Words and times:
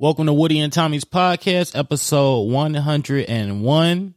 Welcome 0.00 0.24
to 0.28 0.32
Woody 0.32 0.60
and 0.60 0.72
Tommy's 0.72 1.04
podcast, 1.04 1.78
episode 1.78 2.44
101. 2.44 4.14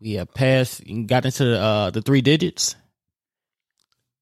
We 0.00 0.12
have 0.12 0.32
passed, 0.32 0.82
got 1.08 1.24
into 1.24 1.44
the, 1.46 1.60
uh, 1.60 1.90
the 1.90 2.00
three 2.00 2.20
digits. 2.20 2.76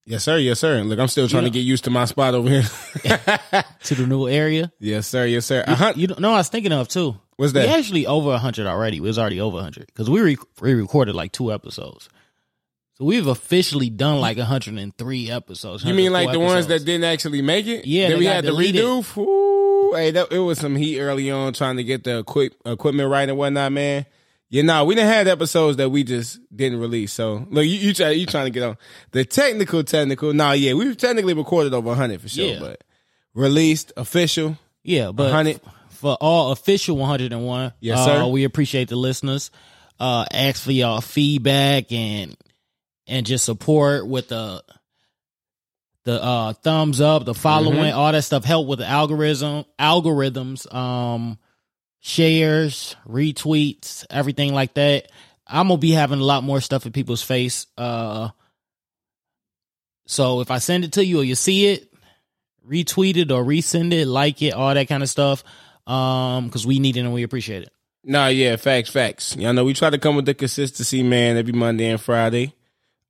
Yes, 0.06 0.24
sir. 0.24 0.38
Yes, 0.38 0.60
sir. 0.60 0.80
Look, 0.80 0.98
I'm 0.98 1.08
still 1.08 1.28
trying 1.28 1.42
Yeah. 1.42 1.50
to 1.50 1.52
get 1.52 1.60
used 1.60 1.84
to 1.84 1.90
my 1.90 2.06
spot 2.06 2.32
over 2.32 2.48
here. 2.48 2.62
to 3.84 3.94
the 3.96 4.06
new 4.06 4.28
area. 4.28 4.72
yes, 4.80 5.06
sir. 5.06 5.26
Yes, 5.26 5.44
sir. 5.44 5.62
Uh-huh. 5.66 5.92
You 5.94 6.06
know, 6.18 6.32
I 6.32 6.38
was 6.38 6.48
thinking 6.48 6.72
of 6.72 6.88
too. 6.88 7.16
What's 7.36 7.52
that? 7.52 7.66
We 7.66 7.74
actually 7.74 8.06
over 8.06 8.30
100 8.30 8.66
already. 8.66 9.00
We 9.00 9.08
was 9.08 9.18
already 9.18 9.42
over 9.42 9.56
100 9.56 9.88
because 9.88 10.08
we, 10.08 10.22
re- 10.22 10.38
recorded 10.62 11.14
like 11.14 11.32
two 11.32 11.52
episodes. 11.52 12.08
So 12.94 13.04
we've 13.04 13.26
officially 13.26 13.90
done 13.90 14.22
like 14.22 14.38
103 14.38 15.30
episodes. 15.30 15.84
You 15.84 15.92
mean 15.92 16.14
like 16.14 16.28
104 16.28 16.32
the 16.32 16.54
ones 16.54 16.66
that 16.68 16.86
didn't 16.86 17.04
actually 17.04 17.42
make 17.42 17.66
it? 17.66 17.84
Yeah, 17.86 18.08
that 18.08 18.18
we 18.18 18.24
had 18.24 18.44
to 18.44 18.52
redo. 18.52 19.18
Ooh, 19.18 19.67
hey, 19.94 20.10
that, 20.12 20.32
it 20.32 20.38
was 20.38 20.58
some 20.58 20.76
heat 20.76 21.00
early 21.00 21.30
on 21.30 21.52
trying 21.52 21.76
to 21.76 21.84
get 21.84 22.04
the 22.04 22.18
equip, 22.18 22.54
equipment 22.64 23.10
right 23.10 23.28
and 23.28 23.36
whatnot, 23.38 23.72
man. 23.72 24.06
Yeah, 24.50 24.62
nah, 24.62 24.84
we 24.84 24.94
didn't 24.94 25.10
have 25.12 25.26
episodes 25.28 25.76
that 25.76 25.90
we 25.90 26.04
just 26.04 26.40
didn't 26.54 26.80
release. 26.80 27.12
So 27.12 27.46
look, 27.50 27.64
you 27.66 27.72
you, 27.72 27.92
try, 27.92 28.10
you 28.10 28.24
trying 28.24 28.46
to 28.46 28.50
get 28.50 28.62
on 28.62 28.76
the 29.10 29.24
technical, 29.24 29.84
technical. 29.84 30.32
Nah, 30.32 30.52
yeah, 30.52 30.72
we've 30.72 30.96
technically 30.96 31.34
recorded 31.34 31.74
over 31.74 31.88
100 31.88 32.20
for 32.20 32.28
sure, 32.30 32.46
Yeah. 32.54 32.58
but 32.60 32.84
released 33.34 33.92
official. 33.96 34.56
Yeah, 34.82 35.12
but 35.12 35.24
100. 35.32 35.60
for 35.90 36.16
all 36.20 36.52
official 36.52 36.96
101, 36.96 37.72
Yes, 37.80 37.98
uh, 37.98 38.04
sir. 38.06 38.26
we 38.26 38.44
appreciate 38.44 38.88
the 38.88 38.96
listeners. 38.96 39.50
Uh, 40.00 40.24
ask 40.32 40.62
for 40.62 40.72
y'all 40.72 41.00
feedback 41.02 41.92
and 41.92 42.34
and 43.06 43.26
just 43.26 43.44
support 43.44 44.06
with 44.06 44.28
the 44.28 44.62
the 46.08 46.22
uh 46.24 46.52
thumbs 46.54 47.02
up, 47.02 47.26
the 47.26 47.34
following, 47.34 47.76
Mm-hmm. 47.78 47.98
all 47.98 48.10
that 48.12 48.22
stuff 48.22 48.42
help 48.44 48.66
with 48.66 48.78
the 48.78 48.86
algorithm 48.86 49.64
algorithms, 49.78 50.72
um 50.74 51.38
shares, 52.00 52.96
retweets, 53.06 54.06
everything 54.08 54.54
like 54.54 54.72
that. 54.74 55.10
I'm 55.46 55.68
gonna 55.68 55.76
be 55.78 55.90
having 55.92 56.18
a 56.20 56.24
lot 56.24 56.42
more 56.44 56.62
stuff 56.62 56.86
in 56.86 56.92
people's 56.92 57.22
face. 57.22 57.66
Uh 57.76 58.30
so 60.06 60.40
if 60.40 60.50
I 60.50 60.58
send 60.58 60.84
it 60.84 60.92
to 60.92 61.04
you 61.04 61.20
or 61.20 61.24
you 61.24 61.34
see 61.34 61.66
it, 61.66 61.92
retweet 62.66 63.16
it 63.18 63.30
or 63.30 63.44
resend 63.44 63.92
it, 63.92 64.06
like 64.06 64.40
it, 64.40 64.54
all 64.54 64.72
that 64.72 64.88
kind 64.88 65.02
of 65.02 65.10
stuff. 65.10 65.44
Um, 65.86 66.46
because 66.46 66.66
we 66.66 66.78
need 66.78 66.96
it 66.96 67.00
and 67.00 67.12
we 67.14 67.22
appreciate 67.22 67.62
it. 67.62 67.70
Nah, 68.04 68.28
yeah, 68.28 68.56
facts, 68.56 68.90
facts. 68.90 69.36
Y'all 69.36 69.52
know 69.52 69.64
we 69.64 69.74
try 69.74 69.90
to 69.90 69.98
come 69.98 70.16
with 70.16 70.24
the 70.26 70.34
consistency, 70.34 71.02
man, 71.02 71.36
every 71.36 71.52
Monday 71.52 71.86
and 71.90 72.00
Friday. 72.00 72.54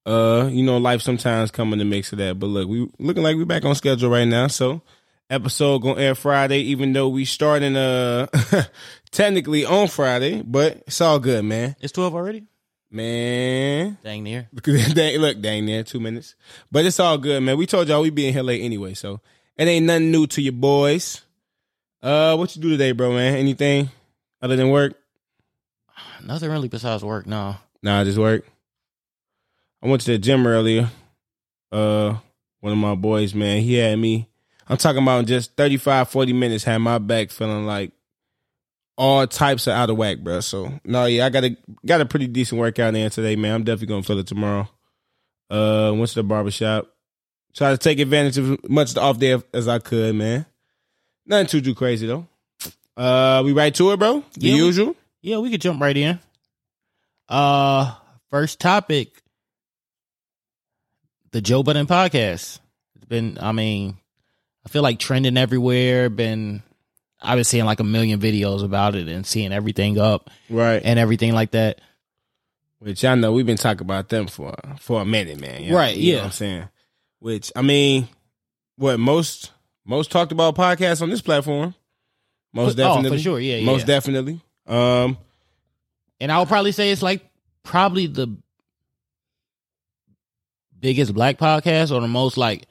Uh, 0.08 0.48
you 0.50 0.62
know, 0.62 0.78
life 0.78 1.02
sometimes 1.02 1.50
come 1.50 1.74
in 1.74 1.78
the 1.78 1.84
mix 1.84 2.12
of 2.12 2.18
that. 2.18 2.38
But 2.38 2.46
look, 2.46 2.66
we 2.66 2.88
looking 2.98 3.22
like 3.22 3.36
we 3.36 3.44
back 3.44 3.66
on 3.66 3.74
schedule 3.74 4.08
right 4.08 4.24
now. 4.26 4.46
So 4.46 4.80
episode 5.28 5.82
gonna 5.82 6.00
air 6.00 6.14
Friday, 6.14 6.60
even 6.60 6.94
though 6.94 7.08
we 7.08 7.26
starting 7.26 7.76
uh 7.76 8.26
technically 9.10 9.66
on 9.66 9.86
Friday, 9.86 10.42
but 10.42 10.82
it's 10.86 11.02
all 11.02 11.18
good, 11.18 11.44
man. 11.44 11.76
It's 11.80 11.92
twelve 11.92 12.14
already. 12.14 12.46
Man. 12.90 13.98
Dang 14.02 14.22
near. 14.22 14.48
dang, 14.62 15.18
look, 15.18 15.42
dang 15.42 15.66
near 15.66 15.82
two 15.84 16.00
minutes. 16.00 16.36
But 16.72 16.86
it's 16.86 16.98
all 16.98 17.18
good, 17.18 17.42
man. 17.42 17.58
We 17.58 17.66
told 17.66 17.86
y'all 17.88 18.00
we 18.00 18.08
be 18.08 18.28
in 18.28 18.32
here 18.32 18.42
late 18.42 18.62
anyway, 18.62 18.94
so 18.94 19.20
it 19.58 19.68
ain't 19.68 19.84
nothing 19.84 20.10
new 20.10 20.26
to 20.28 20.40
your 20.40 20.54
boys. 20.54 21.20
Uh, 22.02 22.34
what 22.36 22.56
you 22.56 22.62
do 22.62 22.70
today, 22.70 22.92
bro, 22.92 23.12
man? 23.12 23.34
Anything 23.34 23.90
other 24.40 24.56
than 24.56 24.70
work? 24.70 24.94
Nothing 26.24 26.50
really 26.50 26.68
besides 26.68 27.04
work. 27.04 27.26
No. 27.26 27.56
Nah, 27.82 28.04
just 28.04 28.16
work. 28.16 28.46
I 29.82 29.86
went 29.88 30.02
to 30.02 30.12
the 30.12 30.18
gym 30.18 30.46
earlier. 30.46 30.90
Uh, 31.70 32.16
one 32.60 32.72
of 32.72 32.78
my 32.78 32.94
boys, 32.94 33.34
man, 33.34 33.62
he 33.62 33.74
had 33.74 33.98
me. 33.98 34.28
I'm 34.68 34.76
talking 34.76 35.02
about 35.02 35.20
in 35.20 35.26
just 35.26 35.56
35, 35.56 36.08
40 36.08 36.32
minutes, 36.32 36.64
had 36.64 36.78
my 36.78 36.98
back 36.98 37.30
feeling 37.30 37.64
like 37.66 37.92
all 38.96 39.26
types 39.26 39.66
of 39.66 39.74
out 39.74 39.90
of 39.90 39.96
whack, 39.96 40.18
bro. 40.18 40.40
So 40.40 40.72
no, 40.84 41.04
yeah, 41.06 41.26
I 41.26 41.30
got 41.30 41.44
a 41.44 41.56
got 41.86 42.00
a 42.00 42.06
pretty 42.06 42.26
decent 42.26 42.60
workout 42.60 42.94
in 42.94 43.08
today, 43.10 43.36
man. 43.36 43.54
I'm 43.54 43.64
definitely 43.64 43.86
gonna 43.94 44.02
feel 44.02 44.18
it 44.18 44.26
tomorrow. 44.26 44.68
Uh, 45.48 45.92
went 45.94 46.08
to 46.10 46.16
the 46.16 46.22
barbershop. 46.24 46.92
Try 47.54 47.70
to 47.70 47.78
take 47.78 47.98
advantage 48.00 48.36
of 48.38 48.50
as 48.52 48.58
much 48.68 48.96
off 48.96 49.18
day 49.18 49.40
as 49.54 49.68
I 49.68 49.78
could, 49.78 50.14
man. 50.16 50.44
Nothing 51.24 51.46
too 51.46 51.60
too 51.60 51.74
crazy 51.74 52.06
though. 52.06 52.26
Uh, 52.96 53.42
we 53.44 53.52
right 53.52 53.74
to 53.76 53.92
it, 53.92 53.98
bro. 53.98 54.24
The 54.34 54.48
Yeah, 54.48 54.54
we- 54.54 54.58
usual. 54.66 54.96
Yeah, 55.22 55.38
we 55.38 55.50
could 55.50 55.60
jump 55.60 55.80
right 55.80 55.96
in. 55.96 56.18
Uh 57.28 57.94
first 58.30 58.58
topic. 58.60 59.22
The 61.30 61.40
Joe 61.40 61.62
Budden 61.62 61.86
podcast. 61.86 62.58
It's 62.96 63.04
been 63.06 63.38
I 63.40 63.52
mean, 63.52 63.98
I 64.64 64.68
feel 64.68 64.82
like 64.82 64.98
trending 64.98 65.36
everywhere, 65.36 66.08
been 66.10 66.62
I've 67.20 67.36
been 67.36 67.44
seeing 67.44 67.64
like 67.64 67.80
a 67.80 67.84
million 67.84 68.20
videos 68.20 68.64
about 68.64 68.94
it 68.94 69.08
and 69.08 69.26
seeing 69.26 69.52
everything 69.52 69.98
up 69.98 70.30
Right. 70.48 70.80
and 70.84 70.98
everything 70.98 71.32
like 71.34 71.50
that. 71.52 71.80
Which 72.78 73.04
I 73.04 73.14
know 73.16 73.32
we've 73.32 73.46
been 73.46 73.56
talking 73.56 73.82
about 73.82 74.08
them 74.08 74.26
for 74.28 74.54
for 74.78 75.02
a 75.02 75.04
minute, 75.04 75.40
man. 75.40 75.62
You 75.62 75.70
know- 75.72 75.76
Right, 75.76 75.96
you 75.96 76.12
know 76.12 76.16
yeah. 76.18 76.22
what 76.22 76.26
I'm 76.26 76.32
saying. 76.32 76.68
Which 77.18 77.52
I 77.56 77.62
mean, 77.62 78.08
what 78.76 78.98
most 79.00 79.50
most 79.84 80.10
talked 80.10 80.32
about 80.32 80.54
podcasts 80.54 81.02
on 81.02 81.10
this 81.10 81.20
platform. 81.22 81.74
Most 82.54 82.68
Oh, 82.68 82.70
for 82.70 82.76
definitely, 82.76 83.18
sure, 83.20 83.38
yeah, 83.40 83.60
most 83.64 83.80
yeah. 83.80 83.86
definitely. 83.86 84.40
Um, 84.66 85.18
And 86.20 86.32
I 86.32 86.38
would 86.38 86.48
probably 86.48 86.72
say 86.72 86.90
it's 86.90 87.02
like 87.02 87.28
probably 87.62 88.06
the 88.06 88.28
biggest 90.80 91.14
black 91.14 91.38
podcast 91.38 91.94
or 91.94 92.00
the 92.00 92.08
most 92.08 92.36
like 92.36 92.66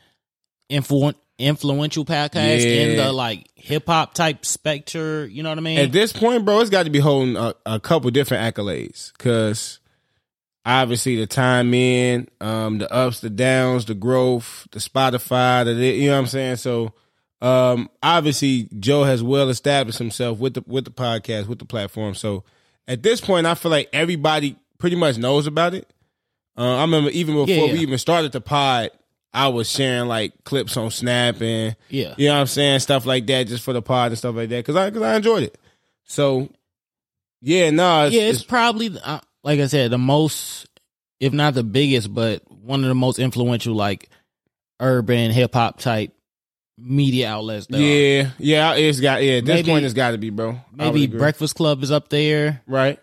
influ- 0.69 1.15
influential 1.37 2.05
podcast 2.05 2.63
in 2.65 2.97
the 2.97 3.11
like 3.11 3.47
hip 3.55 3.87
hop 3.87 4.13
type 4.13 4.45
spectre. 4.45 5.25
You 5.25 5.43
know 5.43 5.49
what 5.49 5.57
I 5.57 5.61
mean? 5.61 5.79
at 5.79 5.91
this 5.91 6.13
point, 6.13 6.45
bro, 6.45 6.59
it's 6.61 6.69
got 6.69 6.83
to 6.83 6.89
be 6.89 6.99
holding 6.99 7.35
a, 7.35 7.53
a 7.65 7.79
couple 7.79 8.09
different 8.11 8.55
accolades 8.55 9.11
because 9.17 9.79
obviously 10.65 11.15
the 11.15 11.27
time 11.27 11.73
in, 11.73 12.27
um, 12.41 12.77
the 12.79 12.91
ups, 12.91 13.21
the 13.21 13.29
downs, 13.29 13.85
the 13.85 13.95
growth, 13.95 14.67
the 14.71 14.79
Spotify, 14.79 15.65
the 15.65 15.73
you 15.73 16.07
know 16.07 16.15
what 16.15 16.19
I'm 16.19 16.27
saying. 16.27 16.55
So, 16.57 16.93
um, 17.41 17.89
obviously 18.01 18.67
Joe 18.79 19.03
has 19.03 19.21
well 19.21 19.49
established 19.49 19.99
himself 19.99 20.39
with 20.39 20.55
the 20.55 20.63
with 20.65 20.85
the 20.85 20.91
podcast 20.91 21.47
with 21.47 21.59
the 21.59 21.65
platform. 21.65 22.15
So, 22.15 22.43
at 22.87 23.03
this 23.03 23.21
point, 23.21 23.45
I 23.45 23.53
feel 23.53 23.71
like 23.71 23.89
everybody 23.93 24.57
pretty 24.77 24.95
much 24.95 25.17
knows 25.17 25.47
about 25.47 25.73
it. 25.73 25.91
Uh, 26.57 26.77
I 26.77 26.81
remember 26.81 27.09
even 27.11 27.35
before 27.35 27.47
Yeah, 27.67 27.73
we 27.73 27.79
even 27.79 27.97
started 27.99 28.31
the 28.31 28.41
pod, 28.41 28.89
I 29.33 29.49
was 29.49 29.69
sharing 29.69 30.07
like 30.07 30.43
clips 30.43 30.75
on 30.77 30.89
Snap 30.89 31.41
and 31.41 31.75
yeah. 31.89 32.15
you 32.17 32.27
know 32.27 32.35
what 32.35 32.39
I'm 32.41 32.47
saying? 32.47 32.79
Stuff 32.79 33.05
like 33.05 33.27
that 33.27 33.47
just 33.47 33.63
for 33.63 33.73
the 33.73 33.81
pod 33.81 34.11
and 34.11 34.17
stuff 34.17 34.35
like 34.35 34.49
that. 34.49 34.65
Cause 34.65 34.75
I, 34.75 34.89
cause 34.89 35.01
I 35.03 35.15
enjoyed 35.15 35.43
it. 35.43 35.57
So 36.05 36.49
yeah, 37.41 37.69
no, 37.69 38.05
it's, 38.05 38.15
yeah, 38.15 38.21
it's, 38.23 38.39
it's- 38.39 38.43
probably 38.49 38.97
uh, 39.03 39.19
like 39.43 39.59
I 39.59 39.67
said, 39.67 39.91
the 39.91 39.97
most, 39.99 40.67
if 41.19 41.33
not 41.33 41.53
the 41.53 41.63
biggest, 41.63 42.11
but 42.13 42.41
one 42.51 42.81
of 42.83 42.87
the 42.87 42.95
most 42.95 43.19
influential 43.19 43.75
like 43.75 44.09
urban 44.79 45.31
hip 45.31 45.53
hop 45.53 45.79
type 45.79 46.11
media 46.79 47.29
outlets. 47.29 47.67
Are. 47.71 47.77
yeah, 47.77 48.31
yeah, 48.39 48.73
it's 48.75 48.99
got, 48.99 49.23
yeah, 49.23 49.37
at 49.37 49.45
this 49.45 49.55
Maybe- 49.55 49.69
point 49.71 49.85
it's 49.85 49.93
gotta 49.93 50.17
be, 50.17 50.31
bro. 50.31 50.59
Maybe. 50.73 51.05
Breakfast 51.07 51.55
Club 51.55 51.83
is 51.83 51.91
up 51.91 52.09
there. 52.09 52.61
Right. 52.65 52.99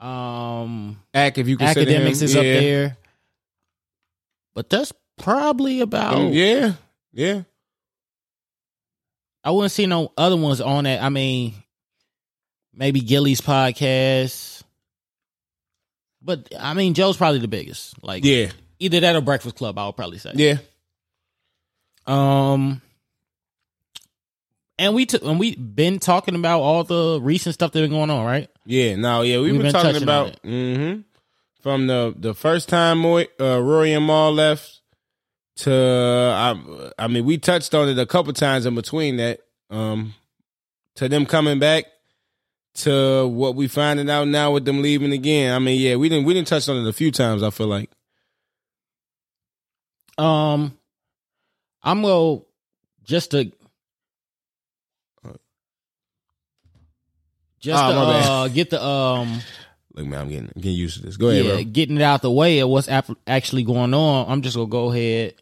Um, 0.00 1.00
Ack, 1.12 1.38
if 1.38 1.48
you 1.48 1.58
Akademiks 1.58 1.86
him, 1.86 2.06
is 2.06 2.34
yeah. 2.34 2.40
up 2.40 2.44
there, 2.44 2.96
but 4.54 4.70
that's 4.70 4.92
probably 5.18 5.80
about. 5.80 6.14
Um, 6.14 6.32
yeah, 6.32 6.74
yeah. 7.12 7.42
I 9.42 9.50
wouldn't 9.50 9.72
see 9.72 9.86
no 9.86 10.12
other 10.16 10.36
ones 10.36 10.60
on 10.60 10.84
that. 10.84 11.02
I 11.02 11.08
mean, 11.08 11.54
maybe 12.74 13.00
Gillie's 13.00 13.40
podcast, 13.40 14.62
but 16.22 16.48
I 16.58 16.74
mean 16.74 16.94
Joe's 16.94 17.16
probably 17.16 17.40
the 17.40 17.48
biggest. 17.48 18.02
Like, 18.02 18.24
Yeah. 18.24 18.50
either 18.78 19.00
that 19.00 19.16
or 19.16 19.20
Breakfast 19.20 19.56
Club. 19.56 19.78
I 19.78 19.86
would 19.86 19.96
probably 19.96 20.18
say. 20.18 20.32
Yeah. 20.34 20.58
Um, 22.06 22.82
and 24.78 24.94
we 24.94 25.06
took 25.06 25.22
and 25.22 25.38
we 25.38 25.56
been 25.56 25.98
talking 25.98 26.34
about 26.34 26.60
all 26.60 26.84
the 26.84 27.20
recent 27.20 27.54
stuff 27.54 27.72
that 27.72 27.80
been 27.80 27.90
going 27.90 28.10
on, 28.10 28.24
right? 28.24 28.48
Yeah. 28.68 28.96
No, 28.96 29.22
yeah. 29.22 29.38
We've, 29.38 29.52
We've 29.52 29.62
been, 29.62 29.72
been 29.72 29.72
talking 29.72 30.02
about 30.02 30.38
hmm 30.40 31.00
from 31.62 31.86
the 31.86 32.14
the 32.16 32.34
first 32.34 32.68
time 32.68 33.02
Roy, 33.04 33.26
uh, 33.40 33.60
Rory 33.60 33.94
and 33.94 34.06
Mal 34.06 34.32
left 34.32 34.80
to 35.56 35.72
I, 35.72 36.90
I 36.98 37.08
mean 37.08 37.24
we 37.24 37.38
touched 37.38 37.74
on 37.74 37.88
it 37.88 37.98
a 37.98 38.06
couple 38.06 38.32
times 38.34 38.66
in 38.66 38.74
between 38.74 39.16
that 39.16 39.40
um 39.70 40.14
to 40.96 41.08
them 41.08 41.24
coming 41.26 41.58
back 41.58 41.86
to 42.74 43.26
what 43.26 43.54
we 43.56 43.68
finding 43.68 44.08
out 44.10 44.28
now 44.28 44.52
with 44.52 44.64
them 44.66 44.82
leaving 44.82 45.12
again. 45.12 45.52
I 45.54 45.58
mean, 45.58 45.80
yeah, 45.80 45.96
we 45.96 46.08
didn't 46.10 46.26
we 46.26 46.34
didn't 46.34 46.48
touch 46.48 46.68
on 46.68 46.76
it 46.76 46.88
a 46.88 46.92
few 46.92 47.10
times. 47.10 47.42
I 47.42 47.50
feel 47.50 47.66
like 47.68 47.90
Um, 50.18 50.76
I'm 51.82 52.02
gonna 52.02 52.42
just 53.04 53.30
to 53.32 53.50
just 57.60 57.82
Oh, 57.82 57.92
to 57.92 57.98
uh, 57.98 58.48
get 58.48 58.70
the 58.70 58.82
um 58.84 59.40
look, 59.94 60.06
man, 60.06 60.20
I'm 60.22 60.28
getting 60.28 60.50
getting 60.56 60.72
used 60.78 60.98
to 60.98 61.02
this. 61.06 61.16
Go 61.16 61.28
ahead, 61.30 61.44
yeah 61.44 61.54
bro. 61.54 61.64
getting 61.64 61.96
it 61.96 62.02
out 62.02 62.22
the 62.22 62.30
way 62.30 62.60
of 62.60 62.68
what's 62.68 62.88
ap- 62.88 63.10
actually 63.26 63.64
going 63.64 63.94
on. 63.94 64.30
I'm 64.30 64.42
just 64.42 64.56
gonna 64.56 64.68
go 64.68 64.90
ahead, 64.92 65.34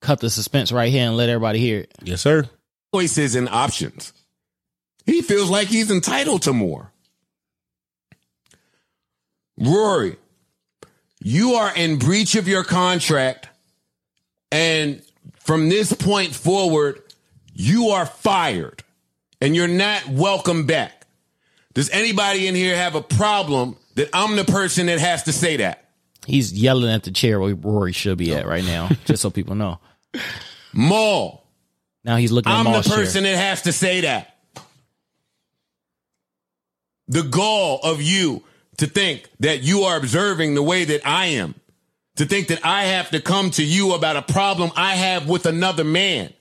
cut 0.00 0.20
the 0.20 0.30
suspense 0.30 0.72
right 0.72 0.90
here, 0.90 1.06
and 1.06 1.16
let 1.16 1.28
everybody 1.28 1.58
hear 1.58 1.80
it. 1.80 1.92
Yes, 2.02 2.20
sir. 2.20 2.48
choices 2.94 3.34
and 3.34 3.48
options. 3.48 4.12
He 5.06 5.20
feels 5.22 5.50
like 5.50 5.68
he's 5.68 5.90
entitled 5.90 6.42
to 6.42 6.52
more. 6.52 6.90
Rory, 9.58 10.16
you 11.20 11.54
are 11.54 11.74
in 11.74 11.98
breach 11.98 12.34
of 12.34 12.48
your 12.48 12.64
contract. 12.64 13.48
And 14.50 15.02
from 15.40 15.68
this 15.68 15.92
point 15.92 16.34
forward, 16.34 17.02
you 17.52 17.88
are 17.90 18.06
fired 18.06 18.82
and 19.40 19.54
you're 19.54 19.68
not 19.68 20.08
welcome 20.08 20.66
back. 20.66 20.93
Does 21.74 21.90
anybody 21.90 22.46
in 22.46 22.54
here 22.54 22.76
have 22.76 22.94
a 22.94 23.02
problem 23.02 23.76
that 23.96 24.08
I'm 24.12 24.36
the 24.36 24.44
person 24.44 24.86
that 24.86 24.98
has 25.00 25.24
to 25.24 25.32
say 25.32 25.56
that? 25.58 25.88
He's 26.26 26.52
yelling 26.52 26.90
at 26.90 27.02
the 27.02 27.10
chair 27.10 27.38
where 27.40 27.54
Rory 27.54 27.92
should 27.92 28.16
be 28.18 28.32
at 28.34 28.46
right 28.46 28.64
now, 28.64 28.88
just 29.04 29.20
so 29.22 29.30
people 29.30 29.54
know. 29.54 29.78
Mal, 30.72 31.44
Now 32.04 32.16
he's 32.16 32.32
looking 32.32 32.50
at 32.50 32.58
I'm 32.58 32.64
the 32.64 32.70
Mal's 32.70 32.86
chair. 32.86 32.96
person 32.96 33.24
that 33.24 33.36
has 33.36 33.62
to 33.62 33.72
say 33.72 34.00
that. 34.02 34.36
The 37.08 37.22
gall 37.22 37.80
of 37.82 38.00
you 38.00 38.42
to 38.78 38.86
think 38.86 39.28
that 39.40 39.62
you 39.62 39.82
are 39.82 39.96
observing 39.96 40.54
the 40.54 40.62
way 40.62 40.84
that 40.84 41.06
I 41.06 41.26
am, 41.26 41.54
to 42.16 42.24
think 42.24 42.48
that 42.48 42.64
I 42.64 42.84
have 42.84 43.10
to 43.10 43.20
come 43.20 43.50
to 43.52 43.64
you 43.64 43.92
about 43.94 44.16
a 44.16 44.22
problem 44.22 44.70
I 44.76 44.94
have 44.94 45.28
with 45.28 45.44
another 45.46 45.84
man. 45.84 46.32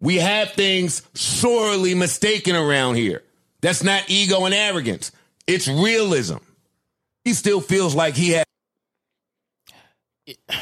We 0.00 0.16
have 0.16 0.52
things 0.52 1.02
sorely 1.14 1.94
mistaken 1.94 2.54
around 2.54 2.96
here. 2.96 3.22
That's 3.60 3.82
not 3.82 4.04
ego 4.08 4.44
and 4.44 4.54
arrogance. 4.54 5.12
It's 5.46 5.68
realism. 5.68 6.36
He 7.24 7.32
still 7.34 7.60
feels 7.60 7.94
like 7.94 8.14
he 8.14 8.30
has. 8.30 8.44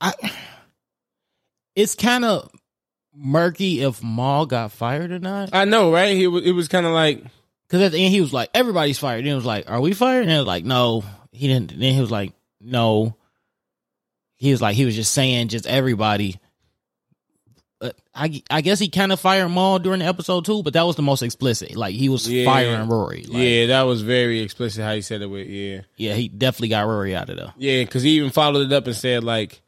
I, 0.00 0.12
it's 1.74 1.94
kind 1.94 2.24
of 2.24 2.50
murky 3.14 3.80
if 3.80 4.02
Mal 4.02 4.46
got 4.46 4.72
fired 4.72 5.10
or 5.10 5.18
not. 5.18 5.50
I 5.52 5.64
know, 5.64 5.92
right? 5.92 6.16
He 6.16 6.26
was, 6.26 6.44
it 6.44 6.52
was 6.52 6.68
kind 6.68 6.86
of 6.86 6.92
like, 6.92 7.24
Because 7.68 7.82
at 7.82 7.92
the 7.92 8.04
end 8.04 8.14
he 8.14 8.20
was 8.20 8.32
like, 8.32 8.50
"Everybody's 8.54 8.98
fired." 8.98 9.24
Then 9.24 9.32
it 9.32 9.36
was 9.36 9.44
like, 9.44 9.68
"Are 9.68 9.80
we 9.80 9.92
fired?" 9.92 10.22
And 10.22 10.32
it 10.32 10.38
was 10.38 10.46
like, 10.46 10.64
"No." 10.64 11.04
He 11.32 11.48
didn't. 11.48 11.70
Then 11.70 11.94
he 11.94 12.00
was 12.00 12.10
like, 12.10 12.32
"No." 12.60 13.16
He 14.36 14.52
was 14.52 14.62
like, 14.62 14.76
he 14.76 14.84
was 14.84 14.94
just 14.94 15.12
saying, 15.12 15.48
just 15.48 15.66
everybody. 15.66 16.38
I, 18.18 18.42
I 18.50 18.60
guess 18.62 18.78
he 18.80 18.88
kind 18.88 19.12
of 19.12 19.20
fired 19.20 19.48
Mal 19.48 19.78
during 19.78 20.00
the 20.00 20.06
episode 20.06 20.44
too, 20.44 20.62
but 20.62 20.72
that 20.72 20.82
was 20.86 20.96
the 20.96 21.02
most 21.02 21.22
explicit. 21.22 21.76
Like 21.76 21.94
he 21.94 22.08
was 22.08 22.28
Yeah. 22.28 22.44
firing 22.44 22.88
Rory. 22.88 23.22
Like, 23.22 23.42
yeah, 23.42 23.66
that 23.66 23.82
was 23.82 24.02
very 24.02 24.40
explicit 24.40 24.82
how 24.84 24.94
he 24.94 25.02
said 25.02 25.22
it 25.22 25.26
with, 25.26 25.46
yeah. 25.46 25.82
yeah, 25.96 26.14
he 26.14 26.28
definitely 26.28 26.68
got 26.70 26.86
Rory 26.86 27.14
out 27.14 27.30
of 27.30 27.36
there. 27.36 27.54
Yeah, 27.56 27.84
because 27.84 28.02
he 28.02 28.10
even 28.16 28.30
followed 28.30 28.66
it 28.66 28.72
up 28.72 28.86
and 28.86 28.96
said, 28.96 29.22
like, 29.24 29.62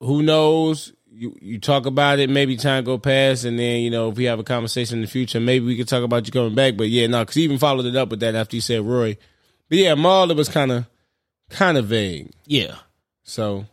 who 0.00 0.22
knows? 0.22 0.92
You 1.10 1.36
you 1.40 1.58
talk 1.58 1.86
about 1.86 2.18
it, 2.18 2.30
maybe 2.30 2.56
time 2.56 2.84
go 2.84 2.98
past, 2.98 3.44
and 3.44 3.58
then, 3.58 3.80
you 3.80 3.90
know, 3.90 4.10
if 4.10 4.16
we 4.16 4.24
have 4.24 4.38
a 4.38 4.44
conversation 4.44 4.98
in 4.98 5.02
the 5.02 5.08
future, 5.08 5.40
maybe 5.40 5.64
we 5.66 5.76
could 5.76 5.88
talk 5.88 6.04
about 6.04 6.26
you 6.26 6.32
coming 6.32 6.54
back. 6.54 6.76
But 6.76 6.88
yeah, 6.90 7.06
no, 7.08 7.20
because 7.20 7.34
he 7.34 7.42
even 7.42 7.58
followed 7.58 7.86
it 7.86 7.96
up 7.96 8.10
with 8.10 8.20
that 8.20 8.34
after 8.34 8.56
he 8.56 8.60
said 8.60 8.82
Roy. 8.82 9.16
But 9.68 9.78
yeah, 9.78 9.94
Mal, 9.94 10.30
it 10.30 10.36
was 10.36 10.48
kind 10.48 10.70
of, 10.70 10.86
kind 11.50 11.76
of 11.76 11.86
vague. 11.86 12.30
Yeah, 12.46 12.76
So, 13.24 13.66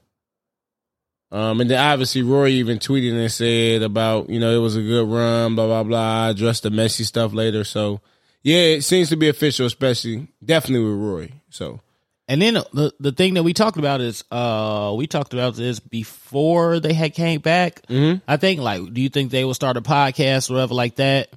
um, 1.31 1.59
and 1.61 1.69
then 1.69 1.79
obviously 1.79 2.21
Roy 2.21 2.49
even 2.49 2.77
tweeted 2.79 3.19
and 3.19 3.31
said 3.31 3.81
about 3.81 4.29
you 4.29 4.39
know 4.39 4.55
it 4.55 4.59
was 4.61 4.75
a 4.75 4.81
good 4.81 5.07
run, 5.07 5.55
blah 5.55 5.65
blah 5.67 5.83
blah. 5.83 6.29
Addressed 6.29 6.63
the 6.63 6.69
messy 6.69 7.03
stuff 7.03 7.33
later. 7.33 7.63
So, 7.63 8.01
yeah, 8.43 8.57
it 8.77 8.83
seems 8.83 9.09
to 9.09 9.15
be 9.17 9.27
official, 9.29 9.65
especially 9.65 10.27
definitely 10.43 10.87
with 10.87 10.99
Roy. 10.99 11.31
So, 11.49 11.81
And 12.27 12.41
then 12.41 12.53
the 12.73 12.93
the 12.99 13.11
thing 13.11 13.33
that 13.35 13.43
we 13.43 13.53
talked 13.53 13.77
about 13.77 14.01
is 14.01 14.23
uh 14.31 14.93
we 14.97 15.07
talked 15.07 15.33
about 15.33 15.55
this 15.55 15.79
before 15.79 16.79
they 16.79 16.93
had 16.93 17.13
came 17.13 17.41
back. 17.41 17.85
Mhm. 17.87 18.21
I 18.27 18.37
think 18.37 18.61
like 18.61 18.93
do 18.93 19.01
you 19.01 19.09
think 19.09 19.31
they 19.31 19.45
will 19.45 19.53
start 19.53 19.77
a 19.77 19.81
podcast 19.81 20.49
or 20.49 20.53
whatever 20.53 20.73
like 20.75 20.95
that? 20.95 21.29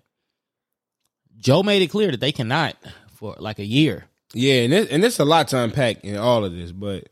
Joe 1.38 1.62
made 1.62 1.82
it 1.82 1.88
clear 1.88 2.10
that 2.10 2.20
they 2.20 2.32
cannot 2.32 2.76
for 3.14 3.36
like 3.38 3.58
a 3.58 3.64
year. 3.64 4.06
Yeah, 4.34 4.62
and 4.64 4.74
it, 4.74 4.90
and 4.90 5.04
it's 5.04 5.18
a 5.18 5.24
lot 5.24 5.48
to 5.48 5.58
unpack 5.62 6.04
in 6.04 6.16
all 6.16 6.44
of 6.44 6.54
this, 6.54 6.72
but 6.72 7.08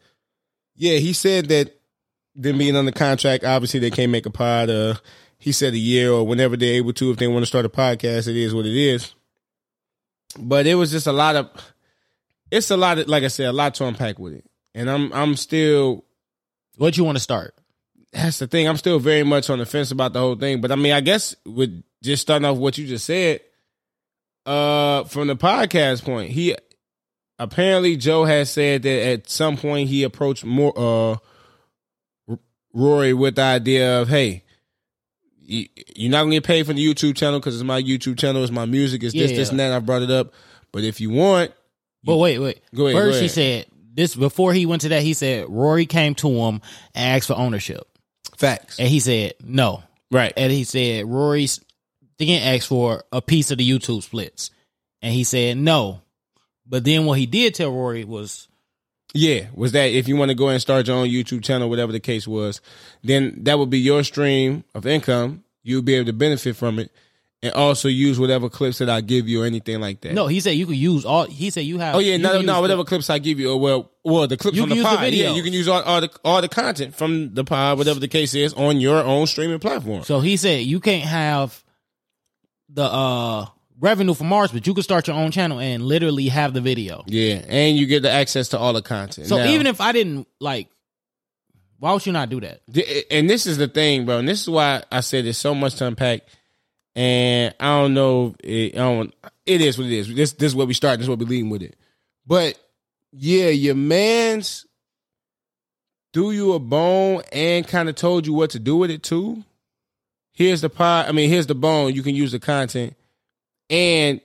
yeah, 0.74 0.98
he 0.98 1.12
said 1.14 1.46
that 1.48 1.74
them 2.36 2.58
being 2.58 2.76
under 2.76 2.92
contract, 2.92 3.44
obviously 3.44 3.80
they 3.80 3.90
can't 3.90 4.12
make 4.12 4.26
a 4.26 4.30
pod. 4.30 4.70
Uh, 4.70 4.94
he 5.38 5.52
said 5.52 5.74
a 5.74 5.78
year 5.78 6.10
or 6.12 6.26
whenever 6.26 6.56
they're 6.56 6.74
able 6.74 6.92
to, 6.94 7.10
if 7.10 7.16
they 7.16 7.26
want 7.26 7.42
to 7.42 7.46
start 7.46 7.64
a 7.64 7.68
podcast, 7.68 8.28
it 8.28 8.36
is 8.36 8.54
what 8.54 8.66
it 8.66 8.76
is. 8.76 9.14
But 10.38 10.66
it 10.66 10.74
was 10.74 10.90
just 10.90 11.06
a 11.06 11.12
lot 11.12 11.36
of, 11.36 11.50
it's 12.50 12.70
a 12.70 12.76
lot 12.76 12.98
of, 12.98 13.08
like 13.08 13.24
I 13.24 13.28
said, 13.28 13.46
a 13.46 13.52
lot 13.52 13.74
to 13.76 13.86
unpack 13.86 14.18
with 14.18 14.34
it, 14.34 14.44
and 14.74 14.90
I'm 14.90 15.12
I'm 15.12 15.34
still 15.36 16.04
What 16.76 16.96
you 16.96 17.04
want 17.04 17.16
to 17.16 17.22
start? 17.22 17.54
that's 18.12 18.38
the 18.38 18.46
thing. 18.46 18.66
I'm 18.68 18.76
still 18.76 18.98
very 18.98 19.22
much 19.24 19.50
on 19.50 19.58
the 19.58 19.66
fence 19.66 19.90
about 19.90 20.12
the 20.14 20.20
whole 20.20 20.36
thing. 20.36 20.60
But 20.60 20.72
I 20.72 20.76
mean, 20.76 20.92
I 20.92 21.00
guess 21.00 21.34
with 21.44 21.82
just 22.02 22.22
starting 22.22 22.46
off 22.46 22.56
what 22.56 22.78
you 22.78 22.86
just 22.86 23.04
said, 23.04 23.40
uh, 24.46 25.04
from 25.04 25.26
the 25.26 25.36
podcast 25.36 26.04
point, 26.04 26.30
he 26.30 26.54
apparently 27.38 27.96
Joe 27.96 28.24
has 28.24 28.50
said 28.50 28.82
that 28.84 29.06
at 29.06 29.28
some 29.28 29.56
point 29.56 29.88
he 29.88 30.02
approached 30.04 30.44
more 30.44 30.72
uh 30.76 31.16
Rory 32.76 33.14
with 33.14 33.36
the 33.36 33.42
idea 33.42 34.00
of, 34.02 34.08
hey, 34.08 34.42
you're 35.38 36.10
not 36.10 36.22
gonna 36.24 36.34
get 36.36 36.44
paid 36.44 36.66
for 36.66 36.72
the 36.72 36.84
YouTube 36.94 37.16
channel 37.16 37.38
because 37.40 37.54
it's 37.54 37.64
my 37.64 37.82
YouTube 37.82 38.18
channel, 38.18 38.42
it's 38.42 38.52
my 38.52 38.66
music, 38.66 39.02
it's 39.02 39.14
this, 39.14 39.30
Yeah. 39.30 39.36
this, 39.36 39.50
and 39.50 39.60
that. 39.60 39.72
I 39.72 39.78
brought 39.78 40.02
it 40.02 40.10
up, 40.10 40.32
but 40.72 40.84
if 40.84 41.00
you 41.00 41.10
want, 41.10 41.52
But 42.04 42.18
wait, 42.18 42.38
wait. 42.38 42.60
Go 42.74 42.86
ahead, 42.86 42.96
go 42.96 43.00
First 43.10 43.22
he 43.22 43.28
said 43.28 43.66
this 43.94 44.14
before 44.14 44.52
he 44.52 44.66
went 44.66 44.82
to 44.82 44.90
that, 44.90 45.02
he 45.02 45.14
said 45.14 45.46
Rory 45.48 45.86
came 45.86 46.14
to 46.16 46.28
him 46.28 46.60
and 46.94 47.16
asked 47.16 47.28
for 47.28 47.34
ownership. 47.34 47.86
facts, 48.36 48.78
And 48.78 48.88
he 48.88 49.00
said 49.00 49.34
no. 49.42 49.82
right? 50.10 50.32
And 50.36 50.52
he 50.52 50.64
said 50.64 51.06
Rory's 51.06 51.60
didn't 52.18 52.42
ask 52.46 52.68
for 52.68 53.04
a 53.12 53.20
piece 53.22 53.50
of 53.50 53.58
the 53.58 53.68
YouTube 53.68 54.02
splits. 54.02 54.50
And 55.02 55.12
he 55.14 55.24
said 55.24 55.56
no. 55.58 56.00
But 56.66 56.84
then 56.84 57.04
what 57.06 57.18
he 57.18 57.26
did 57.26 57.54
tell 57.54 57.70
Rory 57.70 58.04
was 58.04 58.48
Yeah, 59.14 59.46
was 59.54 59.72
that 59.72 59.86
if 59.92 60.08
you 60.08 60.16
want 60.16 60.30
to 60.30 60.34
go 60.34 60.48
and 60.48 60.60
start 60.60 60.86
your 60.88 60.96
own 60.96 61.08
YouTube 61.08 61.42
channel, 61.42 61.70
whatever 61.70 61.92
the 61.92 62.00
case 62.00 62.26
was, 62.28 62.60
then 63.02 63.38
that 63.44 63.58
would 63.58 63.70
be 63.70 63.78
your 63.78 64.02
stream 64.04 64.64
of 64.74 64.86
income. 64.86 65.44
You'll 65.62 65.82
be 65.82 65.94
able 65.94 66.06
to 66.06 66.12
benefit 66.12 66.54
from 66.56 66.78
it, 66.78 66.90
and 67.42 67.52
also 67.54 67.88
use 67.88 68.18
whatever 68.20 68.48
clips 68.50 68.78
that 68.78 68.90
I 68.90 69.00
give 69.00 69.26
you 69.28 69.42
or 69.42 69.46
anything 69.46 69.80
like 69.80 70.00
that. 70.02 70.12
no, 70.12 70.26
he 70.26 70.38
said 70.40 70.50
you 70.50 70.66
could 70.66 70.76
use 70.76 71.04
all 71.04 71.24
he 71.24 71.50
said 71.50 71.60
you 71.64 71.78
have 71.78 71.94
Oh 71.94 71.98
yeah, 71.98 72.16
no, 72.18 72.40
no, 72.42 72.60
whatever 72.60 72.84
clips 72.84 73.08
I 73.08 73.18
give 73.18 73.40
you, 73.40 73.52
or 73.52 73.58
well, 73.60 73.90
well, 74.04 74.26
the 74.26 74.36
clips 74.36 74.56
You 74.56 74.62
from 74.64 74.70
can 74.70 74.78
the 74.78 74.82
use 74.84 74.90
the 74.92 74.96
pod. 74.98 75.12
yeah, 75.12 75.30
you 75.34 75.42
can 75.42 75.52
use 75.52 75.66
all, 75.68 75.82
all 75.82 76.00
the 76.02 76.10
all 76.24 76.40
the 76.42 76.48
content 76.48 76.94
from 76.94 77.32
the 77.34 77.44
pod, 77.44 77.78
whatever 77.78 77.98
the 78.00 78.08
case 78.08 78.34
is, 78.34 78.52
on 78.54 78.80
your 78.80 79.02
own 79.02 79.26
streaming 79.26 79.58
platform. 79.60 80.02
So 80.04 80.20
he 80.20 80.36
said 80.36 80.64
you 80.64 80.78
can't 80.80 81.04
have 81.04 81.64
the 82.68 82.84
uh 82.84 83.46
revenue 83.80 84.14
from 84.14 84.28
Mars, 84.28 84.52
but 84.52 84.66
you 84.66 84.74
could 84.74 84.84
start 84.84 85.06
your 85.06 85.16
own 85.16 85.30
channel 85.30 85.58
and 85.60 85.84
literally 85.84 86.28
have 86.28 86.54
the 86.54 86.60
video. 86.60 87.04
yeah, 87.06 87.42
and 87.48 87.76
you 87.76 87.86
get 87.86 88.02
the 88.02 88.10
access 88.10 88.48
to 88.48 88.58
all 88.58 88.72
the 88.72 88.82
content. 88.82 89.26
So 89.28 89.38
Now- 89.38 89.46
even 89.50 89.66
if 89.66 89.80
I 89.80 89.92
didn't 89.92 90.26
like 90.40 90.68
why 91.78 91.92
would 91.92 92.06
you 92.06 92.12
not 92.12 92.30
do 92.30 92.40
that? 92.40 92.62
Th- 92.72 93.04
And 93.10 93.28
this 93.28 93.46
is 93.46 93.58
the 93.58 93.68
thing, 93.68 94.06
bro. 94.06 94.18
And 94.18 94.26
this 94.26 94.40
is 94.40 94.48
why 94.48 94.82
I 94.90 95.00
said 95.00 95.26
there's 95.26 95.36
so 95.36 95.54
much 95.54 95.74
to 95.76 95.86
unpack. 95.86 96.22
And 96.94 97.54
I 97.60 97.66
don't 97.80 97.92
know. 97.92 98.34
It, 98.42 98.74
I 98.74 98.78
don't. 98.78 99.14
It 99.44 99.60
is 99.60 99.76
what 99.76 99.86
it 99.86 99.92
is. 99.92 100.14
This 100.14 100.32
this 100.32 100.52
is 100.52 100.54
where 100.56 100.66
we 100.66 100.72
start. 100.72 100.98
This 100.98 101.04
is 101.04 101.10
what 101.10 101.18
we 101.18 101.26
leading 101.26 101.50
with 101.50 101.60
it. 101.62 101.76
But 102.26 102.58
yeah, 103.12 103.48
your 103.50 103.74
man's 103.74 104.64
threw 106.14 106.30
you 106.30 106.54
a 106.54 106.58
bone 106.58 107.22
and 107.30 107.66
kind 107.68 107.88
of 107.90 107.94
told 107.94 108.26
you 108.26 108.32
what 108.32 108.50
to 108.50 108.58
do 108.58 108.76
with 108.78 108.90
it 108.90 109.02
too. 109.02 109.44
Here's 110.32 110.62
the 110.62 110.70
pot. 110.70 111.08
I 111.08 111.12
mean, 111.12 111.28
here's 111.28 111.46
the 111.46 111.54
bone. 111.54 111.94
You 111.94 112.02
can 112.02 112.14
use 112.14 112.32
the 112.32 112.38
content 112.38 112.94
and 113.70 114.20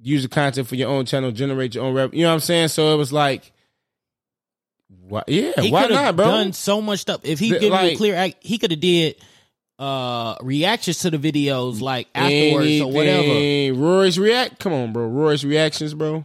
use 0.00 0.22
the 0.22 0.28
content 0.28 0.66
for 0.68 0.74
your 0.76 0.88
own 0.90 1.04
channel, 1.06 1.32
generate 1.32 1.74
your 1.74 1.84
own 1.84 1.94
revenue. 1.94 2.18
You 2.18 2.24
know 2.24 2.30
what 2.30 2.34
I'm 2.34 2.40
saying? 2.40 2.68
So 2.68 2.92
it 2.92 2.96
was 2.96 3.12
like, 3.12 3.52
why, 4.88 5.22
yeah, 5.26 5.60
He 5.60 5.70
why 5.70 5.86
not, 5.86 6.16
bro? 6.16 6.26
done 6.26 6.52
so 6.52 6.80
much 6.80 7.00
stuff. 7.00 7.20
If 7.24 7.38
he 7.38 7.50
The- 7.52 7.58
gave 7.58 7.72
a 7.72 7.96
clear 7.96 8.14
act, 8.14 8.36
he 8.40 8.58
could 8.58 8.70
have 8.70 8.80
did 8.80 9.16
uh 9.78 10.36
reactions 10.40 11.00
to 11.00 11.10
the 11.10 11.18
videos 11.18 11.82
like 11.82 12.08
afterwards 12.14 12.80
or 12.80 12.90
whatever. 12.92 13.74
Roy's 13.78 14.18
react. 14.18 14.58
Come 14.58 14.72
on, 14.72 14.92
bro. 14.92 15.06
Roy's 15.06 15.44
reactions, 15.44 15.92
bro. 15.92 16.24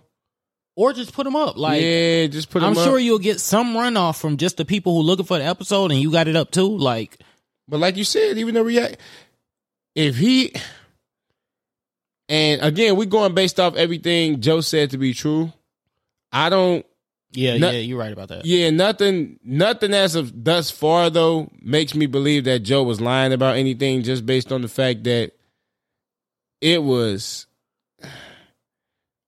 Or 0.78 0.94
just 0.94 1.12
put 1.13 1.25
them 1.25 1.36
up. 1.36 1.58
Like 1.58 1.82
yeah, 1.82 2.28
just 2.28 2.50
put. 2.50 2.63
I'm 2.63 2.75
sure 2.75 2.98
up. 2.98 3.01
you'll 3.04 3.20
get 3.20 3.42
some 3.42 3.74
runoff 3.74 4.20
from 4.20 4.38
just 4.38 4.56
the 4.58 4.63
people 4.63 4.94
who 4.94 5.01
looking 5.01 5.25
for 5.25 5.38
the 5.38 5.44
episode 5.44 5.92
and 5.92 6.00
you 6.00 6.12
got 6.12 6.28
it 6.30 6.36
up 6.38 6.50
too. 6.51 6.78
Like 6.78 7.18
But 7.68 7.80
like 7.82 7.98
you 7.98 8.06
said, 8.06 8.38
even 8.38 8.54
the 8.56 8.63
react, 8.63 8.98
if 9.96 10.16
he, 10.18 10.54
and 12.32 12.62
again, 12.62 12.96
we 12.96 13.06
going 13.06 13.34
based 13.34 13.60
off 13.60 13.76
everything 13.76 14.40
Joe 14.42 14.62
said 14.62 14.92
to 14.92 14.98
be 14.98 15.14
true. 15.14 15.52
I 16.32 16.50
don't. 16.50 16.86
yeah, 17.32 17.58
No- 17.58 17.72
yeah, 17.72 17.80
you're 17.80 18.00
right 18.00 18.14
about 18.14 18.30
that. 18.30 18.46
Yeah, 18.46 18.70
nothing. 18.70 19.38
Nothing 19.44 19.94
as 19.94 20.16
of 20.16 20.44
thus 20.44 20.72
far 20.72 21.10
though 21.10 21.50
makes 21.62 21.94
me 21.94 22.06
believe 22.06 22.46
that 22.46 22.60
Joe 22.60 22.84
was 22.84 23.02
lying 23.02 23.34
about 23.34 23.58
anything, 23.58 24.02
just 24.04 24.26
based 24.26 24.52
on 24.52 24.62
the 24.62 24.68
fact 24.70 25.04
that 25.04 25.34
it 26.62 26.82
was. 26.82 27.48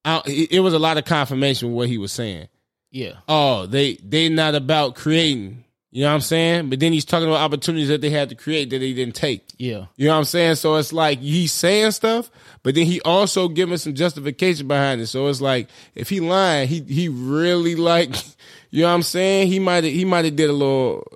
I, 0.06 0.22
it 0.26 0.54
it 0.54 0.60
was 0.62 0.74
a 0.74 0.80
lot 0.80 0.98
of 0.98 1.06
confirmation 1.06 1.70
with 1.70 1.76
what 1.78 1.88
he 1.90 1.98
was 1.98 2.12
saying. 2.12 2.48
Yeah. 2.92 3.14
oh 3.28 3.66
they 3.66 3.96
they 3.96 4.30
not 4.30 4.54
about 4.56 4.96
creating 4.96 5.64
You 5.94 6.02
know 6.02 6.08
what 6.08 6.16
I'm 6.16 6.22
saying? 6.22 6.70
But 6.72 6.80
then 6.80 6.92
he's 6.92 7.06
talking 7.06 7.28
about 7.28 7.42
opportunities 7.42 7.90
that 7.90 8.02
they 8.02 8.10
had 8.10 8.30
to 8.30 8.36
create 8.36 8.72
that 8.72 8.80
they 8.80 8.94
didn't 8.94 9.14
take. 9.14 9.48
Yeah. 9.60 9.86
You 9.96 10.08
know 10.08 10.14
what 10.14 10.18
I'm 10.18 10.24
saying? 10.24 10.56
So 10.56 10.76
it's 10.78 10.92
like 10.92 11.20
he's 11.20 11.52
saying 11.52 11.92
stuff, 11.92 12.32
but 12.64 12.74
then 12.74 12.88
he 12.88 13.00
also 13.02 13.48
giving 13.48 13.78
some 13.78 13.94
justification 13.94 14.68
behind 14.68 15.02
it. 15.02 15.08
So 15.08 15.28
it's 15.28 15.40
like 15.40 15.70
if 15.94 16.10
he 16.10 16.20
lying, 16.20 16.68
he 16.68 16.80
he 16.80 17.10
really 17.10 17.76
like, 17.76 18.10
you 18.72 18.82
know 18.82 18.88
what 18.88 18.96
I'm 18.96 19.04
saying? 19.04 19.50
He 19.50 19.60
might 19.60 19.84
he 19.84 20.04
might 20.04 20.26
have 20.26 20.36
did 20.36 20.50
a 20.50 20.54
little, 20.54 21.08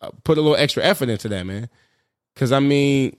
uh, 0.00 0.10
put 0.22 0.38
a 0.38 0.40
little 0.40 0.56
extra 0.56 0.84
effort 0.84 1.08
into 1.08 1.28
that, 1.28 1.44
man. 1.44 1.68
Because 2.32 2.52
I 2.52 2.60
mean, 2.60 3.16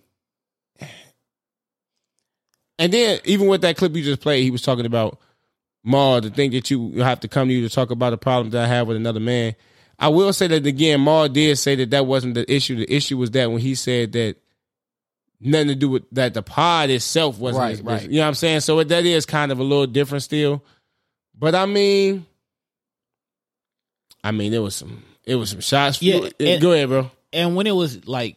and 2.80 2.94
then 2.94 3.20
even 3.25 3.48
with 3.48 3.63
that 3.63 3.75
clip 3.75 3.94
you 3.98 4.01
just 4.01 4.22
played, 4.22 4.44
he 4.44 4.51
was 4.51 4.62
talking 4.62 4.86
about 4.86 5.20
Mal, 5.84 6.22
the 6.22 6.30
thing 6.30 6.51
that 6.51 6.72
you 6.72 7.01
have 7.01 7.20
to 7.20 7.27
come 7.27 7.50
to 7.50 7.53
you 7.53 7.68
to 7.68 7.74
talk 7.74 7.91
about 7.91 8.13
a 8.13 8.18
problem 8.18 8.51
that 8.51 8.63
I 8.63 8.68
have 8.68 8.88
with 8.88 8.96
another 8.96 9.20
man. 9.20 9.56
I 10.01 10.08
will 10.10 10.34
say 10.34 10.48
that 10.48 10.65
again, 10.65 11.03
Mal 11.03 11.29
did 11.29 11.58
say 11.60 11.75
that 11.75 11.91
that 11.91 12.05
wasn't 12.08 12.34
the 12.34 12.51
issue. 12.51 12.75
The 12.75 12.91
issue 12.91 13.17
was 13.17 13.31
that 13.31 13.50
when 13.51 13.62
he 13.62 13.75
said 13.75 14.12
that 14.13 14.36
nothing 15.39 15.67
to 15.70 15.75
do 15.75 15.89
with 15.89 16.03
that 16.12 16.34
the 16.34 16.41
pod 16.43 16.89
itself 16.89 17.38
wasn't 17.38 17.62
Right, 17.62 17.70
his 17.72 17.81
right. 17.81 18.01
You 18.03 18.15
know 18.17 18.22
what 18.24 18.27
I'm 18.29 18.34
saying? 18.34 18.60
So 18.62 18.84
that 18.84 19.05
is 19.05 19.25
kind 19.27 19.51
of 19.51 19.60
a 19.60 19.63
little 19.63 19.86
different 19.88 20.24
still. 20.24 20.63
But 21.38 21.53
I 21.55 21.65
mean, 21.67 22.25
I 24.24 24.31
mean, 24.31 24.53
it 24.53 24.60
was 24.60 24.75
some, 24.75 25.03
it 25.24 25.36
was 25.36 25.51
some 25.51 25.62
shots. 25.62 26.01
Yeah, 26.01 26.29
and- 26.39 26.62
go 26.62 26.72
ahead, 26.74 26.89
bro. 26.89 27.12
And 27.34 27.55
when 27.55 27.65
it 27.67 27.72
was 27.75 28.08
like, 28.08 28.36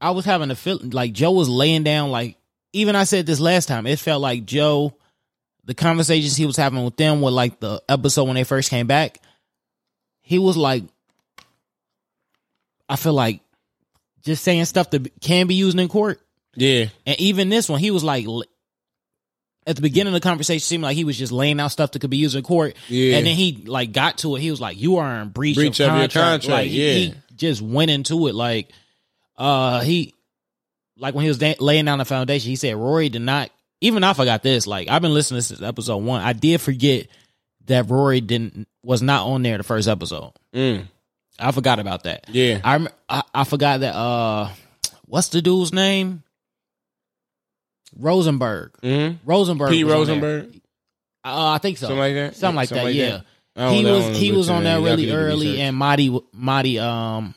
I 0.00 0.10
was 0.10 0.24
having 0.24 0.50
a 0.50 0.54
feeling 0.54 0.90
like 0.90 1.12
Joe 1.12 1.32
was 1.32 1.48
laying 1.48 1.82
down. 1.82 2.10
Like 2.10 2.36
even 2.72 2.94
I 2.94 3.04
said 3.04 3.26
this 3.26 3.40
last 3.40 3.66
time, 3.66 3.86
it 3.86 3.98
felt 3.98 4.20
like 4.20 4.44
Joe, 4.44 4.94
the 5.64 5.74
conversations 5.74 6.36
he 6.36 6.46
was 6.46 6.56
having 6.56 6.84
with 6.84 6.96
them 6.96 7.20
were 7.22 7.30
like 7.30 7.58
the 7.60 7.82
episode 7.88 8.24
when 8.24 8.34
they 8.34 8.44
first 8.44 8.70
came 8.70 8.86
back, 8.86 9.18
he 10.26 10.40
was 10.40 10.56
like, 10.56 10.82
I 12.88 12.96
feel 12.96 13.12
like 13.14 13.40
just 14.24 14.42
saying 14.42 14.64
stuff 14.64 14.90
that 14.90 15.20
can 15.20 15.46
be 15.46 15.54
used 15.54 15.78
in 15.78 15.88
court. 15.88 16.20
Yeah, 16.56 16.86
And 17.04 17.20
even 17.20 17.48
this 17.48 17.68
one, 17.68 17.78
he 17.78 17.90
was 17.92 18.02
like, 18.02 18.26
at 19.66 19.76
the 19.76 19.82
beginning 19.82 20.14
of 20.14 20.20
the 20.20 20.26
conversation, 20.26 20.60
seemed 20.60 20.82
like 20.82 20.96
he 20.96 21.04
was 21.04 21.16
just 21.16 21.30
laying 21.30 21.60
out 21.60 21.70
stuff 21.70 21.92
that 21.92 21.98
could 22.00 22.10
be 22.10 22.16
used 22.16 22.34
in 22.34 22.42
court. 22.42 22.74
Yeah. 22.88 23.18
And 23.18 23.26
then 23.26 23.36
he 23.36 23.62
like 23.66 23.92
got 23.92 24.18
to 24.18 24.34
it. 24.34 24.40
He 24.40 24.50
was 24.50 24.60
like, 24.60 24.80
"You 24.80 24.96
are 24.96 25.20
in 25.20 25.28
breach, 25.28 25.54
Breach 25.56 25.78
of 25.80 25.90
of 25.90 25.94
your 25.96 26.02
contract." 26.08 26.42
contract, 26.42 26.48
Like 26.48 26.70
yeah. 26.72 26.92
he 26.92 27.14
just 27.36 27.60
went 27.62 27.90
into 27.90 28.26
it 28.26 28.34
like, 28.34 28.70
uh, 29.36 29.80
he 29.80 30.14
like 30.96 31.14
when 31.14 31.22
he 31.22 31.28
was 31.28 31.38
da- 31.38 31.56
laying 31.60 31.84
down 31.84 31.98
the 31.98 32.04
foundation, 32.04 32.48
he 32.50 32.56
said 32.56 32.74
Rory 32.74 33.08
did 33.10 33.22
not. 33.22 33.50
Even 33.80 34.02
I 34.02 34.12
forgot 34.14 34.42
this. 34.42 34.66
Like 34.66 34.88
I've 34.88 35.02
been 35.02 35.14
listening 35.14 35.38
to 35.40 35.42
since 35.46 35.62
episode 35.62 35.98
one. 35.98 36.22
I 36.22 36.32
did 36.32 36.60
forget 36.60 37.08
that 37.66 37.88
Rory 37.90 38.20
didn't 38.20 38.66
was 38.82 39.02
not 39.02 39.26
on 39.26 39.42
there 39.42 39.56
the 39.58 39.64
first 39.64 39.88
episode. 39.88 40.32
Mm. 40.54 40.86
I 41.38 41.52
forgot 41.52 41.78
about 41.78 42.04
that. 42.04 42.24
yeah. 42.28 42.60
I, 42.64 42.86
I 43.08 43.22
I 43.34 43.44
forgot 43.44 43.80
that. 43.80 43.94
Uh, 43.94 44.48
what's 45.06 45.28
the 45.28 45.42
dude's 45.42 45.72
name? 45.72 46.22
Rosenberg. 47.98 48.72
Mm-hmm. 48.82 49.28
Rosenberg. 49.28 49.70
P. 49.70 49.84
was 49.84 50.08
on 50.08 50.20
there. 50.20 50.30
Rosenberg, 50.38 50.60
Uh, 51.24 51.50
I 51.52 51.58
think 51.58 51.78
so. 51.78 51.86
something 51.86 51.98
like 51.98 52.14
that. 52.14 52.36
Something 52.36 52.56
like 52.56 52.68
that. 52.70 52.94
yeah. 52.94 53.20
I 53.56 53.60
don't 53.66 53.74
He 53.74 53.84
was 53.84 54.18
he 54.18 54.32
was 54.32 54.50
on 54.50 54.64
there 54.64 54.76
really 54.80 54.88
can 54.90 54.96
do 55.06 55.06
the 55.06 55.16
early, 55.16 55.60
and 55.62 55.76
Marty 55.76 56.20
Marty 56.32 56.78
um, 56.78 57.34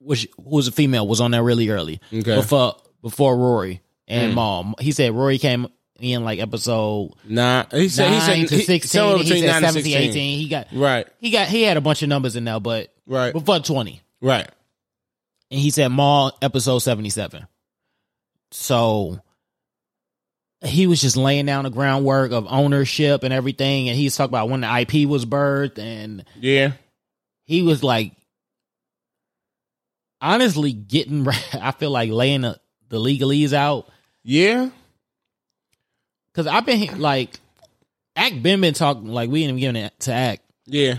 which 0.00 0.26
who 0.36 0.50
was 0.50 0.66
a 0.66 0.72
female 0.72 1.06
was 1.06 1.20
on 1.20 1.30
there 1.30 1.44
really 1.44 1.68
early 1.70 2.00
Okay. 2.12 2.34
before 2.34 2.74
before 3.02 3.36
Rory 3.36 3.82
and 4.08 4.32
Mm. 4.32 4.34
Mal. 4.34 4.74
He 4.80 4.90
said 4.90 5.12
Rory 5.12 5.38
came 5.38 5.68
in 6.02 6.24
like 6.24 6.38
episode 6.40 7.12
Nah, 7.28 7.64
he 7.70 7.88
said 7.88 8.10
he 8.12 8.20
said 8.20 8.48
to 8.48 8.56
he- 8.56 8.64
sixteen. 8.64 9.16
He 9.18 9.22
between 9.24 9.42
said 9.44 9.50
nine 9.60 9.62
17, 9.72 9.92
16. 9.92 10.10
18. 10.10 10.38
He 10.38 10.48
got 10.48 10.66
Right, 10.72 11.06
he 11.20 11.30
got 11.30 11.48
he 11.48 11.62
had 11.62 11.76
a 11.76 11.80
bunch 11.80 12.02
of 12.02 12.08
numbers 12.08 12.36
in 12.36 12.44
there, 12.44 12.60
but 12.60 12.92
right, 13.06 13.32
before 13.32 13.60
twenty. 13.60 14.02
right. 14.20 14.48
and 15.50 15.60
he 15.60 15.70
said 15.70 15.88
Mal 15.88 16.36
episode 16.42 16.78
77. 16.80 17.46
So 18.50 19.20
he 20.64 20.86
was 20.86 21.00
just 21.00 21.16
laying 21.16 21.46
down 21.46 21.64
the 21.64 21.70
groundwork 21.70 22.32
of 22.32 22.46
ownership 22.48 23.22
and 23.24 23.32
everything. 23.32 23.88
And 23.88 23.96
he's 23.98 24.14
talking 24.16 24.30
about 24.30 24.48
when 24.48 24.60
the 24.60 24.78
IP 24.80 25.08
was 25.08 25.24
birthed. 25.26 25.78
And 25.78 26.24
Yeah, 26.38 26.72
he 27.44 27.62
was 27.62 27.82
like, 27.82 28.12
honestly, 30.20 30.72
getting, 30.72 31.26
I 31.54 31.72
feel 31.72 31.90
like 31.90 32.10
laying 32.10 32.42
the, 32.42 32.60
the 32.88 32.98
legalese 32.98 33.52
out. 33.52 33.88
yeah, 34.22 34.70
Cause 36.34 36.46
I've 36.46 36.64
been 36.66 37.00
like, 37.00 37.38
Act 38.16 38.42
been 38.42 38.60
been 38.60 38.74
talking, 38.74 39.06
like, 39.06 39.30
we 39.30 39.42
ain't 39.42 39.48
even 39.50 39.60
giving 39.60 39.82
it 39.84 39.98
to 40.00 40.12
Act. 40.12 40.42
yeah. 40.66 40.96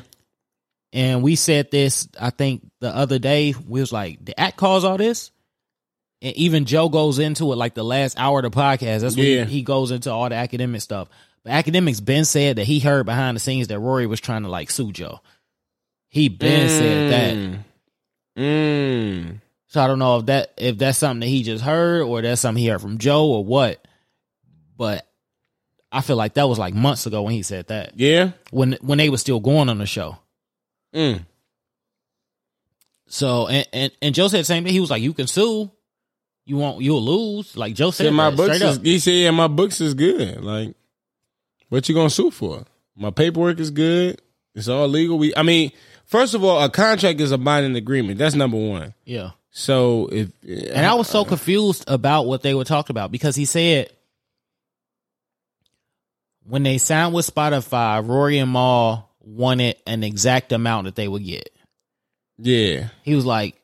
And 0.96 1.24
we 1.24 1.36
said 1.36 1.72
this, 1.72 2.08
I 2.22 2.30
think, 2.30 2.62
the 2.80 2.96
other 2.96 3.18
day. 3.18 3.56
We 3.68 3.80
was 3.80 3.92
like, 3.92 4.24
"The 4.24 4.40
Act 4.40 4.58
cause 4.58 4.84
all 4.84 4.96
this? 4.98 5.32
And 6.22 6.36
even 6.36 6.66
Joe 6.66 6.88
goes 6.88 7.18
into 7.18 7.52
it 7.52 7.56
like 7.56 7.74
the 7.74 7.84
last 7.84 8.16
hour 8.20 8.40
of 8.46 8.52
the 8.52 8.56
podcast. 8.56 9.02
That's 9.02 9.16
when 9.18 9.26
Yeah. 9.26 9.44
he, 9.46 9.56
he 9.58 9.62
goes 9.64 9.90
into 9.90 10.12
all 10.12 10.30
the 10.30 10.36
academic 10.36 10.82
stuff. 10.82 11.10
But 11.44 11.52
Akademiks 11.54 12.04
been 12.06 12.26
said 12.26 12.58
that 12.58 12.66
he 12.66 12.80
heard 12.80 13.08
behind 13.08 13.36
the 13.36 13.40
scenes 13.42 13.70
that 13.70 13.80
Rory 13.80 14.06
was 14.06 14.22
trying 14.22 14.44
to 14.44 14.50
like 14.50 14.70
sue 14.70 14.92
Joe. 14.92 15.20
He 16.10 16.30
been 16.30 16.70
said 16.70 17.12
that. 17.12 17.36
Mm. 17.36 17.60
Mm. 18.38 19.40
So 19.70 19.82
I 19.82 19.88
don't 19.88 19.98
know 20.00 20.20
if 20.20 20.26
that 20.28 20.54
if 20.58 20.78
that's 20.78 21.00
something 21.00 21.22
that 21.22 21.26
he 21.28 21.42
just 21.42 21.64
heard 21.64 22.04
or 22.04 22.22
that's 22.22 22.42
something 22.42 22.62
he 22.62 22.70
heard 22.70 22.82
from 22.82 23.00
Joe 23.00 23.26
or 23.26 23.44
what. 23.44 23.84
But 24.78 25.08
I 25.94 26.02
feel 26.02 26.16
like 26.16 26.34
that 26.34 26.50
was 26.50 26.58
like 26.60 26.74
months 26.74 27.06
ago 27.06 27.22
when 27.22 27.34
he 27.34 27.44
said 27.44 27.68
that. 27.68 27.94
Yeah. 27.96 28.32
When 28.52 28.74
when 28.82 28.98
they 28.98 29.10
were 29.10 29.18
still 29.18 29.40
going 29.40 29.70
on 29.70 29.78
the 29.78 29.86
show. 29.86 30.18
Mm. 30.94 31.26
So 33.08 33.48
and, 33.48 33.68
and 33.72 33.92
and 34.02 34.16
Joe 34.16 34.28
said 34.28 34.42
the 34.42 34.46
same 34.46 34.64
thing. 34.64 34.74
He 34.74 34.80
was 34.80 34.90
like, 34.90 35.02
"You 35.02 35.14
can 35.14 35.28
sue, 35.28 35.70
you 36.46 36.58
won't, 36.58 36.82
you'll 36.82 37.02
lose." 37.04 37.56
Like 37.56 37.76
Joe 37.76 37.92
said, 37.92 38.06
Said 38.06 38.14
my 38.14 38.32
books 38.32 38.56
straight 38.56 38.70
is, 38.70 38.78
up. 38.78 38.84
he 38.84 39.00
said, 39.00 39.12
yeah, 39.12 39.32
my 39.32 39.48
books 39.48 39.82
is 39.82 39.94
good. 39.94 40.44
Like, 40.44 40.74
what 41.70 41.88
you 41.88 41.96
gonna 41.96 42.10
sue 42.10 42.32
for? 42.32 42.64
My 42.96 43.12
paperwork 43.12 43.60
is 43.60 43.72
good. 43.72 44.22
It's 44.56 44.68
all 44.68 44.88
legal. 44.88 45.18
We, 45.18 45.36
I 45.36 45.44
mean, 45.44 45.72
first 46.06 46.34
of 46.34 46.44
all, 46.44 46.64
a 46.64 46.70
contract 46.70 47.20
is 47.22 47.32
a 47.32 47.38
binding 47.38 47.76
agreement. 47.76 48.20
That's 48.20 48.36
number 48.36 48.58
one. 48.58 48.94
Yeah, 49.04 49.32
So 49.50 50.10
if 50.12 50.30
and 50.48 50.86
I 50.86 50.94
was 50.94 51.08
so 51.08 51.26
confused 51.26 51.84
about 51.88 52.28
what 52.28 52.42
they 52.44 52.54
were 52.54 52.64
talking 52.64 52.94
about 52.94 53.12
because 53.12 53.36
he 53.36 53.46
said 53.46 53.90
when 56.46 56.64
they 56.64 56.78
signed 56.78 57.14
with 57.14 57.26
Spotify, 57.34 58.06
Rory 58.08 58.38
and 58.40 58.52
Mal 58.52 59.10
wanted 59.22 59.78
an 59.88 60.04
exact 60.04 60.52
amount 60.52 60.86
that 60.86 60.96
they 60.96 61.08
would 61.08 61.24
get. 61.24 61.50
yeah, 62.38 62.90
He 63.04 63.16
was 63.16 63.26
like, 63.26 63.56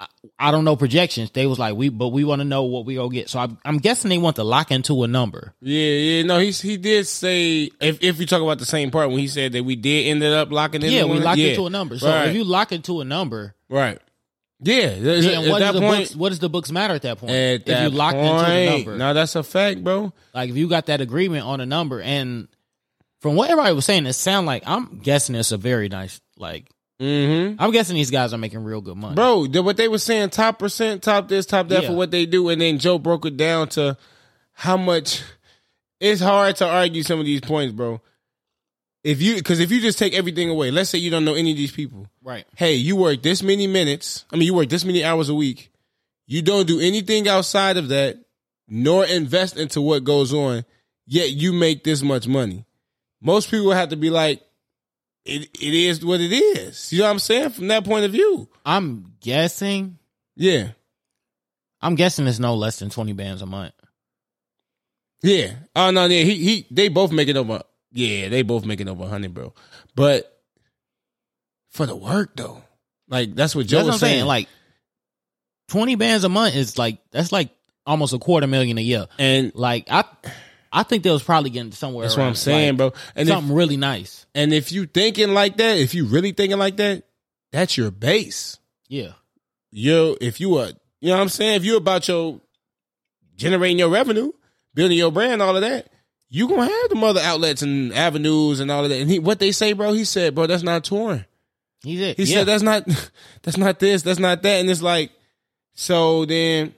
I, 0.00 0.06
I 0.38 0.50
don't 0.50 0.64
know 0.64 0.76
projections. 0.76 1.30
They 1.30 1.46
was 1.46 1.58
like, 1.58 1.74
we, 1.76 1.88
but 1.88 2.08
we 2.08 2.24
want 2.24 2.40
to 2.40 2.44
know 2.44 2.64
what 2.64 2.84
we 2.84 2.96
gonna 2.96 3.08
get. 3.10 3.28
So 3.30 3.38
I'm, 3.38 3.58
I'm 3.64 3.78
guessing 3.78 4.08
they 4.08 4.18
want 4.18 4.36
to 4.36 4.44
lock 4.44 4.70
into 4.70 5.02
a 5.04 5.08
number. 5.08 5.54
yeah, 5.60 5.88
yeah. 5.90 6.22
No, 6.24 6.38
he 6.38 6.50
he 6.50 6.76
did 6.76 7.06
say 7.06 7.70
if 7.80 8.02
if 8.02 8.18
you 8.20 8.26
talk 8.26 8.42
about 8.42 8.58
the 8.58 8.64
same 8.66 8.90
part 8.90 9.08
when 9.10 9.18
he 9.18 9.28
said 9.28 9.52
that 9.52 9.64
we 9.64 9.76
did 9.76 10.06
ended 10.08 10.32
up 10.32 10.50
locking 10.50 10.82
in. 10.82 10.90
Yeah, 10.90 11.04
we 11.04 11.10
one, 11.10 11.22
locked 11.22 11.38
yeah. 11.38 11.48
into 11.50 11.66
a 11.66 11.70
number. 11.70 11.98
So 11.98 12.08
Right. 12.08 12.28
if 12.28 12.34
you 12.34 12.44
lock 12.44 12.72
into 12.72 13.00
a 13.00 13.04
number, 13.04 13.54
right. 13.68 14.00
Yeah, 14.60 14.94
then 14.98 15.44
at 15.44 15.50
what 15.50 15.58
that 15.58 15.72
does 15.72 15.80
the 15.80 15.86
point, 15.86 16.00
books? 16.00 16.16
What 16.16 16.28
does 16.30 16.38
the 16.38 16.48
books 16.48 16.70
matter 16.70 16.94
at 16.94 17.02
that 17.02 17.18
point? 17.18 17.32
at 17.32 17.36
if 17.60 17.64
that 17.66 17.90
you 17.90 17.96
locked 17.96 18.16
point, 18.16 18.28
into 18.40 18.44
the 18.50 18.70
number, 18.70 18.96
no, 18.96 19.14
that's 19.14 19.36
a 19.36 19.42
fact, 19.42 19.82
bro. 19.84 20.12
like 20.32 20.50
if 20.50 20.56
you 20.56 20.68
got 20.68 20.86
that 20.86 21.00
agreement 21.00 21.44
on 21.44 21.60
a 21.60 21.66
number, 21.66 22.00
and 22.00 22.48
from 23.20 23.34
what 23.36 23.50
everybody 23.50 23.74
was 23.74 23.84
saying, 23.84 24.06
it 24.06 24.12
sound 24.14 24.46
like 24.46 24.62
I'm 24.66 24.98
guessing 25.00 25.34
it's 25.34 25.52
a 25.52 25.56
very 25.58 25.88
nice. 25.88 26.20
Like 26.36 26.68
Mm-hmm. 27.00 27.60
I'm 27.60 27.72
guessing 27.72 27.96
these 27.96 28.10
guys 28.12 28.32
are 28.32 28.38
making 28.38 28.62
real 28.62 28.80
good 28.80 28.96
money. 28.96 29.16
Bro, 29.16 29.48
the, 29.48 29.62
what 29.64 29.76
they 29.76 29.88
were 29.88 29.98
saying, 29.98 30.30
top 30.30 30.60
percent, 30.60 31.02
top 31.02 31.28
this, 31.28 31.44
top 31.44 31.68
that 31.68 31.82
Yeah. 31.82 31.88
for 31.88 31.94
what 31.96 32.12
they 32.12 32.24
do, 32.24 32.48
and 32.50 32.60
then 32.60 32.78
Joe 32.78 32.98
broke 32.98 33.26
it 33.26 33.36
down 33.36 33.68
to 33.70 33.96
how 34.52 34.76
much. 34.76 35.22
It's 36.00 36.20
hard 36.20 36.56
to 36.56 36.66
argue 36.68 37.02
some 37.02 37.18
of 37.18 37.26
these 37.26 37.40
points, 37.40 37.74
bro. 37.74 38.00
If 39.04 39.20
you, 39.20 39.36
because 39.36 39.60
if 39.60 39.70
you 39.70 39.82
just 39.82 39.98
take 39.98 40.14
everything 40.14 40.48
away, 40.48 40.70
let's 40.70 40.88
say 40.88 40.96
you 40.98 41.10
don't 41.10 41.26
know 41.26 41.34
any 41.34 41.50
of 41.50 41.58
these 41.58 41.72
people. 41.72 42.08
Right. 42.22 42.46
Hey, 42.56 42.74
you 42.74 42.96
work 42.96 43.22
this 43.22 43.42
many 43.42 43.66
minutes. 43.66 44.24
I 44.32 44.36
mean, 44.36 44.46
you 44.46 44.54
work 44.54 44.70
this 44.70 44.84
many 44.84 45.04
hours 45.04 45.28
a 45.28 45.34
week. 45.34 45.70
You 46.26 46.40
don't 46.40 46.66
do 46.66 46.80
anything 46.80 47.28
outside 47.28 47.76
of 47.76 47.88
that, 47.88 48.16
nor 48.66 49.04
invest 49.04 49.58
into 49.58 49.82
what 49.82 50.04
goes 50.04 50.32
on. 50.32 50.64
Yet 51.06 51.32
you 51.32 51.52
make 51.52 51.84
this 51.84 52.02
much 52.02 52.26
money. 52.26 52.64
Most 53.20 53.50
people 53.50 53.72
have 53.72 53.90
to 53.90 53.96
be 53.96 54.08
like, 54.08 54.40
it, 55.26 55.50
it 55.60 55.74
is 55.74 56.02
what 56.02 56.20
it 56.20 56.32
is. 56.32 56.90
You 56.90 57.00
know 57.00 57.04
what 57.04 57.10
I'm 57.10 57.18
saying? 57.18 57.50
From 57.50 57.68
that 57.68 57.84
point 57.84 58.06
of 58.06 58.12
view. 58.12 58.48
I'm 58.64 59.12
guessing. 59.20 59.98
Yeah. 60.34 60.68
I'm 61.82 61.94
guessing 61.94 62.26
it's 62.26 62.38
no 62.38 62.54
less 62.54 62.78
than 62.78 62.88
twenty 62.88 63.12
bands 63.12 63.42
a 63.42 63.46
month. 63.46 63.74
Yeah. 65.22 65.52
Oh 65.76 65.90
no, 65.90 66.06
yeah. 66.06 66.22
He 66.22 66.36
he 66.36 66.66
they 66.70 66.88
both 66.88 67.10
make 67.10 67.28
making 67.28 67.36
over 67.36 67.62
yeah, 67.94 68.28
they 68.28 68.42
both 68.42 68.66
making 68.66 68.88
over 68.88 69.06
hundred, 69.06 69.32
bro. 69.32 69.54
But 69.94 70.30
for 71.70 71.86
the 71.86 71.96
work 71.96 72.36
though. 72.36 72.62
Like 73.08 73.34
that's 73.34 73.54
what 73.54 73.66
Joe 73.66 73.78
That's 73.78 73.86
what 73.86 73.92
was 73.94 74.02
I'm 74.02 74.06
saying. 74.06 74.14
saying. 74.18 74.26
Like 74.26 74.48
twenty 75.68 75.94
bands 75.94 76.24
a 76.24 76.28
month 76.28 76.54
is 76.56 76.78
like 76.78 76.98
that's 77.10 77.32
like 77.32 77.50
almost 77.86 78.12
a 78.14 78.18
quarter 78.18 78.46
million 78.46 78.78
a 78.78 78.80
year. 78.80 79.06
and 79.18 79.52
Like 79.54 79.86
I, 79.90 80.04
I 80.72 80.82
think 80.82 81.02
they 81.04 81.10
was 81.10 81.22
probably 81.22 81.50
getting 81.50 81.72
somewhere. 81.72 82.04
That's 82.04 82.16
what 82.16 82.26
I'm 82.26 82.34
saying, 82.34 82.70
like, 82.70 82.76
bro. 82.78 82.92
And 83.14 83.28
if, 83.28 83.34
something 83.34 83.54
really 83.54 83.76
nice. 83.76 84.26
and 84.34 84.52
if 84.52 84.72
you 84.72 84.86
thinking 84.86 85.34
like 85.34 85.58
that, 85.58 85.76
if 85.78 85.94
you 85.94 86.06
really 86.06 86.32
thinking 86.32 86.58
like 86.58 86.76
that, 86.78 87.04
that's 87.52 87.76
your 87.76 87.90
base. 87.90 88.58
Yeah, 88.88 89.12
you 89.70 90.16
if 90.20 90.40
you 90.40 90.56
are 90.58 90.68
you 91.00 91.10
know 91.10 91.16
what 91.16 91.22
I'm 91.22 91.28
saying, 91.28 91.56
if 91.56 91.64
you 91.64 91.76
about 91.76 92.08
your 92.08 92.40
generating 93.36 93.78
your 93.78 93.90
revenue, 93.90 94.32
building 94.74 94.96
your 94.96 95.12
brand, 95.12 95.42
all 95.42 95.54
of 95.54 95.62
that, 95.62 95.88
you 96.28 96.48
gonna 96.48 96.62
have 96.62 96.90
the 96.90 97.00
other 97.02 97.20
outlets 97.20 97.62
and 97.62 97.92
avenues 97.92 98.60
and 98.60 98.70
all 98.70 98.84
of 98.84 98.90
that. 98.90 99.00
And 99.00 99.10
he 99.10 99.18
what 99.18 99.38
they 99.38 99.52
say, 99.52 99.72
bro, 99.72 99.92
he 99.92 100.04
said, 100.04 100.34
bro, 100.34 100.46
that's 100.46 100.62
not 100.62 100.84
touring. 100.84 101.24
he's 101.82 102.00
it. 102.00 102.16
He 102.16 102.24
yeah. 102.24 102.38
said 102.38 102.46
that's 102.46 102.62
not 102.62 102.84
that's 103.42 103.56
not 103.56 103.78
this, 103.78 104.02
that's 104.02 104.18
not 104.18 104.42
that. 104.42 104.60
And 104.60 104.70
it's 104.70 104.82
like, 104.82 105.10
so 105.74 106.24
then 106.24 106.74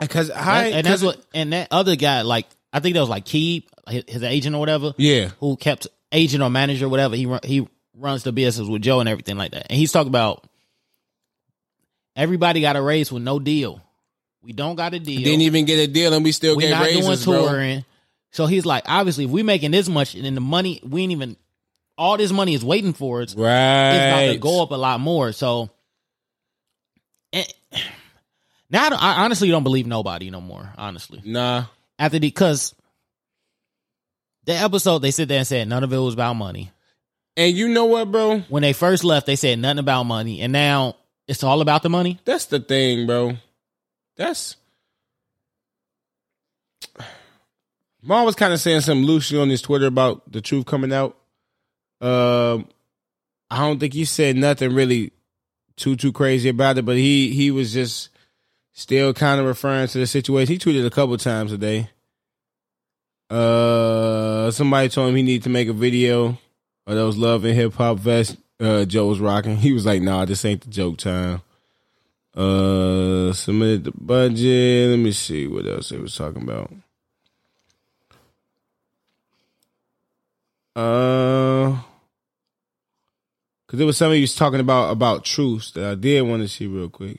because 0.00 0.30
I 0.30 0.66
and 0.66 0.86
that's 0.86 1.02
what 1.02 1.24
and 1.34 1.52
that 1.52 1.68
other 1.70 1.96
guy 1.96 2.22
like 2.22 2.46
I 2.72 2.80
think 2.80 2.94
that 2.94 3.00
was 3.00 3.08
like 3.08 3.24
Keeb, 3.24 3.64
his, 3.88 4.04
his 4.06 4.22
agent 4.22 4.54
or 4.54 4.58
whatever. 4.58 4.94
Yeah. 4.96 5.30
who 5.40 5.56
kept 5.56 5.88
agent 6.12 6.42
or 6.42 6.50
manager 6.50 6.86
or 6.86 6.88
whatever. 6.88 7.16
He 7.16 7.26
run, 7.26 7.40
he 7.44 7.68
runs 7.96 8.22
the 8.22 8.32
business 8.32 8.68
with 8.68 8.82
Joe 8.82 9.00
and 9.00 9.08
everything 9.08 9.36
like 9.36 9.52
that. 9.52 9.66
And 9.70 9.78
he's 9.78 9.92
talking 9.92 10.08
about 10.08 10.46
everybody 12.16 12.60
got 12.60 12.76
a 12.76 12.82
raise 12.82 13.10
with 13.10 13.22
no 13.22 13.38
deal. 13.38 13.82
We 14.42 14.52
don't 14.52 14.76
got 14.76 14.94
a 14.94 14.98
deal. 14.98 15.22
Didn't 15.22 15.42
even 15.42 15.64
get 15.64 15.78
a 15.78 15.86
deal 15.86 16.12
and 16.12 16.24
we 16.24 16.32
still 16.32 16.56
get 16.56 16.70
not 16.70 16.82
raises, 16.82 17.24
doing 17.24 17.46
bro. 17.46 17.82
So 18.30 18.46
he's 18.46 18.66
like, 18.66 18.84
obviously, 18.86 19.24
if 19.24 19.30
we 19.30 19.42
making 19.42 19.70
this 19.70 19.88
much 19.88 20.14
and 20.14 20.24
then 20.24 20.34
the 20.34 20.40
money, 20.40 20.80
we 20.84 21.02
ain't 21.02 21.12
even 21.12 21.36
all 21.96 22.16
this 22.16 22.30
money 22.30 22.54
is 22.54 22.64
waiting 22.64 22.92
for 22.92 23.22
us. 23.22 23.34
Right, 23.34 23.92
it's 23.94 24.14
about 24.14 24.32
to 24.32 24.38
go 24.38 24.62
up 24.62 24.70
a 24.70 24.76
lot 24.76 25.00
more. 25.00 25.32
So 25.32 25.70
eh, 27.32 27.44
now 28.70 28.88
I, 28.90 28.94
I 29.14 29.24
honestly 29.24 29.48
don't 29.48 29.64
believe 29.64 29.86
nobody 29.86 30.30
no 30.30 30.40
more. 30.40 30.72
Honestly, 30.78 31.20
Nah. 31.24 31.64
after 31.98 32.18
the 32.18 32.26
because 32.28 32.74
the 34.44 34.52
episode 34.54 35.00
they 35.00 35.10
sit 35.10 35.28
there 35.28 35.38
and 35.38 35.46
said 35.46 35.66
none 35.68 35.82
of 35.84 35.92
it 35.92 35.98
was 35.98 36.14
about 36.14 36.34
money. 36.34 36.70
And 37.36 37.56
you 37.56 37.68
know 37.68 37.84
what, 37.86 38.10
bro? 38.10 38.40
When 38.48 38.62
they 38.62 38.72
first 38.72 39.04
left, 39.04 39.26
they 39.26 39.36
said 39.36 39.58
nothing 39.58 39.78
about 39.78 40.04
money, 40.04 40.40
and 40.40 40.52
now 40.52 40.96
it's 41.26 41.42
all 41.44 41.60
about 41.60 41.82
the 41.82 41.88
money. 41.88 42.18
That's 42.24 42.46
the 42.46 42.60
thing, 42.60 43.06
bro. 43.06 43.32
That's 44.16 44.56
Mal 48.02 48.24
was 48.24 48.34
kind 48.34 48.52
of 48.52 48.60
saying 48.60 48.82
something 48.82 49.04
loosely 49.04 49.38
on 49.38 49.48
his 49.48 49.62
Twitter 49.62 49.86
about 49.86 50.30
the 50.30 50.40
truth 50.40 50.66
coming 50.66 50.92
out. 50.92 51.16
Um, 52.00 52.68
I 53.50 53.58
don't 53.58 53.80
think 53.80 53.94
he 53.94 54.04
said 54.04 54.36
nothing 54.36 54.74
really 54.74 55.12
too 55.76 55.96
too 55.96 56.12
crazy 56.12 56.48
about 56.48 56.78
it, 56.78 56.84
but 56.84 56.96
he 56.96 57.32
he 57.32 57.50
was 57.50 57.72
just 57.72 58.10
still 58.72 59.12
kind 59.12 59.40
of 59.40 59.46
referring 59.46 59.88
to 59.88 59.98
the 59.98 60.06
situation. 60.06 60.52
He 60.52 60.58
tweeted 60.58 60.86
a 60.86 60.90
couple 60.90 61.16
times 61.18 61.52
a 61.52 61.58
day. 61.58 61.90
Uh, 63.30 64.50
somebody 64.50 64.88
told 64.88 65.10
him 65.10 65.16
he 65.16 65.22
needed 65.22 65.42
to 65.42 65.50
make 65.50 65.68
a 65.68 65.72
video 65.72 66.38
of 66.86 66.94
those 66.94 67.16
love 67.16 67.44
and 67.44 67.54
hip 67.54 67.74
hop 67.74 67.98
vest 67.98 68.36
uh, 68.60 68.84
Joe 68.84 69.06
was 69.06 69.20
rocking. 69.20 69.56
He 69.56 69.72
was 69.72 69.86
like, 69.86 70.02
"Nah, 70.02 70.24
this 70.24 70.44
ain't 70.44 70.62
the 70.62 70.70
joke 70.70 70.98
time." 70.98 71.42
Uh, 72.34 73.32
submitted 73.32 73.84
the 73.84 73.92
budget. 73.92 74.90
Let 74.90 74.98
me 74.98 75.12
see 75.12 75.46
what 75.46 75.66
else 75.66 75.88
they 75.88 75.98
was 75.98 76.16
talking 76.16 76.42
about. 76.42 76.72
Uh, 80.78 81.76
cause 83.66 83.78
there 83.78 83.86
was 83.86 83.96
something 83.96 84.14
he 84.14 84.20
was 84.20 84.36
talking 84.36 84.60
about 84.60 84.92
about 84.92 85.24
truths 85.24 85.72
that 85.72 85.84
I 85.84 85.94
did 85.96 86.22
want 86.22 86.42
to 86.42 86.48
see 86.48 86.68
real 86.68 86.88
quick. 86.88 87.18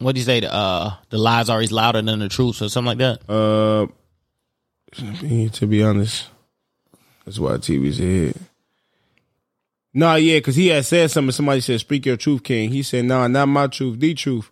What 0.00 0.16
do 0.16 0.20
you 0.20 0.24
say? 0.24 0.40
The 0.40 0.52
uh, 0.52 0.94
the 1.10 1.18
lies 1.18 1.48
are 1.48 1.52
always 1.52 1.70
louder 1.70 2.02
than 2.02 2.18
the 2.18 2.28
truth, 2.28 2.60
or 2.62 2.68
something 2.68 2.98
like 2.98 2.98
that. 2.98 3.30
Uh, 3.30 3.86
to 5.50 5.66
be 5.68 5.84
honest, 5.84 6.26
that's 7.24 7.38
why 7.38 7.52
TV's 7.52 8.00
ahead. 8.00 8.34
Nah, 9.94 10.16
yeah, 10.16 10.38
because 10.38 10.56
he 10.56 10.66
had 10.68 10.84
said 10.84 11.12
something. 11.12 11.30
Somebody 11.30 11.60
said, 11.60 11.78
"Speak 11.78 12.06
your 12.06 12.16
truth, 12.16 12.42
King." 12.42 12.70
He 12.70 12.82
said, 12.82 13.04
"Nah, 13.04 13.28
not 13.28 13.46
my 13.46 13.68
truth, 13.68 14.00
the 14.00 14.14
truth." 14.14 14.50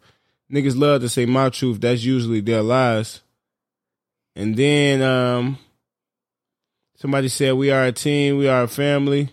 Niggas 0.49 0.78
love 0.78 1.00
to 1.00 1.09
say 1.09 1.26
my 1.26 1.49
truth. 1.49 1.80
That's 1.80 2.04
usually 2.04 2.40
their 2.40 2.62
lies. 2.62 3.21
And 4.37 4.54
then 4.54 5.02
um, 5.02 5.58
somebody 6.97 7.28
said, 7.28 7.54
"We 7.54 7.71
are 7.71 7.85
a 7.85 7.93
team. 7.93 8.39
We 8.39 8.49
are 8.49 8.65
a 8.65 8.69
family. 8.69 9.30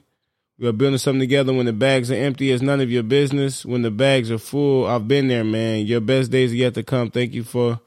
We 0.59 0.67
are 0.67 0.71
building 0.71 0.99
something 0.99 1.19
together. 1.19 1.51
When 1.51 1.65
the 1.65 1.73
bags 1.73 2.11
are 2.11 2.15
empty, 2.15 2.51
it's 2.51 2.61
none 2.61 2.79
of 2.79 2.91
your 2.91 3.03
business. 3.03 3.65
When 3.65 3.81
the 3.81 3.91
bags 3.91 4.29
are 4.31 4.37
full, 4.37 4.85
I've 4.85 5.07
been 5.07 5.27
there, 5.27 5.43
man. 5.43 5.85
Your 5.87 5.99
best 5.99 6.31
days 6.31 6.51
are 6.51 6.55
yet 6.55 6.75
to 6.75 6.83
come. 6.83 7.09
Thank 7.09 7.33
you 7.33 7.43
for 7.43 7.79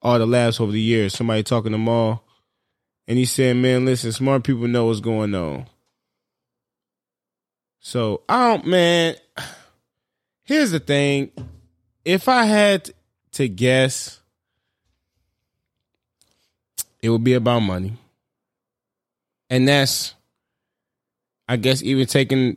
all 0.00 0.18
the 0.18 0.26
laughs 0.26 0.60
over 0.60 0.72
the 0.72 0.80
years." 0.80 1.14
Somebody 1.14 1.42
talking 1.42 1.72
to 1.72 1.78
Mal, 1.78 2.22
and 3.08 3.18
he 3.18 3.24
said, 3.24 3.56
"Man, 3.56 3.84
listen, 3.84 4.12
smart 4.12 4.44
people 4.44 4.68
know 4.68 4.86
what's 4.86 5.00
going 5.00 5.34
on." 5.34 5.66
So 7.80 8.22
I 8.28 8.56
don't, 8.56 8.66
man. 8.66 9.16
Here's 10.44 10.70
the 10.70 10.80
thing: 10.80 11.30
if 12.04 12.28
I 12.28 12.44
had 12.44 12.90
to 13.32 13.48
guess, 13.48 14.20
it 17.02 17.10
would 17.10 17.24
be 17.24 17.34
about 17.34 17.60
money, 17.60 17.94
and 19.50 19.68
that's, 19.68 20.14
I 21.48 21.56
guess, 21.56 21.82
even 21.82 22.06
taking 22.06 22.56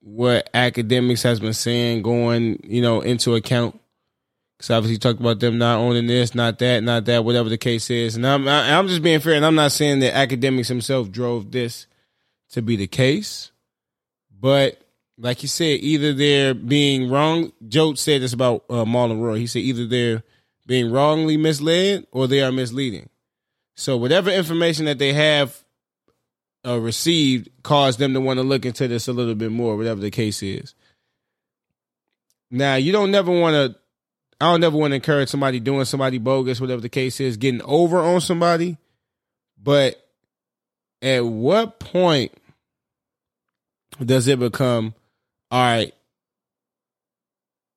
what 0.00 0.52
Akademiks 0.52 1.22
has 1.22 1.40
been 1.40 1.54
saying, 1.54 2.02
going, 2.02 2.60
you 2.64 2.82
know, 2.82 3.00
into 3.00 3.34
account. 3.34 3.80
Because 4.56 4.70
obviously, 4.70 4.98
talked 4.98 5.20
about 5.20 5.40
them 5.40 5.58
not 5.58 5.78
owning 5.80 6.06
this, 6.06 6.34
not 6.34 6.58
that, 6.60 6.82
not 6.82 7.06
that, 7.06 7.24
whatever 7.24 7.48
the 7.48 7.58
case 7.58 7.90
is. 7.90 8.16
And 8.16 8.26
I'm, 8.26 8.46
I, 8.46 8.78
I'm 8.78 8.86
just 8.86 9.02
being 9.02 9.20
fair, 9.20 9.34
and 9.34 9.44
I'm 9.44 9.56
not 9.56 9.72
saying 9.72 9.98
that 10.00 10.14
Akademiks 10.14 10.68
himself 10.68 11.10
drove 11.10 11.50
this 11.50 11.86
to 12.50 12.62
be 12.62 12.76
the 12.76 12.86
case. 12.86 13.50
But 14.38 14.80
like 15.18 15.42
you 15.42 15.48
said, 15.48 15.80
either 15.80 16.12
they're 16.12 16.54
being 16.54 17.10
wrong. 17.10 17.52
Joe 17.66 17.94
said 17.94 18.22
this 18.22 18.32
about 18.32 18.64
uh, 18.68 18.84
Marlon 18.84 19.20
Roy. 19.20 19.38
He 19.38 19.46
said 19.46 19.60
either 19.60 19.86
they're 19.86 20.22
being 20.66 20.90
wrongly 20.90 21.36
misled 21.36 22.06
or 22.12 22.26
they 22.26 22.42
are 22.42 22.52
misleading. 22.52 23.08
So 23.76 23.96
whatever 23.96 24.30
information 24.30 24.84
that 24.84 24.98
they 24.98 25.12
have 25.12 25.63
uh, 26.66 26.78
received 26.78 27.50
caused 27.62 27.98
them 27.98 28.14
to 28.14 28.20
want 28.20 28.38
to 28.38 28.42
look 28.42 28.64
into 28.64 28.88
this 28.88 29.08
a 29.08 29.12
little 29.12 29.34
bit 29.34 29.52
more, 29.52 29.76
whatever 29.76 30.00
the 30.00 30.10
case 30.10 30.42
is. 30.42 30.74
Now 32.50 32.76
you 32.76 32.92
don't 32.92 33.10
never 33.10 33.30
want 33.30 33.54
to. 33.54 33.78
I 34.40 34.50
don't 34.50 34.60
never 34.60 34.76
want 34.76 34.90
to 34.90 34.96
encourage 34.96 35.28
somebody 35.28 35.60
doing 35.60 35.84
somebody 35.84 36.18
bogus, 36.18 36.60
whatever 36.60 36.80
the 36.80 36.88
case 36.88 37.20
is, 37.20 37.36
getting 37.36 37.62
over 37.62 37.98
on 37.98 38.20
somebody. 38.20 38.76
But 39.62 40.04
at 41.04 41.24
what 41.24 41.78
point 41.78 42.32
does 44.02 44.26
it 44.26 44.38
become 44.38 44.94
all 45.50 45.60
right 45.60 45.94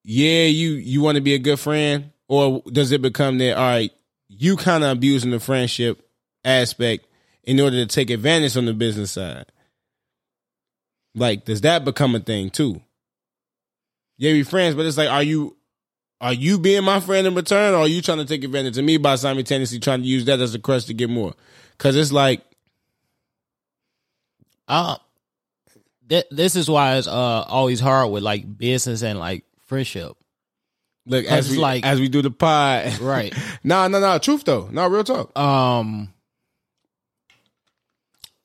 yeah 0.04 0.45
you 0.45 0.71
you 0.71 1.02
want 1.02 1.15
to 1.15 1.21
be 1.21 1.34
a 1.34 1.39
good 1.39 1.60
friend 1.60 2.12
or 2.28 2.63
does 2.71 2.91
it 2.91 3.02
become 3.02 3.38
that 3.38 3.58
all 3.58 3.63
right 3.63 3.91
you 4.30 4.56
kind 4.56 4.84
of 4.84 4.91
abusing 4.91 5.32
the 5.32 5.39
friendship 5.39 6.10
aspect 6.43 7.06
in 7.48 7.60
order 7.60 7.78
to 7.78 7.88
take 7.88 8.12
advantage 8.12 8.56
on 8.56 8.66
the 8.66 8.74
business 8.76 9.12
side 9.14 9.46
like 11.16 11.46
does 11.46 11.62
that 11.62 11.84
become 11.84 12.14
a 12.14 12.20
thing 12.20 12.52
too 12.52 12.80
yeah 14.18 14.32
we 14.34 14.44
friends 14.44 14.76
but 14.76 14.86
it's 14.86 14.98
like 14.98 15.10
are 15.10 15.24
you 15.24 15.56
are 16.22 16.34
you 16.34 16.60
being 16.60 16.84
my 16.84 17.00
friend 17.00 17.26
in 17.26 17.34
return 17.34 17.74
or 17.74 17.78
are 17.80 17.88
you 17.88 18.02
trying 18.04 18.18
to 18.20 18.26
take 18.26 18.44
advantage 18.44 18.78
of 18.78 18.86
me 18.86 18.98
by 18.98 19.16
simultaneously 19.16 19.80
trying 19.80 20.02
to 20.02 20.08
use 20.08 20.26
that 20.26 20.40
as 20.40 20.54
a 20.54 20.60
crutch 20.60 20.86
to 20.86 20.94
get 20.94 21.10
more 21.10 21.34
because 21.78 21.96
it's 21.96 22.12
like 22.12 22.42
Uh, 24.68 24.98
th- 26.10 26.26
this 26.30 26.56
is 26.58 26.70
why 26.70 26.98
it's 26.98 27.08
uh 27.08 27.46
always 27.48 27.80
hard 27.80 28.12
with 28.12 28.22
like 28.24 28.58
business 28.58 29.02
and 29.02 29.18
like 29.18 29.46
friendship. 29.66 30.14
Look, 31.06 31.24
as 31.26 31.50
we 31.50 31.58
like- 31.58 31.86
as 31.86 32.00
we 32.02 32.10
do 32.10 32.22
the 32.22 32.32
pod, 32.32 33.00
Right. 33.00 33.34
no, 33.64 33.88
no, 33.88 34.00
no. 34.02 34.18
Truth 34.20 34.44
though, 34.44 34.68
no 34.72 34.88
real 34.90 35.06
talk. 35.06 35.38
Um, 35.40 36.14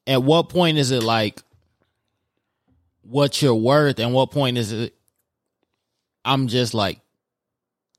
at 0.07 0.23
what 0.23 0.49
point 0.49 0.79
is 0.79 0.91
it 0.91 1.03
like 1.03 1.43
what 3.03 3.43
you're 3.43 3.55
worth, 3.55 3.99
and 3.99 4.15
what 4.15 4.31
point 4.31 4.59
is 4.59 4.73
it? 4.73 4.95
I'm 6.25 6.49
just 6.49 6.73
like 6.73 7.01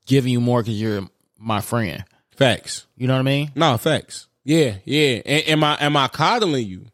giving 0.06 0.32
you 0.32 0.40
more 0.40 0.62
because 0.62 0.80
you're 0.80 1.08
my 1.38 1.60
friend. 1.60 2.04
Facts. 2.36 2.86
You 2.96 3.06
know 3.06 3.14
what 3.14 3.20
I 3.20 3.22
mean? 3.22 3.52
No 3.54 3.76
facts. 3.78 4.28
Yeah, 4.44 4.76
yeah. 4.84 5.20
Am 5.24 5.62
I 5.64 5.76
am 5.80 5.96
I 5.96 6.08
coddling 6.08 6.66
you? 6.66 6.86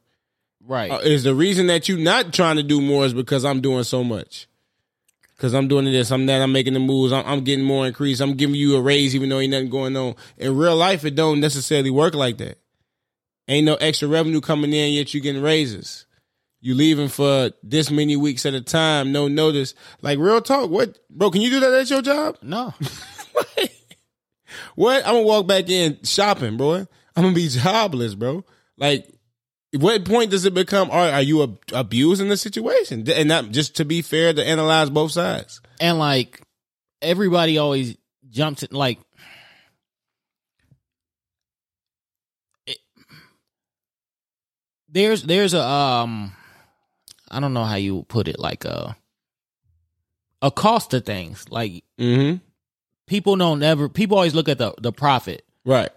Right. 0.65 0.91
Uh, 0.91 0.99
is 0.99 1.25
the 1.25 1.35
reason 1.35 1.67
that 1.67 1.89
you 1.89 1.99
not 1.99 2.33
trying 2.33 2.57
to 2.57 2.63
do 2.63 2.81
more 2.81 3.05
is 3.05 3.13
because 3.13 3.45
I'm 3.45 3.61
doing 3.61 3.83
so 3.83 4.05
much? 4.05 4.47
Because 5.37 5.55
I'm 5.55 5.67
doing 5.67 5.87
this, 5.87 6.13
I'm 6.13 6.27
that, 6.27 6.43
I'm 6.43 6.53
making 6.53 6.75
the 6.75 6.81
moves, 6.81 7.13
I'm, 7.13 7.27
I'm 7.27 7.41
getting 7.41 7.65
more 7.65 7.87
increase, 7.87 8.21
I'm 8.21 8.35
giving 8.35 8.55
you 8.55 8.77
a 8.77 8.81
raise 8.81 9.15
even 9.17 9.31
though 9.31 9.41
ain't 9.41 9.51
nothing 9.51 9.71
going 9.71 9.97
on. 9.97 10.15
In 10.37 10.55
real 10.57 10.77
life, 10.77 11.05
it 11.05 11.15
don't 11.17 11.41
necessarily 11.41 11.91
work 11.91 12.15
like 12.15 12.37
that. 12.39 12.59
Ain't 13.51 13.67
no 13.67 13.75
extra 13.75 14.07
revenue 14.09 14.41
coming 14.41 14.73
in 14.73 14.93
yet 14.93 15.13
you 15.13 15.21
getting 15.21 15.43
raises. 15.43 16.07
You 16.61 16.75
leaving 16.75 17.09
for 17.09 17.51
this 17.63 17.91
many 17.91 18.15
weeks 18.17 18.47
at 18.47 18.55
a 18.55 18.61
time, 18.61 19.13
no 19.13 19.29
notice. 19.29 19.75
Like 20.03 20.19
real 20.19 20.41
talk, 20.41 20.71
what, 20.71 20.99
bro? 21.11 21.31
Can 21.31 21.41
you 21.41 21.51
do 21.51 21.61
that 21.61 21.73
at 21.75 21.91
your 21.91 22.01
job? 22.03 22.39
no. 22.43 22.73
What? 24.75 25.07
I'm 25.07 25.15
gonna 25.15 25.27
walk 25.27 25.47
back 25.47 25.69
in 25.69 25.99
shopping, 26.05 26.57
bro. 26.57 26.75
I'm 27.17 27.23
gonna 27.23 27.35
be 27.35 27.49
jobless, 27.49 28.15
bro. 28.15 28.45
Like, 28.77 29.07
what 29.79 30.05
point 30.05 30.31
does 30.31 30.45
it 30.45 30.55
become? 30.55 30.91
Are, 30.91 31.11
are 31.11 31.23
you 31.23 31.43
ab- 31.45 31.61
abusing 31.73 32.29
the 32.29 32.37
situation? 32.37 33.09
And 33.11 33.31
that 33.31 33.51
just 33.51 33.77
to 33.77 33.85
be 33.85 34.03
fair, 34.03 34.33
to 34.33 34.45
analyze 34.47 34.91
both 34.91 35.13
sides. 35.13 35.61
and 35.81 35.99
like 35.99 36.41
everybody 37.03 37.59
always 37.59 37.97
jumps 38.29 38.63
in 38.63 38.75
like 38.77 38.99
there's 44.93 45.23
there's 45.23 45.55
a 45.55 45.63
um 45.63 46.33
I 47.31 47.41
don't 47.41 47.55
know 47.55 47.65
how 47.65 47.77
you 47.77 48.05
put 48.09 48.29
it 48.29 48.39
like 48.39 48.65
a 48.65 48.97
a 50.43 50.51
cost 50.51 50.91
to 50.91 51.01
things 51.01 51.47
like 51.51 51.85
Mm-hmm. 51.99 52.37
people 53.07 53.37
don't 53.37 53.63
ever 53.63 53.89
people 53.89 54.17
always 54.17 54.35
look 54.35 54.49
at 54.49 54.59
the 54.59 54.75
the 54.81 54.93
profit 54.93 55.45
Right. 55.65 55.91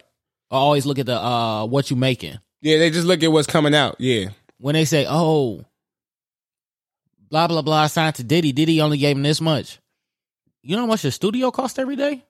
or 0.50 0.58
always 0.58 0.86
look 0.86 0.98
at 0.98 1.06
the 1.06 1.16
uh 1.18 1.66
what 1.66 1.90
you 1.90 1.96
making 1.96 2.38
Yeah, 2.60 2.78
they 2.78 2.90
just 2.90 3.06
look 3.06 3.22
at 3.22 3.32
what's 3.32 3.46
coming 3.48 3.74
out. 3.74 3.96
Yeah. 3.98 4.30
when 4.58 4.74
they 4.74 4.84
say 4.84 5.06
oh 5.08 5.64
blah 7.30 7.46
blah 7.48 7.62
blah 7.62 7.86
signed 7.86 8.14
to 8.16 8.24
Diddy 8.24 8.52
Diddy 8.52 8.80
only 8.80 8.98
gave 8.98 9.16
him 9.16 9.22
this 9.22 9.40
much 9.40 9.80
you 10.62 10.76
know 10.76 10.82
how 10.82 10.86
much 10.88 11.02
the 11.02 11.10
studio 11.10 11.50
cost 11.50 11.78
every 11.78 11.96
day 11.96 12.24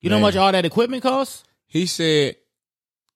you 0.00 0.10
know 0.10 0.16
how 0.16 0.22
much 0.22 0.36
all 0.36 0.52
that 0.52 0.64
equipment 0.64 1.02
costs 1.02 1.42
He 1.66 1.86
said, 1.86 2.36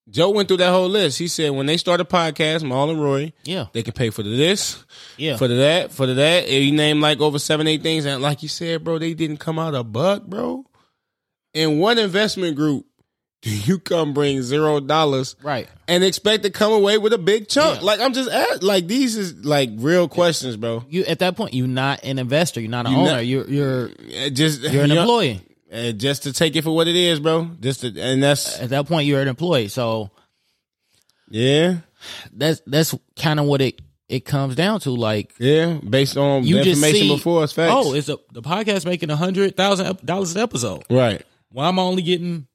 Joe 0.08 0.30
went 0.30 0.48
through 0.48 0.56
that 0.58 0.70
whole 0.72 0.88
list. 0.88 1.18
He 1.18 1.28
said 1.28 1.50
when 1.52 1.66
they 1.66 1.76
start 1.76 2.00
a 2.00 2.04
podcast, 2.04 2.64
Mal 2.64 2.90
and 2.90 3.00
Roy, 3.02 3.32
yeah 3.44 3.66
they 3.72 3.82
can 3.82 3.92
pay 3.92 4.10
for 4.10 4.22
the 4.22 4.36
this, 4.36 4.84
yeah 5.16 5.36
for 5.36 5.46
the 5.46 5.54
that, 5.54 5.92
for 5.92 6.06
the 6.06 6.14
that. 6.14 6.44
And 6.48 6.64
you 6.64 6.72
name 6.72 7.00
like 7.00 7.20
over 7.20 7.38
seven, 7.38 7.66
eight 7.66 7.82
things. 7.82 8.06
And 8.06 8.20
like 8.22 8.42
you 8.42 8.48
said, 8.48 8.82
bro, 8.82 8.98
they 8.98 9.14
didn't 9.14 9.36
come 9.38 9.58
out 9.58 9.74
a 9.74 9.84
buck, 9.84 10.24
bro. 10.24 10.64
In 11.54 11.78
one 11.78 11.98
investment 11.98 12.56
group, 12.56 12.86
do 13.42 13.50
you 13.56 13.78
come 13.78 14.12
bring 14.12 14.42
zero 14.42 14.80
dollars 14.80 15.36
right 15.42 15.68
and 15.88 16.02
expect 16.04 16.42
to 16.42 16.50
come 16.50 16.72
away 16.72 16.98
with 16.98 17.12
a 17.12 17.18
big 17.18 17.48
chunk? 17.48 17.76
Yeah. 17.80 17.86
Like 17.86 18.00
I'm 18.00 18.12
just 18.12 18.30
at, 18.30 18.62
like 18.64 18.86
these 18.88 19.16
is 19.16 19.44
like 19.44 19.70
real 19.76 20.08
questions, 20.08 20.56
bro. 20.56 20.84
you 20.88 21.04
at 21.04 21.20
that 21.20 21.36
point 21.36 21.54
you're 21.54 21.66
not 21.68 22.02
an 22.04 22.18
investor 22.18 22.60
you're 22.60 22.70
not 22.70 22.86
an 22.86 22.92
You're 22.92 23.00
owner 23.00 23.10
not- 23.12 23.26
you're 23.26 23.48
you're 23.48 24.30
Just 24.30 24.62
you're 24.62 24.82
an 24.84 24.88
you 24.90 24.94
know, 24.96 25.02
employee 25.02 25.42
uh, 25.72 25.92
just 25.92 26.24
to 26.24 26.32
take 26.32 26.56
it 26.56 26.62
for 26.62 26.74
what 26.74 26.88
it 26.88 26.96
is, 26.96 27.20
bro. 27.20 27.50
Just 27.60 27.80
to, 27.82 28.00
and 28.00 28.22
that's 28.22 28.58
at 28.60 28.70
that 28.70 28.86
point 28.86 29.06
you're 29.06 29.20
an 29.22 29.28
employee 29.28 29.68
so 29.68 30.10
yeah, 31.28 31.76
that's 32.32 32.60
that's 32.66 32.94
kind 33.16 33.38
of 33.40 33.46
what 33.46 33.60
it 33.60 33.80
it 34.08 34.24
comes 34.24 34.56
down 34.56 34.80
to 34.80 34.90
like 34.90 35.32
yeah. 35.38 35.78
Based 35.88 36.16
on 36.16 36.42
you 36.44 36.58
information 36.58 37.00
see 37.00 37.08
before 37.14 37.44
it's 37.44 37.52
facts. 37.52 37.72
oh 37.72 37.94
it's 37.94 38.08
a 38.08 38.18
the 38.32 38.42
podcast 38.42 38.84
making 38.84 39.10
a 39.10 39.16
hundred 39.16 39.56
thousand 39.56 40.04
dollars 40.04 40.34
an 40.34 40.42
episode 40.42 40.82
right. 40.90 41.22
well 41.52 41.68
i'm 41.68 41.78
only 41.78 42.02
getting 42.02 42.48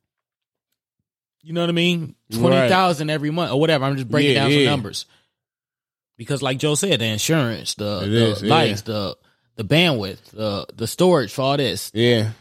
you 1.44 1.54
know 1.54 1.62
what 1.62 1.70
i 1.70 1.74
mean 1.74 2.16
20000 2.32 3.10
every 3.10 3.30
month 3.32 3.54
or 3.54 3.60
whatever 3.62 3.86
i'm 3.86 3.96
just 3.96 4.10
breaking 4.10 4.34
Yeah, 4.34 4.42
down 4.44 4.52
some 4.52 4.66
numbers 4.66 5.06
because 6.18 6.42
like 6.42 6.58
joe 6.58 6.76
said 6.76 7.00
the 7.00 7.06
insurance 7.06 7.76
the, 7.76 8.02
It 8.04 8.10
the 8.10 8.26
is, 8.32 8.44
yeah. 8.44 8.74
the 8.84 9.18
the 9.56 9.64
bandwidth 9.64 10.32
the 10.32 10.66
the 10.76 10.88
storage 10.88 11.32
for 11.32 11.44
all 11.44 11.56
this 11.58 11.90
Yeah. 11.94 12.32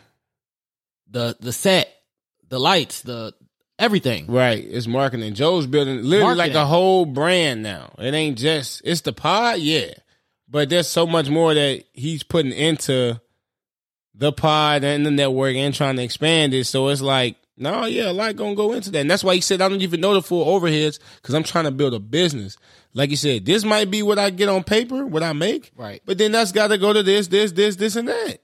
The 1.15 1.37
the 1.41 1.53
set 1.53 1.89
the 2.49 2.59
lights 2.61 3.01
the 3.03 3.33
everything 3.79 4.27
Right. 4.27 4.63
It's 4.65 4.87
marketing. 4.87 5.35
Joe's 5.35 5.67
building 5.67 6.03
literally 6.03 6.35
like 6.37 6.55
a 6.55 6.67
whole 6.67 7.07
brand 7.07 7.63
now. 7.63 7.95
It 7.99 8.13
ain't 8.15 8.37
just 8.39 8.83
it's 8.85 9.01
the 9.01 9.13
pod, 9.13 9.59
yeah. 9.61 9.95
But 10.49 10.69
there's 10.69 10.89
so 10.89 11.07
much 11.07 11.29
more 11.29 11.55
that 11.55 11.85
he's 11.93 12.23
putting 12.23 12.53
into 12.53 13.21
the 14.15 14.33
pod 14.33 14.85
and 14.85 15.05
the 15.05 15.11
network 15.11 15.57
and 15.57 15.75
trying 15.75 15.97
to 15.97 16.03
expand 16.03 16.55
it. 16.55 16.65
So 16.67 16.89
it's 16.89 17.01
like, 17.01 17.37
no, 17.57 17.87
yeah, 17.87 18.11
a 18.11 18.13
lot 18.13 18.37
gonna 18.37 18.55
go 18.55 18.73
into 18.73 18.91
that. 18.91 19.01
And 19.01 19.11
that's 19.11 19.25
why 19.25 19.35
he 19.35 19.41
said 19.41 19.61
I 19.61 19.69
don't 19.69 19.83
even 19.83 20.01
know 20.01 20.15
the 20.15 20.23
full 20.23 20.61
overheads 20.61 20.99
because 21.17 21.35
I'm 21.35 21.43
trying 21.45 21.65
to 21.65 21.71
build 21.71 21.95
a 21.95 21.99
business. 22.01 22.57
Like 22.93 23.11
you 23.11 23.17
said, 23.17 23.45
this 23.45 23.65
might 23.65 23.91
be 23.91 24.03
what 24.03 24.19
I 24.21 24.31
get 24.31 24.49
on 24.49 24.63
paper, 24.63 25.05
what 25.07 25.25
I 25.25 25.33
make. 25.33 25.73
Right. 25.77 26.01
But 26.05 26.19
then 26.19 26.31
that's 26.33 26.53
gotta 26.53 26.79
go 26.79 26.93
to 26.93 27.03
this, 27.03 27.27
this, 27.29 27.51
this, 27.53 27.75
this, 27.77 27.97
and 27.97 28.07
that. 28.09 28.39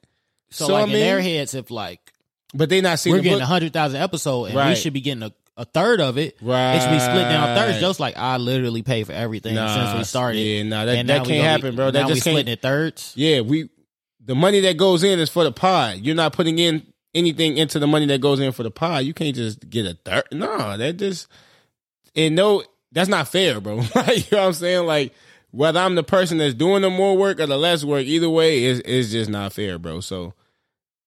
so, 0.50 0.66
So, 0.66 0.72
like 0.72 0.80
I 0.80 0.84
in 0.84 0.92
mean, 0.92 1.00
their 1.00 1.20
heads 1.20 1.54
if 1.54 1.70
like 1.70 2.09
But 2.54 2.68
they 2.68 2.80
not 2.80 2.98
seeing 2.98 3.14
we're 3.16 3.22
getting 3.22 3.40
a 3.40 3.46
hundred 3.46 3.72
thousand 3.72 4.00
episode 4.02 4.46
and 4.46 4.68
we 4.70 4.74
should 4.76 4.92
be 4.92 5.00
getting 5.00 5.22
a, 5.22 5.32
a 5.56 5.64
third 5.64 6.00
of 6.00 6.18
it 6.18 6.36
Right. 6.40 6.74
it 6.76 6.80
should 6.82 6.90
be 6.90 6.98
split 6.98 7.28
down 7.28 7.56
thirds 7.56 7.78
just 7.80 8.00
like 8.00 8.16
i 8.16 8.38
literally 8.38 8.82
pay 8.82 9.04
for 9.04 9.12
everything 9.12 9.54
since 9.54 9.94
we 9.98 10.04
started 10.04 10.38
Yeah, 10.38 10.62
nah, 10.64 10.84
that, 10.86 10.96
And 10.98 11.08
that 11.08 11.24
can't 11.26 11.44
happen, 11.44 11.70
be- 11.70 11.76
bro. 11.76 11.90
That 11.90 12.08
just 12.08 12.22
splitting 12.22 12.52
it 12.52 12.60
thirds 12.62 13.12
Yeah, 13.16 13.40
we 13.42 13.68
the 14.24 14.34
money 14.34 14.60
that 14.60 14.76
goes 14.76 15.02
in 15.04 15.18
is 15.18 15.28
for 15.30 15.44
the 15.44 15.52
pod. 15.52 15.98
You're 15.98 16.14
not 16.14 16.32
putting 16.32 16.58
in 16.58 16.86
anything 17.14 17.56
into 17.56 17.78
the 17.78 17.86
money 17.86 18.06
that 18.06 18.20
goes 18.20 18.38
in 18.38 18.52
for 18.52 18.62
the 18.62 18.70
pod. 18.70 19.04
You 19.04 19.12
can't 19.14 19.34
just 19.34 19.68
get 19.68 19.86
a 19.86 19.94
third. 20.04 20.24
No, 20.32 20.76
that 20.76 20.96
just 20.98 21.26
and 22.14 22.36
no, 22.36 22.62
that's 22.92 23.08
not 23.08 23.28
fair, 23.28 23.60
bro. 23.60 23.76
like, 23.94 24.30
you 24.30 24.36
know 24.36 24.42
what 24.42 24.46
I'm 24.48 24.52
saying? 24.52 24.86
Like 24.86 25.14
whether 25.52 25.80
I'm 25.80 25.94
the 25.96 26.02
person 26.04 26.38
that's 26.38 26.54
doing 26.54 26.82
the 26.82 26.90
more 26.90 27.16
work 27.16 27.40
or 27.40 27.46
the 27.46 27.56
less 27.58 27.82
work, 27.84 28.04
either 28.04 28.28
way 28.30 28.64
is 28.64 28.80
is 28.80 29.10
just 29.10 29.28
not 29.30 29.52
fair, 29.52 29.78
bro. 29.78 30.00
So, 30.00 30.34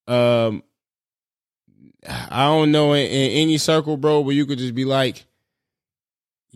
um, 0.07 0.63
I 2.09 2.45
don't 2.47 2.71
know 2.71 2.93
in, 2.93 3.05
in 3.05 3.31
any 3.31 3.57
circle, 3.57 3.97
bro, 3.97 4.21
where 4.21 4.35
you 4.35 4.45
could 4.45 4.57
just 4.59 4.75
be 4.75 4.85
like. 4.85 5.25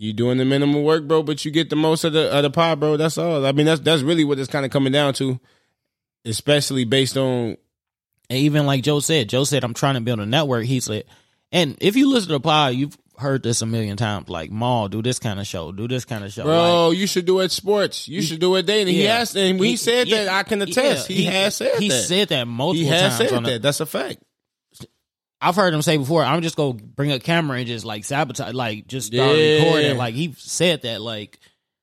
You 0.00 0.12
doing 0.12 0.38
the 0.38 0.44
minimal 0.44 0.84
work, 0.84 1.08
bro, 1.08 1.24
but 1.24 1.44
you 1.44 1.50
get 1.50 1.70
the 1.70 1.76
most 1.76 2.04
of 2.04 2.12
the 2.12 2.30
of 2.32 2.44
the 2.44 2.50
pie, 2.50 2.76
bro. 2.76 2.96
That's 2.96 3.18
all. 3.18 3.44
I 3.44 3.50
mean, 3.50 3.66
that's 3.66 3.80
that's 3.80 4.02
really 4.02 4.24
what 4.24 4.38
it's 4.38 4.48
kind 4.48 4.64
of 4.64 4.70
coming 4.70 4.92
down 4.92 5.12
to 5.14 5.40
especially 6.24 6.84
based 6.84 7.16
on 7.16 7.56
and 8.28 8.38
even 8.38 8.66
like 8.66 8.82
joe 8.82 8.98
said 9.00 9.28
joe 9.28 9.44
said 9.44 9.62
i'm 9.64 9.72
trying 9.72 9.94
to 9.94 10.00
build 10.00 10.18
a 10.18 10.26
network 10.26 10.64
he 10.64 10.80
said 10.80 11.04
and 11.52 11.76
if 11.80 11.94
you 11.96 12.10
listen 12.10 12.28
to 12.28 12.34
the 12.34 12.40
pod 12.40 12.74
you've 12.74 12.98
heard 13.16 13.42
this 13.42 13.62
a 13.62 13.66
million 13.66 13.96
times 13.96 14.28
like 14.28 14.50
Mal, 14.50 14.88
do 14.88 15.00
this 15.00 15.18
kind 15.20 15.38
of 15.40 15.46
show 15.46 15.70
do 15.72 15.86
this 15.88 16.04
kind 16.04 16.24
of 16.24 16.32
show 16.32 16.42
bro. 16.42 16.88
Like, 16.88 16.98
you 16.98 17.06
should 17.06 17.24
do 17.24 17.38
it 17.40 17.50
sports. 17.52 18.08
You 18.08 18.20
should 18.20 18.40
do 18.40 18.54
it. 18.56 18.68
He 18.68 19.04
Yeah. 19.04 19.18
has, 19.18 19.34
and 19.36 19.58
when 19.58 19.68
he, 19.70 19.76
said 19.76 20.06
yeah, 20.08 20.24
that, 20.24 20.32
I 20.34 20.42
can 20.42 20.60
attest. 20.62 21.08
yeah, 21.08 21.16
he, 21.16 21.24
has 21.24 21.56
said 21.56 21.72
that. 21.74 21.80
he 21.82 21.88
that. 21.88 22.02
said 22.02 22.28
that 22.28 22.44
multiple 22.46 22.88
times. 22.88 22.96
he 22.98 23.02
has 23.02 23.18
times 23.18 23.30
said 23.30 23.44
the- 23.44 23.50
that. 23.50 23.62
That's 23.62 23.80
a 23.80 23.86
fact. 23.86 24.22
I've 25.40 25.54
heard 25.56 25.72
him 25.72 25.82
say 25.82 25.96
before, 25.96 26.24
I'm 26.24 26.42
just 26.42 26.56
gonna 26.56 26.74
bring 26.74 27.12
a 27.12 27.20
camera 27.20 27.58
and 27.58 27.66
just 27.66 27.84
like 27.84 28.04
sabotage, 28.04 28.54
like 28.54 28.86
just 28.88 29.08
start 29.12 29.36
Yeah. 29.38 29.58
recording. 29.64 29.96
Like 29.96 30.14
he 30.14 30.34
said 30.38 30.82
that, 30.82 31.00
like 31.00 31.38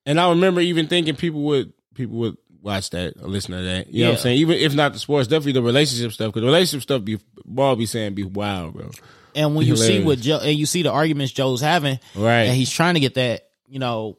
And 0.05 0.19
I 0.19 0.29
remember 0.29 0.61
even 0.61 0.87
thinking 0.87 1.15
people 1.15 1.41
would 1.43 1.73
people 1.95 2.17
would 2.17 2.37
watch 2.61 2.89
that 2.91 3.13
or 3.21 3.27
listen 3.29 3.55
to 3.55 3.61
that. 3.63 3.93
You 3.93 4.03
know 4.03 4.11
what 4.11 4.17
I'm 4.17 4.21
saying? 4.23 4.37
Even 4.39 4.57
if 4.57 4.75
not 4.75 4.93
the 4.93 4.99
sports, 4.99 5.27
definitely 5.27 5.53
the 5.53 5.61
relationship 5.63 6.11
stuff. 6.11 6.27
Because 6.29 6.41
the 6.41 6.47
relationship 6.47 6.83
stuff 6.83 7.03
be 7.03 7.19
ball 7.45 7.75
be 7.75 7.85
saying 7.85 8.13
be 8.15 8.23
wild, 8.23 8.73
bro. 8.73 8.91
And 9.35 9.55
when 9.55 9.65
you 9.67 9.75
see 9.77 10.03
what 10.03 10.19
Joe 10.19 10.39
and 10.41 10.57
you 10.57 10.65
see 10.65 10.81
the 10.81 10.91
arguments 10.91 11.31
Joe's 11.33 11.61
having, 11.61 11.99
Right. 12.15 12.43
and 12.43 12.55
he's 12.55 12.69
trying 12.71 12.93
to 12.95 12.99
get 12.99 13.15
that, 13.15 13.47
you 13.69 13.79
know, 13.79 14.17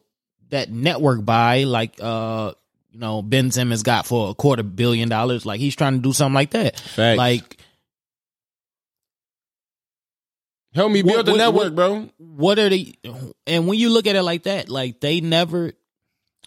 that 0.49 0.71
network 0.71 1.23
buy, 1.25 1.63
like 1.63 1.95
uh, 2.01 2.53
you 2.91 2.99
know, 2.99 3.21
Ben 3.21 3.51
Simmons 3.51 3.83
got 3.83 4.07
for 4.07 4.29
a 4.29 4.33
quarter 4.33 4.63
billion 4.63 5.09
dollars. 5.09 5.45
Like 5.45 5.59
he's 5.59 5.75
trying 5.75 5.93
to 5.93 5.99
do 5.99 6.13
something 6.13 6.33
like 6.35 6.51
that. 6.51 6.79
Facts. 6.79 7.17
Like 7.17 7.56
Help 10.75 10.91
me 10.91 11.01
What- 11.01 11.13
build 11.13 11.25
the 11.25 11.31
what- 11.31 11.37
network, 11.37 11.63
what- 11.65 11.75
bro. 11.75 12.09
what 12.17 12.59
are 12.59 12.69
they 12.69 12.93
and 13.47 13.67
when 13.67 13.79
you 13.79 13.89
look 13.89 14.05
at 14.07 14.15
it 14.15 14.23
like 14.23 14.43
that, 14.43 14.69
like 14.69 14.99
they 14.99 15.21
never 15.21 15.73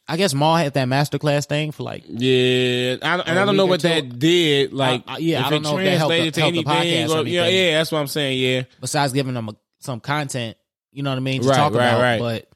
I 0.06 0.16
guess 0.16 0.34
Mal 0.34 0.56
had 0.56 0.74
that 0.74 0.88
masterclass 0.88 1.46
thing 1.46 1.70
for 1.72 1.84
like 1.84 2.02
Yeah, 2.08 2.96
I, 3.02 3.20
and 3.20 3.38
I 3.38 3.44
don't 3.44 3.56
know 3.56 3.66
what 3.66 3.82
that 3.82 4.18
did. 4.18 4.72
Like, 4.72 5.04
Uh, 5.06 5.12
uh, 5.12 5.16
yeah, 5.20 5.46
I 5.46 5.50
don't 5.50 5.60
it 5.60 5.62
know 5.62 5.78
if 5.78 5.84
that 5.84 5.98
helped 5.98 6.14
the- 6.16 6.30
to 6.32 6.40
helped 6.40 6.56
the 6.56 6.64
podcast 6.64 7.08
or 7.10 7.18
or- 7.18 7.26
yeah, 7.26 7.42
anything. 7.42 7.64
yeah, 7.66 7.78
that's 7.78 7.92
what 7.92 7.98
I'm 8.00 8.06
saying. 8.08 8.38
Yeah, 8.40 8.62
besides 8.80 9.12
giving 9.12 9.34
them 9.34 9.48
a, 9.50 9.54
some 9.78 10.00
content, 10.00 10.56
you 10.92 11.02
know 11.04 11.10
what 11.10 11.16
I 11.16 11.20
mean, 11.20 11.42
to 11.42 11.48
Right, 11.48 11.56
talk 11.56 11.74
right, 11.74 11.86
about. 11.88 12.00
right. 12.00 12.18
But 12.18 12.48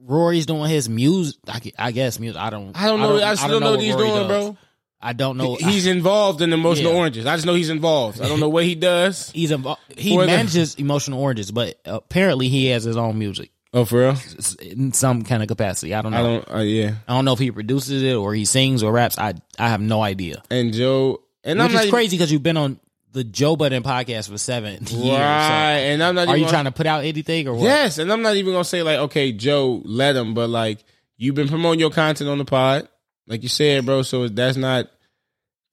Rory's 0.00 0.46
doing 0.46 0.68
his 0.68 0.88
music. 0.88 1.36
I, 1.48 1.60
I 1.78 1.92
guess 1.92 2.18
music. 2.18 2.40
I 2.40 2.50
don't. 2.50 2.78
I 2.78 2.86
don't 2.86 3.00
know. 3.00 3.22
I, 3.22 3.34
still 3.36 3.48
don't 3.48 3.60
know 3.62 3.70
what 3.72 3.80
he's 3.80 3.94
Rory 3.94 4.08
doing, 4.08 4.28
does. 4.28 4.44
bro. 4.46 4.56
I 5.04 5.12
don't 5.12 5.36
know. 5.36 5.56
He's 5.56 5.86
involved 5.86 6.40
in 6.40 6.52
emotional 6.52 6.92
Yeah. 6.92 6.98
oranges. 6.98 7.26
I 7.26 7.34
just 7.36 7.44
know 7.46 7.54
he's 7.54 7.68
involved. 7.70 8.20
I 8.22 8.26
don't 8.28 8.40
know 8.40 8.48
what 8.48 8.64
he 8.64 8.74
does. 8.74 9.30
he's 9.34 9.50
involved. 9.50 9.80
He 9.96 10.14
For 10.14 10.22
the- 10.22 10.26
manages 10.28 10.74
emotional 10.76 11.20
oranges, 11.20 11.50
but 11.50 11.78
apparently 11.84 12.48
he 12.48 12.66
has 12.68 12.84
his 12.84 12.96
own 12.96 13.18
music 13.18 13.50
Oh, 13.74 13.84
for 13.84 13.98
real? 14.00 14.16
in 14.62 14.92
some 14.92 15.22
kind 15.22 15.42
of 15.42 15.48
capacity. 15.48 15.94
I 15.94 16.00
don't 16.02 16.12
know. 16.12 16.16
I 16.18 16.20
I 16.20 16.56
don't. 16.58 16.68
Yeah. 16.68 16.94
I 17.06 17.12
don't, 17.12 17.18
Uh, 17.18 17.22
know 17.22 17.32
if 17.34 17.38
he 17.38 17.50
produces 17.50 18.02
it 18.02 18.14
or 18.14 18.32
he 18.34 18.44
sings 18.46 18.82
or 18.82 18.92
raps. 18.92 19.18
I 19.18 19.34
I 19.58 19.68
have 19.68 19.80
no 19.82 20.00
idea. 20.02 20.42
And 20.50 20.72
Joe. 20.72 21.20
And 21.44 21.58
Which 21.58 21.68
I'm 21.68 21.74
not 21.74 21.88
crazy 21.90 22.16
because 22.16 22.32
you've 22.32 22.42
been 22.42 22.56
on 22.56 22.80
the 23.12 23.22
Joe 23.24 23.54
Budden 23.56 23.82
podcast 23.82 24.30
for 24.30 24.38
seven 24.38 24.72
years. 24.86 24.90
so 24.90 25.10
Right. 25.12 25.78
And 25.90 26.02
I'm 26.02 26.14
not. 26.14 26.28
Are 26.28 26.36
you 26.36 26.44
gonna- 26.44 26.52
trying 26.52 26.64
to 26.64 26.72
put 26.72 26.86
out 26.86 27.04
anything 27.04 27.46
or 27.46 27.54
what? 27.54 27.62
Yes, 27.64 27.98
and 27.98 28.10
I'm 28.10 28.22
not 28.22 28.36
even 28.36 28.52
gonna 28.52 28.64
say 28.64 28.82
like, 28.82 28.98
okay, 29.00 29.32
Joe, 29.32 29.82
let 29.84 30.16
him, 30.16 30.32
but 30.34 30.48
like 30.48 30.82
you've 31.18 31.34
been 31.34 31.48
promoting 31.48 31.78
your 31.80 31.90
content 31.90 32.30
on 32.30 32.38
the 32.38 32.44
pod, 32.44 32.88
like 33.26 33.42
you 33.42 33.48
said, 33.48 33.86
bro. 33.86 34.02
So 34.02 34.28
that's 34.28 34.56
not 34.56 34.88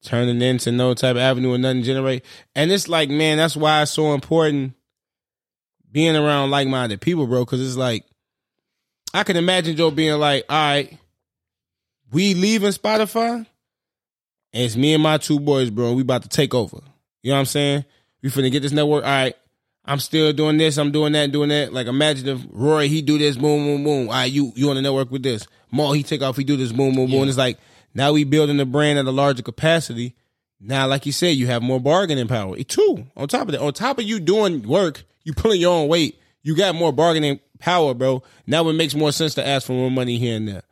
turning 0.02 0.40
into 0.42 0.72
no 0.72 0.94
type 0.94 1.12
of 1.12 1.22
avenue 1.22 1.54
or 1.54 1.58
nothing 1.58 1.82
generate. 1.82 2.24
And 2.54 2.70
it's 2.72 2.88
like, 2.88 3.08
man, 3.08 3.36
that's 3.38 3.56
why 3.56 3.82
it's 3.82 3.92
so 3.92 4.14
important 4.14 4.74
being 5.90 6.16
around 6.16 6.50
like 6.50 6.68
minded 6.68 7.00
people, 7.00 7.26
bro. 7.26 7.44
Because 7.44 7.64
it's 7.64 7.76
like 7.76 8.04
I 9.14 9.24
can 9.24 9.36
imagine 9.36 9.76
Joe 9.76 9.90
being 9.90 10.18
like, 10.18 10.44
all 10.48 10.56
right, 10.56 10.98
we 12.10 12.34
leaving 12.34 12.70
Spotify, 12.70 13.34
and 13.34 13.46
it's 14.52 14.76
me 14.76 14.94
and 14.94 15.02
my 15.02 15.18
two 15.18 15.40
boys, 15.40 15.70
bro. 15.70 15.92
We 15.92 16.02
about 16.02 16.22
to 16.22 16.28
take 16.28 16.54
over. 16.54 16.78
You 17.22 17.30
know 17.30 17.36
what 17.36 17.40
I'm 17.40 17.46
saying? 17.46 17.84
We 18.22 18.30
finna 18.30 18.50
get 18.50 18.60
this 18.60 18.72
network. 18.72 19.04
All 19.04 19.10
right. 19.10 19.36
I'm 19.84 19.98
still 19.98 20.32
doing 20.32 20.58
this. 20.58 20.78
I'm 20.78 20.92
doing 20.92 21.12
that. 21.14 21.32
Doing 21.32 21.48
that. 21.48 21.72
Like 21.72 21.88
imagine 21.88 22.28
if 22.28 22.40
Roy 22.52 22.88
he 22.88 23.02
do 23.02 23.18
this. 23.18 23.36
Boom, 23.36 23.64
boom, 23.64 23.84
boom. 23.84 24.08
All 24.08 24.14
right, 24.14 24.30
you 24.30 24.52
you 24.54 24.70
on 24.70 24.76
the 24.76 24.82
network 24.82 25.10
with 25.10 25.22
this. 25.22 25.46
Mal 25.72 25.92
he 25.92 26.02
take 26.02 26.22
off. 26.22 26.36
He 26.36 26.44
do 26.44 26.56
this. 26.56 26.70
Boom, 26.70 26.94
boom, 26.94 27.10
boom. 27.10 27.22
Yeah. 27.22 27.28
It's 27.28 27.38
like 27.38 27.58
now 27.94 28.12
we 28.12 28.24
building 28.24 28.58
the 28.58 28.66
brand 28.66 28.98
at 28.98 29.06
a 29.06 29.10
larger 29.10 29.42
capacity. 29.42 30.14
Now, 30.60 30.86
like 30.86 31.06
you 31.06 31.12
said, 31.12 31.30
you 31.30 31.48
have 31.48 31.62
more 31.62 31.80
bargaining 31.80 32.28
power. 32.28 32.56
Two 32.62 33.06
on 33.16 33.26
top 33.26 33.48
of 33.48 33.52
that, 33.52 33.60
on 33.60 33.72
top 33.72 33.98
of 33.98 34.04
you 34.04 34.20
doing 34.20 34.62
work, 34.62 35.04
you 35.24 35.32
pulling 35.32 35.60
your 35.60 35.74
own 35.74 35.88
weight. 35.88 36.20
You 36.42 36.54
got 36.54 36.74
more 36.74 36.92
bargaining 36.92 37.40
power, 37.58 37.94
bro. 37.94 38.22
Now 38.46 38.68
it 38.68 38.74
makes 38.74 38.94
more 38.94 39.12
sense 39.12 39.34
to 39.34 39.46
ask 39.46 39.66
for 39.66 39.72
more 39.72 39.90
money 39.90 40.18
here 40.18 40.36
and 40.36 40.46
there. 40.46 40.62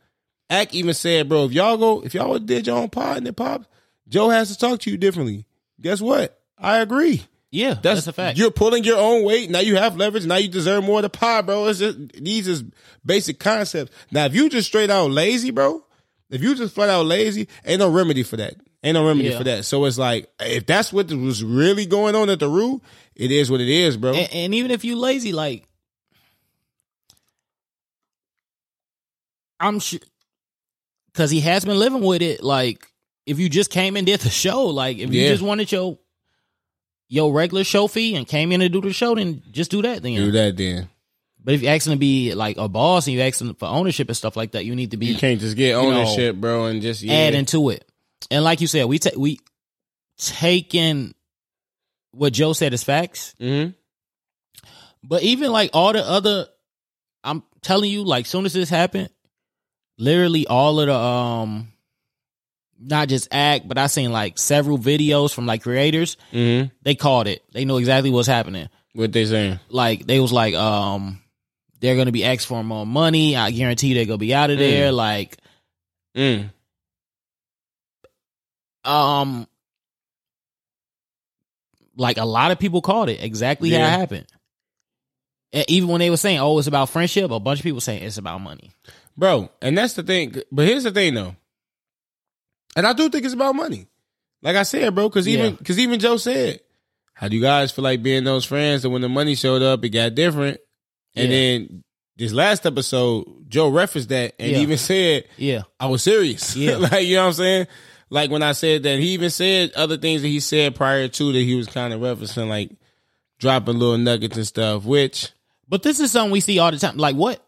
Ack 0.49 0.73
even 0.73 0.93
said, 0.93 1.29
bro, 1.29 1.45
if 1.45 1.53
y'all 1.53 1.77
go, 1.77 2.03
if 2.03 2.13
y'all 2.13 2.37
did 2.37 2.67
your 2.67 2.77
own 2.77 2.89
pod 2.89 3.17
and 3.17 3.27
it 3.27 3.35
pops, 3.35 3.67
Joe 4.07 4.29
has 4.29 4.49
to 4.49 4.57
talk 4.57 4.81
to 4.81 4.91
you 4.91 4.97
differently. 4.97 5.45
Guess 5.79 6.01
what? 6.01 6.39
I 6.57 6.77
agree. 6.79 7.23
Yeah, 7.53 7.73
that's, 7.73 8.07
a 8.07 8.13
fact. 8.13 8.37
You're 8.37 8.49
pulling 8.49 8.85
your 8.85 8.97
own 8.97 9.25
weight. 9.25 9.49
Now 9.49 9.59
you 9.59 9.75
have 9.75 9.97
leverage. 9.97 10.25
Now 10.25 10.37
you 10.37 10.47
deserve 10.47 10.85
more 10.85 10.99
of 10.99 11.03
the 11.03 11.09
pie, 11.09 11.41
bro. 11.41 11.67
It's 11.67 11.79
just 11.79 11.97
these 12.13 12.47
is 12.47 12.63
basic 13.05 13.39
concepts. 13.39 13.91
Now, 14.09 14.25
if 14.25 14.33
you 14.33 14.47
just 14.49 14.67
straight 14.69 14.89
out 14.89 15.11
lazy, 15.11 15.51
bro, 15.51 15.83
if 16.29 16.41
you 16.41 16.55
just 16.55 16.73
flat 16.73 16.89
out 16.89 17.05
lazy, 17.05 17.49
ain't 17.65 17.79
no 17.79 17.89
remedy 17.91 18.23
for 18.23 18.37
that. 18.37 18.53
Ain't 18.83 18.93
no 18.93 19.05
remedy 19.05 19.29
Yeah. 19.29 19.37
for 19.37 19.43
that. 19.43 19.65
So 19.65 19.83
it's 19.83 19.97
like 19.97 20.29
if 20.39 20.65
that's 20.65 20.93
what 20.93 21.11
was 21.11 21.43
really 21.43 21.85
going 21.85 22.15
on 22.15 22.29
at 22.29 22.39
the 22.39 22.47
root, 22.47 22.81
it 23.15 23.31
is 23.31 23.51
what 23.51 23.59
it 23.59 23.67
is, 23.69 23.97
bro. 23.97 24.13
and, 24.13 24.33
and 24.33 24.55
even 24.55 24.71
if 24.71 24.85
you 24.85 24.95
lazy, 24.95 25.33
like 25.33 25.67
I'm 29.59 29.79
sure 29.79 29.99
because 31.11 31.29
he 31.31 31.41
has 31.41 31.65
been 31.65 31.77
living 31.77 32.01
with 32.01 32.21
it. 32.21 32.41
Like 32.43 32.87
if 33.25 33.39
you 33.39 33.49
just 33.49 33.69
came 33.69 33.97
and 33.97 34.05
did 34.07 34.21
the 34.21 34.29
show, 34.29 34.65
like 34.67 34.97
if 34.97 35.13
you 35.13 35.21
Yeah. 35.21 35.29
just 35.29 35.43
wanted 35.43 35.69
your 35.71 35.99
your 37.13 37.33
regular 37.33 37.65
show 37.65 37.87
fee 37.89 38.15
and 38.15 38.25
came 38.25 38.53
in 38.53 38.61
to 38.61 38.69
do 38.69 38.79
the 38.79 38.93
show, 38.93 39.13
then 39.15 39.43
just 39.51 39.69
do 39.69 39.81
that. 39.81 40.01
Then, 40.01 40.15
Do 40.15 40.31
that 40.31 40.55
then. 40.55 40.87
but 41.43 41.53
if 41.55 41.61
you're 41.61 41.73
asking 41.73 41.91
to 41.91 41.99
be 41.99 42.33
like 42.33 42.55
a 42.57 42.69
boss 42.69 43.05
and 43.05 43.13
you're 43.17 43.25
asking 43.27 43.53
for 43.55 43.65
ownership 43.67 44.07
and 44.07 44.15
stuff 44.15 44.37
like 44.37 44.51
that, 44.53 44.63
you 44.63 44.73
need 44.75 44.91
to 44.91 44.97
be 44.97 45.07
You 45.07 45.15
can't 45.15 45.37
just 45.39 45.57
get 45.57 45.73
know, 45.73 45.91
ownership, 45.91 46.37
bro, 46.37 46.67
and 46.67 46.81
just 46.81 47.01
yeah. 47.01 47.13
adding 47.13 47.43
to 47.47 47.69
it. 47.71 47.83
And 48.31 48.45
like 48.45 48.61
you 48.61 48.67
said, 48.67 48.85
we 48.85 48.97
take 48.97 49.17
we 49.17 49.39
taking 50.17 51.13
what 52.11 52.31
Joe 52.33 52.53
said 52.53 52.73
as 52.73 52.83
facts. 52.83 53.35
Mhm. 53.41 53.73
But 55.03 55.23
even 55.23 55.51
like 55.51 55.71
all 55.73 55.91
the 55.93 56.07
other, 56.07 56.47
I'm 57.23 57.43
telling 57.61 57.91
you, 57.91 58.03
like 58.05 58.25
soon 58.25 58.45
as 58.45 58.53
this 58.53 58.69
happened, 58.69 59.09
literally 59.97 60.47
all 60.47 60.79
of 60.79 60.87
the 60.87 60.95
um, 60.95 61.73
not 62.81 63.07
just 63.09 63.27
act, 63.31 63.67
but 63.67 63.77
I 63.77 63.87
seen 63.87 64.11
like 64.11 64.37
several 64.37 64.77
videos 64.77 65.33
from 65.33 65.45
like 65.45 65.61
creators. 65.63 66.17
Mhm. 66.33 66.71
They 66.81 66.95
called 66.95 67.27
it. 67.27 67.43
They 67.53 67.63
know 67.65 67.77
exactly 67.77 68.09
what's 68.09 68.27
happening. 68.27 68.67
What 68.93 69.13
they 69.13 69.25
saying? 69.25 69.59
Like 69.69 70.05
they 70.07 70.19
was 70.19 70.33
like, 70.33 70.53
um, 70.55 71.21
they're 71.79 71.95
gonna 71.95 72.11
be 72.11 72.25
asked 72.25 72.47
for 72.47 72.63
more 72.63 72.85
money. 72.85 73.35
I 73.35 73.51
guarantee 73.51 73.93
they're 73.93 74.05
gonna 74.05 74.17
be 74.17 74.33
out 74.33 74.49
of 74.49 74.57
there. 74.57 74.91
Like, 74.91 75.37
Mm. 76.15 76.49
um, 78.83 79.47
like 81.95 82.17
a 82.17 82.25
lot 82.25 82.51
of 82.51 82.59
people 82.59 82.81
called 82.81 83.09
it 83.09 83.21
exactly 83.23 83.69
how 83.71 83.77
Yeah. 83.79 83.87
it 83.95 83.99
happened. 83.99 84.25
And 85.53 85.65
even 85.67 85.89
when 85.89 85.99
they 85.99 86.09
were 86.09 86.17
saying, 86.17 86.39
"Oh, 86.39 86.57
it's 86.57 86.67
about 86.67 86.89
friendship," 86.89 87.29
a 87.29 87.39
bunch 87.39 87.59
of 87.59 87.63
people 87.63 87.81
saying 87.81 88.03
it's 88.03 88.17
about 88.17 88.39
money. 88.41 88.71
Bro, 89.17 89.49
and 89.61 89.77
that's 89.77 89.93
the 89.93 90.03
thing. 90.03 90.41
But 90.51 90.67
here's 90.67 90.83
the 90.83 90.91
thing 90.91 91.13
though. 91.13 91.35
And 92.75 92.87
I 92.87 92.93
do 92.93 93.09
think 93.09 93.25
it's 93.25 93.33
about 93.33 93.55
money. 93.55 93.87
Like 94.41 94.55
I 94.55 94.63
said, 94.63 94.95
bro, 94.95 95.09
because 95.09 95.27
even 95.27 95.51
Yeah. 95.51 95.57
because 95.57 95.79
even 95.79 95.99
Joe 95.99 96.17
said, 96.17 96.61
How 97.13 97.27
do 97.27 97.35
you 97.35 97.41
guys 97.41 97.71
feel 97.71 97.83
like 97.83 98.01
being 98.01 98.23
those 98.23 98.45
friends? 98.45 98.83
And 98.83 98.91
when 98.93 99.01
the 99.03 99.09
money 99.09 99.35
showed 99.35 99.61
up, 99.61 99.83
it 99.85 99.89
got 99.89 100.15
different. 100.15 100.59
And 101.15 101.31
Yeah. 101.31 101.37
then 101.37 101.83
this 102.17 102.31
last 102.33 102.65
episode, 102.65 103.25
Joe 103.49 103.67
referenced 103.69 104.09
that 104.09 104.33
and 104.39 104.51
Yeah. 104.51 104.59
even 104.59 104.77
said, 104.77 105.25
Yeah, 105.37 105.63
I 105.79 105.85
was 105.87 106.01
serious. 106.03 106.55
Yeah. 106.55 106.77
like, 106.77 107.05
you 107.05 107.15
know 107.15 107.23
what 107.23 107.27
I'm 107.27 107.33
saying? 107.33 107.67
Like 108.09 108.31
when 108.31 108.41
I 108.43 108.53
said 108.53 108.83
that, 108.83 108.99
he 108.99 109.09
even 109.09 109.29
said 109.29 109.71
other 109.73 109.97
things 109.97 110.21
that 110.21 110.27
he 110.29 110.39
said 110.39 110.75
prior 110.75 111.07
to 111.07 111.31
that 111.33 111.39
he 111.39 111.55
was 111.55 111.67
kind 111.67 111.93
of 111.93 112.01
referencing, 112.01 112.49
like 112.49 112.71
dropping 113.39 113.77
little 113.79 113.97
nuggets 113.97 114.37
and 114.37 114.47
stuff, 114.47 114.83
which 114.85 115.29
but 115.69 115.83
this 115.83 115.99
is 115.99 116.11
something 116.11 116.31
we 116.31 116.41
see 116.41 116.59
all 116.59 116.71
the 116.71 116.77
time. 116.77 116.97
Like 116.97 117.15
what? 117.15 117.45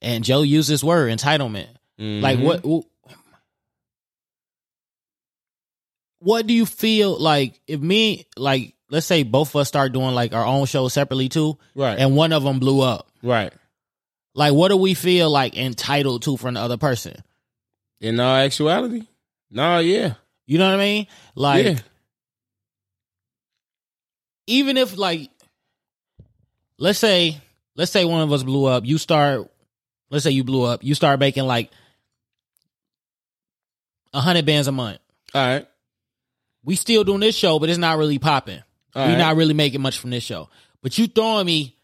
And 0.00 0.24
Joe 0.24 0.42
used 0.42 0.68
this 0.70 0.84
word 0.84 1.10
entitlement. 1.16 1.68
Like 1.98 2.38
mhm. 2.38 2.42
what? 2.64 2.84
What 6.18 6.46
do 6.46 6.54
you 6.54 6.64
feel 6.66 7.18
like 7.18 7.60
if 7.66 7.80
me 7.80 8.26
like 8.36 8.74
let's 8.88 9.06
say 9.06 9.22
both 9.24 9.50
of 9.50 9.56
us 9.56 9.68
start 9.68 9.92
doing 9.92 10.14
like 10.14 10.32
our 10.32 10.44
own 10.44 10.66
show 10.66 10.88
separately 10.88 11.28
too, 11.28 11.58
Right. 11.74 11.98
and 11.98 12.16
one 12.16 12.32
of 12.32 12.42
them 12.42 12.58
blew 12.58 12.80
up? 12.80 13.08
right. 13.22 13.52
Like 14.36 14.52
what 14.52 14.68
do 14.68 14.76
we 14.76 14.94
feel 14.94 15.30
like 15.30 15.56
entitled 15.56 16.22
to 16.22 16.36
from 16.36 16.54
the 16.54 16.60
other 16.60 16.76
person? 16.76 17.22
In 18.00 18.18
all 18.18 18.36
actuality, 18.36 19.06
no, 19.50 19.78
yeah. 19.78 20.14
You 20.46 20.58
know 20.58 20.66
what 20.68 20.80
I 20.80 20.84
mean? 20.84 21.06
Like 21.36 21.64
yeah. 21.66 21.78
even 24.46 24.76
if 24.76 24.96
like 24.98 25.30
let's 26.78 26.98
say 26.98 27.38
let's 27.76 27.92
say 27.92 28.04
one 28.04 28.22
of 28.22 28.32
us 28.32 28.42
blew 28.42 28.64
up, 28.64 28.84
you 28.84 28.98
start 28.98 29.48
let's 30.10 30.24
say 30.24 30.32
you 30.32 30.42
blew 30.42 30.62
up, 30.64 30.82
you 30.82 30.94
start 30.94 31.20
making 31.20 31.44
like 31.44 31.70
hundred 34.20 34.46
bands 34.46 34.68
a 34.68 34.72
month. 34.72 34.98
All 35.34 35.46
right. 35.46 35.68
We 36.64 36.76
still 36.76 37.04
doing 37.04 37.20
this 37.20 37.34
show, 37.36 37.58
but 37.58 37.68
it's 37.68 37.78
not 37.78 37.98
really 37.98 38.18
popping. 38.18 38.62
All 38.94 39.04
We're 39.04 39.12
right. 39.12 39.18
not 39.18 39.36
really 39.36 39.54
making 39.54 39.80
much 39.82 39.98
from 39.98 40.10
this 40.10 40.22
show. 40.24 40.48
But 40.82 40.96
you 40.98 41.06
throwing 41.06 41.46
me 41.46 41.76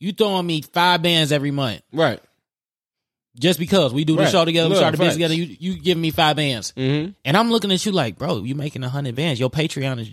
you 0.00 0.12
throwing 0.12 0.46
me 0.46 0.62
five 0.62 1.02
bands 1.02 1.32
every 1.32 1.50
month. 1.50 1.82
Right. 1.92 2.20
Just 3.38 3.58
because 3.58 3.92
we 3.94 4.04
do 4.04 4.16
the 4.16 4.22
Right. 4.22 4.32
show 4.32 4.44
together, 4.44 4.68
we 4.68 4.74
Look, 4.74 4.80
start 4.80 4.92
the 4.92 4.98
business 4.98 5.14
facts. 5.14 5.32
together, 5.34 5.34
you 5.34 5.56
you 5.74 5.80
giving 5.80 6.00
me 6.02 6.10
five 6.10 6.36
bands. 6.36 6.72
Mm-hmm. 6.76 7.12
And 7.24 7.36
I'm 7.36 7.50
looking 7.50 7.70
at 7.72 7.84
you 7.86 7.92
like, 7.92 8.18
bro, 8.18 8.42
you 8.42 8.54
making 8.54 8.82
a 8.84 8.88
hundred 8.88 9.14
bands. 9.14 9.38
Your 9.38 9.50
Patreon 9.50 10.00
is 10.00 10.10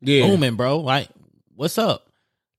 Yeah. 0.00 0.26
booming, 0.28 0.54
bro. 0.56 0.78
Like, 0.80 1.08
what's 1.56 1.78
up? 1.78 2.07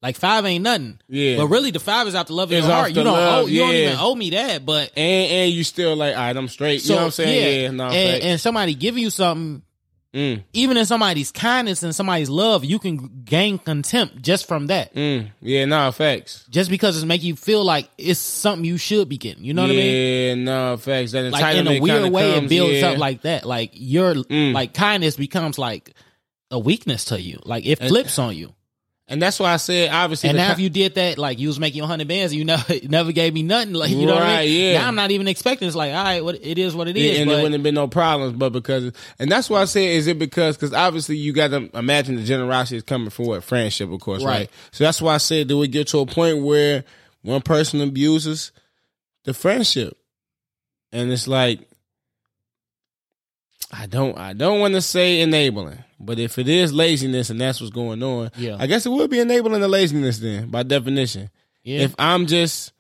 Like 0.01 0.15
five 0.15 0.45
ain't 0.45 0.63
nothing. 0.63 0.99
Yeah. 1.09 1.37
But 1.37 1.47
really 1.47 1.71
the 1.71 1.79
five 1.79 2.07
is 2.07 2.15
out 2.15 2.27
the 2.27 2.33
love 2.33 2.49
of 2.49 2.57
It's 2.57 2.65
your 2.65 2.73
heart. 2.73 2.89
You 2.89 2.95
don't 3.03 3.05
love, 3.07 3.43
owe 3.43 3.47
you 3.47 3.59
don't 3.59 3.73
even 3.75 3.97
owe 3.99 4.15
me 4.15 4.29
that. 4.29 4.65
But 4.65 4.91
and 4.95 5.31
and 5.31 5.51
you 5.51 5.63
still 5.65 5.95
like, 5.95 6.15
all 6.15 6.21
right, 6.21 6.37
I'm 6.37 6.47
straight. 6.47 6.83
you 6.83 6.91
know 6.91 6.95
what 6.97 7.05
I'm 7.05 7.11
saying? 7.11 7.63
Yeah. 7.63 7.71
no, 7.71 7.87
and, 7.87 8.23
and 8.23 8.39
somebody 8.39 8.75
giving 8.75 9.03
you 9.03 9.09
something, 9.09 9.61
mm, 10.13 10.41
even 10.53 10.77
in 10.77 10.85
somebody's 10.85 11.33
kindness 11.33 11.83
and 11.83 11.93
somebody's 11.93 12.29
love, 12.29 12.63
you 12.63 12.79
can 12.79 13.23
gain 13.25 13.57
contempt 13.59 14.21
just 14.21 14.47
from 14.47 14.67
that. 14.67 14.95
mm, 14.95 15.29
yeah, 15.41 15.65
no, 15.65 15.91
facts. 15.91 16.45
Just 16.49 16.69
because 16.69 16.95
it's 16.95 17.05
making 17.05 17.27
you 17.27 17.35
feel 17.35 17.65
like 17.65 17.89
it's 17.97 18.21
something 18.21 18.63
you 18.63 18.77
should 18.77 19.09
be 19.09 19.17
getting. 19.17 19.43
You 19.43 19.53
know 19.53 19.63
what 19.63 19.71
I 19.71 19.73
mean? 19.75 19.95
Yeah, 20.27 20.35
no, 20.35 20.77
facts. 20.77 21.11
That 21.11 21.29
Like 21.29 21.55
in 21.57 21.67
a 21.67 21.81
weird 21.81 22.09
way, 22.13 22.31
comes, 22.35 22.45
it 22.45 22.49
builds 22.49 22.73
yeah. 22.75 22.91
up 22.91 22.99
like 22.99 23.23
that. 23.23 23.43
Like 23.43 23.71
your 23.73 24.13
Mm. 24.13 24.53
like 24.53 24.73
kindness 24.73 25.17
becomes 25.17 25.59
like 25.59 25.93
a 26.51 26.57
weakness 26.57 27.03
to 27.05 27.21
you. 27.21 27.39
Like 27.43 27.65
it 27.65 27.79
flips 27.79 28.17
on 28.17 28.33
you. 28.37 28.53
And 29.09 29.21
that's 29.21 29.39
why 29.39 29.51
I 29.53 29.57
said 29.57 29.89
obviously. 29.91 30.29
And 30.29 30.37
now 30.37 30.47
ki- 30.47 30.53
if 30.53 30.59
you 30.59 30.69
did 30.69 30.95
that, 30.95 31.17
like 31.17 31.39
you 31.39 31.47
was 31.47 31.59
making 31.59 31.81
100 31.81 32.07
bands, 32.07 32.31
and 32.31 32.39
you 32.39 32.45
never 32.45 32.73
never 32.87 33.11
gave 33.11 33.33
me 33.33 33.43
nothing. 33.43 33.73
Like 33.73 33.89
you 33.91 34.05
know 34.05 34.13
what 34.13 34.23
I 34.23 34.35
Right, 34.35 34.47
mean? 34.49 34.61
yeah. 34.73 34.81
Now 34.81 34.87
I'm 34.87 34.95
not 34.95 35.11
even 35.11 35.27
expecting. 35.27 35.67
It's 35.67 35.75
like 35.75 35.91
all 35.93 36.03
right, 36.03 36.23
what 36.23 36.35
it 36.35 36.57
is, 36.57 36.75
what 36.75 36.87
it 36.87 36.95
Yeah, 36.95 37.11
is. 37.11 37.19
and 37.19 37.27
but 37.27 37.33
there 37.33 37.43
wouldn't 37.43 37.59
have 37.59 37.63
been 37.63 37.75
no 37.75 37.87
problems, 37.87 38.33
but 38.37 38.51
because, 38.51 38.93
and 39.19 39.31
that's 39.31 39.49
why 39.49 39.61
I 39.61 39.65
say, 39.65 39.95
is 39.95 40.07
it 40.07 40.17
because, 40.19 40.55
because 40.55 40.73
obviously 40.73 41.17
you 41.17 41.33
got 41.33 41.49
to 41.49 41.69
imagine 41.77 42.15
the 42.15 42.23
generosity 42.23 42.77
is 42.77 42.83
coming 42.83 43.09
from 43.09 43.25
what 43.25 43.43
friendship, 43.43 43.91
of 43.91 43.99
course, 43.99 44.23
right? 44.23 44.31
Right. 44.41 44.49
So 44.71 44.83
that's 44.85 45.01
why 45.01 45.15
I 45.15 45.17
said, 45.17 45.47
do 45.47 45.57
we 45.57 45.67
get 45.67 45.87
to 45.89 45.99
a 45.99 46.05
point 46.05 46.43
where 46.43 46.83
one 47.21 47.41
person 47.41 47.81
abuses 47.81 48.51
the 49.25 49.33
friendship, 49.33 49.97
and 50.91 51.11
it's 51.11 51.27
like, 51.27 51.59
I 53.71 53.85
don't, 53.85 54.17
I 54.17 54.33
don't 54.33 54.59
want 54.59 54.73
to 54.73 54.81
say 54.81 55.21
enabling, 55.21 55.83
but 55.99 56.17
if 56.19 56.37
it 56.39 56.47
is 56.47 56.73
laziness 56.73 57.29
and 57.29 57.39
that's 57.39 57.61
what's 57.61 57.73
going 57.73 58.01
on, 58.01 58.31
Yeah. 58.37 58.57
I 58.59 58.67
guess 58.67 58.85
it 58.85 58.89
would 58.89 59.09
be 59.11 59.19
enabling 59.19 59.61
the 59.61 59.67
laziness 59.67 60.19
then, 60.19 60.49
by 60.49 60.63
definition 60.63 61.29
yeah, 61.63 61.81
if 61.81 61.93
I'm 61.99 62.25
just, 62.25 62.71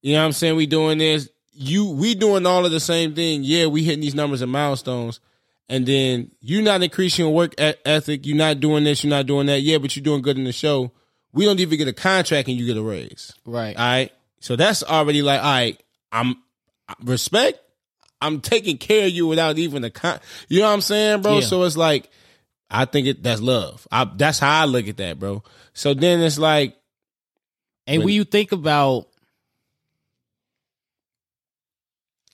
you 0.00 0.14
know 0.14 0.20
what 0.20 0.26
I'm 0.26 0.32
saying, 0.32 0.56
we 0.56 0.66
doing 0.66 0.98
this, 0.98 1.28
you 1.52 1.90
we 1.90 2.14
doing 2.14 2.46
all 2.46 2.64
of 2.64 2.70
the 2.70 2.80
same 2.80 3.14
thing. 3.14 3.42
Yeah, 3.42 3.66
we 3.66 3.82
hitting 3.82 4.00
these 4.00 4.14
numbers 4.14 4.40
and 4.42 4.50
milestones. 4.52 5.20
And 5.68 5.84
then 5.84 6.30
you're 6.40 6.62
not 6.62 6.82
increasing 6.82 7.24
your 7.26 7.34
work 7.34 7.54
ethic. 7.58 8.24
You're 8.24 8.36
not 8.36 8.60
doing 8.60 8.84
this. 8.84 9.02
You're 9.04 9.10
not 9.10 9.26
doing 9.26 9.46
that. 9.48 9.60
Yeah, 9.60 9.78
but 9.78 9.94
you're 9.94 10.04
doing 10.04 10.22
good 10.22 10.38
in 10.38 10.44
the 10.44 10.52
show. 10.52 10.92
We 11.32 11.44
don't 11.44 11.60
even 11.60 11.76
get 11.76 11.88
a 11.88 11.92
contract 11.92 12.48
and 12.48 12.56
you 12.56 12.64
get 12.64 12.76
a 12.76 12.82
raise. 12.82 13.34
right. 13.44 13.76
All 13.76 13.84
right. 13.84 14.12
So 14.40 14.54
that's 14.56 14.82
already 14.84 15.20
like, 15.20 15.40
all 15.40 15.50
right, 15.50 15.82
I'm 16.12 16.36
respect. 17.02 17.58
I'm 18.20 18.40
taking 18.40 18.78
care 18.78 19.06
of 19.06 19.12
you 19.12 19.26
without 19.26 19.58
even 19.58 19.84
a 19.84 19.90
con. 19.90 20.18
You 20.48 20.60
know 20.60 20.66
what 20.66 20.74
I'm 20.74 20.80
saying, 20.80 21.22
bro? 21.22 21.34
Yeah. 21.38 21.46
So 21.46 21.62
it's 21.64 21.76
like, 21.76 22.10
I 22.70 22.84
think 22.84 23.06
it 23.06 23.22
that's 23.22 23.40
love. 23.40 23.86
I, 23.90 24.04
that's 24.16 24.38
how 24.38 24.62
I 24.62 24.64
look 24.64 24.88
at 24.88 24.96
that, 24.98 25.18
bro. 25.18 25.42
So 25.72 25.94
then 25.94 26.20
it's 26.20 26.38
like, 26.38 26.76
and 27.86 28.04
when 28.04 28.12
you 28.12 28.24
think 28.24 28.52
about, 28.52 29.06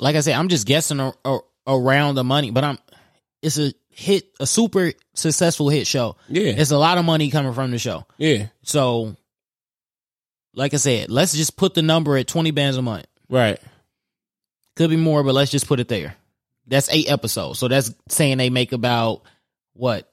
like 0.01 0.17
I 0.17 0.21
said, 0.21 0.35
I'm 0.35 0.49
just 0.49 0.67
guessing 0.67 1.01
a, 1.01 1.13
a, 1.25 1.39
around 1.67 2.17
the 2.17 2.25
money, 2.25 2.51
but 2.51 2.65
I'm. 2.65 2.79
it's 3.43 3.59
a 3.59 3.73
hit, 3.91 4.25
a 4.41 4.47
super 4.47 4.93
successful 5.15 5.69
hit 5.69 5.87
show. 5.87 6.17
Yeah. 6.29 6.55
It's 6.57 6.73
a 6.73 6.79
lot 6.79 6.99
of 6.99 7.05
money 7.05 7.31
coming 7.31 7.53
from 7.53 7.71
the 7.71 7.79
show. 7.79 8.05
Yeah. 8.19 8.49
So, 8.63 9.17
like 10.55 10.75
I 10.75 10.79
said, 10.79 11.11
let's 11.11 11.33
just 11.35 11.57
put 11.57 11.75
the 11.75 11.83
number 11.83 12.17
at 12.17 12.27
20 12.27 12.51
bands 12.51 12.77
a 12.77 12.83
month. 12.83 13.07
Right. 13.29 13.61
Could 14.77 14.91
be 14.91 14.97
more, 14.97 15.23
but 15.23 15.35
let's 15.35 15.51
just 15.51 15.69
put 15.69 15.81
it 15.81 15.89
there. 15.89 16.17
That's 16.67 16.89
eight 16.91 17.11
episodes. 17.11 17.59
So 17.59 17.69
that's 17.69 17.95
saying 18.09 18.39
they 18.39 18.51
make 18.51 18.73
about 18.73 19.23
what? 19.75 20.11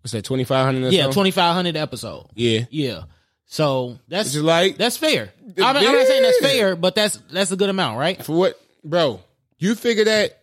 What's 0.00 0.12
that? 0.12 0.24
Twenty 0.24 0.44
five 0.44 0.64
hundred. 0.66 0.92
Yeah, 0.92 1.06
2,500 1.06 1.76
episode. 1.76 2.26
Yeah. 2.34 2.66
Yeah. 2.70 3.04
So 3.46 3.98
that's 4.08 4.34
is 4.34 4.42
like 4.42 4.76
that's 4.76 4.96
fair. 4.96 5.32
I 5.42 5.46
mean, 5.46 5.64
I'm 5.66 5.74
not 5.94 6.06
saying 6.06 6.22
that's 6.22 6.40
fair, 6.40 6.76
but 6.76 6.94
that's 6.94 7.16
that's 7.30 7.50
a 7.52 7.56
good 7.56 7.70
amount, 7.70 7.98
right? 7.98 8.22
for 8.22 8.36
what, 8.36 8.60
bro? 8.84 9.20
You 9.58 9.74
figure 9.74 10.04
that. 10.04 10.40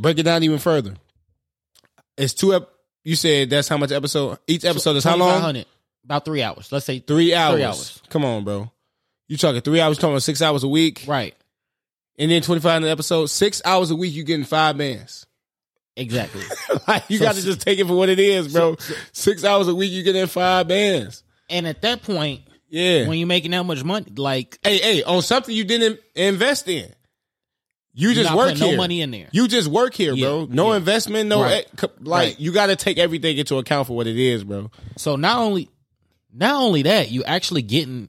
Break 0.00 0.18
it 0.18 0.24
down 0.24 0.42
even 0.42 0.58
further. 0.58 0.94
It's 2.16 2.34
two. 2.34 2.54
Ep- 2.54 2.68
you 3.04 3.14
said 3.16 3.50
that's 3.50 3.68
how 3.68 3.76
much 3.76 3.92
episode? 3.92 4.38
Each 4.46 4.64
episode 4.64 4.96
is 4.96 5.04
how 5.04 5.16
long? 5.16 5.28
2,500. 5.28 5.66
About 6.04 6.24
three 6.24 6.42
hours. 6.42 6.70
Let's 6.72 6.86
say 6.86 6.98
Three 6.98 7.34
hours. 7.34 7.54
Three 7.54 7.64
hours. 7.64 8.02
Come 8.08 8.24
on, 8.24 8.44
bro. 8.44 8.70
You 9.28 9.36
talking 9.36 9.60
three 9.60 9.80
hours? 9.80 9.98
Talking 9.98 10.18
six 10.20 10.42
hours 10.42 10.64
a 10.64 10.68
week, 10.68 11.04
Right. 11.06 11.34
And 12.18 12.30
then 12.30 12.42
25 12.42 12.76
in 12.78 12.82
the 12.82 12.90
episode. 12.90 13.26
Six 13.26 13.62
hours 13.64 13.90
a 13.90 13.96
week, 13.96 14.12
you 14.14 14.24
getting 14.24 14.44
five 14.44 14.76
bands. 14.76 15.26
Exactly. 15.96 16.42
like 16.88 17.04
you 17.08 17.18
So- 17.18 17.24
got 17.24 17.34
to 17.36 17.42
just 17.42 17.60
take 17.60 17.78
it 17.78 17.86
for 17.86 17.94
what 17.94 18.08
it 18.08 18.18
is, 18.20 18.52
bro. 18.52 18.76
Six 19.12 19.44
hours 19.44 19.68
a 19.68 19.74
week, 19.74 19.90
you 19.92 20.02
getting 20.02 20.26
five 20.26 20.68
bands. 20.68 21.22
and 21.50 21.66
at 21.66 21.82
that 21.82 22.02
point, 22.02 22.42
Yeah. 22.68 23.08
when 23.08 23.18
you're 23.18 23.26
making 23.26 23.50
that 23.52 23.64
much 23.64 23.82
money, 23.82 24.06
like 24.16 24.58
hey, 24.62 24.78
hey, 24.78 25.02
on 25.02 25.22
something 25.22 25.54
you 25.54 25.64
didn't 25.64 25.98
invest 26.14 26.68
in. 26.68 26.92
You 27.94 28.14
just 28.14 28.32
work 28.32 28.54
here. 28.54 28.70
no 28.72 28.76
money 28.76 29.00
in 29.00 29.10
there. 29.10 29.28
You 29.32 29.48
just 29.48 29.66
work 29.66 29.92
here, 29.92 30.14
bro. 30.14 30.46
No 30.48 30.70
yeah. 30.70 30.76
investment, 30.76 31.28
no 31.28 31.42
Right. 31.42 31.66
e- 31.82 31.86
like 32.00 32.26
Right. 32.28 32.40
you 32.40 32.52
got 32.52 32.66
to 32.66 32.76
take 32.76 32.96
everything 32.96 33.36
into 33.38 33.56
account 33.58 33.88
for 33.88 33.96
what 33.96 34.06
it 34.06 34.16
is, 34.16 34.44
bro. 34.44 34.70
So 34.96 35.16
not 35.16 35.38
only 35.38 35.68
not 36.32 36.54
only 36.62 36.82
that, 36.82 37.10
you 37.10 37.24
actually 37.24 37.62
getting 37.62 38.08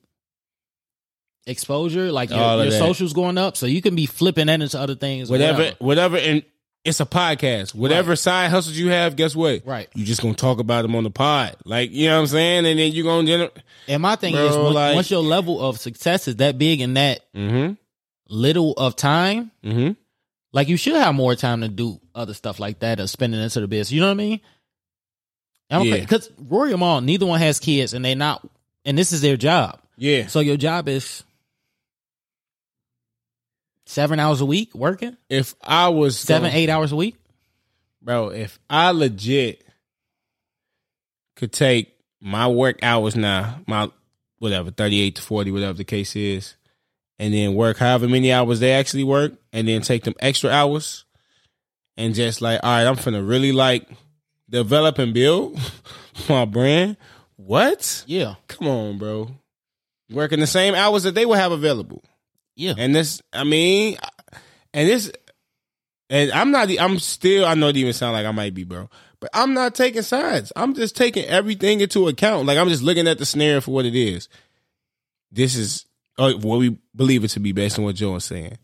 exposure, 1.49 2.11
like 2.11 2.29
your, 2.29 2.63
your 2.63 2.71
socials 2.71 3.13
going 3.13 3.37
up, 3.37 3.57
so 3.57 3.65
you 3.65 3.81
can 3.81 3.95
be 3.95 4.05
flipping 4.05 4.47
that 4.47 4.61
into 4.61 4.79
other 4.79 4.95
things. 4.95 5.29
or 5.29 5.33
Whatever, 5.33 5.71
whatever, 5.79 6.17
and 6.17 6.43
it's 6.85 6.99
a 7.01 7.05
podcast. 7.05 7.75
Whatever 7.75 8.15
side 8.15 8.49
hustles 8.51 8.77
you 8.77 8.89
have, 8.89 9.15
guess 9.15 9.35
what? 9.35 9.65
Right. 9.65 9.89
You 9.93 10.05
just 10.05 10.21
gonna 10.21 10.33
talk 10.33 10.59
about 10.59 10.83
them 10.83 10.95
on 10.95 11.03
the 11.03 11.09
pod, 11.09 11.55
like 11.65 11.91
you 11.91 12.07
know 12.07 12.15
what 12.15 12.21
I'm 12.21 12.27
saying, 12.27 12.65
and 12.65 12.79
then 12.79 12.91
you 12.93 13.03
gonna 13.03 13.27
generate. 13.27 13.51
And 13.87 14.01
my 14.01 14.15
thing 14.15 14.33
Bro, 14.35 14.45
is, 14.47 14.55
once, 14.55 14.75
like- 14.75 14.95
once 14.95 15.11
your 15.11 15.21
level 15.23 15.59
of 15.67 15.79
success 15.79 16.27
is 16.27 16.37
that 16.37 16.57
big 16.57 16.79
and 16.81 16.95
that 16.97 17.19
Mm-hmm. 17.35 17.73
little 18.29 18.73
of 18.73 18.95
time, 18.95 19.51
Mm-hmm. 19.63 19.91
like 20.53 20.67
you 20.69 20.77
should 20.77 20.95
have 20.95 21.15
more 21.15 21.35
time 21.35 21.61
to 21.61 21.67
do 21.67 21.99
other 22.15 22.33
stuff 22.33 22.59
like 22.59 22.79
that 22.79 22.99
or 22.99 23.07
spending 23.07 23.41
into 23.41 23.59
the 23.59 23.67
business. 23.67 23.91
You 23.91 24.01
know 24.01 24.07
what 24.07 24.11
I 24.11 24.15
mean? 24.15 24.39
Yeah. 25.71 25.99
Because 25.99 26.29
Rory 26.39 26.71
and 26.71 26.79
Mal, 26.79 27.01
neither 27.01 27.25
one 27.25 27.39
has 27.39 27.59
kids, 27.59 27.93
and 27.93 28.03
they 28.03 28.15
not, 28.15 28.47
and 28.85 28.97
this 28.97 29.11
is 29.11 29.21
their 29.21 29.37
job. 29.37 29.79
Yeah. 29.97 30.27
So 30.27 30.39
your 30.39 30.57
job 30.57 30.87
is 30.87 31.23
seven 33.89 34.19
hours 34.19 34.39
a 34.41 34.45
week 34.45 34.73
working, 34.75 35.17
If 35.29 35.55
I 35.61 35.89
was 35.89 36.17
seven, 36.19 36.49
gonna- 36.49 36.57
eight 36.59 36.69
hours 36.69 36.91
a 36.91 36.95
week. 36.95 37.15
bro, 38.01 38.29
if 38.29 38.59
I 38.69 38.91
legit 38.91 39.65
could 41.35 41.51
take 41.51 41.95
my 42.21 42.47
work 42.47 42.79
hours 42.83 43.15
now, 43.15 43.61
my 43.67 43.89
whatever, 44.39 44.71
38 44.71 45.15
to 45.15 45.21
40, 45.21 45.51
whatever 45.51 45.73
the 45.73 45.83
case 45.83 46.15
is, 46.15 46.55
and 47.17 47.33
then 47.33 47.53
work 47.55 47.77
however 47.77 48.07
many 48.07 48.31
hours 48.31 48.59
they 48.59 48.71
actually 48.73 49.03
work, 49.03 49.33
and 49.51 49.67
then 49.67 49.81
take 49.81 50.03
them 50.03 50.13
extra 50.19 50.49
hours 50.49 51.05
and 51.97 52.13
just 52.15 52.41
like, 52.41 52.59
all 52.63 52.69
right, 52.71 52.85
I'm 52.87 52.95
finna 52.95 53.27
really 53.27 53.51
like 53.51 53.87
develop 54.49 54.97
and 54.99 55.13
build 55.13 55.59
my 56.29 56.45
brand. 56.45 56.95
What? 57.35 58.03
Yeah, 58.05 58.35
Come 58.47 58.67
on, 58.67 58.97
bro. 58.97 59.31
Working 60.11 60.39
the 60.39 60.47
same 60.47 60.75
hours 60.75 61.03
that 61.03 61.15
they 61.15 61.25
will 61.25 61.35
have 61.35 61.51
available. 61.51 62.03
Yeah. 62.59 62.73
And 62.77 62.93
this, 62.93 63.21
I 63.31 63.45
mean, 63.45 63.97
and 64.73 64.89
this, 64.89 65.09
and 66.09 66.29
I'm 66.31 66.51
not, 66.51 66.69
I'm 66.77 66.99
still, 66.99 67.45
I 67.45 67.53
know 67.53 67.69
it 67.69 67.77
even 67.77 67.93
sound 67.93 68.13
like 68.13 68.25
I 68.25 68.31
might 68.31 68.53
be, 68.53 68.65
bro, 68.65 68.89
but 69.21 69.29
I'm 69.33 69.53
not 69.53 69.75
taking 69.75 70.01
sides. 70.01 70.51
I'm 70.57 70.73
just 70.73 70.97
taking 70.97 71.23
everything 71.23 71.79
into 71.79 72.09
account. 72.09 72.47
Like 72.47 72.57
I'm 72.57 72.67
just 72.67 72.83
looking 72.83 73.07
at 73.07 73.17
the 73.17 73.25
scenario 73.25 73.61
for 73.61 73.71
what 73.71 73.85
it 73.85 73.95
is. 73.95 74.27
This 75.31 75.55
is 75.55 75.85
uh, 76.17 76.33
what 76.33 76.59
we 76.59 76.77
believe 76.93 77.23
it 77.23 77.29
to 77.29 77.39
be 77.39 77.53
based 77.53 77.79
on 77.79 77.85
what 77.85 77.95
Joe 77.95 78.15
is 78.15 78.25
saying. 78.25 78.57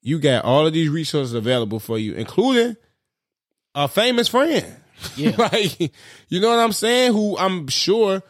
You 0.00 0.20
got 0.20 0.44
all 0.44 0.64
of 0.64 0.72
these 0.72 0.88
resources 0.88 1.34
available 1.34 1.80
for 1.80 1.98
you, 1.98 2.14
including 2.14 2.76
a 3.74 3.88
famous 3.88 4.28
friend. 4.28 4.64
Yeah. 5.16 5.34
like, 5.38 5.80
you 6.28 6.40
know 6.40 6.50
what 6.50 6.60
I'm 6.60 6.72
saying? 6.72 7.14
Who 7.14 7.36
I'm 7.36 7.66
sure 7.66 8.22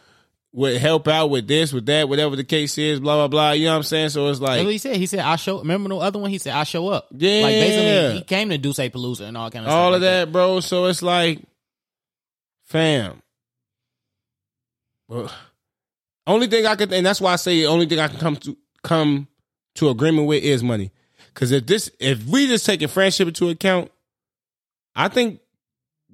would 0.52 0.76
help 0.78 1.06
out 1.08 1.28
with 1.28 1.46
this, 1.46 1.72
with 1.72 1.86
that, 1.86 2.08
whatever 2.08 2.34
the 2.36 2.44
case 2.44 2.78
is, 2.78 3.00
blah, 3.00 3.16
blah, 3.16 3.28
blah. 3.28 3.52
You 3.52 3.66
know 3.66 3.72
what 3.72 3.76
I'm 3.78 3.82
saying? 3.82 4.08
So 4.10 4.28
it's 4.28 4.38
That's 4.38 4.48
like, 4.48 4.64
what 4.64 4.72
he 4.72 4.78
said. 4.78 4.96
He 4.96 5.06
said, 5.06 5.20
"I 5.20 5.36
show." 5.36 5.58
Remember 5.58 5.90
the 5.90 5.96
other 5.96 6.18
one? 6.18 6.30
He 6.30 6.38
said, 6.38 6.54
"I 6.54 6.64
show 6.64 6.88
up." 6.88 7.08
Yeah. 7.12 7.42
like 7.42 7.52
basically, 7.52 8.18
he 8.18 8.22
came 8.24 8.48
to 8.50 8.58
Dusé 8.58 8.90
Palooza 8.90 9.22
and 9.22 9.36
all 9.36 9.50
kind 9.50 9.66
of 9.66 9.72
all 9.72 9.90
stuff 9.90 9.96
of 9.96 10.02
like 10.02 10.10
that, 10.10 10.32
bro. 10.32 10.60
So 10.60 10.86
it's 10.86 11.02
like, 11.02 11.42
fam. 12.64 13.22
Well, 15.08 15.30
only 16.26 16.46
thing 16.46 16.66
I 16.66 16.76
could, 16.76 16.92
and 16.92 17.04
that's 17.04 17.20
why 17.20 17.32
I 17.32 17.36
say 17.36 17.60
the 17.60 17.66
only 17.66 17.86
thing 17.86 17.98
I 17.98 18.08
can 18.08 18.18
come 18.18 18.36
to 18.36 18.56
come 18.82 19.28
to 19.76 19.88
agreement 19.88 20.28
with 20.28 20.42
is 20.42 20.62
money. 20.62 20.92
Because 21.32 21.52
if 21.52 21.66
this, 21.66 21.90
if 22.00 22.24
we 22.26 22.46
just 22.46 22.66
taking 22.66 22.88
friendship 22.88 23.28
into 23.28 23.48
account, 23.48 23.90
I 24.94 25.08
think 25.08 25.40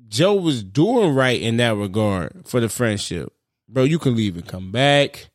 Joe 0.08 0.34
was 0.34 0.62
doing 0.62 1.14
right 1.14 1.40
in 1.40 1.56
that 1.56 1.76
regard 1.76 2.46
for 2.46 2.60
the 2.60 2.68
friendship, 2.68 3.32
bro. 3.74 3.84
You 3.84 3.98
can 3.98 4.16
leave 4.16 4.36
and 4.36 4.46
come 4.46 4.72
back. 4.72 5.28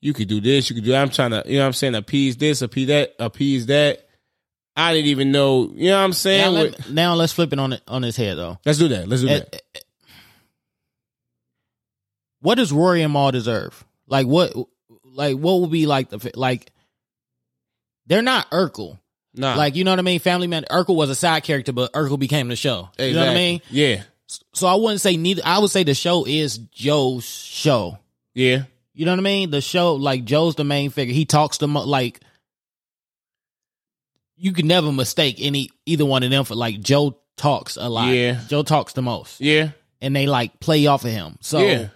You 0.00 0.12
could 0.14 0.28
do 0.28 0.40
this. 0.40 0.70
You 0.70 0.74
could 0.76 0.84
do. 0.84 0.94
I'm 0.94 1.10
trying 1.10 1.30
to, 1.32 1.42
you 1.46 1.54
know, 1.56 1.62
what 1.64 1.66
I'm 1.66 1.72
saying 1.72 1.94
appease 1.94 2.36
this, 2.36 2.62
appease 2.62 2.88
that, 2.88 3.14
appease 3.18 3.66
that. 3.66 4.06
I 4.76 4.92
didn't 4.92 5.08
even 5.08 5.32
know. 5.32 5.70
You 5.74 5.90
know 5.90 5.96
what 5.98 6.04
I'm 6.04 6.10
Now, 6.10 6.14
saying? 6.14 6.54
let- 6.54 6.90
now 6.90 7.14
let's 7.14 7.32
flip 7.32 7.52
it 7.52 7.58
on 7.58 7.72
it 7.72 7.82
on 7.88 8.02
his 8.02 8.16
head 8.16 8.36
though. 8.36 8.58
Let's 8.64 8.78
do 8.78 8.88
that. 8.88 9.08
Let's 9.08 9.22
do 9.22 9.28
Eh, 9.28 9.38
that. 9.40 9.54
eh, 9.74 9.78
What 12.40 12.56
does 12.56 12.72
Rory 12.72 13.02
and 13.02 13.12
Mal 13.12 13.32
deserve? 13.32 13.84
Like 14.06 14.26
what? 14.26 14.52
Like 15.04 15.36
what 15.36 15.60
would 15.60 15.70
be 15.70 15.86
like 15.86 16.10
the 16.10 16.30
like? 16.34 16.70
They're 18.06 18.22
not 18.22 18.50
Urkel. 18.50 18.98
Nah, 19.34 19.54
Like 19.56 19.74
you 19.76 19.84
know 19.84 19.92
what 19.92 19.98
I 19.98 20.02
mean? 20.02 20.20
Family 20.20 20.46
Man. 20.46 20.64
Urkel 20.70 20.94
was 20.96 21.10
a 21.10 21.14
side 21.14 21.42
character, 21.42 21.72
but 21.72 21.92
Urkel 21.92 22.18
became 22.18 22.48
the 22.48 22.56
show. 22.56 22.90
You 22.98 23.14
know 23.14 23.20
what 23.20 23.28
I 23.30 23.34
mean? 23.34 23.60
Yeah, 23.70 24.02
So 24.54 24.66
I 24.66 24.74
wouldn't 24.74 25.00
say 25.00 25.16
neither. 25.16 25.42
I 25.44 25.58
would 25.58 25.70
say 25.70 25.84
the 25.84 25.94
show 25.94 26.26
is 26.26 26.58
Joe's 26.58 27.24
show. 27.24 27.98
yeah, 28.34 28.64
You 28.92 29.04
know 29.04 29.12
what 29.12 29.20
I 29.20 29.22
mean? 29.22 29.50
The 29.50 29.60
show, 29.60 29.94
like 29.94 30.24
Joe's 30.24 30.56
the 30.56 30.64
main 30.64 30.90
figure. 30.90 31.14
He 31.14 31.24
talks 31.24 31.58
the 31.58 31.68
mo- 31.68 31.84
like. 31.84 32.20
You 34.38 34.52
can 34.52 34.66
never 34.66 34.92
mistake 34.92 35.36
any 35.38 35.70
either 35.86 36.04
one 36.04 36.22
of 36.22 36.30
them 36.30 36.44
for 36.44 36.54
like 36.54 36.80
Joe 36.80 37.16
talks 37.36 37.76
a 37.76 37.88
lot. 37.88 38.08
Yeah. 38.08 38.40
Joe 38.48 38.62
talks 38.62 38.92
the 38.92 39.02
most, 39.02 39.40
yeah, 39.40 39.70
and 40.00 40.14
they 40.14 40.26
like 40.26 40.60
play 40.60 40.86
off 40.86 41.04
of 41.04 41.10
him. 41.10 41.38
So 41.40 41.58
yeah. 41.60 41.88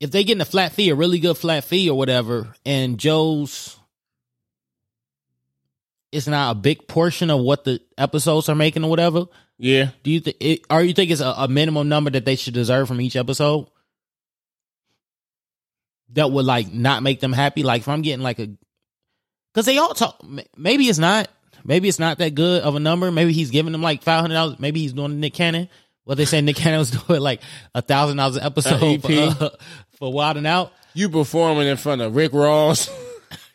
if 0.00 0.10
they 0.10 0.24
getting 0.24 0.40
a 0.40 0.44
flat 0.44 0.72
fee, 0.72 0.90
a 0.90 0.94
really 0.94 1.18
good 1.18 1.36
flat 1.36 1.64
fee 1.64 1.90
or 1.90 1.98
whatever, 1.98 2.54
and 2.64 2.98
Joe's 2.98 3.77
it's 6.12 6.26
not 6.26 6.52
a 6.52 6.54
big 6.54 6.88
portion 6.88 7.30
of 7.30 7.40
what 7.40 7.64
the 7.64 7.80
episodes 7.96 8.48
are 8.48 8.54
making 8.54 8.84
or 8.84 8.90
whatever. 8.90 9.26
Yeah, 9.58 9.90
Do 10.04 10.10
you 10.10 10.20
think? 10.20 10.64
Are 10.70 10.82
you 10.82 10.94
think 10.94 11.10
it's 11.10 11.20
a, 11.20 11.34
a 11.36 11.48
minimum 11.48 11.88
number 11.88 12.10
that 12.10 12.24
they 12.24 12.36
should 12.36 12.54
deserve 12.54 12.86
from 12.88 13.00
each 13.00 13.16
episode? 13.16 13.66
That 16.12 16.30
would 16.30 16.46
like 16.46 16.72
not 16.72 17.02
make 17.02 17.20
them 17.20 17.32
happy. 17.32 17.62
Like 17.62 17.82
if 17.82 17.88
I'm 17.88 18.02
getting 18.02 18.22
like 18.22 18.38
a, 18.38 18.48
because 19.52 19.66
they 19.66 19.78
all 19.78 19.94
talk. 19.94 20.22
Maybe 20.56 20.84
it's 20.84 20.98
not. 20.98 21.28
Maybe 21.64 21.88
it's 21.88 21.98
not 21.98 22.18
that 22.18 22.34
good 22.34 22.62
of 22.62 22.76
a 22.76 22.80
number. 22.80 23.10
Maybe 23.10 23.32
he's 23.32 23.50
giving 23.50 23.72
them 23.72 23.82
like 23.82 24.02
five 24.02 24.20
hundred 24.20 24.34
dollars. 24.34 24.58
Maybe 24.58 24.80
he's 24.80 24.92
doing 24.92 25.20
Nick 25.20 25.34
Cannon. 25.34 25.68
What 26.04 26.16
they 26.16 26.24
say 26.24 26.40
Nick 26.40 26.56
Cannon 26.56 26.78
was 26.78 26.90
doing 27.08 27.20
like 27.20 27.42
a 27.74 27.82
thousand 27.82 28.16
dollars 28.16 28.36
an 28.36 28.44
episode 28.44 29.02
for, 29.02 29.44
uh, 29.44 29.50
for 29.98 30.12
Wild 30.12 30.36
and 30.38 30.46
Out. 30.46 30.72
you 30.94 31.10
performing 31.10 31.66
in 31.66 31.76
front 31.76 32.00
of 32.00 32.14
Rick 32.16 32.32
Ross, 32.32 32.88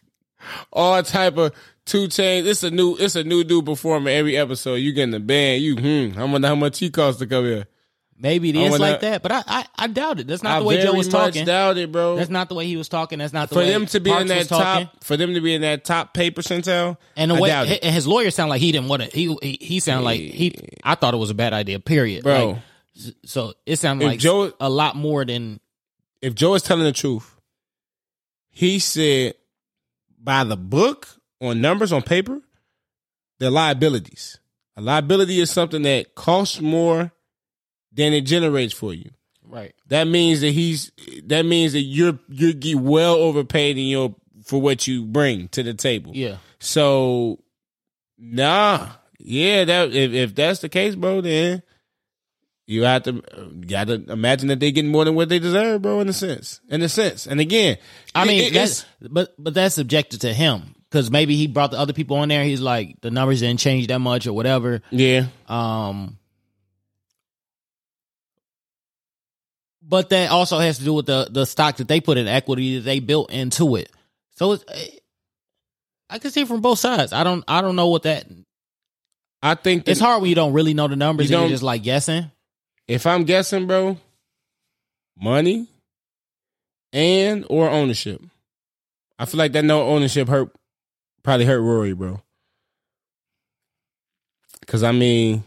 all 0.74 1.02
type 1.02 1.38
of 1.38 1.54
2 1.86 2.08
Chainz. 2.08 2.46
It's 2.46 2.64
a 2.64 2.72
new, 2.72 2.96
it's 2.98 3.16
a 3.16 3.24
new 3.24 3.44
dude 3.44 3.66
performing 3.66 4.14
every 4.14 4.38
episode. 4.38 4.76
You 4.76 4.94
getting 4.94 5.12
the 5.12 5.20
band. 5.20 5.62
You, 5.62 5.76
hmm. 5.76 6.18
I 6.20 6.24
wonder 6.26 6.48
how 6.48 6.56
much 6.56 6.80
he 6.80 6.90
costs 6.90 7.20
to 7.20 7.28
come 7.28 7.46
here. 7.46 7.68
Maybe 8.16 8.52
it 8.52 8.56
is 8.56 8.80
like 8.80 9.02
that, 9.02 9.22
but 9.22 9.32
I, 9.34 9.44
I 9.46 9.66
I 9.78 9.88
doubt 9.88 10.20
it. 10.20 10.28
That's 10.28 10.44
not 10.44 10.58
I 10.58 10.60
the 10.60 10.66
way 10.66 10.82
Joe 10.82 10.94
was 10.94 11.10
talking. 11.10 11.46
doubt 11.46 11.78
it, 11.78 11.92
bro. 11.92 12.16
That's 12.16 12.30
not 12.30 12.48
the 12.48 12.56
way 12.56 12.66
he 12.68 12.78
was 12.78 12.88
talking. 12.88 13.20
That's 13.20 13.34
not 13.34 13.50
the 13.50 13.56
for 13.56 13.60
way 13.62 13.72
them 13.72 13.86
to 13.88 14.00
be 14.00 14.12
Parks 14.12 14.22
in 14.22 14.28
that 14.30 14.48
talking. 14.48 14.86
top, 14.88 15.04
for 15.04 15.18
them 15.18 15.34
to 15.34 15.42
be 15.42 15.54
in 15.54 15.62
that 15.62 15.84
top 15.84 16.14
pay 16.14 16.32
percentile, 16.32 16.96
And 17.18 17.32
the 17.32 17.36
I 17.36 17.40
way 17.42 17.50
doubt 17.50 17.68
hi- 17.68 17.74
it. 17.74 17.80
and 17.84 17.94
his 17.94 18.08
lawyer 18.08 18.32
sounded 18.32 18.52
like 18.52 18.62
he 18.62 18.72
didn't 18.72 18.88
want 18.88 19.02
to. 19.02 19.10
He 19.10 19.36
he, 19.42 19.58
he 19.60 19.80
sounded 19.82 20.06
like 20.06 20.22
he. 20.22 20.56
I 20.86 20.96
thought 20.96 21.14
it 21.14 21.18
was 21.18 21.32
a 21.32 21.34
bad 21.34 21.52
idea. 21.54 21.80
Period, 21.82 22.24
bro. 22.24 22.52
Like, 22.96 23.14
so 23.26 23.54
it 23.66 23.78
sounded 23.78 24.06
If 24.06 24.10
like 24.12 24.20
Joe- 24.20 24.54
a 24.60 24.70
lot 24.70 24.96
more 24.96 25.26
than 25.26 25.60
if 26.22 26.34
Joe 26.34 26.54
is 26.54 26.62
telling 26.62 26.86
the 26.86 26.94
truth, 26.94 27.30
he 28.52 28.80
said 28.80 29.34
by 30.22 30.44
the 30.46 30.56
book 30.56 31.08
on 31.44 31.62
numbers 31.62 31.92
on 31.92 32.02
paper 32.02 32.40
they're 33.40 33.50
liabilities. 33.52 34.40
A 34.78 34.82
liability 34.82 35.40
is 35.40 35.52
something 35.52 35.82
that 35.84 36.16
costs 36.16 36.62
more 36.62 37.12
than 37.92 38.14
it 38.14 38.22
generates 38.22 38.74
for 38.74 38.94
you. 38.94 39.10
Right. 39.46 39.74
That 39.88 40.08
means 40.08 40.42
that 40.42 40.52
he's 40.52 40.92
that 41.26 41.46
means 41.46 41.74
that 41.74 41.82
you're 41.82 42.18
you're 42.30 42.54
get 42.54 42.78
well 42.78 43.16
overpaid 43.16 43.78
in 43.78 43.86
your 43.86 44.16
for 44.46 44.62
what 44.62 44.88
you 44.88 45.04
bring 45.06 45.48
to 45.50 45.62
the 45.64 45.74
table. 45.74 46.12
Yeah. 46.16 46.38
So 46.60 47.40
nah, 48.18 48.90
yeah, 49.20 49.66
that 49.66 49.94
if 49.94 50.14
if 50.14 50.36
that's 50.36 50.60
the 50.62 50.70
case, 50.70 50.96
bro, 50.96 51.22
then 51.22 51.62
you 52.66 52.84
have 52.84 53.04
to 53.04 53.22
got 53.68 53.88
to 53.88 53.96
imagine 54.12 54.48
that 54.48 54.60
they 54.60 54.72
getting 54.72 54.92
more 54.92 55.06
than 55.06 55.16
what 55.16 55.30
they 55.30 55.40
deserve, 55.40 55.82
bro. 55.82 56.00
In 56.00 56.10
a 56.10 56.14
sense, 56.14 56.62
in 56.70 56.82
a 56.82 56.90
sense, 56.90 57.28
and 57.28 57.40
again, 57.40 57.78
I 58.16 58.26
mean, 58.26 58.44
it- 58.46 58.54
that's 58.54 58.86
but 59.02 59.34
but 59.38 59.54
that's 59.54 59.76
subjected 59.76 60.22
to 60.22 60.34
him 60.34 60.76
because 60.94 61.10
maybe 61.10 61.36
he 61.36 61.48
brought 61.48 61.72
the 61.72 61.80
other 61.80 61.92
people 61.92 62.18
on 62.18 62.28
there. 62.28 62.44
He's 62.44 62.62
like 62.62 63.02
the 63.02 63.10
numbers 63.10 63.40
didn't 63.40 63.60
change 63.60 63.88
that 63.88 63.98
much 63.98 64.28
or 64.28 64.34
whatever. 64.34 64.84
yeah, 64.92 65.26
Um, 65.48 66.20
but 69.82 70.10
that 70.12 70.30
also 70.30 70.60
has 70.60 70.78
to 70.78 70.84
do 70.84 70.94
with 70.94 71.08
the 71.08 71.28
the 71.32 71.46
stock 71.46 71.78
that 71.78 71.88
they 71.88 72.00
put 72.00 72.20
in 72.20 72.28
equity 72.28 72.76
that 72.76 72.82
they 72.86 73.00
built 73.00 73.32
into 73.32 73.76
it. 73.76 73.90
So 74.36 74.52
it's, 74.52 74.64
eh, 74.68 74.98
I 76.12 76.20
can 76.20 76.30
see 76.30 76.46
from 76.46 76.62
both 76.62 76.78
sides. 76.78 77.12
I 77.12 77.24
don't 77.24 77.44
I 77.48 77.62
don't 77.62 77.76
know 77.76 77.88
what 77.88 78.04
that. 78.04 78.28
I 79.42 79.56
think 79.56 79.86
that 79.86 79.92
It's 79.94 80.00
hard 80.00 80.22
when 80.22 80.30
you 80.30 80.36
don't 80.36 80.54
really 80.54 80.76
know 80.76 80.88
the 80.88 80.96
numbers 80.96 81.32
You 81.32 81.38
and 81.38 81.46
you're 81.46 81.56
just 81.56 81.64
like 81.64 81.82
guessing. 81.82 82.30
if 82.88 83.08
I'm 83.08 83.24
guessing, 83.24 83.66
bro, 83.66 83.98
money 85.20 85.68
and 86.94 87.46
or 87.50 87.68
ownership. 87.68 88.22
I 89.18 89.26
feel 89.26 89.40
like 89.40 89.54
that 89.54 89.66
no 89.66 89.82
ownership 89.88 90.28
hurt 90.28 90.52
probably 91.24 91.46
hurt 91.46 91.62
Rory, 91.62 91.94
bro. 91.94 92.22
Cause 94.66 94.84
I 94.84 94.92
mean, 94.92 95.44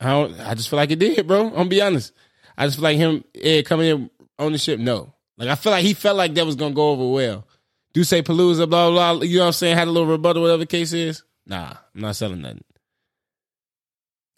I 0.00 0.10
don't. 0.10 0.40
I 0.40 0.54
just 0.54 0.68
feel 0.68 0.76
like 0.76 0.90
it 0.90 0.98
did, 0.98 1.26
bro. 1.26 1.46
I'm 1.46 1.54
gonna 1.54 1.68
be 1.68 1.82
honest. 1.82 2.12
I 2.56 2.66
just 2.66 2.76
feel 2.76 2.84
like 2.84 2.96
him 2.96 3.24
Ed 3.34 3.66
coming 3.66 3.88
in 3.88 4.10
ownership. 4.38 4.78
No, 4.78 5.12
like 5.38 5.48
I 5.48 5.54
feel 5.54 5.72
like 5.72 5.84
he 5.84 5.94
felt 5.94 6.16
like 6.16 6.34
that 6.34 6.46
was 6.46 6.56
gonna 6.56 6.74
go 6.74 6.90
over 6.90 7.12
well. 7.12 7.46
Dusé 7.94 8.22
Palooza, 8.22 8.68
blah 8.68 8.90
blah. 8.90 9.14
blah 9.14 9.22
you 9.22 9.38
know 9.38 9.44
what 9.44 9.46
I'm 9.48 9.52
saying? 9.52 9.76
Had 9.76 9.88
a 9.88 9.90
little 9.90 10.08
rebuttal, 10.08 10.42
whatever 10.42 10.58
the 10.58 10.66
case 10.66 10.92
is. 10.92 11.22
Nah, 11.46 11.74
I'm 11.94 12.00
not 12.00 12.16
selling 12.16 12.42
nothing. 12.42 12.62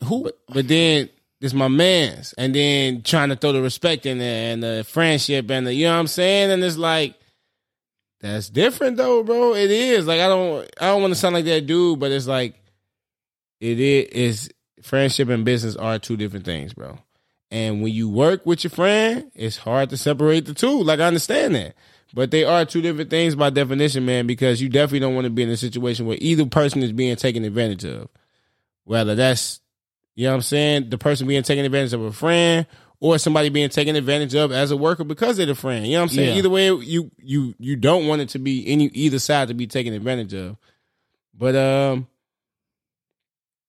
Who? 0.04 0.24
But 0.24 0.38
but 0.48 0.68
then 0.68 1.10
this 1.40 1.52
my 1.52 1.68
man's, 1.68 2.32
and 2.34 2.54
then 2.54 3.02
trying 3.02 3.28
to 3.30 3.36
throw 3.36 3.52
the 3.52 3.62
respect 3.62 4.06
in 4.06 4.18
there 4.18 4.52
and 4.52 4.62
the 4.62 4.84
friendship 4.88 5.50
and 5.50 5.66
the 5.66 5.74
you 5.74 5.86
know 5.86 5.92
what 5.92 6.00
I'm 6.00 6.06
saying, 6.06 6.50
and 6.50 6.62
it's 6.62 6.76
like 6.76 7.18
that's 8.20 8.50
different 8.50 8.96
though, 8.96 9.22
bro. 9.22 9.54
It 9.54 9.70
is 9.70 10.06
like 10.06 10.20
I 10.20 10.28
don't 10.28 10.68
I 10.80 10.86
don't 10.86 11.02
want 11.02 11.12
to 11.12 11.20
sound 11.20 11.34
like 11.34 11.44
that 11.44 11.66
dude, 11.66 12.00
but 12.00 12.10
it's 12.10 12.26
like 12.26 12.60
it 13.60 13.78
is 13.78 14.50
friendship 14.82 15.28
and 15.28 15.44
business 15.44 15.76
are 15.76 15.98
two 15.98 16.16
different 16.16 16.44
things, 16.44 16.74
bro. 16.74 16.98
And 17.50 17.82
when 17.82 17.92
you 17.92 18.08
work 18.08 18.44
with 18.44 18.64
your 18.64 18.70
friend, 18.70 19.30
it's 19.34 19.56
hard 19.56 19.90
to 19.90 19.96
separate 19.96 20.46
the 20.46 20.54
two. 20.54 20.82
Like 20.82 21.00
I 21.00 21.06
understand 21.06 21.54
that. 21.54 21.74
But 22.14 22.30
they 22.30 22.44
are 22.44 22.64
two 22.64 22.80
different 22.80 23.10
things 23.10 23.34
by 23.34 23.50
definition, 23.50 24.06
man, 24.06 24.26
because 24.26 24.62
you 24.62 24.68
definitely 24.68 25.00
don't 25.00 25.14
want 25.14 25.26
to 25.26 25.30
be 25.30 25.42
in 25.42 25.50
a 25.50 25.56
situation 25.56 26.06
where 26.06 26.16
either 26.20 26.46
person 26.46 26.82
is 26.82 26.92
being 26.92 27.16
taken 27.16 27.44
advantage 27.44 27.84
of. 27.84 28.08
Whether 28.84 29.14
that's 29.14 29.60
you 30.14 30.24
know 30.24 30.30
what 30.30 30.36
I'm 30.36 30.42
saying? 30.42 30.90
The 30.90 30.98
person 30.98 31.28
being 31.28 31.44
taken 31.44 31.64
advantage 31.64 31.92
of 31.92 32.02
a 32.02 32.12
friend 32.12 32.66
or 33.00 33.16
somebody 33.18 33.48
being 33.48 33.68
taken 33.68 33.94
advantage 33.96 34.34
of 34.34 34.50
as 34.52 34.70
a 34.70 34.76
worker 34.76 35.04
because 35.04 35.36
they're 35.36 35.46
the 35.46 35.54
friend. 35.54 35.86
You 35.86 35.92
know 35.94 35.98
what 36.00 36.10
I'm 36.10 36.16
saying? 36.16 36.28
Yeah. 36.30 36.38
Either 36.38 36.50
way, 36.50 36.66
you 36.72 37.10
you 37.18 37.54
you 37.58 37.76
don't 37.76 38.06
want 38.06 38.20
it 38.22 38.28
to 38.30 38.38
be 38.38 38.66
any 38.66 38.86
either 38.86 39.18
side 39.18 39.48
to 39.48 39.54
be 39.54 39.66
taken 39.66 39.92
advantage 39.94 40.34
of. 40.34 40.56
But 41.34 41.54
um 41.54 42.08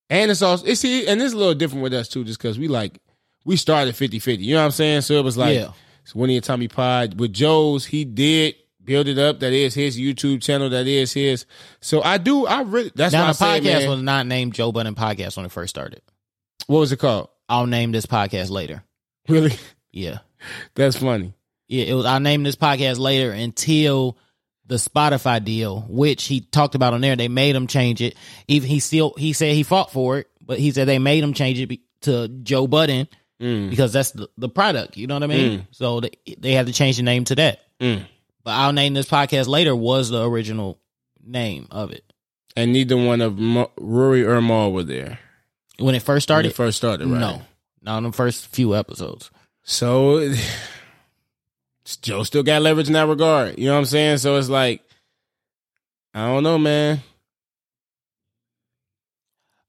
and 0.10 0.32
it's 0.32 0.42
also 0.42 0.66
it's 0.66 0.84
and 0.84 1.22
it's 1.22 1.34
a 1.34 1.38
little 1.38 1.54
different 1.54 1.84
with 1.84 1.94
us 1.94 2.08
too, 2.08 2.24
just 2.24 2.40
because 2.40 2.58
we 2.58 2.68
like 2.68 3.00
we 3.46 3.56
started 3.56 3.96
50-50. 3.96 4.40
You 4.40 4.56
know 4.56 4.62
what 4.62 4.66
I'm 4.66 4.72
saying? 4.72 5.02
So 5.02 5.14
it 5.16 5.24
was 5.24 5.38
like 5.38 5.56
Yeah. 5.56 5.72
it's 6.04 6.14
Winnie 6.16 6.36
and 6.36 6.44
Tommy 6.44 6.68
Pod. 6.68 7.20
With 7.20 7.34
Joe's, 7.34 7.86
he 7.86 8.06
did 8.06 8.56
build 8.84 9.08
it 9.08 9.18
up. 9.20 9.40
That 9.40 9.54
is 9.54 9.74
his 9.76 9.98
YouTube 10.00 10.42
channel. 10.42 10.70
That 10.72 10.88
is 10.88 11.14
his. 11.14 11.46
So 11.80 12.02
I 12.02 12.18
do. 12.18 12.46
I 12.48 12.62
really. 12.62 12.92
That's 12.96 13.14
now 13.14 13.22
why 13.22 13.26
I 13.28 13.32
the 13.32 13.34
say, 13.36 13.46
podcast 13.62 13.64
man, 13.82 13.90
was 13.90 14.02
not 14.02 14.26
named 14.28 14.54
Joe 14.56 14.72
Budden 14.72 14.96
Podcast 14.96 15.38
when 15.38 15.46
it 15.46 15.52
first 15.52 15.70
started. 15.70 16.02
what 16.68 16.80
was 16.80 16.92
it 16.92 16.98
called? 16.98 17.30
I'll 17.48 17.66
name 17.68 17.92
this 17.92 18.06
podcast 18.08 18.50
later. 18.50 18.84
Really? 19.30 19.54
Yeah. 19.92 20.20
That's 20.76 20.98
funny. 20.98 21.34
Yeah, 21.68 21.86
it 21.86 21.94
was. 21.94 22.06
I 22.06 22.20
named 22.20 22.46
this 22.46 22.56
podcast 22.56 22.98
later 23.00 23.32
until 23.32 24.18
the 24.66 24.76
Spotify 24.76 25.44
deal, 25.44 25.82
which 25.90 26.26
he 26.26 26.42
talked 26.42 26.76
about 26.76 26.94
on 26.94 27.02
there. 27.02 27.16
They 27.16 27.28
made 27.28 27.56
him 27.56 27.68
change 27.68 28.02
it. 28.02 28.16
Even 28.48 28.70
he 28.70 28.80
still 28.80 29.14
he 29.18 29.34
said 29.34 29.54
he 29.54 29.64
fought 29.64 29.92
for 29.92 30.20
it, 30.20 30.28
but 30.42 30.60
he 30.60 30.72
said 30.72 30.88
they 30.88 31.00
made 31.00 31.24
him 31.24 31.34
change 31.34 31.60
it 31.60 31.68
be- 31.68 31.84
to 32.02 32.28
Joe 32.28 32.68
Budden 32.68 33.08
Mm. 33.42 33.70
because 33.70 33.94
that's 33.94 34.12
the, 34.12 34.28
the 34.38 34.50
product. 34.50 34.98
You 34.98 35.08
know 35.08 35.14
what 35.16 35.24
I 35.24 35.28
mean? 35.28 35.66
So 35.72 36.02
they, 36.02 36.12
they 36.38 36.52
had 36.52 36.68
to 36.68 36.74
change 36.74 36.98
the 36.98 37.04
name 37.04 37.24
to 37.24 37.36
that. 37.36 37.62
Mm. 37.80 38.06
But 38.44 38.52
I'll 38.52 38.74
name 38.74 38.94
this 38.94 39.06
podcast 39.10 39.48
later 39.48 39.74
was 39.74 40.10
the 40.10 40.22
original 40.28 40.78
name 41.26 41.68
of 41.72 41.92
it 41.92 42.04
And 42.58 42.74
neither 42.74 42.98
one 42.98 43.22
of 43.22 43.40
Rory 43.78 44.26
or 44.26 44.42
Mal 44.42 44.74
were 44.74 44.84
there 44.84 45.20
when 45.78 45.96
it 45.96 46.00
first 46.00 46.08
when 46.08 46.22
started. 46.22 46.50
it 46.50 46.56
first 46.56 46.76
started, 46.78 47.08
right? 47.08 47.20
No, 47.20 47.42
not 47.82 47.98
in 48.00 48.04
the 48.06 48.12
first 48.12 48.48
few 48.48 48.76
episodes. 48.76 49.32
So 49.64 50.34
Joe 52.02 52.24
still 52.24 52.44
got 52.44 52.62
leverage 52.62 52.88
in 52.88 52.94
that 52.94 53.08
regard. 53.08 53.58
You 53.58 53.66
know 53.66 53.74
what 53.74 53.80
I'm 53.80 53.86
saying? 53.86 54.18
So 54.20 54.38
it's 54.38 54.50
like, 54.50 54.82
I 56.14 56.28
don't 56.28 56.44
know, 56.44 56.58
man. 56.58 57.02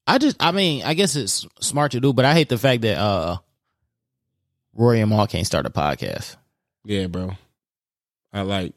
I 0.07 0.17
just, 0.17 0.37
I 0.39 0.51
mean, 0.51 0.83
I 0.83 0.93
guess 0.93 1.15
it's 1.15 1.45
smart 1.61 1.93
to 1.93 1.99
do, 1.99 2.11
but 2.13 2.25
I 2.25 2.33
hate 2.33 2.49
the 2.49 2.57
fact 2.57 2.81
that 2.81 2.97
uh 2.97 3.37
Rory 4.73 5.01
and 5.01 5.09
Mal 5.09 5.27
can't 5.27 5.45
start 5.45 5.65
a 5.65 5.69
podcast 5.69 6.35
Yeah, 6.85 7.07
bro. 7.07 7.31
I 8.33 8.41
like. 8.41 8.73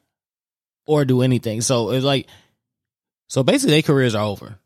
or 0.86 1.04
do 1.04 1.22
anything. 1.22 1.60
So 1.60 1.90
it's 1.90 2.04
like, 2.04 2.26
so 3.28 3.42
basically, 3.42 3.74
their 3.74 3.82
careers 3.82 4.14
are 4.14 4.24
over. 4.24 4.58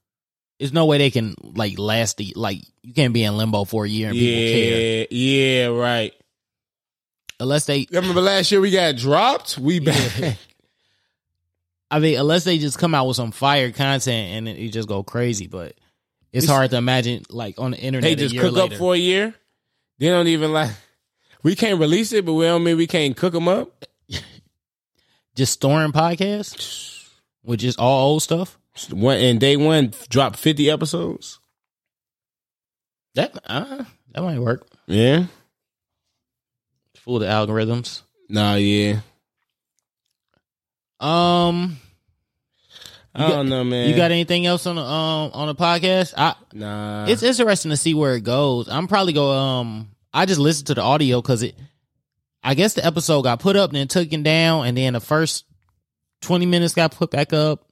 There's 0.59 0.73
no 0.73 0.87
way 0.87 0.99
they 0.99 1.11
can 1.11 1.35
like 1.43 1.79
last 1.79 2.17
the 2.17 2.33
like 2.37 2.59
you 2.83 2.93
can't 2.93 3.15
be 3.15 3.23
in 3.25 3.37
limbo 3.37 3.65
for 3.65 3.85
a 3.85 3.89
year 3.89 4.09
and 4.09 4.17
people 4.17 4.41
care 4.41 5.07
Yeah, 5.11 5.67
yeah, 5.67 5.67
right. 5.67 6.13
unless 7.39 7.67
they. 7.67 7.87
Remember 7.93 8.21
last 8.21 8.51
year 8.51 8.61
we 8.61 8.71
got 8.73 8.97
dropped? 8.97 9.57
We 9.59 9.79
back. 9.81 10.19
Yeah. 10.19 10.35
I 11.91 12.01
mean, 12.01 12.19
unless 12.19 12.45
they 12.45 12.59
just 12.59 12.79
come 12.79 12.95
out 12.95 13.07
with 13.07 13.17
some 13.17 13.31
fire 13.31 13.71
content 13.73 14.47
and 14.47 14.49
it, 14.49 14.69
just 14.71 14.89
go 14.89 15.03
crazy, 15.03 15.47
but 15.47 15.75
it's 16.33 16.47
We- 16.47 16.53
hard 16.53 16.71
to 16.73 16.77
imagine 16.77 17.23
like 17.31 17.59
on 17.59 17.71
the 17.71 17.79
internet. 17.79 18.03
They 18.11 18.15
just 18.17 18.37
cook 18.37 18.53
later. 18.55 18.75
up 18.75 18.79
for 18.79 18.95
a 18.95 18.99
year. 18.99 19.35
They 19.99 20.09
don't 20.09 20.27
even 20.29 20.53
like. 20.53 20.71
We 21.45 21.55
can't 21.55 21.79
release 21.79 22.13
it, 22.13 22.27
but 22.27 22.35
we 22.35 22.45
don't 22.47 22.65
mean 22.65 22.77
we 22.77 22.87
can't 22.89 23.17
cook 23.17 23.33
them 23.33 23.47
up. 23.49 23.85
just 25.35 25.53
storing 25.53 25.93
podcasts 25.93 27.09
with 27.45 27.61
just 27.61 27.79
all 27.79 28.09
old 28.13 28.23
stuff. 28.23 28.59
One 28.91 29.17
and 29.19 29.41
day 29.41 29.57
one 29.57 29.93
dropped 30.09 30.37
fifty 30.37 30.71
episodes. 30.71 31.39
That 33.15 33.37
uh, 33.47 33.85
that 34.13 34.23
might 34.23 34.39
work. 34.39 34.67
Yeah. 34.87 35.25
Fool 36.97 37.19
the 37.19 37.27
algorithms. 37.27 38.03
Nah. 38.29 38.55
Yeah. 38.55 39.01
Um, 41.01 41.79
I 43.15 43.21
got- 43.21 43.29
don't 43.29 43.49
know, 43.49 43.65
man. 43.65 43.89
you 43.89 43.97
got 43.97 44.11
anything 44.11 44.47
else 44.47 44.67
on 44.67 44.77
the 44.77 44.83
um 44.83 45.31
on 45.33 45.47
the 45.49 45.55
podcast? 45.55 46.15
I 46.17 46.35
Nah. 46.53 47.07
it's 47.09 47.23
interesting 47.23 47.71
to 47.71 47.77
see 47.77 47.95
where 47.95 48.15
it 48.15 48.23
goes. 48.25 48.69
I'm 48.69 48.89
probably 48.89 49.13
go 49.13 49.31
um 49.33 49.91
I 50.13 50.27
just 50.27 50.41
listened 50.41 50.67
to 50.69 50.75
the 50.75 50.83
audio 50.83 51.21
because 51.23 51.43
it 51.43 51.57
I 52.43 52.55
guess 52.55 52.75
the 52.75 52.85
episode 52.85 53.23
got 53.23 53.41
put 53.41 53.57
up 53.57 53.71
and 53.71 53.77
then 53.77 53.89
taken 53.89 54.23
down 54.23 54.67
and 54.67 54.77
then 54.77 54.93
the 54.95 55.01
first 55.01 55.45
twenty 56.21 56.47
minutes 56.47 56.75
got 56.75 56.93
put 56.93 57.11
back 57.11 57.33
up. 57.33 57.65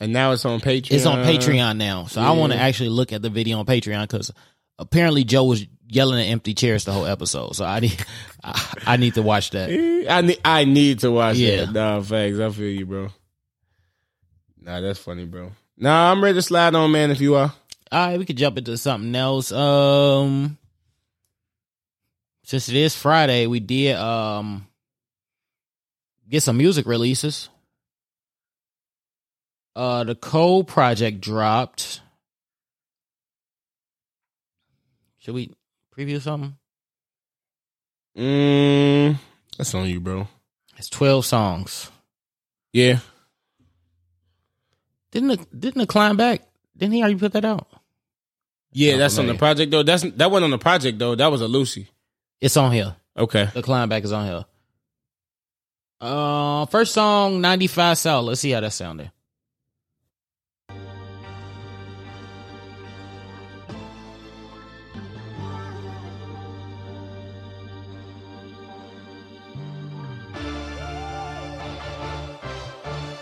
And 0.00 0.12
now 0.12 0.32
it's 0.32 0.44
on 0.44 0.60
Patreon. 0.60 0.92
It's 0.92 1.06
on 1.06 1.24
Patreon 1.24 1.76
now, 1.76 2.04
so 2.06 2.20
I 2.20 2.32
want 2.32 2.52
to 2.52 2.58
actually 2.58 2.90
look 2.90 3.12
at 3.12 3.22
the 3.22 3.30
video 3.30 3.58
on 3.58 3.66
Patreon 3.66 4.02
because 4.02 4.32
apparently 4.78 5.24
Joe 5.24 5.44
was 5.44 5.66
yelling 5.88 6.20
at 6.20 6.26
empty 6.30 6.52
chairs 6.54 6.84
the 6.84 6.92
whole 6.92 7.06
episode. 7.06 7.54
So 7.56 7.64
I 7.64 7.80
need 7.80 8.04
I, 8.44 8.74
I 8.86 8.96
need 8.96 9.14
to 9.14 9.22
watch 9.22 9.50
that. 9.50 9.70
I 10.10 10.20
need. 10.20 10.40
I 10.44 10.64
need 10.64 11.00
to 11.00 11.10
watch 11.10 11.36
Yeah. 11.36 11.64
that. 11.66 11.72
Nah, 11.72 12.02
facts. 12.02 12.38
I 12.38 12.50
feel 12.50 12.70
you, 12.70 12.86
bro. 12.86 13.08
Nah, 14.60 14.80
that's 14.80 14.98
funny, 14.98 15.24
bro. 15.26 15.52
Nah, 15.78 16.10
I'm 16.10 16.22
ready 16.22 16.34
to 16.38 16.42
slide 16.42 16.74
on, 16.74 16.90
man. 16.90 17.10
If 17.10 17.20
you 17.20 17.34
are. 17.36 17.52
All 17.92 18.06
right, 18.08 18.18
we 18.18 18.24
could 18.24 18.36
jump 18.36 18.58
into 18.58 18.76
something 18.76 19.14
else. 19.14 19.52
Um, 19.52 20.58
since 22.42 22.68
it 22.68 22.74
is 22.76 22.96
Friday, 22.96 23.46
we 23.46 23.60
did 23.60 23.96
um 23.96 24.66
get 26.28 26.42
some 26.42 26.56
music 26.56 26.86
releases. 26.86 27.48
Uh, 29.76 30.04
the 30.04 30.14
Cole 30.14 30.64
project 30.64 31.20
dropped. 31.20 32.00
Should 35.18 35.34
we 35.34 35.52
preview 35.94 36.18
something? 36.18 36.56
Mm, 38.16 39.18
that's 39.58 39.74
on 39.74 39.86
you, 39.86 40.00
bro. 40.00 40.28
It's 40.78 40.88
twelve 40.88 41.26
songs. 41.26 41.90
Yeah. 42.72 43.00
Didn't 45.10 45.28
the 45.28 45.36
didn't 45.54 45.80
the 45.80 45.86
climb 45.86 46.16
back? 46.16 46.40
Didn't 46.74 46.94
he 46.94 47.02
already 47.02 47.18
put 47.18 47.32
that 47.34 47.44
out? 47.44 47.68
Yeah, 48.72 48.92
Not 48.92 48.98
that's 48.98 49.18
on 49.18 49.26
the 49.26 49.34
project 49.34 49.70
though. 49.70 49.82
That's 49.82 50.04
that 50.04 50.30
wasn't 50.30 50.44
on 50.44 50.50
the 50.52 50.58
project 50.58 50.98
though. 50.98 51.14
That 51.14 51.30
was 51.30 51.42
a 51.42 51.48
Lucy. 51.48 51.88
It's 52.40 52.56
on 52.56 52.72
here. 52.72 52.96
Okay. 53.14 53.50
The 53.52 53.62
climb 53.62 53.90
back 53.90 54.04
is 54.04 54.12
on 54.12 54.26
here. 54.26 54.44
Uh, 56.00 56.64
first 56.66 56.94
song, 56.94 57.42
95 57.42 57.98
South. 57.98 58.24
Let's 58.24 58.40
see 58.40 58.50
how 58.50 58.60
that 58.60 58.72
sounded. 58.72 59.10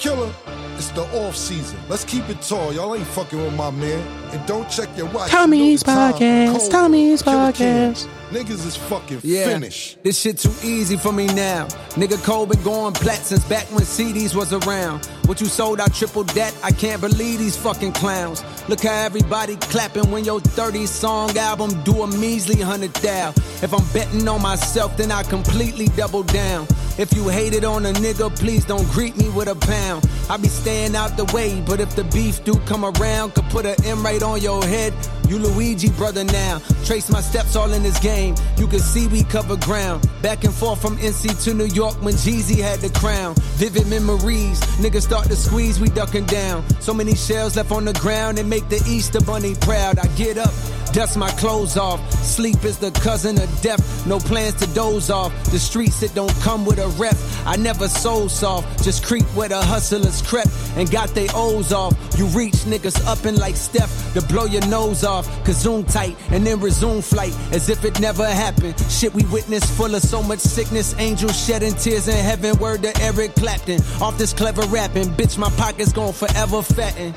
Killer, 0.05 0.31
it's 0.77 0.91
the 0.91 1.01
off 1.17 1.35
season. 1.35 1.79
Let's 1.89 2.05
keep 2.05 2.29
it 2.29 2.43
tall. 2.43 2.75
Y'all 2.75 2.95
ain't 2.95 3.07
fucking 3.07 3.43
with 3.43 3.55
my 3.55 3.71
man. 3.71 4.07
And 4.33 4.47
don't 4.47 4.69
check 4.69 4.95
your 4.99 5.07
watch. 5.07 5.31
Tommy's 5.31 5.83
You 5.87 5.95
know. 5.95 6.13
Podcast, 6.13 6.59
Cold 6.59 6.71
Tommy's 6.71 7.23
Killer 7.23 7.53
King. 7.53 7.95
Podcast. 7.95 8.09
Niggas 8.31 8.67
is 8.67 8.77
fucking 8.77 9.21
Yeah, 9.23 9.47
finished. 9.47 10.03
this 10.03 10.19
shit 10.21 10.37
too 10.39 10.53
easy 10.63 10.99
for 10.99 11.11
me 11.13 11.27
now. 11.29 11.67
Nigga 11.97 12.23
Cole 12.23 12.45
been 12.45 12.63
going 12.63 12.93
plat 12.93 13.19
since 13.19 13.45
back 13.45 13.65
when 13.71 13.85
CDs 13.85 14.35
was 14.35 14.53
around. 14.53 15.07
What 15.25 15.41
you 15.41 15.47
sold, 15.47 15.81
I 15.81 15.87
tripled 15.87 16.29
that. 16.31 16.55
I 16.63 16.71
can't 16.73 17.01
believe 17.01 17.39
these 17.39 17.57
fucking 17.57 17.93
clowns. 17.93 18.43
Look 18.67 18.81
how 18.81 19.05
everybody 19.05 19.57
clapping 19.57 20.11
when 20.11 20.25
your 20.25 20.41
30 20.41 20.87
song 20.87 21.37
album 21.37 21.83
do 21.83 22.03
a 22.03 22.07
measly 22.07 22.63
hundred 22.63 22.95
thou. 22.95 23.29
If 23.63 23.75
I'm 23.75 23.85
betting 23.93 24.27
on 24.27 24.41
myself, 24.41 24.97
then 24.97 25.13
I 25.13 25.23
completely 25.23 25.89
double 25.89 26.23
down. 26.23 26.67
If 26.97 27.13
you 27.13 27.29
hated 27.29 27.65
on 27.65 27.85
a 27.87 27.93
nigga, 27.93 28.35
please 28.39 28.65
don't 28.65 28.89
greet 28.91 29.17
me 29.17 29.29
with 29.29 29.49
a 29.49 29.57
pound. 29.57 30.09
I 30.31 30.37
be 30.37 30.49
staying 30.49 30.95
out 30.95 31.17
the 31.17 31.25
way, 31.35 31.61
but 31.67 31.81
if 31.81 31.95
the 31.97 32.05
beef 32.05 32.45
do 32.45 32.55
come 32.67 32.85
around, 32.85 33.35
could 33.35 33.45
put 33.51 33.67
an 33.67 33.75
M 33.85 34.03
right 34.03 34.23
on 34.23 34.41
your 34.41 34.65
head. 34.65 34.95
You 35.29 35.39
Luigi 35.39 35.91
brother 35.91 36.23
now. 36.23 36.61
Trace 36.85 37.11
my 37.11 37.21
steps 37.21 37.57
all 37.57 37.73
in 37.73 37.83
this 37.83 37.99
game. 37.99 38.35
You 38.57 38.67
can 38.67 38.79
see 38.79 39.09
we 39.09 39.25
cover 39.25 39.57
ground. 39.57 40.09
Back 40.23 40.45
and 40.45 40.55
forth 40.55 40.81
from 40.81 40.97
NC 40.99 41.43
to 41.45 41.55
New 41.55 41.67
York 41.67 42.01
when 42.03 42.15
Jeezy 42.15 42.63
had 42.63 42.81
the 42.81 42.91
crown. 42.99 43.35
Vivid 43.57 43.89
memories. 43.89 44.61
Niggas 44.79 45.03
start 45.03 45.27
to 45.29 45.37
squeeze, 45.37 45.81
we 45.81 45.89
ducking 45.89 46.27
down. 46.27 46.65
So 46.81 46.95
many 46.95 47.15
shells 47.15 47.57
left 47.57 47.73
on 47.73 47.87
the 47.87 47.95
ground 47.95 48.39
and 48.39 48.49
make 48.55 48.69
the 48.69 48.85
Easter 48.89 49.21
Bunny 49.21 49.57
proud. 49.57 49.99
I 49.99 50.07
get 50.15 50.39
up. 50.39 50.55
Dust 50.93 51.17
my 51.17 51.31
clothes 51.43 51.77
off. 51.77 51.99
Sleep 52.13 52.65
is 52.65 52.79
the 52.79 52.93
cousin 52.93 53.37
of 53.43 53.51
death. 53.63 54.07
No 54.07 54.21
plans 54.21 54.55
to 54.63 54.67
doze 54.75 55.11
off. 55.11 55.33
The 55.51 55.59
streets 55.59 55.99
that 56.01 56.15
don't 56.15 56.35
come 56.41 56.65
with 56.65 56.79
a 56.79 56.87
rep. 57.03 57.17
I 57.47 57.57
never 57.57 57.89
sold 57.89 58.31
soft. 58.31 58.85
Just 58.85 59.05
creep 59.05 59.25
where 59.35 59.49
the 59.49 59.61
hustlers 59.61 60.23
crept 60.23 60.53
and 60.77 60.89
got 60.89 61.09
they 61.17 61.27
O's 61.35 61.73
off. 61.73 61.95
You 62.17 62.27
reach 62.27 62.59
niggas 62.71 63.05
up 63.07 63.25
and 63.25 63.37
like 63.39 63.57
Steph 63.57 63.93
to 64.15 64.23
blow 64.23 64.45
your 64.45 64.65
nose 64.69 65.03
off. 65.03 65.27
Kazoom 65.45 65.83
tight 65.93 66.17
and 66.31 66.47
then 66.47 66.61
resume 66.61 67.03
flight 67.03 67.35
as 67.51 67.69
if 67.69 67.85
it 67.85 67.99
never 67.99 68.29
happened. 68.29 68.79
Shit 68.89 69.13
we 69.15 69.25
witnessed 69.25 69.73
full 69.73 69.93
of 69.97 70.03
so 70.03 70.23
much 70.23 70.39
sickness. 70.39 70.95
Angels 70.99 71.37
shedding 71.45 71.75
tears 71.75 72.07
in 72.07 72.25
heaven. 72.25 72.57
Word 72.59 72.83
to 72.83 72.93
Eric 73.03 73.35
Clapton. 73.35 73.81
Off 74.01 74.17
this 74.17 74.33
clever 74.33 74.63
rapping. 74.69 75.09
Bitch, 75.19 75.39
my 75.39 75.51
pockets 75.57 75.93
gon' 75.93 76.13
forever 76.13 76.63
fatten. 76.63 77.13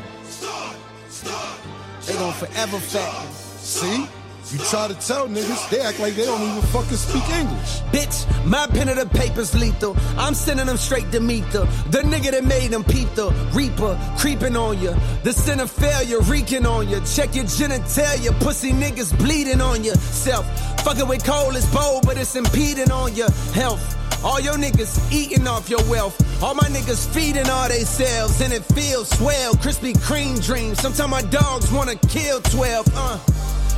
They 2.08 2.14
gon' 2.14 2.32
forever 2.32 2.80
fatten. 2.80 3.28
See? 3.60 4.08
You 4.54 4.60
try 4.60 4.88
to 4.88 4.94
tell 4.96 5.28
niggas, 5.28 5.70
they 5.70 5.82
act 5.82 6.00
like 6.00 6.16
they 6.16 6.24
don't 6.26 6.42
even 6.42 6.62
fucking 6.72 6.96
speak 6.96 7.28
English. 7.30 7.82
Bitch, 7.92 8.46
my 8.46 8.66
pen 8.68 8.88
of 8.88 8.96
the 8.96 9.06
paper's 9.08 9.54
lethal. 9.54 9.98
I'm 10.18 10.34
sending 10.34 10.68
them 10.68 10.78
straight 10.78 11.12
to 11.12 11.20
Meetha. 11.20 11.68
The 11.92 11.98
the 11.98 12.04
nigga 12.04 12.30
that 12.30 12.44
made 12.44 12.70
them 12.70 12.84
peep 12.84 13.10
the 13.16 13.32
Reaper, 13.54 13.98
creeping 14.20 14.56
on 14.56 14.80
you. 14.80 14.96
The 15.24 15.34
sin 15.34 15.60
of 15.60 15.72
failure, 15.72 16.20
reeking 16.22 16.64
on 16.68 16.88
you. 16.88 17.02
Check 17.02 17.34
your 17.34 17.46
genitalia, 17.46 18.40
pussy 18.40 18.72
niggas 18.72 19.18
bleeding 19.18 19.62
on 19.62 19.84
ya. 19.84 19.94
Self, 19.94 20.46
fucking 20.82 21.08
with 21.08 21.24
Cole 21.26 21.56
is 21.56 21.66
bold, 21.74 22.06
but 22.06 22.18
it's 22.18 22.36
impeding 22.36 22.92
on 22.92 23.16
your 23.16 23.32
health. 23.54 23.82
All 24.24 24.40
your 24.40 24.56
niggas 24.56 25.12
eating 25.12 25.48
off 25.48 25.72
your 25.72 25.84
wealth. 25.90 26.16
All 26.44 26.54
my 26.54 26.68
niggas 26.70 27.12
feeding 27.14 27.50
all 27.50 27.68
they 27.68 27.84
selves, 27.84 28.42
and 28.42 28.54
it 28.54 28.64
feels 28.76 29.10
swell. 29.10 29.56
Krispy 29.56 29.94
Kreme 29.98 30.44
dreams. 30.46 30.80
Sometimes 30.80 31.10
my 31.10 31.24
dogs 31.24 31.72
wanna 31.72 31.96
kill 31.96 32.42
12, 32.42 32.88
uh. 32.96 33.18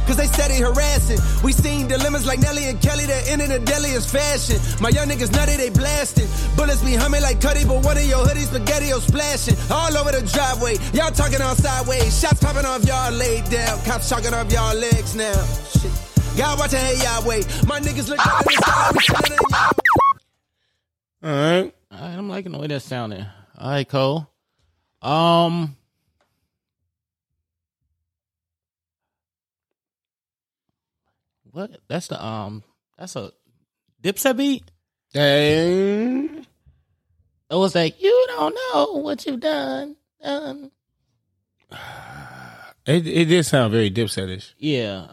Cause 0.09 0.17
they 0.17 0.25
steady 0.25 0.55
harassing. 0.57 1.19
We 1.45 1.51
seen 1.53 1.87
dilemmas 1.87 2.25
like 2.25 2.39
Nelly 2.39 2.65
and 2.65 2.81
Kelly 2.81 3.05
that 3.05 3.29
end 3.29 3.43
in 3.43 3.49
the 3.49 3.59
deadliest 3.59 4.09
fashion. 4.09 4.57
My 4.81 4.89
young 4.89 5.07
niggas 5.07 5.31
nutty, 5.31 5.55
they 5.55 5.69
blasting. 5.69 6.25
Bullets 6.57 6.81
be 6.81 6.95
humming 6.95 7.21
like 7.21 7.37
Cudi, 7.39 7.61
but 7.67 7.85
one 7.85 7.95
of 7.95 8.03
your 8.03 8.25
hoodies 8.25 8.49
spaghetti 8.49 8.89
splashing. 9.05 9.53
All 9.69 9.95
over 9.95 10.11
the 10.11 10.25
driveway. 10.25 10.77
Y'all 10.97 11.11
talking 11.13 11.39
on 11.41 11.55
sideways. 11.55 12.09
Shots 12.19 12.41
popping 12.41 12.65
off 12.65 12.83
y'all 12.85 13.11
laid 13.13 13.45
down. 13.51 13.77
Cops 13.85 14.09
talking 14.09 14.33
off 14.33 14.51
y'all 14.51 14.73
legs 14.75 15.13
now. 15.13 15.37
Shit. 15.77 15.91
God 16.35 16.57
watching 16.57 16.79
hey 16.79 16.97
Yahweh. 17.03 17.43
My 17.69 17.79
niggas 17.79 18.09
look 18.09 18.17
like 18.17 18.45
this. 18.45 18.57
in 18.57 19.37
y'all- 19.53 19.71
All 21.21 21.29
right. 21.31 21.73
All 21.91 21.99
right, 22.01 22.17
I'm 22.17 22.29
liking 22.29 22.51
the 22.53 22.57
way 22.57 22.65
that 22.67 22.81
sounded. 22.81 23.27
All 23.59 23.69
right, 23.69 23.87
Cole. 23.87 24.27
Um, 25.03 25.75
what? 31.59 31.79
That's 31.87 32.07
the 32.07 32.23
um. 32.23 32.63
That's 32.97 33.15
a 33.15 33.31
Dipset 34.01 34.37
beat. 34.37 34.63
Dang. 35.13 36.45
It 37.51 37.55
was 37.55 37.75
like 37.75 38.01
you 38.01 38.25
don't 38.29 38.55
know 38.73 38.93
what 39.01 39.25
you've 39.25 39.39
done. 39.39 39.95
done. 40.21 40.71
It, 42.85 43.05
it 43.05 43.25
did 43.25 43.45
sound 43.45 43.71
very 43.71 43.91
dipsetish. 43.91 44.53
Yeah. 44.57 45.11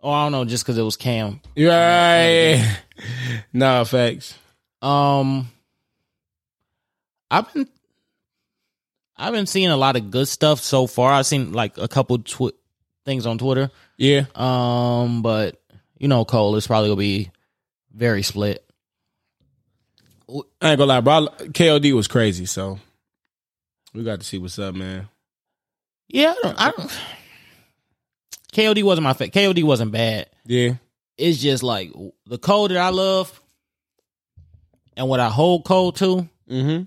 Oh, 0.00 0.10
I 0.10 0.24
don't 0.24 0.32
know, 0.32 0.44
just 0.44 0.62
because 0.62 0.78
it 0.78 0.82
was 0.82 0.96
Cam. 0.96 1.40
Right. 1.56 2.64
nah, 3.52 3.82
facts. 3.82 4.38
Um, 4.80 5.48
I've 7.30 7.52
been, 7.52 7.68
I've 9.16 9.32
been 9.32 9.46
seeing 9.46 9.70
a 9.70 9.76
lot 9.76 9.96
of 9.96 10.10
good 10.12 10.28
stuff 10.28 10.60
so 10.60 10.86
far. 10.86 11.12
I've 11.12 11.26
seen 11.26 11.52
like 11.52 11.76
a 11.78 11.88
couple 11.88 12.18
twi- 12.18 12.52
things 13.04 13.26
on 13.26 13.38
Twitter. 13.38 13.70
Yeah. 13.96 14.26
Um, 14.34 15.22
but 15.22 15.60
you 16.02 16.08
know, 16.08 16.24
Cole, 16.24 16.56
it's 16.56 16.66
probably 16.66 16.88
gonna 16.88 16.98
be 16.98 17.30
very 17.94 18.22
split. 18.22 18.68
I 20.28 20.70
ain't 20.70 20.78
gonna 20.78 20.86
lie, 20.86 21.00
bro. 21.00 21.28
KOD 21.52 21.92
was 21.94 22.08
crazy, 22.08 22.44
so 22.44 22.80
we 23.94 24.02
got 24.02 24.18
to 24.18 24.26
see 24.26 24.38
what's 24.38 24.58
up, 24.58 24.74
man. 24.74 25.08
Yeah, 26.08 26.32
I 26.32 26.40
don't. 26.42 26.60
I 26.60 26.70
don't 26.72 27.00
KOD 28.52 28.82
wasn't 28.82 29.04
my 29.04 29.12
favorite. 29.12 29.32
KOD 29.34 29.62
wasn't 29.62 29.92
bad. 29.92 30.28
Yeah. 30.44 30.74
It's 31.16 31.38
just 31.38 31.62
like 31.62 31.92
the 32.26 32.36
Cole 32.38 32.66
that 32.68 32.76
I 32.76 32.88
love 32.88 33.40
and 34.96 35.08
what 35.08 35.20
I 35.20 35.28
hold 35.28 35.64
Cole 35.64 35.92
to 35.92 36.28
Mm-hmm. 36.50 36.82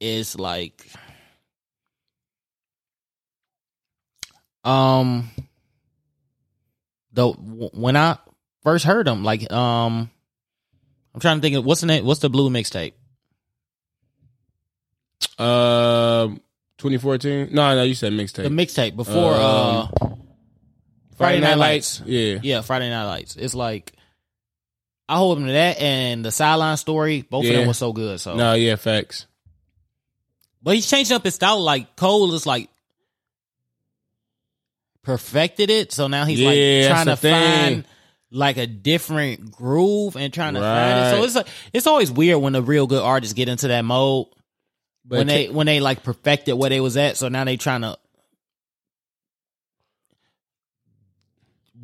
is 0.00 0.36
like 0.38 0.84
um 4.64 5.30
the 7.16 7.28
when 7.28 7.96
I 7.96 8.18
first 8.62 8.84
heard 8.84 9.08
him 9.08 9.24
like 9.24 9.50
um 9.52 10.08
I'm 11.14 11.20
trying 11.20 11.38
to 11.38 11.42
think 11.42 11.56
of 11.56 11.64
what's 11.64 11.80
the 11.80 11.86
name 11.88 12.04
what's 12.04 12.20
the 12.20 12.30
blue 12.30 12.48
mixtape 12.50 12.92
Um, 15.38 16.40
2014. 16.78 17.48
No, 17.52 17.74
no, 17.74 17.82
you 17.82 17.94
said 17.94 18.12
mixtape. 18.12 18.44
the 18.44 18.48
mixtape. 18.48 18.96
before 18.96 19.32
uh 19.34 19.88
Um, 20.00 20.18
Friday 21.16 21.40
Night 21.40 21.58
Lights 21.58 22.02
Yeah. 22.04 22.38
yeah 22.42 22.60
Friday 22.60 22.90
Night 22.90 23.06
Lights 23.06 23.36
it's 23.36 23.54
like 23.54 23.92
I 25.08 25.16
hold 25.16 25.38
him 25.38 25.46
to 25.46 25.52
that 25.52 25.80
and 25.80 26.24
the 26.24 26.30
sideline 26.32 26.76
story 26.76 27.22
both 27.22 27.44
of 27.46 27.52
them 27.52 27.66
were 27.66 27.74
so 27.74 27.92
good 27.92 28.20
so 28.20 28.34
No, 28.36 28.54
yeah, 28.54 28.76
facts. 28.76 29.26
But 30.62 30.74
he's 30.74 30.90
changed 30.90 31.12
up 31.12 31.22
his 31.24 31.36
style. 31.36 31.60
Like 31.60 31.94
Cole 31.96 32.34
is 32.34 32.44
like 32.44 32.68
perfected 35.06 35.70
it. 35.70 35.92
So 35.92 36.08
now 36.08 36.24
he's 36.26 36.40
Yeah, 36.40 36.48
like 36.48 36.90
trying 36.90 37.04
to 37.06 37.10
that's 37.12 37.20
the 37.22 37.28
thing. 37.30 37.62
find 37.72 37.84
like 38.32 38.56
a 38.56 38.66
different 38.66 39.52
groove 39.52 40.16
and 40.16 40.34
trying 40.34 40.54
to 40.54 40.60
find 40.60 40.98
it. 40.98 41.10
So 41.16 41.24
it's 41.24 41.34
like 41.36 41.46
it's 41.72 41.86
always 41.86 42.10
weird 42.10 42.42
when 42.42 42.52
the 42.52 42.60
real 42.62 42.86
good 42.88 43.02
artists 43.02 43.32
get 43.32 43.48
into 43.48 43.68
that 43.68 43.82
mode 43.84 44.26
But 45.04 45.18
when 45.18 45.26
they 45.28 45.48
when 45.48 45.66
they 45.66 45.78
like 45.80 46.02
perfected 46.02 46.56
where 46.56 46.68
they 46.70 46.80
was 46.80 46.96
at. 46.96 47.16
So 47.16 47.28
now 47.28 47.44
they 47.44 47.56
trying 47.56 47.82
to 47.82 47.96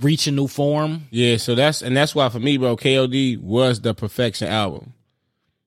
reach 0.01 0.27
a 0.27 0.33
new 0.33 0.49
form. 0.49 1.07
yeah, 1.11 1.37
so 1.37 1.55
that's 1.55 1.81
and 1.83 1.97
that's 1.97 2.15
why 2.15 2.29
for 2.29 2.41
me, 2.41 2.57
bro, 2.57 2.77
KOD 2.77 3.39
was 3.41 3.81
the 3.81 3.95
perfection 3.95 4.49
album. 4.49 4.95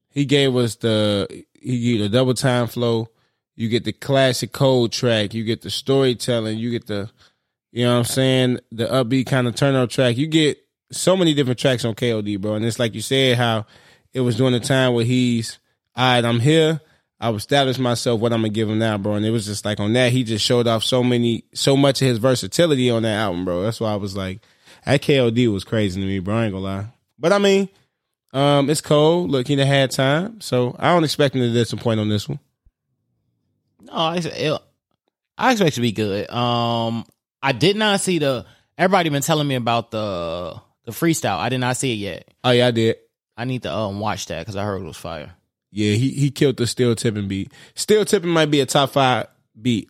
He 0.10 0.26
gave 0.26 0.56
us 0.56 0.76
the 0.76 1.46
he 1.54 1.98
the 1.98 2.10
double 2.10 2.34
time 2.34 2.68
flow. 2.68 3.10
You 3.56 3.70
get 3.70 3.86
the 3.86 3.94
classic 3.94 4.52
Cole 4.52 4.90
track. 4.90 5.34
You 5.34 5.46
get 5.46 5.62
the 5.62 5.70
storytelling. 5.70 6.58
You 6.60 6.72
get 6.72 6.88
the 6.88 7.10
you 7.76 7.84
know 7.84 7.92
what 7.92 8.00
I'm 8.00 8.06
saying 8.06 8.60
the 8.72 8.86
upbeat 8.86 9.28
kind 9.28 9.48
of 9.48 9.56
turn 9.56 9.76
up 9.76 9.90
track. 9.90 10.16
You 10.16 10.28
get 10.28 10.58
so 10.94 11.18
many 11.18 11.34
different 11.34 11.60
tracks 11.60 11.84
on 11.84 11.94
KOD, 11.94 12.40
bro. 12.40 12.56
And 12.56 12.64
it's 12.64 12.80
like 12.80 12.96
you 12.96 13.02
said 13.02 13.38
how 13.38 13.66
it 14.14 14.22
was 14.22 14.38
during 14.38 14.54
the 14.54 14.62
time 14.62 14.94
where 14.94 15.04
he's 15.04 15.60
all 15.94 16.06
right. 16.06 16.24
I'm 16.24 16.40
here. 16.40 16.80
I've 17.20 17.36
established 17.36 17.78
myself 17.78 18.22
what 18.22 18.32
I'm 18.32 18.40
gonna 18.40 18.54
give 18.54 18.70
him 18.70 18.80
now, 18.80 18.98
bro. 18.98 19.16
And 19.16 19.26
it 19.26 19.32
was 19.32 19.46
just 19.46 19.66
like 19.66 19.82
on 19.82 19.92
that, 19.92 20.14
he 20.14 20.24
just 20.24 20.46
showed 20.46 20.68
off 20.68 20.86
so 20.86 21.04
many, 21.04 21.44
so 21.54 21.76
much 21.76 22.02
of 22.02 22.08
his 22.08 22.18
versatility 22.18 22.90
on 22.90 23.04
that 23.04 23.18
album, 23.18 23.44
bro. 23.44 23.64
That's 23.64 23.82
why 23.82 23.92
I 23.92 23.98
was 23.98 24.16
like, 24.16 24.40
that 24.86 25.02
KOD 25.02 25.52
was 25.52 25.66
crazy 25.66 26.00
to 26.00 26.08
me, 26.08 26.20
bro. 26.20 26.34
I 26.34 26.46
ain't 26.46 26.54
gonna 26.54 26.64
lie. 26.64 26.88
But 27.20 27.34
I 27.34 27.40
mean, 27.40 27.68
um, 28.32 28.70
it's 28.70 28.80
Cole. 28.80 29.28
Look, 29.28 29.50
he 29.50 29.58
done 29.58 29.68
had 29.68 29.92
time, 29.92 30.40
so 30.40 30.78
I 30.80 30.94
don't 30.94 31.04
expect 31.04 31.36
him 31.36 31.42
to 31.42 31.52
disappoint 31.52 32.00
on 32.00 32.08
this 32.08 32.30
one. 32.30 32.40
No, 33.82 33.92
I, 33.94 34.60
I 35.38 35.52
expect 35.52 35.76
to 35.76 35.82
be 35.82 35.92
good. 35.92 36.30
Um, 36.32 37.06
I 37.46 37.52
did 37.52 37.76
not 37.76 38.02
see 38.02 38.18
the. 38.20 38.46
Everybody 38.78 39.10
been 39.10 39.22
telling 39.22 39.48
me 39.48 39.56
about 39.56 39.92
the 39.92 40.60
the 40.86 40.92
freestyle. 40.92 41.38
I 41.38 41.50
did 41.50 41.60
not 41.60 41.78
see 41.78 41.94
it 41.94 41.98
yet. 41.98 42.28
Oh 42.44 42.52
yeah, 42.52 42.68
I 42.68 42.72
did. 42.72 42.98
I 43.38 43.46
need 43.46 43.64
to 43.64 43.74
um 43.74 44.00
watch 44.00 44.26
that 44.28 44.40
because 44.40 44.56
I 44.56 44.64
heard 44.64 44.82
it 44.82 44.86
was 44.86 44.98
fire. 44.98 45.34
Yeah, 45.72 45.94
he 45.94 46.10
he 46.10 46.32
killed 46.32 46.58
the 46.58 46.66
Still 46.68 46.96
Tippin' 46.96 47.28
beat. 47.28 47.52
Still 47.76 48.04
Tippin' 48.06 48.30
might 48.30 48.50
be 48.50 48.62
a 48.62 48.66
top 48.66 48.92
five 48.92 49.28
beat. 49.62 49.90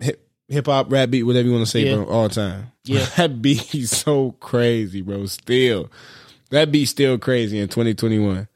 Hip 0.00 0.28
hip 0.48 0.66
hop, 0.66 0.90
rap 0.92 1.10
beat, 1.10 1.22
whatever 1.22 1.46
you 1.46 1.52
want 1.54 1.64
to 1.64 1.70
say, 1.70 1.84
Yeah. 1.86 1.94
bro, 1.96 2.06
all 2.06 2.28
time. 2.28 2.72
Yeah. 2.84 3.04
that 3.16 3.40
beat 3.40 3.74
is 3.74 3.90
so 3.90 4.32
crazy, 4.32 5.00
bro. 5.02 5.26
Still. 5.26 5.90
That 6.50 6.70
beat 6.72 6.86
still 6.86 7.16
crazy 7.18 7.58
in 7.58 7.68
2021. 7.68 8.48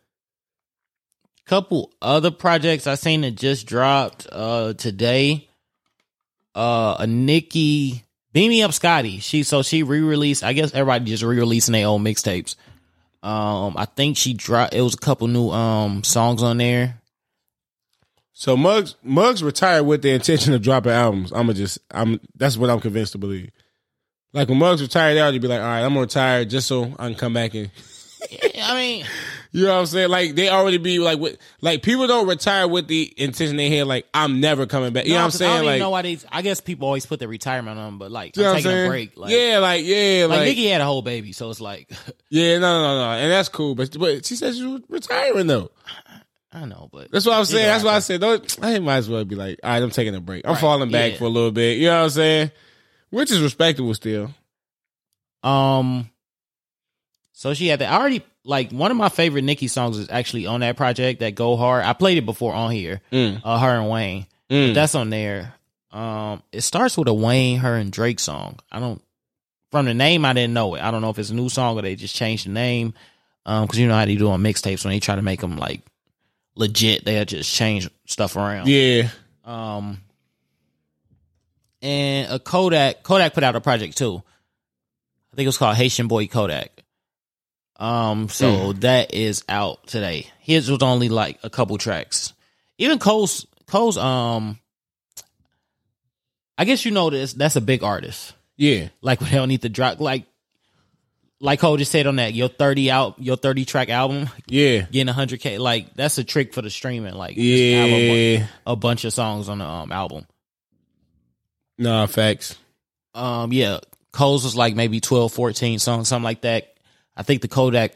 Couple 1.44 1.92
other 2.00 2.30
projects 2.30 2.86
I 2.86 2.94
seen 2.94 3.22
that 3.22 3.32
just 3.32 3.66
dropped 3.66 4.26
uh 4.30 4.74
today. 4.74 5.48
Uh, 6.55 6.96
a 6.98 7.07
Nicki 7.07 8.05
Beam 8.32 8.50
Me 8.50 8.62
Up 8.62 8.72
Scotty. 8.72 9.18
She 9.18 9.42
so 9.42 9.62
she 9.62 9.82
re 9.82 10.00
released. 10.00 10.42
I 10.42 10.53
guess 10.53 10.74
everybody 10.74 11.07
just 11.07 11.22
re 11.22 11.36
releasing 11.36 11.72
their 11.72 11.86
old 11.86 12.03
mixtapes. 12.03 12.57
Um, 13.22 13.74
I 13.76 13.84
think 13.84 14.16
she 14.16 14.34
dropped. 14.34 14.74
It 14.74 14.80
was 14.80 14.94
a 14.94 14.98
couple 14.98 15.28
new 15.28 15.50
um 15.50 16.03
songs 16.05 16.42
on 16.42 16.59
there. 16.59 17.00
So 18.32 18.57
Muggs 18.57 18.96
Muggs 19.03 19.42
retired 19.42 19.84
with 19.84 20.03
the 20.03 20.11
intention 20.11 20.55
of 20.55 20.62
dropping 20.62 20.92
albums. 20.92 21.32
I'ma 21.32 21.53
just 21.53 21.78
I'm 21.90 22.20
that's 22.34 22.57
what 22.57 22.70
I'm 22.70 22.80
convinced 22.80 23.12
to 23.12 23.18
believe. 23.18 23.50
Like 24.32 24.48
when 24.48 24.59
Muggs 24.59 24.82
retired, 24.82 25.14
they 25.14 25.20
already 25.20 25.38
be 25.38 25.48
like, 25.48 25.61
all 25.61 25.66
right, 25.66 25.82
I'm 25.82 25.90
gonna 25.90 26.00
retire 26.00 26.44
just 26.44 26.66
so 26.66 26.94
I 26.98 27.09
can 27.09 27.14
come 27.14 27.34
back 27.34 27.55
and 27.55 27.70
I 28.62 28.74
mean, 28.74 29.07
you 29.53 29.64
know 29.66 29.74
what 29.74 29.80
I'm 29.80 29.86
saying? 29.86 30.09
Like 30.09 30.34
they 30.34 30.48
already 30.48 30.78
be 30.78 30.98
like 30.98 31.18
with 31.18 31.36
like 31.61 31.82
people 31.82 32.07
don't 32.07 32.26
retire 32.26 32.66
with 32.66 32.88
the 32.88 33.12
intention 33.16 33.57
they 33.57 33.68
had 33.70 33.86
like 33.86 34.07
I'm 34.14 34.40
never 34.40 34.66
coming 34.66 34.92
back. 34.92 35.05
You 35.07 35.12
know 35.12 35.18
what 35.18 35.24
I'm 35.24 35.30
'cause 35.30 35.36
I 35.42 35.44
saying? 35.44 35.50
don't 35.53 35.62
even 35.64 35.72
Like 35.74 35.78
know 35.80 35.90
why 35.90 36.03
they. 36.03 36.18
I 36.30 36.42
guess 36.42 36.61
people 36.61 36.86
always 36.88 37.05
put 37.07 37.18
their 37.18 37.28
retirement 37.28 37.78
on, 37.78 37.98
but 37.98 38.11
like 38.11 38.36
you 38.36 38.42
know 38.42 38.50
I'm 38.50 38.57
taking 38.57 38.70
saying? 38.70 38.86
a 38.86 38.88
break. 38.88 39.16
Like, 39.16 39.30
yeah, 39.30 39.59
like 39.59 39.84
yeah, 39.84 40.26
like, 40.28 40.38
like, 40.38 40.46
Nicki 40.48 40.66
had 40.68 40.80
a 40.80 40.84
whole 40.84 41.03
baby, 41.03 41.32
so 41.32 41.50
it's 41.50 41.61
like 41.61 41.90
yeah, 42.30 42.59
no, 42.59 42.82
no, 42.82 42.98
no, 43.05 43.11
and 43.22 43.30
that's 43.30 43.48
cool. 43.50 43.74
But 43.74 43.98
but 43.98 44.24
she 44.24 44.36
said 44.36 44.55
she 44.55 44.64
was 44.64 44.80
retiring 44.88 45.46
though. 45.46 45.70
I 46.55 46.66
know, 46.66 46.90
but 46.92 47.11
That's 47.11 47.24
what 47.24 47.34
I'm 47.38 47.46
saying. 47.46 47.66
That's 47.66 47.82
why 47.82 47.94
I 47.94 47.98
said 48.00 48.20
don't. 48.20 48.59
I 48.62 48.78
might 48.78 48.96
as 48.98 49.09
well 49.09 49.24
be 49.24 49.36
like, 49.36 49.59
all 49.64 49.70
right, 49.70 49.82
I'm 49.82 49.88
taking 49.90 50.14
a 50.14 50.20
break. 50.20 50.44
I'm 50.46 50.53
Right, 50.53 50.61
falling 50.61 50.90
back 50.90 51.12
yeah. 51.12 51.18
for 51.18 51.24
a 51.24 51.28
little 51.30 51.50
bit. 51.50 51.78
You 51.78 51.86
know 51.86 51.96
what 51.98 52.05
I'm 52.05 52.11
saying? 52.11 52.50
Which 53.09 53.30
is 53.30 53.40
respectable 53.40 53.94
still. 53.94 54.34
Um, 55.42 56.11
so 57.32 57.55
she 57.55 57.68
had 57.68 57.78
that. 57.80 57.90
I 57.92 57.96
already 57.98 58.22
like 58.45 58.72
one 58.72 58.90
of 58.90 58.97
my 58.97 59.09
favorite 59.09 59.43
Nicki 59.43 59.68
songs 59.68 59.99
is 59.99 60.11
actually 60.11 60.47
on 60.47 60.61
that 60.61 60.76
project 60.76 61.20
that 61.20 61.34
Go 61.34 61.57
Hard. 61.57 61.84
I 61.84 61.93
played 61.93 62.18
it 62.18 62.26
before 62.26 62.53
on 62.53 62.70
here. 62.70 63.01
Mm. 63.12 63.40
Uh, 63.45 63.59
her 63.59 63.76
and 63.80 63.88
Wayne. 63.88 64.26
Mm. 64.51 64.74
That's 64.74 64.95
on 64.95 65.11
there. 65.11 65.55
Um, 65.90 66.43
it 66.53 66.62
starts 66.62 66.97
with 66.97 67.09
a 67.09 67.14
Wayne, 67.14 67.59
her 67.59 67.76
and 67.76 67.93
Drake 67.93 68.18
song. 68.18 68.59
I 68.70 68.80
don't 68.80 69.03
from 69.70 69.86
the 69.86 69.95
name 69.95 70.24
I 70.24 70.32
didn't 70.32 70.55
know 70.55 70.74
it. 70.74 70.82
I 70.82 70.90
don't 70.90 71.03
know 71.03 71.11
if 71.11 71.18
it's 71.18 71.30
a 71.30 71.34
new 71.34 71.49
song 71.49 71.78
or 71.78 71.82
they 71.82 71.97
just 71.97 72.14
changed 72.14 72.47
the 72.47 72.51
name. 72.51 72.95
Um, 73.45 73.66
because 73.66 73.78
you 73.78 73.88
know 73.88 73.95
how 73.95 74.05
they 74.05 74.14
do 74.14 74.30
on 74.30 74.43
mixtapes 74.43 74.84
when 74.84 74.93
they 74.93 75.01
try 75.01 75.16
to 75.16 75.22
make 75.22 75.40
them 75.40 75.57
like 75.57 75.80
legit, 76.55 77.05
they 77.05 77.24
just 77.24 77.53
change 77.53 77.88
stuff 78.07 78.36
around. 78.36 78.68
Yeah. 78.68 79.09
Um, 79.45 80.01
and 81.80 82.30
a 82.30 82.38
Kodak 82.38 83.03
Kodak 83.03 83.34
put 83.34 83.43
out 83.43 83.57
a 83.57 83.61
project 83.61 83.99
too. 83.99 84.22
I 85.32 85.36
think 85.36 85.47
it 85.47 85.49
was 85.49 85.59
called 85.59 85.76
Haitian 85.76 86.09
Boy 86.09 86.26
Kodak. 86.26 86.82
Um, 87.83 88.28
so 88.28 88.72
that 88.74 89.12
is 89.12 89.43
out 89.49 89.87
today. 89.89 90.28
His 90.39 90.70
was 90.70 90.83
only 90.83 91.09
like 91.09 91.41
a 91.43 91.51
couple 91.51 91.76
tracks. 91.78 92.33
Even 92.78 92.99
Cole's 93.01 93.47
Cole's 93.66 93.99
um, 93.99 94.59
I 96.57 96.64
guess 96.64 96.85
you 96.85 96.93
know 96.93 97.11
this. 97.11 97.33
That's 97.33 97.57
a 97.57 97.61
big 97.61 97.83
artist. 97.83 98.35
Yeah. 98.57 98.89
Like 99.01 99.18
they 99.20 99.30
don't 99.30 99.49
need 99.49 99.62
to 99.62 99.68
drop 99.68 100.01
like. 100.01 100.24
Like 101.41 101.59
Cole 101.59 101.76
just 101.76 101.91
said 101.91 102.07
on 102.07 102.16
that, 102.16 102.35
your 102.35 102.47
thirty 102.47 102.89
out, 102.89 103.16
your 103.18 103.35
thirty 103.35 103.64
track 103.64 103.89
album, 103.89 104.30
Yeah. 104.47 104.83
getting 104.83 105.12
hundred 105.12 105.41
k, 105.41 105.59
like 105.59 105.93
that's 105.95 106.16
a 106.18 106.22
trick 106.22 106.55
for 106.55 106.62
the 106.62 106.70
streaming. 106.70 107.14
Like, 107.14 107.35
just 107.35 107.74
have 107.74 107.89
a 107.89 108.09
bu- 108.09 108.14
Yeah. 108.43 108.47
a 108.64 108.76
bunch 108.76 109.05
of 109.05 109.12
songs 109.12 109.49
on 109.49 109.59
the 109.59 109.64
um, 109.64 109.91
album. 109.91 110.24
Nah, 111.78 112.07
facts. 112.07 112.57
Um, 113.12 113.53
yeah, 113.53 113.80
Cole's 114.12 114.45
was 114.45 114.55
like 114.55 114.76
maybe 114.76 115.01
12, 115.01 115.33
14 115.33 115.80
songs, 115.80 116.07
something 116.07 116.22
like 116.22 116.43
that. 116.43 116.72
I 117.16 117.22
think 117.22 117.42
the 117.42 117.48
Kodak 117.48 117.92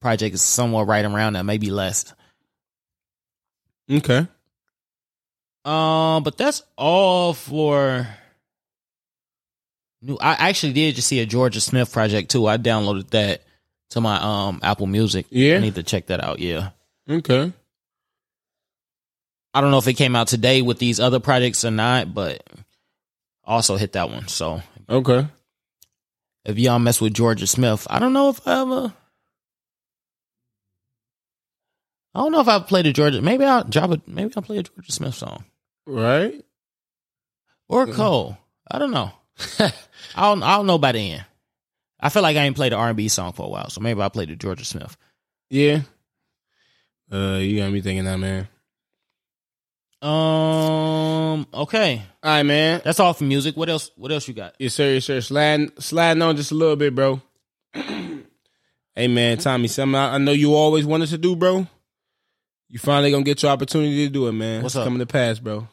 project 0.00 0.34
is 0.34 0.42
somewhere 0.42 0.84
right 0.84 1.04
around 1.04 1.34
that, 1.34 1.44
maybe 1.44 1.70
less. 1.70 2.12
Okay. 3.90 4.26
Um, 5.64 6.22
but 6.22 6.38
that's 6.38 6.62
all 6.76 7.34
for 7.34 8.06
new. 10.00 10.16
I 10.20 10.48
actually 10.48 10.72
did 10.72 10.94
just 10.94 11.08
see 11.08 11.20
a 11.20 11.26
Jorja 11.26 11.60
Smith 11.60 11.92
project 11.92 12.30
too. 12.30 12.46
I 12.46 12.56
downloaded 12.56 13.10
that 13.10 13.42
to 13.90 14.00
my 14.00 14.16
um 14.20 14.60
Apple 14.62 14.86
Music. 14.86 15.26
Yeah? 15.30 15.56
I 15.56 15.60
need 15.60 15.74
to 15.74 15.82
check 15.82 16.06
that 16.06 16.22
out. 16.22 16.38
Yeah, 16.38 16.70
Okay. 17.08 17.52
I 19.52 19.60
don't 19.60 19.72
know 19.72 19.78
if 19.78 19.88
it 19.88 19.94
came 19.94 20.14
out 20.14 20.28
today 20.28 20.62
with 20.62 20.78
these 20.78 21.00
other 21.00 21.18
projects 21.20 21.64
or 21.64 21.72
not, 21.72 22.14
but 22.14 22.42
also 23.44 23.76
hit 23.76 23.92
that 23.92 24.08
one. 24.08 24.28
So 24.28 24.62
Okay. 24.88 25.26
If 26.44 26.58
y'all 26.58 26.78
mess 26.78 27.00
with 27.00 27.12
Jorja 27.14 27.46
Smith, 27.48 27.86
I 27.90 27.98
don't 27.98 28.12
know 28.12 28.30
if 28.30 28.46
I 28.46 28.60
ever. 28.62 28.92
I 32.14 32.18
don't 32.20 32.32
know 32.32 32.40
if 32.40 32.48
I've 32.48 32.66
played 32.66 32.86
a 32.86 32.92
Jorja. 32.92 33.22
Maybe 33.22 33.44
I'll 33.44 33.64
drop 33.64 33.90
it. 33.92 34.02
Maybe 34.08 34.32
I'll 34.36 34.42
play 34.42 34.58
a 34.58 34.62
Jorja 34.62 34.90
Smith 34.90 35.14
song 35.14 35.44
Right? 35.86 36.44
or 37.68 37.86
Cole. 37.86 38.36
I 38.70 38.78
don't 38.78 38.90
know. 38.90 39.12
I 39.58 39.72
don't. 40.16 40.42
I 40.42 40.56
don't 40.56 40.66
know 40.66 40.78
by 40.78 40.92
the 40.92 41.12
end. 41.12 41.24
I 42.00 42.08
feel 42.08 42.22
like 42.22 42.36
I 42.36 42.40
ain't 42.44 42.56
played 42.56 42.72
an 42.72 42.78
R 42.78 42.88
and 42.88 42.96
B 42.96 43.08
song 43.08 43.32
for 43.32 43.46
a 43.46 43.48
while, 43.48 43.68
so 43.70 43.80
maybe 43.80 44.00
I'll 44.00 44.10
play 44.10 44.24
the 44.24 44.36
Jorja 44.36 44.64
Smith. 44.64 44.96
Yeah. 45.50 45.82
Uh, 47.12 47.38
you 47.40 47.58
got 47.60 47.70
me 47.72 47.80
thinking 47.80 48.04
that, 48.04 48.18
man. 48.18 48.48
Um. 50.02 51.46
Okay, 51.52 52.02
All 52.22 52.30
right, 52.30 52.42
man. 52.42 52.80
that's 52.84 53.00
all 53.00 53.12
for 53.12 53.24
music. 53.24 53.56
What 53.56 53.68
else? 53.68 53.90
What 53.96 54.10
else 54.10 54.26
you 54.28 54.34
got? 54.34 54.54
Yes, 54.58 54.74
sir. 54.74 54.94
Yes, 54.94 55.04
sir. 55.04 55.20
Sliding, 55.20 55.72
sliding 55.78 56.22
on 56.22 56.36
just 56.36 56.52
a 56.52 56.54
little 56.54 56.76
bit, 56.76 56.94
bro. 56.94 57.20
hey, 57.74 59.08
man, 59.08 59.38
Tommy, 59.38 59.68
something 59.68 59.94
I, 59.94 60.14
I 60.14 60.18
know 60.18 60.32
you 60.32 60.54
always 60.54 60.86
wanted 60.86 61.08
to 61.10 61.18
do, 61.18 61.36
bro. 61.36 61.66
You 62.68 62.78
finally 62.78 63.10
gonna 63.10 63.24
get 63.24 63.42
your 63.42 63.52
opportunity 63.52 64.06
to 64.06 64.12
do 64.12 64.26
it, 64.28 64.32
man. 64.32 64.62
What's 64.62 64.74
it's 64.74 64.80
up? 64.80 64.84
coming 64.84 65.00
to 65.00 65.06
pass, 65.06 65.38
bro. 65.38 65.68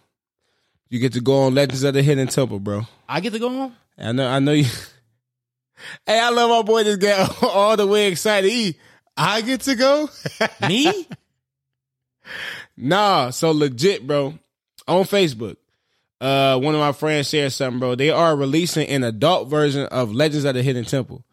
You 0.90 1.00
get 1.00 1.14
to 1.14 1.22
go 1.22 1.44
on 1.44 1.54
Legends 1.56 1.84
of 1.84 1.94
the 1.94 2.02
Hidden 2.04 2.28
Temple, 2.28 2.60
bro. 2.60 2.84
I 3.08 3.20
get 3.20 3.34
to 3.34 3.40
go 3.40 3.62
on. 3.62 3.76
I 3.98 4.12
know, 4.12 4.28
I 4.28 4.40
know 4.40 4.52
you. 4.54 4.66
hey, 6.06 6.20
I 6.20 6.30
love 6.30 6.50
my 6.50 6.62
boy. 6.64 6.84
Just 6.84 7.00
get 7.00 7.30
all 7.44 7.78
the 7.78 7.88
way 7.88 8.08
excited. 8.08 8.50
He, 8.52 8.76
I 9.16 9.42
get 9.42 9.62
to 9.62 9.76
go. 9.76 10.10
Me? 10.68 11.08
Nah, 12.78 13.32
so 13.32 13.52
legit, 13.52 14.06
bro. 14.06 14.38
On 14.88 15.04
Facebook, 15.04 15.58
uh, 16.22 16.58
one 16.60 16.74
of 16.76 16.80
my 16.80 16.92
friends 16.94 17.30
shared 17.30 17.52
something, 17.52 17.80
bro. 17.80 17.96
They 17.96 18.10
are 18.10 18.36
releasing 18.36 18.88
an 18.88 19.04
adult 19.04 19.50
version 19.50 19.88
of 19.88 20.14
Legends 20.14 20.46
of 20.46 20.54
the 20.54 20.64
Hidden 20.64 20.86
Temple. 20.86 21.24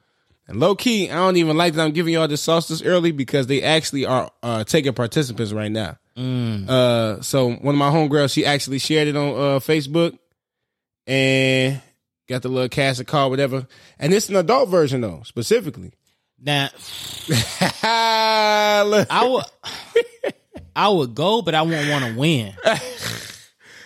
And 0.47 0.59
low 0.61 0.75
key, 0.75 1.11
I 1.11 1.15
don't 1.15 1.37
even 1.37 1.57
like 1.57 1.75
that 1.75 1.83
I'm 1.85 1.93
giving 1.93 2.15
y'all 2.15 2.29
this 2.29 2.43
sauce 2.43 2.69
this 2.69 2.83
early 2.83 3.13
because 3.13 3.47
they 3.47 3.63
actually 3.63 4.05
are 4.05 4.31
uh, 4.43 4.65
taking 4.65 4.93
participants 4.93 5.53
right 5.53 5.71
now. 5.71 5.97
Uh, 6.69 7.21
so 7.23 7.51
one 7.51 7.75
of 7.75 7.79
my 7.79 7.91
homegirls, 7.91 8.33
she 8.33 8.45
actually 8.45 8.79
shared 8.79 9.09
it 9.09 9.17
on 9.17 9.29
uh, 9.29 9.59
Facebook 9.59 10.19
and 11.07 11.81
got 12.29 12.43
the 12.43 12.49
little 12.49 12.69
cast 12.69 13.01
of 13.01 13.07
card, 13.07 13.31
whatever. 13.31 13.67
And 13.99 14.13
it's 14.13 14.29
an 14.29 14.37
adult 14.37 14.69
version 14.69 15.01
though, 15.01 15.23
specifically. 15.25 15.93
Now 16.39 16.69
I 17.83 19.27
would. 19.27 20.35
I 20.77 20.89
would 20.89 21.15
go, 21.15 21.43
but 21.43 21.55
I 21.55 21.63
won't 21.63 21.89
want 21.89 22.05
to 22.05 22.19
win. 22.19 22.53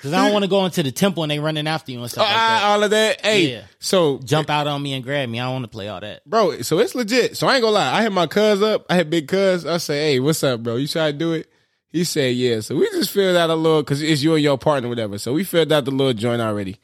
Cause 0.01 0.12
I 0.12 0.22
don't 0.24 0.32
want 0.32 0.45
to 0.45 0.49
go 0.49 0.64
into 0.64 0.80
the 0.84 0.93
temple 0.93 1.24
and 1.24 1.30
they 1.32 1.41
running 1.41 1.66
after 1.66 1.91
you 1.91 2.01
and 2.01 2.09
stuff 2.09 2.24
like 2.24 2.32
Ah, 2.32 2.59
that. 2.61 2.64
all 2.66 2.82
of 2.84 2.91
that. 2.91 3.20
Hey, 3.20 3.51
Yeah. 3.55 3.62
so 3.80 4.18
Jump 4.18 4.49
out 4.49 4.68
on 4.68 4.80
me 4.80 4.93
and 4.95 5.03
grab 5.03 5.28
me. 5.28 5.41
I 5.41 5.45
don't 5.47 5.55
want 5.55 5.64
to 5.64 5.68
play 5.70 5.89
all 5.89 5.99
that. 6.01 6.24
bro. 6.24 6.62
So 6.62 6.78
it's 6.78 6.95
legit. 6.95 7.36
So 7.36 7.49
I 7.49 7.55
ain't 7.57 7.62
gonna 7.62 7.74
lie. 7.74 7.99
I 7.99 8.03
hit 8.03 8.12
my 8.12 8.28
cuz 8.28 8.62
up. 8.62 8.86
I 8.89 8.95
hit 8.95 9.11
big 9.11 9.26
cuz. 9.26 9.66
I 9.66 9.78
say, 9.78 10.12
hey, 10.12 10.20
what's 10.20 10.45
up, 10.45 10.62
bro? 10.62 10.76
You 10.76 10.86
try 10.86 11.11
to 11.11 11.18
do 11.18 11.32
it? 11.32 11.51
He 11.91 12.05
said, 12.05 12.36
yeah. 12.36 12.61
So 12.61 12.76
we 12.76 12.89
just 12.91 13.11
filled 13.11 13.36
out 13.36 13.51
a 13.51 13.57
little 13.57 13.82
because 13.82 14.01
it's 14.01 14.22
you 14.22 14.34
and 14.34 14.43
your 14.45 14.57
partner, 14.57 14.89
whatever. 14.89 15.18
So 15.18 15.32
we 15.32 15.43
filled 15.43 15.72
out 15.72 15.84
the 15.84 15.91
little 15.91 16.12
joint 16.14 16.41
already. 16.41 16.76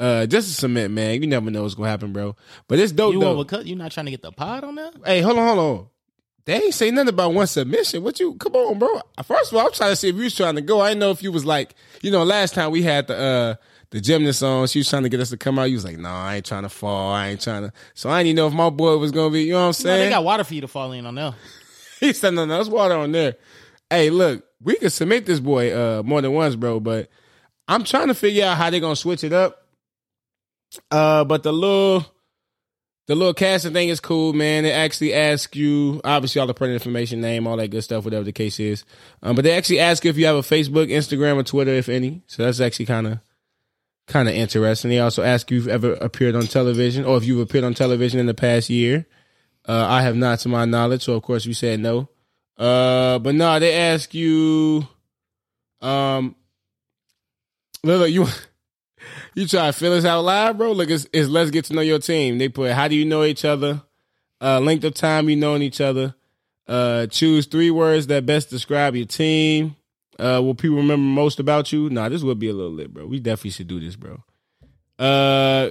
Uh, 0.00 0.24
just 0.24 0.48
to 0.48 0.54
submit, 0.54 0.90
man. 0.90 1.20
You 1.20 1.28
never 1.28 1.50
know 1.50 1.62
what's 1.64 1.74
gonna 1.74 1.90
happen, 1.90 2.14
bro. 2.14 2.34
But 2.68 2.78
it's 2.78 2.90
dope 2.90 3.12
You 3.12 3.20
though. 3.20 3.44
overcut? 3.44 3.66
You 3.66 3.76
not 3.76 3.92
trying 3.92 4.06
to 4.06 4.10
get 4.12 4.22
the 4.22 4.32
pod 4.32 4.64
on 4.64 4.76
that? 4.76 4.94
hey, 5.04 5.20
hold 5.20 5.38
on, 5.38 5.46
hold 5.46 5.58
on. 5.78 5.86
They 6.44 6.54
ain't 6.54 6.74
say 6.74 6.90
nothing 6.90 7.10
about 7.10 7.34
one 7.34 7.46
submission. 7.46 8.02
What 8.02 8.18
you? 8.18 8.34
Come 8.34 8.54
on, 8.56 8.78
bro. 8.78 9.00
First 9.24 9.52
of 9.52 9.58
all, 9.58 9.66
I'm 9.66 9.72
trying 9.72 9.90
to 9.92 9.96
see 9.96 10.08
if 10.08 10.16
you 10.16 10.22
was 10.24 10.34
trying 10.34 10.56
to 10.56 10.60
go. 10.60 10.80
I 10.80 10.88
didn't 10.88 11.00
know 11.00 11.10
if 11.12 11.22
you 11.22 11.30
was 11.30 11.44
like, 11.44 11.74
you 12.02 12.10
know, 12.10 12.24
last 12.24 12.54
time 12.54 12.72
we 12.72 12.82
had 12.82 13.06
the 13.06 13.16
uh 13.16 13.54
the 13.90 14.00
gymnast 14.00 14.42
on, 14.42 14.66
she 14.66 14.80
was 14.80 14.88
trying 14.88 15.02
to 15.04 15.08
get 15.08 15.20
us 15.20 15.30
to 15.30 15.36
come 15.36 15.58
out. 15.58 15.64
You 15.64 15.74
was 15.76 15.84
like, 15.84 15.98
no, 15.98 16.08
I 16.08 16.36
ain't 16.36 16.46
trying 16.46 16.62
to 16.64 16.68
fall. 16.68 17.12
I 17.12 17.28
ain't 17.28 17.40
trying 17.40 17.62
to. 17.62 17.72
So 17.94 18.10
I 18.10 18.20
didn't 18.20 18.28
even 18.28 18.36
know 18.36 18.46
if 18.48 18.54
my 18.54 18.70
boy 18.70 18.96
was 18.96 19.12
gonna 19.12 19.30
be. 19.30 19.44
You 19.44 19.52
know 19.52 19.58
what 19.58 19.62
I'm 19.62 19.66
No, 19.68 19.72
saying? 19.72 20.00
they 20.00 20.10
got 20.10 20.24
water 20.24 20.42
for 20.44 20.54
you 20.54 20.62
to 20.62 20.68
fall 20.68 20.90
in 20.92 21.06
on 21.06 21.14
there. 21.14 21.34
he 22.00 22.12
said, 22.12 22.34
no, 22.34 22.44
no, 22.44 22.54
there's 22.54 22.68
water 22.70 22.94
on 22.94 23.12
there. 23.12 23.36
Hey, 23.88 24.10
look, 24.10 24.44
we 24.60 24.76
could 24.76 24.92
submit 24.92 25.26
this 25.26 25.38
boy 25.40 25.72
uh 25.72 26.02
more 26.02 26.22
than 26.22 26.32
once, 26.32 26.56
bro. 26.56 26.80
But 26.80 27.08
I'm 27.68 27.84
trying 27.84 28.08
to 28.08 28.14
figure 28.14 28.46
out 28.46 28.56
how 28.56 28.70
they're 28.70 28.80
gonna 28.80 28.96
switch 28.96 29.22
it 29.22 29.32
up. 29.32 29.58
Uh, 30.90 31.22
but 31.24 31.42
the 31.42 31.52
little 31.52 32.06
the 33.06 33.14
little 33.14 33.34
casting 33.34 33.72
thing 33.72 33.88
is 33.88 34.00
cool, 34.00 34.32
man. 34.32 34.62
They 34.62 34.72
actually 34.72 35.12
ask 35.12 35.56
you, 35.56 36.00
obviously, 36.04 36.40
all 36.40 36.46
the 36.46 36.54
pertinent 36.54 36.80
information, 36.80 37.20
name, 37.20 37.46
all 37.46 37.56
that 37.56 37.68
good 37.68 37.82
stuff, 37.82 38.04
whatever 38.04 38.24
the 38.24 38.32
case 38.32 38.60
is. 38.60 38.84
Um, 39.22 39.34
but 39.34 39.44
they 39.44 39.56
actually 39.56 39.80
ask 39.80 40.06
if 40.06 40.16
you 40.16 40.26
have 40.26 40.36
a 40.36 40.40
Facebook, 40.40 40.88
Instagram, 40.88 41.36
or 41.36 41.42
Twitter, 41.42 41.72
if 41.72 41.88
any. 41.88 42.22
So 42.26 42.44
that's 42.44 42.60
actually 42.60 42.86
kind 42.86 43.06
of 43.08 43.18
kind 44.06 44.28
of 44.28 44.34
interesting. 44.34 44.90
They 44.90 45.00
also 45.00 45.22
ask 45.22 45.50
you 45.50 45.58
if 45.58 45.64
you've 45.64 45.72
ever 45.72 45.94
appeared 45.94 46.36
on 46.36 46.46
television 46.46 47.04
or 47.04 47.16
if 47.16 47.24
you've 47.24 47.40
appeared 47.40 47.64
on 47.64 47.74
television 47.74 48.20
in 48.20 48.26
the 48.26 48.34
past 48.34 48.70
year. 48.70 49.06
Uh, 49.68 49.86
I 49.88 50.02
have 50.02 50.16
not, 50.16 50.40
to 50.40 50.48
my 50.48 50.64
knowledge. 50.64 51.04
So 51.04 51.14
of 51.14 51.22
course, 51.22 51.44
you 51.44 51.54
said 51.54 51.80
no. 51.80 52.08
Uh, 52.56 53.18
but 53.18 53.34
no, 53.34 53.58
they 53.58 53.74
ask 53.74 54.14
you, 54.14 54.86
um, 55.80 56.36
look, 57.82 58.10
you. 58.10 58.26
You 59.34 59.46
try 59.46 59.66
to 59.66 59.72
fill 59.72 59.94
us 59.94 60.04
out 60.04 60.22
live, 60.22 60.58
bro. 60.58 60.72
Look, 60.72 60.90
it's, 60.90 61.06
it's 61.12 61.28
let's 61.28 61.50
get 61.50 61.64
to 61.66 61.74
know 61.74 61.80
your 61.80 61.98
team. 61.98 62.38
They 62.38 62.48
put 62.48 62.72
how 62.72 62.88
do 62.88 62.94
you 62.94 63.04
know 63.04 63.24
each 63.24 63.44
other, 63.44 63.82
uh, 64.40 64.60
length 64.60 64.84
of 64.84 64.94
time 64.94 65.28
you 65.28 65.36
known 65.36 65.62
each 65.62 65.80
other, 65.80 66.14
uh, 66.68 67.06
choose 67.06 67.46
three 67.46 67.70
words 67.70 68.08
that 68.08 68.26
best 68.26 68.50
describe 68.50 68.94
your 68.94 69.06
team. 69.06 69.76
Uh, 70.18 70.40
will 70.42 70.54
people 70.54 70.76
remember 70.76 71.02
most 71.02 71.40
about 71.40 71.72
you? 71.72 71.88
Nah, 71.90 72.08
this 72.08 72.22
would 72.22 72.38
be 72.38 72.48
a 72.48 72.52
little 72.52 72.72
lit, 72.72 72.92
bro. 72.92 73.06
We 73.06 73.18
definitely 73.18 73.50
should 73.52 73.68
do 73.68 73.80
this, 73.80 73.96
bro. 73.96 74.22
Uh, 74.98 75.70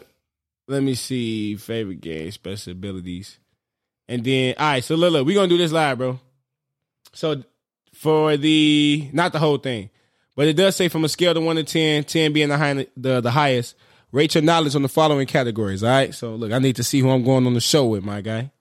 let 0.67 0.83
me 0.83 0.95
see 0.95 1.55
favorite 1.55 2.01
game, 2.01 2.31
special 2.31 2.71
abilities, 2.71 3.39
and 4.07 4.23
then 4.23 4.55
all 4.57 4.71
right. 4.71 4.83
So 4.83 4.95
look, 4.95 5.13
look, 5.13 5.27
we 5.27 5.33
gonna 5.33 5.47
do 5.47 5.57
this 5.57 5.71
live, 5.71 5.99
bro. 5.99 6.19
So 7.13 7.43
for 7.93 8.37
the 8.37 9.09
not 9.13 9.31
the 9.31 9.39
whole 9.39 9.57
thing, 9.57 9.89
but 10.35 10.47
it 10.47 10.53
does 10.53 10.75
say 10.75 10.87
from 10.87 11.03
a 11.03 11.09
scale 11.09 11.35
of 11.35 11.43
one 11.43 11.55
to 11.55 11.63
10, 11.63 12.05
10 12.05 12.33
being 12.33 12.49
the 12.49 12.57
high, 12.57 12.87
the, 12.95 13.21
the 13.21 13.31
highest, 13.31 13.75
rate 14.11 14.35
your 14.35 14.43
knowledge 14.43 14.75
on 14.75 14.81
the 14.81 14.89
following 14.89 15.27
categories. 15.27 15.83
All 15.83 15.89
right. 15.89 16.13
So 16.13 16.35
look, 16.35 16.51
I 16.51 16.59
need 16.59 16.77
to 16.77 16.83
see 16.83 16.99
who 16.99 17.09
I'm 17.09 17.23
going 17.23 17.45
on 17.45 17.53
the 17.53 17.61
show 17.61 17.85
with, 17.85 18.03
my 18.03 18.21
guy. 18.21 18.51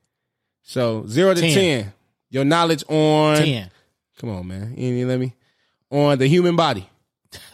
So 0.63 1.07
zero 1.07 1.35
to 1.35 1.41
10, 1.41 1.55
10. 1.55 1.93
your 2.31 2.45
knowledge 2.45 2.85
on 2.89 3.37
Ten. 3.37 3.71
Come 4.19 4.31
on, 4.31 4.47
man. 4.47 4.75
You 4.77 5.07
let 5.07 5.19
me 5.19 5.35
on 5.91 6.19
the 6.19 6.27
human 6.27 6.55
body. 6.55 6.87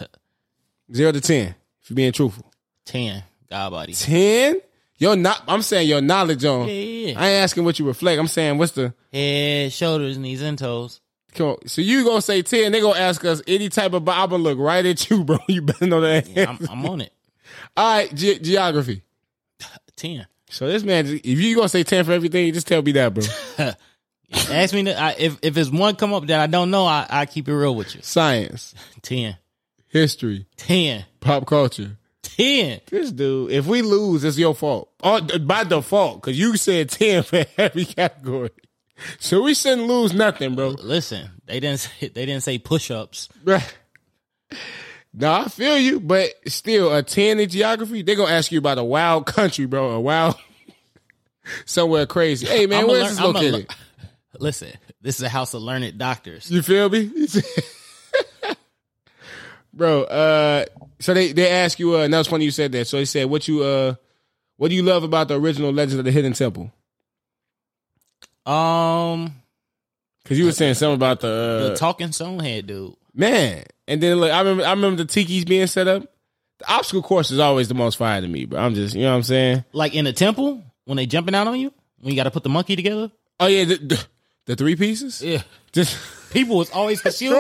zero 0.93 1.13
to 1.13 1.21
ten. 1.21 1.55
If 1.81 1.91
you're 1.91 1.95
being 1.95 2.13
truthful. 2.13 2.51
Ten. 2.85 3.23
God 3.49 3.71
body. 3.71 3.93
Ten. 3.93 4.61
Your 4.99 5.15
not. 5.15 5.43
I'm 5.47 5.63
saying 5.63 5.89
your 5.89 6.01
knowledge 6.01 6.45
on. 6.45 6.67
Yeah, 6.67 6.75
yeah, 6.75 7.09
yeah. 7.11 7.21
I 7.21 7.29
ain't 7.29 7.45
asking 7.45 7.65
what 7.65 7.79
you 7.79 7.87
reflect. 7.87 8.19
I'm 8.19 8.27
saying 8.27 8.59
what's 8.59 8.73
the. 8.73 8.95
Head, 9.13 9.73
shoulders, 9.73 10.19
knees, 10.19 10.43
and 10.43 10.59
toes. 10.59 11.01
So 11.37 11.81
you 11.83 12.05
gonna 12.05 12.23
say 12.23 12.43
ten? 12.43 12.73
They 12.73 12.81
gonna 12.81 12.99
ask 12.99 13.25
us 13.25 13.43
any 13.47 13.69
type 13.69 13.93
of. 13.93 14.09
I'm 14.09 14.31
gonna 14.31 14.43
look 14.43 14.59
right 14.59 14.85
at 14.85 15.09
you, 15.11 15.25
bro. 15.25 15.39
You 15.49 15.63
better 15.63 15.87
know 15.87 16.01
that. 16.01 16.29
I'm, 16.49 16.59
I'm 16.71 16.87
on 16.87 17.01
it. 17.03 17.13
All 17.77 17.97
right, 17.97 18.15
ge- 18.15 18.41
geography. 18.43 19.03
Ten. 19.97 20.27
So 20.51 20.67
this 20.69 20.83
man, 20.83 21.07
if 21.07 21.25
you 21.25 21.57
gonna 21.57 21.69
say 21.69 21.83
ten 21.83 22.05
for 22.05 22.13
everything, 22.13 22.53
just 22.53 22.67
tell 22.67 22.83
me 22.83 22.93
that, 22.93 23.13
bro. 23.15 23.25
Ask 24.51 24.75
me 24.75 24.85
to, 24.85 24.99
I, 25.01 25.15
if 25.19 25.39
if 25.43 25.57
it's 25.57 25.71
one 25.71 25.95
come 25.97 26.13
up 26.13 26.27
that 26.27 26.41
I 26.41 26.47
don't 26.47 26.71
know, 26.71 26.85
I 26.87 27.07
I 27.09 27.27
keep 27.27 27.49
it 27.49 27.55
real 27.55 27.75
with 27.75 27.95
you. 27.95 28.03
Science, 28.03 28.75
Ten. 29.03 29.37
history, 29.89 30.47
Ten. 30.57 31.05
pop 31.21 31.47
culture. 31.47 31.97
Ten. 32.23 32.81
This 32.91 33.13
dude, 33.13 33.51
if 33.53 33.67
we 33.67 33.83
lose, 33.83 34.25
it's 34.25 34.37
your 34.39 34.55
fault. 34.55 34.91
Oh, 35.03 35.21
by 35.39 35.65
default, 35.65 36.21
because 36.21 36.39
you 36.39 36.57
said 36.57 36.91
10 36.91 37.23
for 37.23 37.45
every 37.57 37.85
category. 37.85 38.51
So 39.19 39.43
we 39.43 39.55
shouldn't 39.55 39.87
lose 39.87 40.13
nothing, 40.15 40.55
bro. 40.55 40.69
Listen, 40.69 41.31
they 41.47 41.61
didn't 41.61 41.81
say, 41.81 42.09
they 42.09 42.27
didn't 42.27 42.43
say 42.43 42.59
push 42.59 42.91
ups. 42.91 43.29
no, 45.13 45.33
I 45.33 45.49
feel 45.49 45.79
you, 45.79 46.01
but 46.01 46.31
still, 46.47 46.95
a 46.95 47.03
10 47.03 47.41
in 47.41 47.49
geography, 47.49 48.03
they're 48.03 48.17
going 48.17 48.29
to 48.29 48.35
ask 48.35 48.51
you 48.51 48.59
about 48.59 48.79
a 48.79 48.85
wild 48.85 49.27
country, 49.27 49.67
bro. 49.67 49.91
A 49.91 50.01
wild, 50.01 50.37
somewhere 51.67 52.07
crazy. 52.07 52.47
Hey, 52.47 52.67
man, 52.67 52.85
I'ma 52.85 52.93
where's 52.93 53.21
learn- 53.21 53.35
this 53.35 53.43
located? 53.43 53.71
Listen, 54.39 54.73
this 55.01 55.17
is 55.17 55.23
a 55.23 55.29
house 55.29 55.55
of 55.55 55.63
learned 55.63 55.97
doctors. 55.99 56.51
You 56.51 56.61
feel 56.63 56.91
me? 56.91 57.11
bro, 59.73 60.03
uh, 60.05 60.65
so 60.99 61.15
they, 61.15 61.33
they 61.33 61.49
ask 61.51 61.79
you, 61.79 61.97
uh, 61.97 62.01
and 62.03 62.13
that 62.13 62.19
was 62.19 62.27
funny 62.27 62.45
you 62.45 62.51
said 62.51 62.73
that. 62.73 62.87
So 62.87 62.99
they 62.99 63.07
said, 63.07 63.31
what 63.31 63.49
you, 63.49 63.63
uh, 63.63 63.95
what 64.57 64.69
do 64.69 64.75
you 64.75 64.83
love 64.83 65.05
about 65.05 65.29
the 65.29 65.41
original 65.41 65.73
Legend 65.73 66.01
of 66.01 66.05
the 66.05 66.13
Hidden 66.13 66.35
Temple? 66.35 66.71
Um, 68.47 69.35
Because 70.23 70.39
you 70.39 70.45
were 70.47 70.53
saying 70.53 70.75
something 70.75 70.95
about 70.95 71.21
the, 71.21 71.29
uh, 71.29 71.69
the 71.71 71.77
talking 71.77 72.09
stonehead 72.09 72.67
dude. 72.67 72.95
Man, 73.15 73.65
and 73.89 74.03
then 74.03 74.21
like 74.21 74.33
I 74.33 74.39
remember 74.41 74.65
I 74.65 74.71
remember 74.71 75.03
the 75.03 75.09
tiki's 75.09 75.45
being 75.45 75.67
set 75.67 75.89
up. 75.89 76.03
The 76.59 76.73
obstacle 76.73 77.03
course 77.03 77.31
is 77.31 77.39
always 77.39 77.69
the 77.69 77.75
most 77.75 77.97
fire 77.97 78.21
to 78.21 78.29
me, 78.29 78.45
but 78.45 78.59
I'm 78.59 78.75
just 78.75 78.95
you 78.95 79.03
know 79.03 79.11
what 79.11 79.17
I'm 79.17 79.23
saying. 79.23 79.65
Like 79.73 79.95
in 79.95 80.05
the 80.05 80.13
temple 80.13 80.63
when 80.85 80.97
they 80.97 81.07
jumping 81.07 81.35
out 81.35 81.47
on 81.47 81.59
you 81.59 81.73
when 82.01 82.13
you 82.13 82.17
got 82.17 82.25
to 82.25 82.31
put 82.31 82.43
the 82.43 82.49
monkey 82.49 82.77
together. 82.77 83.11
Oh 83.41 83.47
yeah, 83.47 83.65
the, 83.65 83.77
the, 83.77 84.07
the 84.47 84.57
three 84.57 84.77
pieces. 84.77 85.23
Yeah, 85.23 85.43
Just 85.73 85.99
people 86.31 86.57
was 86.57 86.71
always 86.71 87.01
confused. 87.03 87.35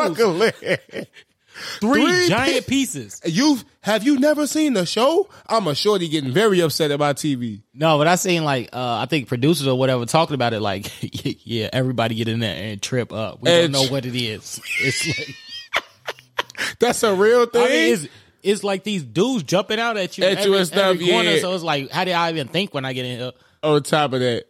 Three, 1.80 2.02
Three 2.04 2.28
giant 2.28 2.66
pieces. 2.66 3.20
You 3.24 3.58
have 3.80 4.04
you 4.04 4.18
never 4.18 4.46
seen 4.46 4.74
the 4.74 4.84
show? 4.84 5.28
I'm 5.46 5.66
a 5.66 5.74
shorty 5.74 6.08
getting 6.08 6.32
very 6.32 6.60
upset 6.60 6.90
about 6.90 7.16
TV. 7.16 7.62
No, 7.72 7.96
but 7.98 8.06
I 8.06 8.16
seen 8.16 8.44
like 8.44 8.70
uh 8.74 8.98
I 9.02 9.06
think 9.06 9.28
producers 9.28 9.66
or 9.66 9.78
whatever 9.78 10.04
talking 10.06 10.34
about 10.34 10.52
it. 10.52 10.60
Like, 10.60 10.90
yeah, 11.46 11.70
everybody 11.72 12.14
get 12.14 12.28
in 12.28 12.40
there 12.40 12.54
and 12.72 12.82
trip 12.82 13.12
up. 13.12 13.40
We 13.42 13.50
And- 13.50 13.72
don't 13.72 13.82
know 13.84 13.90
what 13.90 14.04
it 14.06 14.14
is. 14.14 14.60
It's 14.80 15.06
like 15.06 16.76
That's 16.78 17.02
a 17.02 17.14
real 17.14 17.46
thing. 17.46 17.62
I 17.62 17.68
mean, 17.68 17.92
it's 17.94 18.08
it's 18.42 18.64
like 18.64 18.84
these 18.84 19.02
dudes 19.02 19.42
jumping 19.44 19.80
out 19.80 19.96
at 19.96 20.16
you 20.18 20.24
At 20.24 20.44
you 20.44 20.54
and 20.54 20.66
stuff, 20.66 20.96
yeah. 21.00 21.38
So 21.40 21.54
it's 21.54 21.64
like, 21.64 21.90
how 21.90 22.04
did 22.04 22.14
I 22.14 22.30
even 22.30 22.48
think 22.48 22.72
when 22.74 22.84
I 22.84 22.92
get 22.92 23.04
in 23.04 23.18
here? 23.18 23.32
On 23.62 23.82
top 23.82 24.12
of 24.12 24.20
that, 24.20 24.44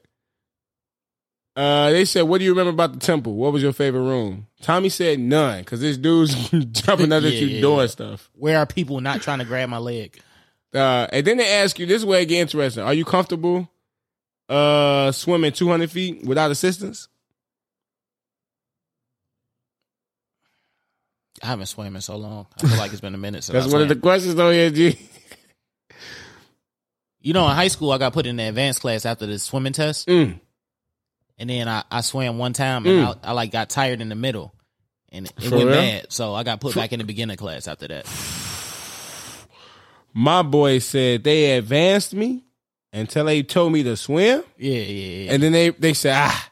uh, 1.57 1.91
they 1.91 2.05
said, 2.05 2.23
"What 2.23 2.39
do 2.39 2.45
you 2.45 2.51
remember 2.51 2.71
about 2.71 2.93
the 2.93 2.99
temple? 3.01 3.35
What 3.35 3.53
was 3.53 3.63
your 3.63 3.73
favorite 3.73 4.03
room?" 4.03 4.47
Tommy 4.63 4.89
said 4.91 5.19
none 5.19 5.61
because 5.61 5.81
this 5.81 5.97
dude's 5.97 6.35
jumping 6.71 7.13
out 7.13 7.25
at 7.25 7.33
Yeah, 7.33 7.41
you 7.41 7.47
yeah, 7.47 7.61
doing 7.61 7.81
yeah. 7.81 7.87
stuff. 7.87 8.31
Where 8.35 8.59
are 8.59 8.67
people 8.67 9.01
not 9.01 9.23
trying 9.23 9.39
to 9.39 9.45
grab 9.45 9.69
my 9.69 9.79
leg? 9.79 10.21
Uh, 10.75 11.07
and 11.11 11.27
then 11.27 11.39
they 11.39 11.49
ask 11.49 11.79
you 11.79 11.87
this 11.87 12.05
way 12.05 12.23
it 12.23 12.27
get 12.27 12.41
interesting. 12.41 12.83
Are 12.85 12.93
you 12.95 13.05
comfortable 13.05 13.69
uh 14.49 15.11
swimming 15.13 15.53
200 15.53 15.91
feet 15.91 16.25
without 16.25 16.51
assistance? 16.51 17.09
I 21.43 21.47
haven't 21.49 21.67
swam 21.67 21.95
in 21.95 22.01
so 22.03 22.17
long. 22.17 22.47
I 22.63 22.67
feel 22.67 22.79
like 22.79 22.93
it's 22.93 23.01
been 23.01 23.15
a 23.15 23.19
minute 23.19 23.45
since 23.45 23.55
That's 23.55 23.73
I 23.73 23.77
one 23.77 23.83
of 23.83 23.89
the 23.89 23.97
questions 23.97 24.35
though, 24.35 24.51
yeah, 24.51 24.71
G. 24.71 24.99
You 27.21 27.33
know, 27.33 27.47
in 27.49 27.55
high 27.55 27.69
school, 27.69 27.91
I 27.91 27.99
got 27.99 28.13
put 28.13 28.25
in 28.27 28.37
the 28.37 28.45
advanced 28.45 28.81
class 28.81 29.05
after 29.05 29.27
the 29.27 29.39
swimming 29.39 29.73
test, 29.73 30.07
Mm. 30.09 30.41
And 31.39 31.51
then 31.51 31.69
I, 31.69 31.85
I 31.91 32.01
swam 32.01 32.39
one 32.39 32.53
time, 32.53 32.87
and 32.87 33.07
I, 33.07 33.15
I 33.25 33.33
like 33.33 33.51
got 33.53 33.69
tired 33.71 34.01
in 34.01 34.09
the 34.09 34.15
middle, 34.15 34.55
and 35.11 35.27
it, 35.27 35.33
it 35.39 35.49
For 35.51 35.57
went 35.57 35.69
real? 35.69 35.77
bad. 35.77 36.13
So 36.13 36.35
I 36.35 36.43
got 36.43 36.61
put 36.61 36.75
back 36.75 36.93
in 36.93 36.99
the 36.99 37.05
beginner 37.05 37.37
class 37.37 37.69
after 37.69 37.89
that. 37.89 38.07
My 40.15 40.43
boy 40.43 40.79
said 40.79 41.25
they 41.25 41.57
advanced 41.59 42.15
me 42.15 42.45
until 42.93 43.27
they 43.27 43.43
told 43.43 43.73
me 43.73 43.83
to 43.83 43.97
swim, 43.97 44.43
Yeah, 44.57 44.73
yeah, 44.79 45.25
yeah. 45.25 45.33
and 45.33 45.43
then 45.43 45.53
they 45.53 45.71
they 45.71 45.93
said, 45.93 46.15
ah, 46.17 46.51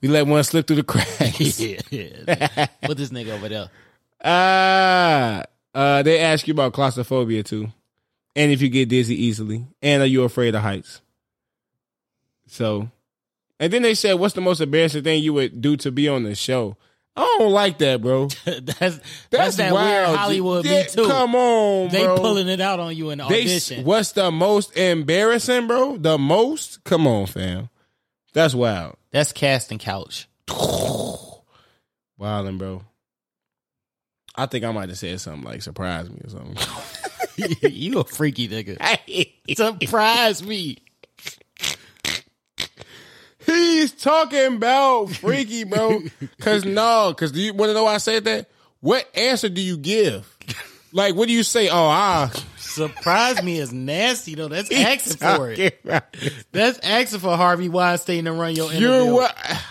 we 0.00 0.08
let 0.08 0.26
one 0.26 0.42
slip 0.44 0.66
through 0.66 0.76
the 0.76 0.82
cracks. 0.82 1.60
yeah. 1.60 1.80
yeah. 1.90 2.66
Put 2.82 2.96
this 2.96 3.10
nigga 3.10 3.32
over 3.34 3.48
there. 3.48 3.68
Ah, 4.24 5.42
uh, 5.74 6.00
they 6.04 6.20
ask 6.20 6.46
you 6.46 6.54
about 6.54 6.72
claustrophobia 6.72 7.42
too, 7.42 7.66
and 8.36 8.52
if 8.52 8.62
you 8.62 8.68
get 8.68 8.88
dizzy 8.88 9.20
easily, 9.24 9.66
and 9.82 10.00
are 10.00 10.06
you 10.06 10.22
afraid 10.22 10.54
of 10.54 10.62
heights? 10.62 11.00
So, 12.46 12.88
and 13.62 13.72
then 13.72 13.82
they 13.82 13.94
said, 13.94 14.14
"What's 14.14 14.34
the 14.34 14.40
most 14.40 14.60
embarrassing 14.60 15.04
thing 15.04 15.22
you 15.22 15.32
would 15.34 15.62
do 15.62 15.76
to 15.78 15.92
be 15.92 16.08
on 16.08 16.24
the 16.24 16.34
show?" 16.34 16.76
I 17.14 17.36
don't 17.38 17.52
like 17.52 17.78
that, 17.78 18.00
bro. 18.02 18.26
that's 18.44 18.60
that's, 18.80 19.00
That's, 19.30 19.56
that 19.56 19.72
wild. 19.72 19.86
weird 20.08 20.18
Hollywood 20.18 20.64
Yeah, 20.64 20.82
me 20.82 20.86
too. 20.88 21.06
Come 21.06 21.34
on, 21.34 21.88
they 21.90 22.04
bro. 22.04 22.16
pulling 22.16 22.48
it 22.48 22.60
out 22.60 22.80
on 22.80 22.96
you 22.96 23.10
in 23.10 23.18
the 23.18 23.28
They, 23.28 23.42
audition. 23.42 23.84
what's 23.84 24.12
the 24.12 24.30
most 24.30 24.76
embarrassing, 24.76 25.66
bro? 25.66 25.96
The 25.98 26.18
most? 26.18 26.82
Come 26.84 27.06
on, 27.06 27.26
fam. 27.26 27.68
That's 28.32 28.54
wild. 28.54 28.96
That's 29.10 29.32
casting 29.32 29.78
couch. 29.78 30.26
Wildin', 30.48 32.58
bro. 32.58 32.82
I 34.34 34.46
think 34.46 34.64
I 34.64 34.72
might 34.72 34.88
have 34.88 34.98
said 34.98 35.20
something 35.20 35.44
like 35.44 35.60
surprise 35.62 36.08
me 36.08 36.18
or 36.24 36.30
something. 36.30 37.58
you 37.70 38.00
a 38.00 38.04
freaky 38.04 38.48
nigga. 38.48 38.78
Surprise 39.82 40.42
me. 40.42 40.78
He's 43.46 43.92
talking 43.92 44.56
about 44.56 45.06
freaky, 45.10 45.64
bro. 45.64 46.00
Cause 46.40 46.64
no, 46.64 47.14
cause 47.16 47.32
do 47.32 47.40
you 47.40 47.54
want 47.54 47.70
to 47.70 47.74
know 47.74 47.84
why 47.84 47.94
I 47.94 47.98
said 47.98 48.24
that? 48.24 48.50
What 48.80 49.08
answer 49.16 49.48
do 49.48 49.60
you 49.60 49.76
give? 49.76 50.28
Like, 50.92 51.14
what 51.14 51.28
do 51.28 51.32
you 51.34 51.42
say? 51.42 51.68
Oh, 51.68 51.74
ah, 51.74 52.32
Surprise 52.72 53.42
me 53.42 53.58
is 53.58 53.72
nasty 53.72 54.34
though. 54.34 54.48
That's 54.48 54.72
asking 54.72 55.16
for 55.18 55.50
it. 55.50 55.84
That's 56.52 56.78
asking 56.78 57.20
for 57.20 57.36
Harvey 57.36 57.68
Weinstein 57.68 58.24
to 58.24 58.32
run 58.32 58.54
your 58.54 58.70
interview. 58.70 58.88
You're 58.88 59.12
what? 59.12 59.36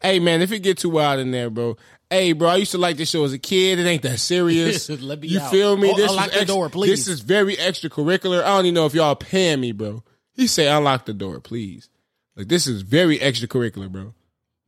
Hey 0.00 0.20
man, 0.20 0.42
if 0.42 0.52
it 0.52 0.60
get 0.60 0.78
too 0.78 0.90
wild 0.90 1.18
in 1.18 1.32
there, 1.32 1.50
bro. 1.50 1.76
Hey, 2.08 2.32
bro, 2.32 2.50
I 2.50 2.56
used 2.56 2.70
to 2.70 2.78
like 2.78 2.96
this 2.96 3.10
show 3.10 3.24
as 3.24 3.32
a 3.32 3.38
kid. 3.38 3.80
It 3.80 3.86
ain't 3.86 4.02
that 4.02 4.20
serious. 4.20 4.88
Let 5.02 5.20
me 5.20 5.26
you 5.26 5.40
out. 5.40 5.50
feel 5.50 5.76
me? 5.76 5.90
Oh, 5.90 5.96
this 5.96 6.08
unlock 6.08 6.26
is 6.28 6.32
the 6.34 6.40
ex- 6.42 6.46
door, 6.46 6.68
please. 6.68 6.90
This 6.90 7.08
is 7.08 7.20
very 7.20 7.56
extracurricular. 7.56 8.44
I 8.44 8.46
don't 8.56 8.66
even 8.66 8.74
know 8.74 8.86
if 8.86 8.94
y'all 8.94 9.16
paying 9.16 9.60
me, 9.60 9.72
bro. 9.72 10.04
He 10.34 10.46
say, 10.46 10.68
"Unlock 10.68 11.04
the 11.04 11.14
door, 11.14 11.40
please." 11.40 11.90
Like 12.38 12.48
this 12.48 12.66
is 12.68 12.82
very 12.82 13.18
extracurricular, 13.18 13.90
bro. 13.90 14.14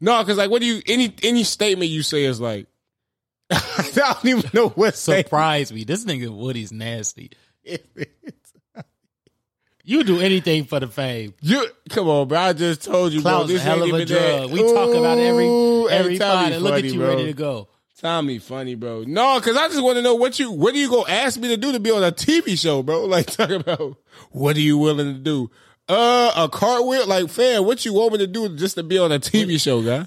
No, 0.01 0.21
because 0.23 0.37
like, 0.37 0.51
what 0.51 0.61
do 0.61 0.67
you 0.67 0.83
any 0.87 1.15
any 1.23 1.45
statement 1.45 1.91
you 1.91 2.03
say 2.03 2.25
is 2.25 2.41
like, 2.41 2.67
I 3.51 3.91
don't 3.95 4.25
even 4.27 4.51
know 4.53 4.69
what 4.71 4.97
say. 4.97 5.23
Surprise 5.23 5.73
me. 5.73 5.85
This 5.85 6.05
nigga 6.05 6.29
Woody's 6.37 6.73
nasty. 6.73 7.31
You 9.83 10.05
do 10.05 10.21
anything 10.21 10.65
for 10.65 10.79
the 10.79 10.89
fame. 10.89 11.35
You 11.41 11.67
come 11.89 12.09
on, 12.09 12.29
bro. 12.29 12.39
I 12.39 12.53
just 12.53 12.85
told 12.85 13.13
you, 13.13 13.23
bro. 13.23 13.31
Clout's 13.33 13.49
This 13.49 13.63
hell 13.63 13.83
ain't 13.83 13.93
of 13.95 14.01
a 14.01 14.03
even 14.03 14.09
that. 14.09 14.39
drug. 14.49 14.53
We 14.53 14.59
talk 14.63 14.95
about 14.95 15.19
every 15.19 15.47
Ooh, 15.47 15.89
every 15.89 16.19
fight 16.19 16.57
look 16.59 16.75
at 16.75 16.85
you 16.85 16.99
bro. 16.99 17.09
ready 17.09 17.27
to 17.27 17.33
go. 17.33 17.69
Tommy 17.99 18.39
funny, 18.39 18.75
bro. 18.77 19.05
No, 19.07 19.39
because 19.39 19.57
I 19.57 19.69
just 19.69 19.83
want 19.83 19.97
to 19.97 20.03
know 20.03 20.15
what 20.15 20.39
you 20.39 20.51
what 20.51 20.75
are 20.75 20.79
you 20.79 20.91
gonna 20.91 21.11
ask 21.11 21.39
me 21.39 21.49
to 21.49 21.57
do 21.57 21.73
to 21.73 21.81
be 21.81 21.91
on 21.91 22.03
a 22.03 22.13
TV 22.13 22.59
show, 22.59 22.83
bro? 22.83 23.05
Like 23.07 23.27
talk 23.27 23.51
about 23.51 23.97
what 24.31 24.57
are 24.57 24.61
you 24.61 24.79
willing 24.79 25.15
to 25.15 25.21
do? 25.21 25.51
Uh, 25.91 26.33
a 26.37 26.49
cartwheel, 26.49 27.05
like 27.09 27.29
fam, 27.31 27.65
what 27.65 27.85
you 27.85 27.93
want 27.93 28.13
me 28.13 28.19
to 28.19 28.29
do 28.29 28.49
just 28.57 28.77
to 28.77 28.85
be 28.85 28.97
on 28.97 29.11
a 29.11 29.19
TV 29.19 29.61
show, 29.61 29.83
guy? 29.83 30.07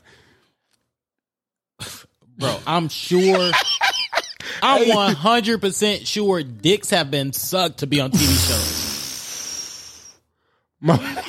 Bro, 2.37 2.57
I'm 2.65 2.87
sure 2.87 3.51
I'm 4.61 4.83
100% 5.15 6.07
sure 6.07 6.41
dicks 6.41 6.89
have 6.91 7.11
been 7.11 7.33
sucked 7.33 7.79
to 7.79 7.87
be 7.87 7.99
on 7.99 8.11
TV 8.11 8.47
shows. 8.47 10.15
My, 10.79 11.23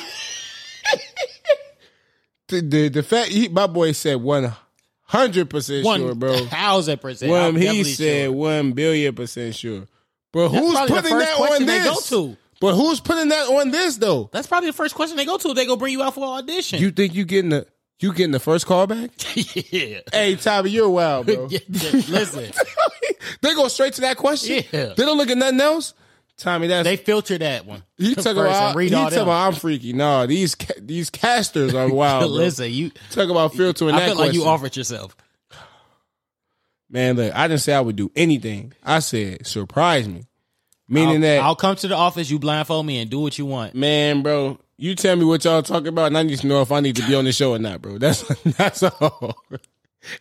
the, 2.47 2.61
the 2.61 2.89
the 2.89 3.03
fact 3.03 3.29
he, 3.29 3.47
my 3.47 3.67
boy 3.67 3.93
said 3.93 4.17
one 4.21 4.53
hundred 5.03 5.49
percent 5.49 5.85
sure, 5.85 6.13
bro. 6.13 6.33
1000%. 6.33 7.29
One, 7.29 7.55
he 7.55 7.83
said 7.85 8.25
sure. 8.25 8.31
one 8.33 8.73
billion 8.73 9.15
percent 9.15 9.55
sure. 9.55 9.85
But 10.33 10.49
That's 10.49 10.59
who's 10.59 10.77
putting 10.89 11.17
that 11.17 11.39
on 11.39 11.65
they 11.65 11.79
this? 11.79 12.09
go 12.09 12.27
to. 12.33 12.37
But 12.61 12.75
who's 12.75 12.99
putting 12.99 13.29
that 13.29 13.47
on 13.47 13.71
this 13.71 13.97
though? 13.97 14.29
That's 14.31 14.47
probably 14.47 14.69
the 14.69 14.73
first 14.75 14.95
question 14.95 15.17
they 15.17 15.25
go 15.25 15.37
to. 15.37 15.53
They 15.53 15.65
go 15.65 15.75
bring 15.75 15.93
you 15.93 16.03
out 16.03 16.15
for 16.15 16.23
audition. 16.23 16.79
You 16.79 16.91
think 16.91 17.13
you 17.13 17.25
getting 17.25 17.49
the 17.49 17.67
you 17.99 18.13
getting 18.13 18.31
the 18.31 18.39
first 18.39 18.65
call 18.65 18.87
back? 18.87 19.11
yeah. 19.35 19.99
hey, 20.11 20.35
Tommy, 20.35 20.69
you're 20.69 20.89
wild, 20.89 21.27
bro. 21.27 21.47
Yeah, 21.51 21.59
Listen, 21.69 22.51
they 23.41 23.53
go 23.53 23.67
straight 23.67 23.93
to 23.93 24.01
that 24.01 24.17
question. 24.17 24.63
Yeah. 24.71 24.93
They 24.93 25.05
don't 25.05 25.17
look 25.17 25.29
at 25.29 25.37
nothing 25.37 25.61
else. 25.61 25.93
Tommy, 26.37 26.67
that's 26.67 26.83
they 26.83 26.97
filter 26.97 27.37
that 27.37 27.65
one. 27.65 27.83
he 27.97 28.13
first 28.13 28.27
talk 28.27 28.35
about. 28.35 28.75
read 28.75 28.89
He 28.89 28.95
all 28.95 29.09
talk 29.09 29.19
about 29.19 29.47
I'm 29.47 29.53
freaky. 29.53 29.93
No, 29.93 30.27
these 30.27 30.55
ca- 30.55 30.73
these 30.81 31.09
casters 31.09 31.73
are 31.73 31.87
wild. 31.89 32.23
bro. 32.23 32.27
Listen, 32.27 32.69
you. 32.71 32.91
talk 33.11 33.29
about 33.29 33.53
filtering 33.53 33.95
I 33.95 33.99
that 34.01 34.07
feel 34.09 34.17
like 34.17 34.33
you 34.33 34.43
offered 34.43 34.75
yourself. 34.75 35.15
Man, 36.89 37.15
look, 37.15 37.33
I 37.33 37.47
didn't 37.47 37.61
say 37.61 37.73
I 37.73 37.79
would 37.79 37.95
do 37.95 38.11
anything. 38.15 38.73
I 38.83 38.99
said 38.99 39.47
surprise 39.47 40.09
me, 40.09 40.25
meaning 40.87 41.15
I'll, 41.15 41.21
that 41.21 41.39
I'll 41.41 41.55
come 41.55 41.75
to 41.77 41.87
the 41.87 41.95
office. 41.95 42.29
You 42.29 42.39
blindfold 42.39 42.85
me 42.85 42.99
and 42.99 43.09
do 43.09 43.19
what 43.19 43.37
you 43.37 43.45
want. 43.45 43.75
man, 43.75 44.21
bro. 44.21 44.59
You 44.77 44.93
tell 44.93 45.15
me 45.15 45.23
what 45.23 45.45
y'all 45.45 45.63
talking 45.63 45.87
about, 45.87 46.07
and 46.07 46.17
I 46.17 46.23
need 46.23 46.39
to 46.39 46.47
know 46.47 46.61
if 46.61 46.69
I 46.71 46.81
need 46.81 46.97
to 46.97 47.07
be 47.07 47.15
on 47.15 47.23
the 47.23 47.31
show 47.31 47.53
or 47.53 47.59
not, 47.59 47.81
bro. 47.81 47.97
That's 47.99 48.23
that's 48.57 48.83
all. 48.83 49.37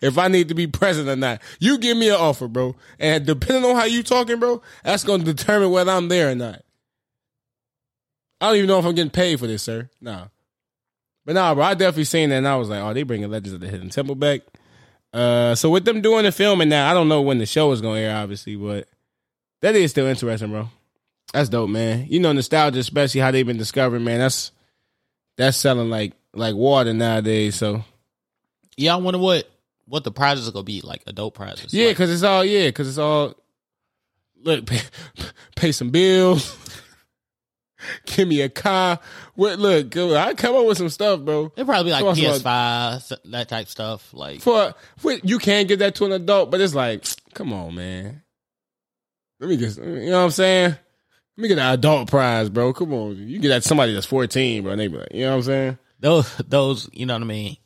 If 0.00 0.16
I 0.16 0.28
need 0.28 0.48
to 0.48 0.54
be 0.54 0.66
present 0.66 1.08
or 1.08 1.16
not, 1.16 1.42
you 1.58 1.76
give 1.78 1.96
me 1.96 2.08
an 2.08 2.14
offer, 2.14 2.48
bro, 2.48 2.76
and 2.98 3.26
depending 3.26 3.68
on 3.68 3.76
how 3.76 3.84
you 3.84 4.02
talking, 4.02 4.38
bro, 4.38 4.62
that's 4.82 5.04
gonna 5.04 5.24
determine 5.24 5.70
whether 5.70 5.92
I'm 5.92 6.08
there 6.08 6.30
or 6.30 6.34
not. 6.34 6.62
I 8.40 8.48
don't 8.48 8.56
even 8.56 8.68
know 8.68 8.78
if 8.78 8.84
I'm 8.84 8.94
getting 8.94 9.10
paid 9.10 9.38
for 9.40 9.46
this, 9.46 9.62
sir. 9.62 9.90
Nah. 10.00 10.28
but 11.24 11.34
nah, 11.34 11.54
bro, 11.54 11.64
I 11.64 11.74
definitely 11.74 12.04
seen 12.04 12.30
that, 12.30 12.36
and 12.36 12.48
I 12.48 12.56
was 12.56 12.68
like, 12.68 12.80
oh, 12.80 12.94
they 12.94 13.02
bringing 13.02 13.30
Legends 13.30 13.52
of 13.52 13.60
the 13.60 13.68
Hidden 13.68 13.90
Temple 13.90 14.14
back. 14.14 14.40
Uh, 15.12 15.54
so 15.54 15.70
with 15.70 15.84
them 15.84 16.00
doing 16.00 16.24
the 16.24 16.32
filming 16.32 16.68
now, 16.68 16.90
I 16.90 16.94
don't 16.94 17.08
know 17.08 17.22
when 17.22 17.38
the 17.38 17.46
show 17.46 17.70
is 17.72 17.80
gonna 17.80 18.00
air, 18.00 18.16
obviously, 18.16 18.56
but 18.56 18.88
that 19.64 19.74
is 19.74 19.92
still 19.92 20.06
interesting, 20.06 20.50
bro. 20.50 20.68
That's 21.32 21.48
dope, 21.48 21.70
man. 21.70 22.06
You 22.10 22.20
know, 22.20 22.32
nostalgia, 22.32 22.80
especially 22.80 23.22
how 23.22 23.30
they've 23.30 23.46
been 23.46 23.56
discovering, 23.56 24.04
man. 24.04 24.18
That's 24.18 24.52
that's 25.38 25.56
selling 25.56 25.88
like 25.88 26.12
like 26.34 26.54
water 26.54 26.92
nowadays. 26.92 27.54
So 27.54 27.82
Yeah, 28.76 28.92
I 28.92 28.96
wonder 28.98 29.18
what 29.18 29.50
what 29.86 30.04
the 30.04 30.12
prizes 30.12 30.46
are 30.46 30.52
gonna 30.52 30.64
be 30.64 30.82
like. 30.82 31.02
Adult 31.06 31.32
prizes. 31.32 31.72
yeah, 31.72 31.86
Like, 31.86 31.96
because 31.96 32.12
it's 32.12 32.22
all 32.22 32.44
yeah, 32.44 32.66
because 32.66 32.88
it's 32.88 32.98
all 32.98 33.34
look 34.42 34.66
pay, 34.66 34.80
pay 35.56 35.72
some 35.72 35.88
bills. 35.88 36.54
Give 38.04 38.28
me 38.28 38.42
a 38.42 38.50
car. 38.50 38.98
What? 39.34 39.58
Look, 39.58 39.96
I 39.96 40.34
come 40.34 40.56
up 40.56 40.66
with 40.66 40.76
some 40.76 40.90
stuff, 40.90 41.20
bro. 41.20 41.52
It'll 41.56 41.64
probably 41.64 41.84
be 41.84 41.90
like 41.90 42.04
PS5, 42.04 43.30
that 43.30 43.48
type 43.48 43.68
stuff. 43.68 44.12
Like 44.12 44.42
For, 44.42 44.74
for 44.98 45.12
you 45.22 45.38
can't 45.38 45.68
get 45.68 45.78
that 45.78 45.94
to 45.96 46.04
an 46.04 46.12
adult, 46.12 46.50
but 46.50 46.60
it's 46.60 46.74
like, 46.74 47.04
come 47.34 47.52
on, 47.52 47.74
man. 47.74 48.23
Let 49.40 49.50
me 49.50 49.56
just, 49.56 49.78
you 49.78 49.84
know 50.10 50.18
what 50.18 50.24
I'm 50.24 50.30
saying? 50.30 50.70
Let 51.36 51.42
me 51.42 51.48
get 51.48 51.58
an 51.58 51.72
adult 51.74 52.08
prize, 52.08 52.48
bro. 52.48 52.72
Come 52.72 52.92
on, 52.92 53.16
you 53.16 53.38
get 53.40 53.48
that 53.48 53.64
somebody 53.64 53.92
that's 53.92 54.06
14, 54.06 54.62
bro. 54.62 54.72
And 54.72 54.80
they 54.80 54.86
be 54.88 54.98
like, 54.98 55.08
you 55.12 55.22
know 55.24 55.30
what 55.30 55.36
I'm 55.36 55.42
saying? 55.42 55.78
those 56.00 56.36
those, 56.48 56.88
you 56.92 57.06
know 57.06 57.14
what 57.14 57.22
I 57.22 57.26
mean? 57.26 57.56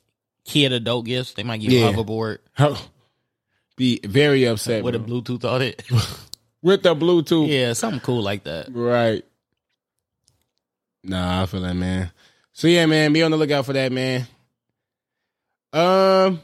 Kid 0.44 0.72
adult 0.72 1.04
gifts. 1.06 1.34
They 1.34 1.42
might 1.42 1.58
give 1.60 1.72
you 1.72 1.80
Yeah. 1.80 1.88
a 1.88 1.92
hoverboard 1.92 2.38
Be 3.76 4.00
very 4.04 4.44
upset 4.44 4.82
with 4.82 4.94
a 4.94 4.98
bro. 4.98 5.20
Bluetooth 5.20 5.44
on 5.44 5.62
it. 5.62 5.82
with 6.62 6.82
the 6.82 6.94
Bluetooth. 6.96 7.48
yeah, 7.48 7.72
something 7.74 8.00
cool 8.00 8.22
like 8.22 8.44
that. 8.44 8.68
Right. 8.70 9.24
Nah, 11.04 11.42
I 11.42 11.46
feel 11.46 11.60
that, 11.60 11.74
man. 11.74 12.10
So 12.52 12.66
yeah, 12.68 12.86
man, 12.86 13.12
be 13.12 13.22
on 13.22 13.30
the 13.30 13.36
lookout 13.36 13.66
for 13.66 13.72
that, 13.74 13.92
man. 13.92 14.26
Um, 15.72 16.40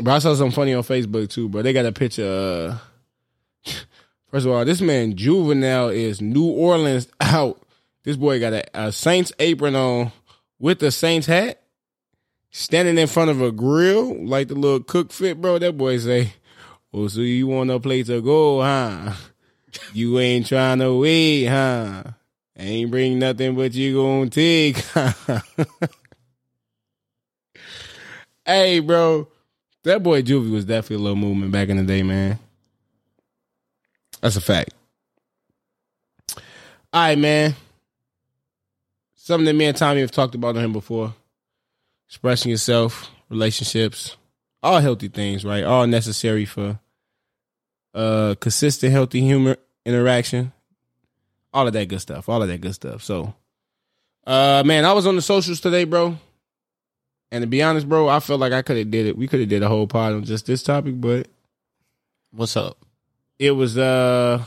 bro, 0.00 0.14
I 0.14 0.18
saw 0.18 0.34
something 0.34 0.54
funny 0.54 0.74
on 0.74 0.82
Facebook 0.82 1.28
too, 1.30 1.48
bro. 1.48 1.62
They 1.62 1.72
got 1.72 1.86
a 1.86 1.92
picture. 1.92 2.70
Uh, 2.72 2.78
first 4.30 4.46
of 4.46 4.52
all, 4.52 4.64
this 4.64 4.80
man 4.80 5.16
Juvenile 5.16 5.88
is 5.88 6.20
New 6.20 6.46
Orleans 6.46 7.08
out. 7.20 7.60
This 8.04 8.16
boy 8.16 8.40
got 8.40 8.52
a, 8.52 8.64
a 8.74 8.92
Saints 8.92 9.32
apron 9.38 9.76
on 9.76 10.12
with 10.58 10.78
the 10.78 10.90
Saints 10.90 11.26
hat, 11.26 11.62
standing 12.50 12.98
in 12.98 13.06
front 13.06 13.30
of 13.30 13.42
a 13.42 13.52
grill 13.52 14.24
like 14.24 14.48
the 14.48 14.54
little 14.54 14.80
cook 14.80 15.12
fit, 15.12 15.40
bro. 15.40 15.58
That 15.58 15.76
boy 15.76 15.98
say, 15.98 16.32
"Oh, 16.92 17.08
so 17.08 17.20
you 17.20 17.46
want 17.46 17.70
a 17.70 17.78
plate 17.80 18.06
to 18.06 18.22
go, 18.22 18.62
huh? 18.62 19.12
You 19.92 20.18
ain't 20.18 20.46
trying 20.46 20.78
to 20.78 20.98
wait, 20.98 21.46
huh? 21.46 22.02
Ain't 22.56 22.90
bring 22.90 23.18
nothing 23.18 23.54
but 23.54 23.74
you 23.74 23.94
gonna 23.96 24.30
take." 24.30 24.76
hey, 28.44 28.80
bro, 28.80 29.28
that 29.84 30.02
boy 30.02 30.22
Juvie 30.22 30.50
was 30.50 30.64
definitely 30.64 30.96
a 30.96 31.00
little 31.00 31.16
movement 31.16 31.52
back 31.52 31.68
in 31.68 31.76
the 31.76 31.84
day, 31.84 32.02
man. 32.02 32.38
That's 34.20 34.36
a 34.36 34.40
fact. 34.40 34.74
All 36.92 37.02
right, 37.02 37.18
man. 37.18 37.54
Something 39.14 39.46
that 39.46 39.54
me 39.54 39.66
and 39.66 39.76
Tommy 39.76 40.00
have 40.00 40.10
talked 40.10 40.34
about 40.34 40.56
on 40.56 40.64
him 40.64 40.72
before. 40.72 41.14
Expressing 42.08 42.50
yourself, 42.50 43.10
relationships, 43.28 44.16
all 44.62 44.80
healthy 44.80 45.08
things, 45.08 45.44
right? 45.44 45.62
All 45.64 45.86
necessary 45.86 46.44
for 46.44 46.78
uh 47.94 48.34
consistent, 48.40 48.92
healthy 48.92 49.20
humor 49.20 49.56
interaction. 49.84 50.52
All 51.52 51.66
of 51.66 51.72
that 51.72 51.88
good 51.88 52.00
stuff. 52.00 52.28
All 52.28 52.42
of 52.42 52.48
that 52.48 52.60
good 52.60 52.74
stuff. 52.74 53.02
So 53.02 53.34
uh 54.26 54.62
man, 54.66 54.84
I 54.84 54.92
was 54.92 55.06
on 55.06 55.16
the 55.16 55.22
socials 55.22 55.60
today, 55.60 55.84
bro. 55.84 56.18
And 57.30 57.42
to 57.42 57.46
be 57.46 57.62
honest, 57.62 57.88
bro, 57.88 58.08
I 58.08 58.18
felt 58.18 58.40
like 58.40 58.52
I 58.52 58.62
could 58.62 58.76
have 58.76 58.90
did 58.90 59.06
it. 59.06 59.16
We 59.16 59.28
could 59.28 59.38
have 59.40 59.48
did 59.48 59.62
a 59.62 59.68
whole 59.68 59.86
pod 59.86 60.14
on 60.14 60.24
just 60.24 60.46
this 60.46 60.64
topic, 60.64 61.00
but 61.00 61.28
What's 62.32 62.56
up? 62.56 62.78
It 63.40 63.52
was 63.52 63.78
a 63.78 64.46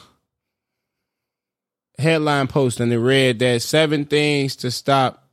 headline 1.97 2.47
post 2.47 2.79
and 2.79 2.93
it 2.93 2.99
read 2.99 3.39
that 3.39 3.63
seven 3.63 4.05
things 4.05 4.55
to 4.57 4.69
stop 4.69 5.27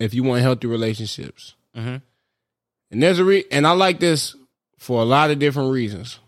if 0.00 0.14
you 0.14 0.22
want 0.22 0.40
healthy 0.40 0.66
relationships. 0.66 1.54
Mm-hmm. 1.76 1.96
And 2.90 3.02
there's 3.02 3.18
a 3.18 3.24
re 3.24 3.44
and 3.52 3.66
I 3.66 3.72
like 3.72 4.00
this 4.00 4.34
for 4.78 5.02
a 5.02 5.04
lot 5.04 5.30
of 5.30 5.38
different 5.38 5.70
reasons. 5.70 6.18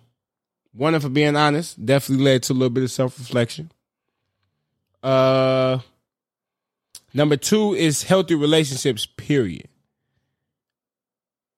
One, 0.75 0.95
if 0.95 1.05
I'm 1.05 1.15
being 1.15 1.35
honest, 1.35 1.85
definitely 1.85 2.27
led 2.27 2.43
to 2.45 2.53
a 2.53 2.55
little 2.55 2.69
bit 2.69 2.85
of 2.85 2.91
self 2.91 3.19
reflection. 3.19 3.73
Uh, 5.03 5.79
number 7.15 7.39
two 7.39 7.75
is 7.75 8.03
healthy 8.03 8.35
relationships. 8.35 9.07
Period. 9.07 9.69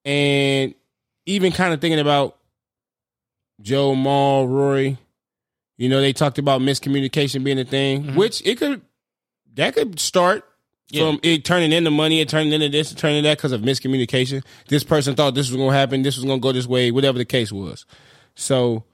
And 0.04 0.74
even 1.24 1.50
kind 1.50 1.74
of 1.74 1.80
thinking 1.80 1.98
about 1.98 2.36
Joe, 3.60 3.94
Mal, 3.94 4.46
Rory. 4.46 4.98
You 5.78 5.88
know, 5.88 6.00
they 6.00 6.12
talked 6.12 6.38
about 6.38 6.60
miscommunication 6.60 7.44
being 7.44 7.58
a 7.58 7.64
thing, 7.64 8.14
which 8.14 8.44
it 8.46 8.58
could 8.58 8.80
that 9.54 9.74
could 9.74 9.98
start 10.00 10.44
Yeah. 10.90 11.02
from 11.06 11.20
it 11.22 11.44
turning 11.44 11.72
into 11.72 11.90
money, 11.90 12.20
it 12.20 12.28
turning 12.28 12.52
into 12.52 12.68
this, 12.68 12.92
turning 12.94 13.18
into 13.18 13.28
that 13.28 13.38
because 13.38 13.52
of 13.52 13.60
miscommunication. 13.62 14.42
This 14.68 14.84
person 14.84 15.14
thought 15.14 15.34
this 15.34 15.48
was 15.50 15.56
gonna 15.56 15.72
happen, 15.76 16.02
this 16.02 16.16
was 16.16 16.24
gonna 16.24 16.38
go 16.40 16.52
this 16.52 16.66
way, 16.66 16.90
whatever 16.90 17.18
the 17.18 17.24
case 17.24 17.50
was. 17.52 17.84
So, 18.34 18.84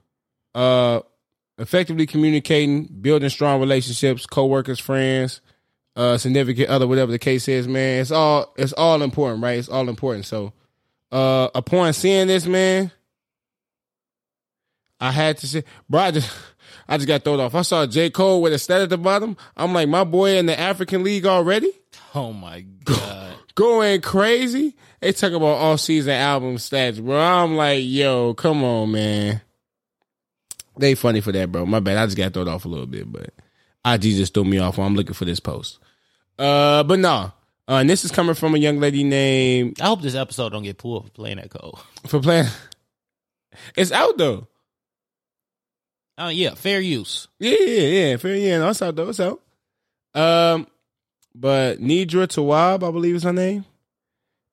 uh, 0.55 1.01
effectively 1.57 2.05
communicating, 2.05 2.85
building 2.85 3.29
strong 3.29 3.59
relationships, 3.59 4.25
coworkers, 4.25 4.79
friends, 4.79 5.41
uh, 5.95 6.17
significant 6.17 6.69
other, 6.69 6.87
whatever 6.87 7.11
the 7.11 7.19
case 7.19 7.47
is, 7.47 7.67
man. 7.67 8.01
It's 8.01 8.11
all 8.11 8.53
it's 8.57 8.73
all 8.73 9.01
important, 9.03 9.43
right? 9.43 9.57
It's 9.59 9.69
all 9.69 9.87
important. 9.87 10.25
So, 10.25 10.51
uh, 11.11 11.49
upon 11.53 11.93
seeing 11.93 12.27
this, 12.27 12.45
man, 12.45 12.91
I 15.03 15.11
had 15.11 15.37
to 15.39 15.47
say, 15.47 15.63
bro, 15.89 15.99
I 16.01 16.11
just, 16.11 16.31
I 16.87 16.97
just 16.97 17.07
got 17.07 17.23
thrown 17.23 17.39
off. 17.39 17.55
I 17.55 17.61
saw 17.63 17.85
J. 17.85 18.09
Cole 18.09 18.41
with 18.41 18.53
a 18.53 18.59
stat 18.59 18.81
at 18.81 18.89
the 18.89 18.97
bottom. 18.97 19.35
I'm 19.57 19.73
like, 19.73 19.89
my 19.89 20.03
boy 20.03 20.37
in 20.37 20.45
the 20.45 20.57
African 20.59 21.03
League 21.03 21.25
already 21.25 21.71
Oh 22.15 22.31
my 22.31 22.61
god. 22.83 23.35
going 23.55 24.01
crazy. 24.01 24.75
They 25.01 25.11
talk 25.11 25.33
about 25.33 25.45
all 25.57 25.77
season 25.77 26.13
album 26.13 26.55
stats, 26.57 27.03
bro. 27.03 27.19
I'm 27.19 27.55
like, 27.55 27.81
yo, 27.83 28.33
come 28.35 28.63
on, 28.63 28.91
man. 28.91 29.41
They 30.77 30.95
funny 30.95 31.21
for 31.21 31.31
that, 31.31 31.51
bro. 31.51 31.65
My 31.65 31.79
bad. 31.79 31.97
I 31.97 32.05
just 32.05 32.17
got 32.17 32.33
thrown 32.33 32.47
off 32.47 32.65
a 32.65 32.69
little 32.69 32.85
bit, 32.87 33.11
but 33.11 33.31
IG 33.85 34.01
just 34.03 34.33
threw 34.33 34.43
me 34.45 34.59
off 34.59 34.77
while 34.77 34.87
I'm 34.87 34.95
looking 34.95 35.13
for 35.13 35.25
this 35.25 35.39
post. 35.39 35.79
Uh, 36.39 36.83
but 36.83 36.99
no. 36.99 37.31
Uh, 37.67 37.75
and 37.75 37.89
this 37.89 38.05
is 38.05 38.11
coming 38.11 38.35
from 38.35 38.55
a 38.55 38.57
young 38.57 38.79
lady 38.79 39.03
named 39.03 39.79
I 39.81 39.87
hope 39.87 40.01
this 40.01 40.15
episode 40.15 40.49
don't 40.51 40.63
get 40.63 40.77
pulled 40.77 41.05
for 41.05 41.11
playing 41.11 41.37
that 41.37 41.49
code. 41.49 41.75
for 42.07 42.19
playing. 42.19 42.47
It's 43.75 43.91
out 43.91 44.17
though. 44.17 44.47
Oh 46.17 46.29
yeah, 46.29 46.53
fair 46.53 46.79
use. 46.79 47.27
Yeah, 47.39 47.57
yeah, 47.59 47.87
yeah. 48.09 48.17
Fair, 48.17 48.35
yeah. 48.35 48.59
No, 48.59 48.69
it's 48.69 48.81
out 48.81 48.95
though. 48.95 49.09
It's 49.09 49.19
out. 49.19 49.41
Um, 50.13 50.67
but 51.33 51.79
Nidra 51.79 52.27
Tawab, 52.27 52.87
I 52.87 52.91
believe 52.91 53.15
is 53.15 53.23
her 53.23 53.33
name. 53.33 53.65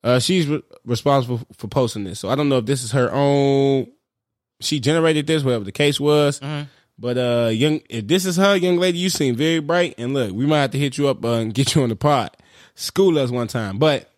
Uh, 0.02 0.18
she's 0.18 0.46
re- 0.46 0.62
responsible 0.86 1.40
for 1.58 1.68
posting 1.68 2.04
this. 2.04 2.18
So 2.20 2.30
I 2.30 2.34
don't 2.34 2.48
know 2.48 2.58
if 2.58 2.66
this 2.66 2.82
is 2.82 2.92
her 2.92 3.10
own. 3.12 3.88
She 4.60 4.80
generated 4.80 5.26
this, 5.26 5.42
whatever 5.44 5.64
the 5.64 5.72
case 5.72 6.00
was. 6.00 6.40
Mhm. 6.40 6.68
But 6.98 7.16
uh, 7.18 7.48
young, 7.52 7.80
if 7.88 8.06
this 8.06 8.24
is 8.26 8.36
her, 8.36 8.56
young 8.56 8.76
lady, 8.78 8.98
you 8.98 9.08
seem 9.10 9.34
very 9.34 9.60
bright. 9.60 9.94
And 9.98 10.12
look, 10.14 10.32
we 10.32 10.46
might 10.46 10.60
have 10.60 10.70
to 10.72 10.78
hit 10.78 10.96
you 10.98 11.08
up 11.08 11.24
uh, 11.24 11.32
and 11.34 11.52
get 11.54 11.74
you 11.74 11.82
on 11.82 11.88
the 11.90 11.96
pod. 11.96 12.34
School 12.74 13.18
us 13.18 13.30
one 13.30 13.48
time. 13.48 13.78
But 13.78 14.10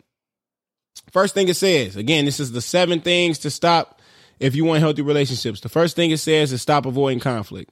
first 1.11 1.33
thing 1.33 1.47
it 1.49 1.55
says, 1.55 1.95
again, 1.95 2.25
this 2.25 2.39
is 2.39 2.51
the 2.51 2.61
seven 2.61 2.99
things 3.01 3.39
to 3.39 3.49
stop 3.49 3.99
if 4.43 4.55
you 4.57 4.65
want 4.65 4.81
healthy 4.81 5.01
relationships. 5.01 5.61
The 5.61 5.69
first 5.69 5.95
thing 5.95 6.11
it 6.11 6.17
says 6.17 6.51
is 6.51 6.61
stop 6.61 6.85
avoiding 6.85 7.21
conflict. 7.21 7.71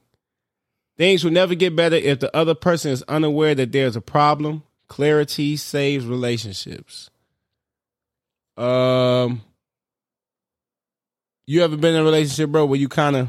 Things 0.96 1.22
will 1.22 1.30
never 1.30 1.54
get 1.54 1.76
better 1.76 1.96
if 1.96 2.20
the 2.20 2.34
other 2.34 2.54
person 2.54 2.92
is 2.92 3.02
unaware 3.08 3.54
that 3.54 3.72
there's 3.72 3.94
a 3.94 4.00
problem. 4.00 4.62
Clarity 4.88 5.58
saves 5.58 6.06
relationships. 6.06 7.10
Um, 8.56 9.42
you 11.46 11.62
ever 11.62 11.76
been 11.76 11.94
in 11.94 12.00
a 12.00 12.04
relationship, 12.04 12.48
bro, 12.48 12.64
where 12.64 12.80
you 12.80 12.88
kind 12.88 13.16
of 13.16 13.28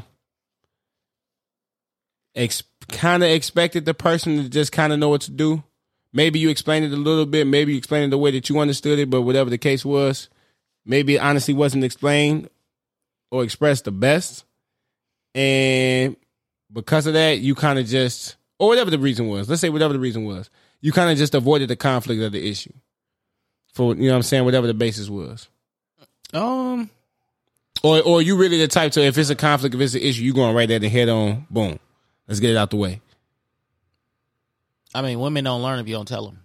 ex- 2.34 2.62
kind 2.88 3.22
of 3.22 3.28
expected 3.28 3.84
the 3.84 3.92
person 3.92 4.42
to 4.42 4.48
just 4.48 4.72
kind 4.72 4.90
of 4.90 4.98
know 4.98 5.10
what 5.10 5.20
to 5.22 5.30
do? 5.30 5.62
Maybe 6.14 6.38
you 6.38 6.48
explained 6.48 6.86
it 6.86 6.92
a 6.92 6.96
little 6.96 7.26
bit, 7.26 7.46
maybe 7.46 7.72
you 7.72 7.78
explained 7.78 8.06
it 8.06 8.10
the 8.10 8.18
way 8.18 8.30
that 8.30 8.48
you 8.48 8.58
understood 8.58 8.98
it, 8.98 9.10
but 9.10 9.22
whatever 9.22 9.50
the 9.50 9.58
case 9.58 9.84
was, 9.84 10.30
maybe 10.86 11.16
it 11.16 11.20
honestly 11.20 11.52
wasn't 11.52 11.84
explained 11.84 12.48
or 13.30 13.44
express 13.44 13.80
the 13.82 13.90
best. 13.92 14.44
And 15.34 16.16
because 16.72 17.06
of 17.06 17.14
that, 17.14 17.40
you 17.40 17.54
kind 17.54 17.78
of 17.78 17.86
just, 17.86 18.36
or 18.58 18.68
whatever 18.68 18.90
the 18.90 18.98
reason 18.98 19.28
was, 19.28 19.48
let's 19.48 19.60
say 19.60 19.68
whatever 19.68 19.92
the 19.92 19.98
reason 19.98 20.24
was, 20.24 20.50
you 20.80 20.92
kind 20.92 21.10
of 21.10 21.18
just 21.18 21.34
avoided 21.34 21.68
the 21.68 21.76
conflict 21.76 22.22
of 22.22 22.32
the 22.32 22.48
issue. 22.48 22.72
For, 23.72 23.94
you 23.94 24.04
know 24.04 24.10
what 24.10 24.16
I'm 24.16 24.22
saying, 24.22 24.44
whatever 24.44 24.66
the 24.66 24.74
basis 24.74 25.08
was. 25.08 25.48
Um, 26.32 26.90
Or 27.82 28.00
or 28.02 28.22
you 28.22 28.36
really 28.36 28.58
the 28.58 28.68
type 28.68 28.92
to 28.92 29.02
if 29.02 29.18
it's 29.18 29.30
a 29.30 29.34
conflict, 29.36 29.74
if 29.74 29.80
it's 29.80 29.94
an 29.94 30.00
issue, 30.00 30.22
you 30.22 30.32
going 30.32 30.54
right 30.54 30.68
there 30.68 30.76
and 30.76 30.84
head 30.84 31.08
on, 31.08 31.46
boom. 31.50 31.78
Let's 32.26 32.40
get 32.40 32.50
it 32.50 32.56
out 32.56 32.70
the 32.70 32.76
way. 32.76 33.00
I 34.94 35.02
mean, 35.02 35.18
women 35.18 35.44
don't 35.44 35.62
learn 35.62 35.80
if 35.80 35.88
you 35.88 35.94
don't 35.94 36.06
tell 36.08 36.24
them. 36.24 36.40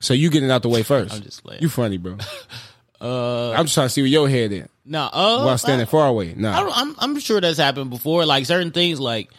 So 0.00 0.14
you 0.14 0.30
getting 0.30 0.48
it 0.48 0.52
out 0.52 0.62
the 0.62 0.68
way 0.68 0.82
first. 0.82 1.14
I'm 1.14 1.22
just 1.22 1.42
you 1.60 1.68
funny, 1.68 1.96
bro. 1.96 2.18
uh, 3.00 3.52
I'm 3.52 3.64
just 3.64 3.74
trying 3.74 3.86
to 3.86 3.90
see 3.90 4.02
where 4.02 4.08
your 4.08 4.28
head 4.28 4.52
is. 4.52 4.68
No, 4.88 5.02
uh, 5.12 5.44
While 5.44 5.58
standing 5.58 5.86
I, 5.86 5.90
far 5.90 6.08
away. 6.08 6.30
I 6.30 6.34
Nah. 6.34 6.60
don't, 6.62 6.76
I'm 6.76 6.94
I'm 6.98 7.20
sure 7.20 7.40
that's 7.40 7.58
happened 7.58 7.90
before. 7.90 8.24
Like 8.26 8.46
certain 8.46 8.70
things, 8.72 8.98
like 8.98 9.30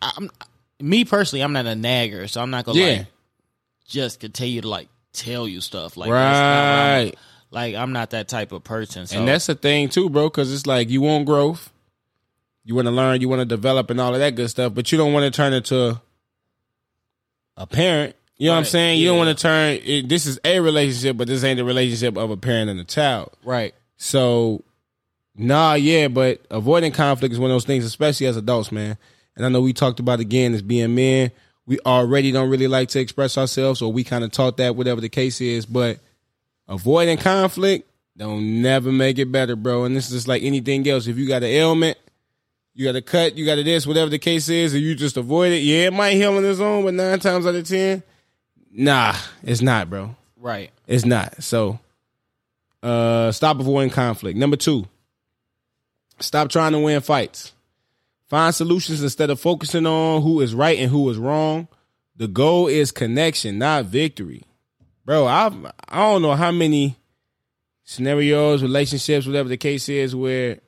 I, 0.00 0.12
I'm 0.16 0.30
me 0.80 1.04
personally, 1.04 1.42
I'm 1.42 1.52
not 1.52 1.66
a 1.66 1.74
nagger, 1.74 2.26
so 2.28 2.40
I'm 2.40 2.50
not 2.50 2.64
gonna 2.64 2.78
Yeah. 2.78 2.86
like 2.98 3.06
just 3.86 4.20
continue 4.20 4.60
to 4.62 4.68
like 4.68 4.88
tell 5.12 5.46
you 5.48 5.60
stuff. 5.60 5.96
Like 5.96 6.10
Right. 6.10 7.12
like 7.50 7.74
I'm 7.74 7.92
not 7.92 8.10
that 8.10 8.28
type 8.28 8.52
of 8.52 8.64
person. 8.64 9.06
So 9.06 9.18
And 9.18 9.28
that's 9.28 9.46
the 9.46 9.54
thing 9.54 9.88
too, 9.88 10.08
bro, 10.08 10.28
because 10.30 10.52
it's 10.52 10.66
like 10.66 10.88
you 10.88 11.00
want 11.02 11.26
growth, 11.26 11.70
you 12.64 12.74
want 12.74 12.86
to 12.86 12.92
learn, 12.92 13.20
you 13.20 13.28
want 13.28 13.40
to 13.40 13.44
develop, 13.46 13.90
and 13.90 14.00
all 14.00 14.14
of 14.14 14.20
that 14.20 14.36
good 14.36 14.48
stuff, 14.48 14.72
but 14.74 14.90
you 14.92 14.96
don't 14.98 15.12
want 15.12 15.24
to 15.24 15.36
turn 15.36 15.52
into 15.52 16.00
a 17.56 17.66
parent. 17.66 18.14
You 18.38 18.46
know 18.46 18.52
what 18.52 18.58
I'm 18.60 18.64
saying? 18.64 19.00
You 19.00 19.08
don't 19.08 19.18
want 19.18 19.36
to 19.36 19.42
turn. 19.42 19.78
It, 19.84 20.08
this 20.08 20.24
is 20.24 20.38
a 20.46 20.60
relationship, 20.60 21.18
but 21.18 21.28
this 21.28 21.44
ain't 21.44 21.58
the 21.58 21.64
relationship 21.64 22.16
of 22.16 22.30
a 22.30 22.36
parent 22.38 22.70
and 22.70 22.80
a 22.80 22.84
child. 22.84 23.32
right. 23.44 23.74
So, 24.02 24.64
nah, 25.36 25.74
yeah, 25.74 26.08
but 26.08 26.40
avoiding 26.50 26.90
conflict 26.90 27.34
is 27.34 27.38
one 27.38 27.50
of 27.50 27.54
those 27.54 27.66
things, 27.66 27.84
especially 27.84 28.28
as 28.28 28.36
adults, 28.38 28.72
man. 28.72 28.96
And 29.36 29.44
I 29.44 29.50
know 29.50 29.60
we 29.60 29.74
talked 29.74 30.00
about 30.00 30.20
again 30.20 30.54
as 30.54 30.62
being 30.62 30.94
men, 30.94 31.30
we 31.66 31.78
already 31.80 32.32
don't 32.32 32.48
really 32.48 32.66
like 32.66 32.88
to 32.90 32.98
express 32.98 33.36
ourselves, 33.36 33.82
or 33.82 33.92
we 33.92 34.02
kind 34.02 34.24
of 34.24 34.32
taught 34.32 34.56
that, 34.56 34.74
whatever 34.74 35.02
the 35.02 35.10
case 35.10 35.42
is. 35.42 35.66
But 35.66 35.98
avoiding 36.66 37.18
conflict 37.18 37.90
don't 38.16 38.62
never 38.62 38.90
make 38.90 39.18
it 39.18 39.30
better, 39.30 39.54
bro. 39.54 39.84
And 39.84 39.94
this 39.94 40.06
is 40.06 40.12
just 40.12 40.28
like 40.28 40.42
anything 40.42 40.88
else. 40.88 41.06
If 41.06 41.18
you 41.18 41.28
got 41.28 41.42
an 41.42 41.50
ailment, 41.50 41.98
you 42.72 42.86
got 42.86 42.96
a 42.96 43.02
cut, 43.02 43.36
you 43.36 43.44
got 43.44 43.58
a 43.58 43.62
this, 43.62 43.86
whatever 43.86 44.08
the 44.08 44.18
case 44.18 44.48
is, 44.48 44.72
and 44.72 44.82
you 44.82 44.94
just 44.94 45.18
avoid 45.18 45.52
it, 45.52 45.58
yeah, 45.58 45.88
it 45.88 45.92
might 45.92 46.14
heal 46.14 46.34
on 46.34 46.44
its 46.44 46.58
own, 46.58 46.84
but 46.84 46.94
nine 46.94 47.20
times 47.20 47.46
out 47.46 47.54
of 47.54 47.68
ten, 47.68 48.02
nah, 48.72 49.14
it's 49.42 49.60
not, 49.60 49.90
bro. 49.90 50.16
Right. 50.38 50.70
It's 50.86 51.04
not. 51.04 51.42
So 51.42 51.78
uh 52.82 53.32
stop 53.32 53.60
avoiding 53.60 53.90
conflict. 53.90 54.38
Number 54.38 54.56
two, 54.56 54.86
stop 56.18 56.48
trying 56.48 56.72
to 56.72 56.78
win 56.78 57.00
fights. 57.00 57.52
Find 58.28 58.54
solutions 58.54 59.02
instead 59.02 59.30
of 59.30 59.40
focusing 59.40 59.86
on 59.86 60.22
who 60.22 60.40
is 60.40 60.54
right 60.54 60.78
and 60.78 60.90
who 60.90 61.10
is 61.10 61.18
wrong. 61.18 61.66
The 62.16 62.28
goal 62.28 62.68
is 62.68 62.92
connection, 62.92 63.58
not 63.58 63.86
victory. 63.86 64.44
Bro, 65.04 65.26
I've 65.26 65.54
I 65.88 65.98
don't 65.98 66.22
know 66.22 66.34
how 66.34 66.52
many 66.52 66.96
scenarios, 67.84 68.62
relationships, 68.62 69.26
whatever 69.26 69.48
the 69.48 69.56
case 69.56 69.88
is, 69.88 70.14
where 70.14 70.60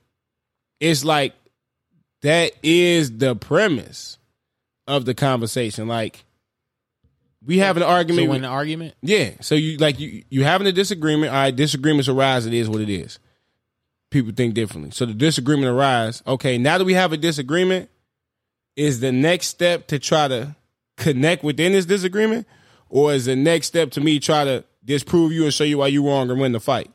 it's 0.81 1.05
like 1.05 1.35
that 2.23 2.53
is 2.63 3.19
the 3.19 3.37
premise 3.37 4.19
of 4.89 5.05
the 5.05 5.15
conversation. 5.15 5.87
Like 5.87 6.25
we 7.45 7.59
have 7.59 7.77
an 7.77 7.83
So 7.83 7.89
argument. 7.89 8.29
when 8.29 8.43
the 8.43 8.49
argument, 8.49 8.95
Yeah. 9.03 9.31
So 9.41 9.55
you 9.55 9.77
like 9.79 9.99
you 10.01 10.23
you 10.31 10.45
having 10.45 10.67
a 10.67 10.73
disagreement. 10.73 11.33
All 11.33 11.39
right, 11.39 11.55
disagreements 11.55 12.09
arise. 12.09 12.47
It 12.47 12.55
is 12.55 12.69
what 12.69 12.81
it 12.81 12.89
is. 12.91 13.19
People 14.11 14.33
think 14.33 14.55
differently. 14.55 14.91
So 14.91 15.07
the 15.07 15.15
disagreement 15.15 15.69
arise. 15.69 16.23
Okay, 16.27 16.59
now 16.59 16.79
that 16.79 16.85
we 16.85 16.95
have 16.95 17.13
a 17.13 17.17
disagreement, 17.17 17.89
is 18.77 19.01
the 19.01 19.11
next 19.13 19.47
step 19.49 19.87
to 19.89 19.99
try 19.99 20.29
to 20.29 20.55
connect 20.97 21.43
within 21.43 21.73
this 21.73 21.87
disagreement, 21.87 22.47
or 22.89 23.13
is 23.15 23.25
the 23.25 23.35
next 23.37 23.67
step 23.69 23.91
to 23.93 24.01
me 24.01 24.21
try 24.21 24.45
to 24.45 24.65
disprove 24.85 25.33
you 25.33 25.45
and 25.45 25.55
show 25.55 25.65
you 25.65 25.79
why 25.79 25.87
you 25.89 26.07
wrong 26.07 26.31
and 26.31 26.39
win 26.41 26.53
the 26.53 26.61
fight? 26.61 26.91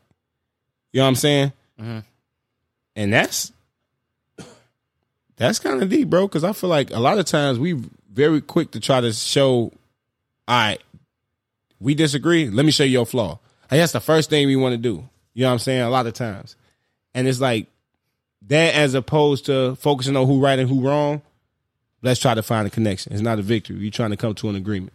You 0.94 1.00
know 1.00 1.06
what 1.06 1.10
I'm 1.10 1.16
saying? 1.16 1.52
Mhm. 1.82 2.04
And 2.96 3.14
that's 3.14 3.52
that's 5.38 5.60
kind 5.60 5.82
of 5.84 5.90
deep, 5.90 6.10
bro. 6.10 6.28
Because 6.28 6.44
I 6.44 6.54
feel 6.54 6.70
like 6.70 6.92
a 6.92 7.00
lot 7.00 7.18
of 7.20 7.26
times 7.26 7.60
we 7.60 7.80
very 8.12 8.42
quick 8.42 8.72
to 8.72 8.80
try 8.80 9.02
to 9.02 9.14
show 9.14 9.72
all 10.48 10.56
right, 10.56 10.82
we 11.80 11.96
disagree. 11.96 12.50
Let 12.50 12.66
me 12.66 12.72
show 12.72 12.84
you 12.84 12.92
your 12.92 13.06
flaw. 13.06 13.40
And 13.70 13.80
that's 13.80 13.92
the 13.92 14.00
first 14.00 14.30
thing 14.30 14.48
we 14.48 14.56
want 14.56 14.74
to 14.74 14.78
do. 14.78 15.04
You 15.34 15.44
know 15.44 15.50
what 15.50 15.54
I'm 15.54 15.60
saying? 15.60 15.82
A 15.82 15.90
lot 15.90 16.08
of 16.08 16.14
times. 16.14 16.56
And 17.14 17.28
it's 17.28 17.42
like 17.42 17.68
that 18.48 18.76
as 18.76 18.94
opposed 18.94 19.48
to 19.48 19.76
focusing 19.76 20.16
on 20.16 20.26
who 20.26 20.40
right 20.40 20.58
and 20.58 20.70
who 20.70 20.88
wrong. 20.88 21.22
Let's 22.02 22.20
try 22.20 22.34
to 22.34 22.44
find 22.44 22.68
a 22.68 22.70
connection. 22.70 23.14
It's 23.14 23.22
not 23.22 23.40
a 23.40 23.42
victory. 23.42 23.78
You're 23.78 23.92
trying 23.92 24.12
to 24.12 24.18
come 24.18 24.36
to 24.36 24.50
an 24.50 24.56
agreement. 24.56 24.94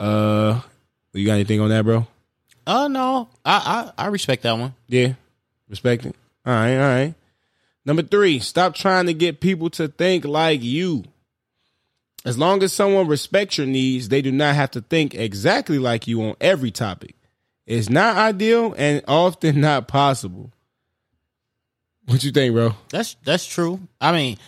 Uh 0.00 0.60
you 1.12 1.26
got 1.26 1.34
anything 1.34 1.60
on 1.60 1.68
that, 1.70 1.84
bro? 1.84 2.06
oh 2.68 2.86
no, 2.86 3.28
I, 3.44 3.90
I 3.96 4.04
I 4.04 4.06
respect 4.08 4.42
that 4.44 4.52
one. 4.52 4.74
Yeah. 4.86 5.14
Respect 5.68 6.06
it. 6.06 6.14
All 6.46 6.52
right, 6.52 6.74
all 6.76 6.80
right. 6.80 7.14
Number 7.84 8.02
three, 8.02 8.38
stop 8.38 8.74
trying 8.74 9.06
to 9.06 9.14
get 9.14 9.40
people 9.40 9.70
to 9.70 9.88
think 9.88 10.24
like 10.24 10.62
you. 10.62 11.04
As 12.28 12.38
long 12.38 12.62
as 12.62 12.72
someone 12.72 13.08
respects 13.08 13.58
your 13.58 13.66
needs, 13.66 14.08
they 14.08 14.22
do 14.22 14.30
not 14.30 14.54
have 14.54 14.70
to 14.72 14.80
think 14.80 15.14
exactly 15.14 15.78
like 15.78 16.06
you 16.06 16.22
on 16.22 16.36
every 16.40 16.70
topic. 16.70 17.16
It's 17.66 17.88
not 17.88 18.16
ideal 18.16 18.74
and 18.76 19.02
often 19.08 19.60
not 19.62 19.88
possible. 19.88 20.52
What 22.06 22.24
you 22.24 22.30
think, 22.30 22.54
bro? 22.54 22.74
That's 22.90 23.16
that's 23.24 23.46
true. 23.46 23.80
I 24.00 24.12
mean, 24.12 24.38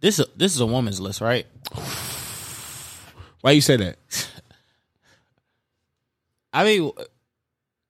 this 0.00 0.18
is 0.18 0.26
this 0.36 0.54
is 0.54 0.60
a 0.60 0.66
woman's 0.66 1.00
list, 1.00 1.20
right? 1.20 1.46
Why 3.40 3.52
you 3.52 3.60
say 3.60 3.76
that? 3.76 3.98
I 6.52 6.64
mean, 6.64 6.92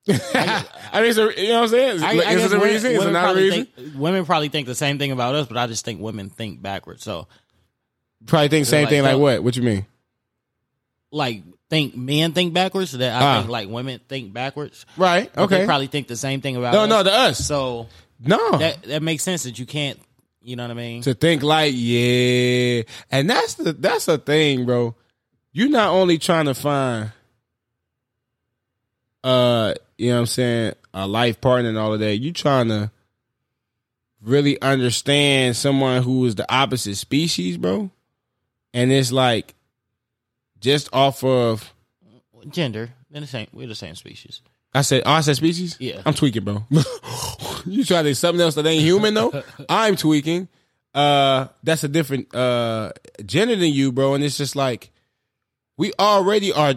I 0.09 1.01
mean, 1.01 1.11
it's 1.11 1.19
a, 1.19 1.41
you 1.41 1.49
know 1.49 1.55
what 1.55 1.63
I'm 1.63 1.69
saying? 1.69 2.03
I, 2.03 2.11
I 2.11 2.35
is 2.35 2.53
it 2.53 2.57
a 2.57 2.61
reason? 2.61 2.93
Is 2.93 3.05
it 3.05 3.11
not 3.11 3.35
a 3.35 3.39
reason? 3.39 3.67
think 3.67 3.95
women 3.97 4.27
probably 4.27 4.49
think 4.49 4.67
the 4.67 4.75
same 4.75 4.99
thing 4.99 5.13
about 5.13 5.35
us, 5.35 5.47
but 5.47 5.57
I 5.57 5.67
just 5.67 5.85
think 5.85 6.01
women 6.01 6.29
think 6.29 6.61
backwards. 6.61 7.03
So 7.03 7.27
Probably 8.27 8.49
think 8.49 8.67
same 8.67 8.83
like, 8.85 8.91
thing. 8.91 9.03
Like 9.03 9.19
what? 9.19 9.43
What 9.43 9.57
you 9.57 9.63
mean? 9.63 9.87
like 11.11 11.43
think 11.71 11.97
men 11.97 12.33
think 12.33 12.53
backwards, 12.53 12.93
that 12.93 13.23
I 13.23 13.25
Ah. 13.25 13.39
think 13.39 13.51
like 13.51 13.69
women 13.69 14.01
think 14.09 14.33
backwards. 14.33 14.85
Right. 14.97 15.31
Okay. 15.37 15.59
They 15.61 15.65
probably 15.65 15.87
think 15.87 16.09
the 16.09 16.17
same 16.17 16.41
thing 16.41 16.57
about 16.57 16.75
no, 16.75 16.83
us. 16.83 16.89
no, 16.89 17.03
to 17.05 17.13
us. 17.13 17.39
So 17.39 17.87
no. 18.21 18.59
that 18.59 18.83
that 18.85 19.03
makes 19.03 19.23
sense 19.23 19.45
that 19.45 19.59
you 19.59 19.67
can't. 19.67 19.99
You 20.43 20.57
know 20.57 20.65
what 20.65 20.73
I 20.73 20.75
mean? 20.75 21.03
to 21.03 21.15
think 21.15 21.43
like, 21.43 21.73
yeah. 21.75 22.83
And 23.11 23.31
that's 23.31 23.55
the 23.55 23.73
that's 23.73 24.05
the 24.07 24.19
thing, 24.19 24.67
bro. 24.67 24.95
You're 25.53 25.71
not 25.71 25.91
only 25.91 26.19
trying 26.19 26.47
to 26.47 26.55
find 26.55 27.13
uh, 29.23 29.73
you 29.97 30.09
know 30.11 30.17
what 30.17 30.21
I'm 30.21 30.27
saying, 30.27 30.75
a 30.93 31.07
life 31.07 31.41
partner 31.41 31.71
and 31.71 31.79
all 31.79 31.95
of 31.95 32.01
that. 32.01 32.17
You 32.17 32.33
trying 32.33 32.69
to 32.69 32.91
really 34.21 34.61
understand 34.61 35.57
someone 35.57 36.03
who 36.03 36.27
is 36.27 36.35
the 36.35 36.53
opposite 36.53 36.97
species, 36.97 37.57
bro. 37.57 37.91
And 38.75 38.93
it's 38.93 39.11
like 39.13 39.55
just 40.61 40.91
off 40.93 41.25
of 41.25 41.73
Gender, 42.49 42.91
they're 43.11 43.23
the 43.23 43.27
same. 43.27 43.47
We're 43.53 43.67
the 43.69 43.75
same 43.75 43.95
species. 43.95 44.43
I 44.75 44.83
said, 44.83 45.05
oh, 45.07 45.13
I 45.13 45.21
said 45.23 45.37
species. 45.37 45.77
Yeah. 45.79 46.03
I'm 46.05 46.15
tweaking, 46.15 46.45
bro. 46.45 46.67
you 47.65 47.85
try 47.85 48.03
to 48.03 48.11
do 48.11 48.15
something 48.15 48.41
else 48.43 48.57
that 48.57 48.67
ain't 48.67 48.83
human 48.83 49.15
though. 49.15 49.43
I'm 49.69 49.97
tweaking. 49.97 50.49
Uh, 50.93 51.47
that's 51.63 51.83
a 51.85 51.89
different 51.89 52.35
uh 52.35 52.91
gender 53.25 53.57
than 53.57 53.73
you, 53.73 53.93
bro. 53.93 54.15
And 54.15 54.23
it's 54.25 54.37
just 54.37 54.57
like 54.57 54.91
we 55.77 55.93
already 55.99 56.53
are 56.53 56.75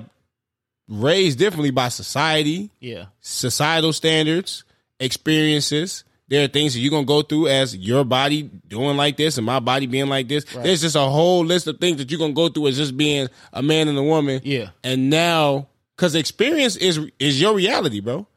raised 0.88 1.38
differently 1.40 1.72
by 1.72 1.90
society, 1.90 2.70
Yeah. 2.80 3.06
societal 3.20 3.92
standards, 3.94 4.64
experiences. 5.00 6.04
There 6.30 6.44
are 6.44 6.48
things 6.48 6.74
that 6.74 6.80
you're 6.82 6.92
gonna 6.92 7.06
go 7.06 7.22
through 7.22 7.48
as 7.48 7.76
your 7.76 8.04
body 8.04 8.44
doing 8.68 8.98
like 8.98 9.16
this 9.16 9.38
and 9.38 9.46
my 9.46 9.60
body 9.60 9.86
being 9.88 10.08
like 10.08 10.28
this. 10.28 10.44
There's 10.44 10.82
just 10.82 10.96
a 10.98 11.02
whole 11.02 11.46
list 11.46 11.68
of 11.68 11.80
things 11.80 11.98
that 11.98 12.12
you're 12.12 12.20
gonna 12.20 12.34
go 12.34 12.50
through 12.50 12.68
as 12.68 12.78
just 12.78 12.98
being 12.98 13.30
a 13.54 13.62
man 13.62 13.88
and 13.88 13.98
a 13.98 14.04
woman. 14.04 14.42
Yeah. 14.44 14.70
And 14.84 15.10
now, 15.10 15.68
because 15.96 16.16
experience 16.16 16.76
is 16.76 17.00
is 17.18 17.40
your 17.40 17.56
reality, 17.56 18.02
bro. 18.02 18.28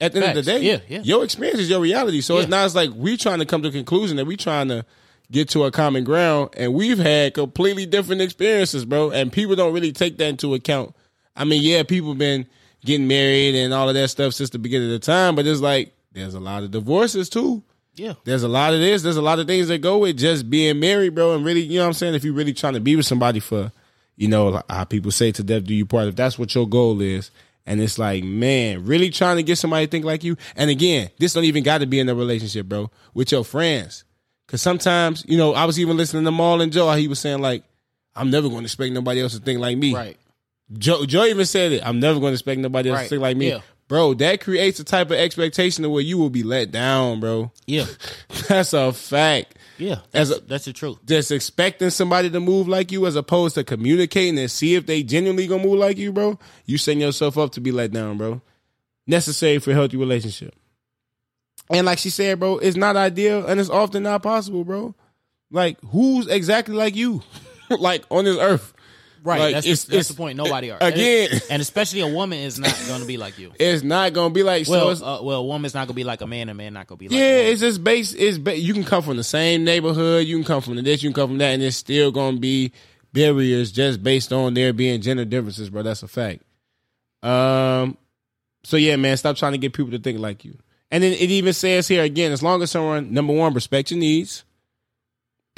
At 0.00 0.12
the 0.12 0.26
end 0.26 0.38
of 0.38 0.44
the 0.44 0.50
day, 0.50 0.62
Yeah, 0.62 0.78
yeah. 0.88 1.00
your 1.02 1.22
experience 1.24 1.60
is 1.60 1.68
your 1.70 1.80
reality. 1.80 2.20
So 2.22 2.38
it's 2.38 2.48
not 2.48 2.64
as 2.64 2.74
like 2.74 2.90
we 2.96 3.16
trying 3.18 3.38
to 3.40 3.46
come 3.46 3.62
to 3.62 3.68
a 3.68 3.72
conclusion 3.72 4.16
that 4.16 4.24
we 4.24 4.36
trying 4.36 4.68
to 4.68 4.84
get 5.30 5.50
to 5.50 5.64
a 5.64 5.70
common 5.70 6.02
ground, 6.04 6.50
and 6.56 6.74
we've 6.74 6.98
had 6.98 7.34
completely 7.34 7.86
different 7.86 8.22
experiences, 8.22 8.84
bro. 8.84 9.10
And 9.10 9.30
people 9.32 9.54
don't 9.56 9.72
really 9.74 9.92
take 9.92 10.16
that 10.18 10.26
into 10.28 10.54
account. 10.54 10.96
I 11.36 11.44
mean, 11.44 11.62
yeah, 11.62 11.82
people 11.84 12.14
been 12.14 12.46
getting 12.84 13.06
married 13.06 13.54
and 13.54 13.72
all 13.74 13.88
of 13.88 13.94
that 13.94 14.08
stuff 14.08 14.32
since 14.34 14.50
the 14.50 14.58
beginning 14.58 14.88
of 14.88 14.92
the 14.92 15.06
time, 15.06 15.36
but 15.36 15.46
it's 15.46 15.60
like 15.60 15.92
there's 16.12 16.34
a 16.34 16.40
lot 16.40 16.62
of 16.62 16.70
divorces 16.70 17.28
too. 17.28 17.62
Yeah. 17.94 18.14
There's 18.24 18.42
a 18.42 18.48
lot 18.48 18.72
of 18.72 18.80
this. 18.80 19.02
There's 19.02 19.16
a 19.16 19.22
lot 19.22 19.38
of 19.38 19.46
things 19.46 19.68
that 19.68 19.78
go 19.78 19.98
with 19.98 20.16
just 20.18 20.48
being 20.48 20.80
married, 20.80 21.14
bro. 21.14 21.34
And 21.34 21.44
really, 21.44 21.60
you 21.62 21.78
know 21.78 21.82
what 21.84 21.88
I'm 21.88 21.92
saying? 21.94 22.14
If 22.14 22.24
you're 22.24 22.34
really 22.34 22.52
trying 22.54 22.74
to 22.74 22.80
be 22.80 22.96
with 22.96 23.06
somebody 23.06 23.40
for, 23.40 23.72
you 24.16 24.28
know, 24.28 24.48
like 24.48 24.64
how 24.70 24.84
people 24.84 25.10
say 25.10 25.32
to 25.32 25.42
death 25.42 25.64
do 25.64 25.74
you 25.74 25.86
part, 25.86 26.08
if 26.08 26.16
that's 26.16 26.38
what 26.38 26.54
your 26.54 26.68
goal 26.68 27.00
is. 27.00 27.30
And 27.66 27.80
it's 27.80 27.98
like, 27.98 28.24
man, 28.24 28.84
really 28.86 29.10
trying 29.10 29.36
to 29.36 29.42
get 29.42 29.56
somebody 29.56 29.86
to 29.86 29.90
think 29.90 30.04
like 30.04 30.24
you. 30.24 30.36
And 30.56 30.70
again, 30.70 31.10
this 31.18 31.34
don't 31.34 31.44
even 31.44 31.62
got 31.62 31.78
to 31.78 31.86
be 31.86 32.00
in 32.00 32.08
a 32.08 32.14
relationship, 32.14 32.66
bro, 32.66 32.90
with 33.12 33.32
your 33.32 33.44
friends. 33.44 34.04
Cause 34.46 34.62
sometimes, 34.62 35.24
you 35.28 35.36
know, 35.38 35.54
I 35.54 35.64
was 35.64 35.78
even 35.78 35.96
listening 35.96 36.24
to 36.24 36.32
Mal 36.32 36.60
and 36.60 36.72
Joe, 36.72 36.88
how 36.88 36.96
he 36.96 37.06
was 37.06 37.20
saying 37.20 37.40
like, 37.40 37.62
I'm 38.16 38.30
never 38.30 38.48
going 38.48 38.62
to 38.62 38.64
expect 38.66 38.92
nobody 38.92 39.20
else 39.20 39.34
to 39.34 39.40
think 39.40 39.60
like 39.60 39.78
me. 39.78 39.94
Right. 39.94 40.16
Joe, 40.72 41.04
Joe 41.04 41.24
even 41.24 41.46
said 41.46 41.72
it. 41.72 41.86
I'm 41.86 42.00
never 42.00 42.18
going 42.18 42.30
to 42.30 42.34
expect 42.34 42.60
nobody 42.60 42.90
else 42.90 42.98
Right. 42.98 43.04
to 43.04 43.08
think 43.10 43.22
like 43.22 43.36
me. 43.36 43.50
Yeah. 43.50 43.60
Bro, 43.90 44.14
that 44.14 44.40
creates 44.40 44.78
a 44.78 44.84
type 44.84 45.08
of 45.10 45.16
expectation 45.16 45.84
of 45.84 45.90
where 45.90 46.00
you 46.00 46.16
will 46.16 46.30
be 46.30 46.44
let 46.44 46.70
down, 46.70 47.18
bro. 47.18 47.50
Yeah. 47.66 47.86
That's 48.48 48.72
a 48.72 48.92
fact. 48.92 49.58
Yeah. 49.78 49.96
As 50.14 50.28
That's, 50.28 50.40
a- 50.40 50.44
that's 50.44 50.64
the 50.66 50.72
truth. 50.72 50.98
Just 51.06 51.32
expecting 51.32 51.90
somebody 51.90 52.30
to 52.30 52.38
move 52.38 52.68
like 52.68 52.92
you 52.92 53.04
as 53.08 53.16
opposed 53.16 53.56
to 53.56 53.64
communicating 53.64 54.38
and 54.38 54.48
see 54.48 54.76
if 54.76 54.86
they 54.86 55.02
genuinely 55.02 55.48
gonna 55.48 55.64
move 55.64 55.80
like 55.80 55.98
you, 55.98 56.12
bro. 56.12 56.38
You 56.66 56.78
setting 56.78 57.00
yourself 57.00 57.36
up 57.36 57.50
to 57.52 57.60
be 57.60 57.72
let 57.72 57.90
down, 57.90 58.16
bro. 58.16 58.40
Necessary 59.08 59.58
for 59.58 59.72
a 59.72 59.74
healthy 59.74 59.96
relationship. 59.96 60.54
And 61.68 61.84
like 61.84 61.98
she 61.98 62.10
said, 62.10 62.38
bro, 62.38 62.58
it's 62.58 62.76
not 62.76 62.94
ideal 62.94 63.44
and 63.44 63.58
it's 63.58 63.70
often 63.70 64.04
not 64.04 64.22
possible, 64.22 64.62
bro. 64.62 64.94
Like, 65.50 65.80
who's 65.86 66.28
exactly 66.28 66.76
like 66.76 66.94
you? 66.94 67.22
like 67.70 68.04
on 68.08 68.24
this 68.24 68.38
earth. 68.38 68.72
Right. 69.22 69.38
Like, 69.40 69.54
that's 69.54 69.66
it's- 69.66 69.84
the, 69.84 69.90
that's 69.92 70.00
it's- 70.00 70.08
the 70.08 70.14
point. 70.14 70.36
Nobody 70.36 70.70
are. 70.70 70.78
again. 70.80 71.28
And, 71.32 71.42
and 71.50 71.62
especially 71.62 72.00
a 72.00 72.08
woman 72.08 72.38
is 72.38 72.58
not 72.58 72.74
going 72.88 73.00
to 73.02 73.06
be 73.06 73.16
like 73.16 73.38
you. 73.38 73.52
It's 73.60 73.82
not 73.82 74.12
gonna 74.12 74.32
be 74.32 74.42
like 74.42 74.66
Well, 74.68 74.90
it's, 74.90 75.02
uh, 75.02 75.20
well, 75.22 75.40
a 75.40 75.44
woman's 75.44 75.74
not 75.74 75.80
going 75.80 75.88
to 75.88 75.94
be 75.94 76.04
like 76.04 76.20
a 76.22 76.26
man. 76.26 76.48
A 76.48 76.54
man 76.54 76.72
not 76.72 76.86
going 76.86 76.98
to 76.98 77.04
be 77.04 77.08
like. 77.08 77.18
Yeah, 77.18 77.36
it's 77.50 77.60
just 77.60 77.84
based. 77.84 78.14
It's 78.18 78.38
ba- 78.38 78.58
you 78.58 78.72
can 78.72 78.84
come 78.84 79.02
from 79.02 79.16
the 79.18 79.24
same 79.24 79.64
neighborhood, 79.64 80.26
you 80.26 80.36
can 80.36 80.44
come 80.44 80.62
from 80.62 80.76
this, 80.82 81.02
you 81.02 81.10
can 81.10 81.14
come 81.14 81.28
from 81.30 81.38
that, 81.38 81.52
and 81.54 81.62
it's 81.62 81.76
still 81.76 82.10
gonna 82.10 82.38
be 82.38 82.72
barriers 83.12 83.72
just 83.72 84.02
based 84.02 84.32
on 84.32 84.54
there 84.54 84.72
being 84.72 85.00
gender 85.02 85.24
differences, 85.24 85.68
bro. 85.68 85.82
That's 85.82 86.02
a 86.02 86.08
fact. 86.08 86.42
Um, 87.22 87.96
so 88.64 88.76
yeah, 88.76 88.96
man, 88.96 89.16
stop 89.16 89.36
trying 89.36 89.52
to 89.52 89.58
get 89.58 89.72
people 89.72 89.90
to 89.92 89.98
think 89.98 90.18
like 90.18 90.44
you. 90.44 90.56
And 90.90 91.02
then 91.02 91.12
it 91.12 91.30
even 91.30 91.52
says 91.52 91.86
here 91.86 92.02
again, 92.02 92.32
as 92.32 92.42
long 92.42 92.62
as 92.62 92.70
someone 92.70 93.12
number 93.12 93.32
one 93.32 93.52
respect 93.54 93.90
your 93.90 94.00
needs, 94.00 94.44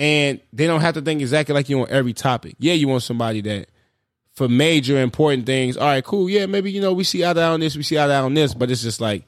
and 0.02 0.40
they 0.52 0.66
don't 0.66 0.80
have 0.80 0.94
to 0.94 1.00
think 1.00 1.20
exactly 1.20 1.54
like 1.54 1.68
you 1.68 1.80
on 1.80 1.86
every 1.88 2.12
topic. 2.12 2.56
Yeah, 2.58 2.72
you 2.72 2.88
want 2.88 3.04
somebody 3.04 3.40
that 3.42 3.68
for 4.32 4.48
major 4.48 5.00
important 5.00 5.46
things. 5.46 5.76
All 5.76 5.86
right, 5.86 6.02
cool. 6.02 6.28
Yeah, 6.28 6.46
maybe 6.46 6.72
you 6.72 6.80
know 6.80 6.92
we 6.92 7.04
see 7.04 7.24
eye 7.24 7.32
to 7.32 7.40
eye 7.40 7.44
on 7.44 7.60
this, 7.60 7.76
we 7.76 7.84
see 7.84 8.00
eye 8.00 8.08
to 8.08 8.12
eye 8.12 8.16
on 8.16 8.34
this, 8.34 8.52
but 8.52 8.68
it's 8.68 8.82
just 8.82 9.00
like 9.00 9.24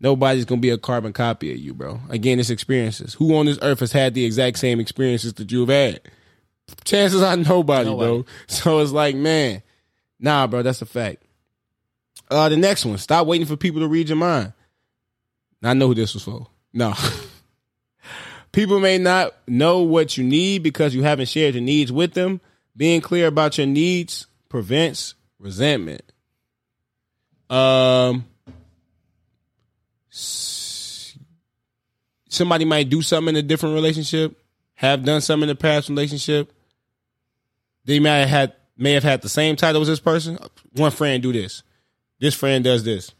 nobody's 0.00 0.44
gonna 0.44 0.60
be 0.60 0.70
a 0.70 0.78
carbon 0.78 1.12
copy 1.12 1.52
of 1.52 1.58
you, 1.58 1.72
bro. 1.74 2.00
Again, 2.08 2.40
it's 2.40 2.50
experiences. 2.50 3.14
Who 3.14 3.36
on 3.36 3.46
this 3.46 3.60
earth 3.62 3.78
has 3.78 3.92
had 3.92 4.14
the 4.14 4.24
exact 4.24 4.58
same 4.58 4.80
experiences 4.80 5.34
that 5.34 5.52
you've 5.52 5.68
had? 5.68 6.00
Chances 6.82 7.22
are 7.22 7.36
nobody, 7.36 7.88
bro. 7.88 8.26
So 8.48 8.80
it's 8.80 8.90
like, 8.90 9.14
man, 9.14 9.62
nah, 10.18 10.48
bro, 10.48 10.62
that's 10.62 10.82
a 10.82 10.86
fact. 10.86 11.22
Uh, 12.28 12.48
the 12.48 12.56
next 12.56 12.84
one. 12.84 12.98
Stop 12.98 13.28
waiting 13.28 13.46
for 13.46 13.56
people 13.56 13.80
to 13.80 13.86
read 13.86 14.08
your 14.08 14.16
mind. 14.16 14.54
I 15.62 15.74
know 15.74 15.86
who 15.86 15.94
this 15.94 16.14
was 16.14 16.24
for. 16.24 16.48
No. 16.72 16.94
people 18.56 18.80
may 18.80 18.96
not 18.96 19.34
know 19.46 19.82
what 19.82 20.16
you 20.16 20.24
need 20.24 20.62
because 20.62 20.94
you 20.94 21.02
haven't 21.02 21.28
shared 21.28 21.54
your 21.54 21.62
needs 21.62 21.92
with 21.92 22.14
them. 22.14 22.40
Being 22.74 23.02
clear 23.02 23.26
about 23.26 23.58
your 23.58 23.66
needs 23.66 24.26
prevents 24.48 25.14
resentment. 25.38 26.00
Um, 27.50 28.24
somebody 32.30 32.64
might 32.64 32.88
do 32.88 33.02
something 33.02 33.36
in 33.36 33.44
a 33.44 33.46
different 33.46 33.74
relationship, 33.74 34.42
have 34.76 35.04
done 35.04 35.20
something 35.20 35.50
in 35.50 35.54
the 35.54 35.54
past 35.54 35.90
relationship. 35.90 36.50
They 37.84 38.00
may 38.00 38.20
have 38.20 38.28
had 38.28 38.52
may 38.78 38.92
have 38.92 39.04
had 39.04 39.20
the 39.20 39.28
same 39.28 39.56
title 39.56 39.82
as 39.82 39.88
this 39.88 40.00
person. 40.00 40.38
One 40.72 40.90
friend 40.90 41.22
do 41.22 41.32
this. 41.32 41.62
This 42.20 42.34
friend 42.34 42.64
does 42.64 42.84
this. 42.84 43.12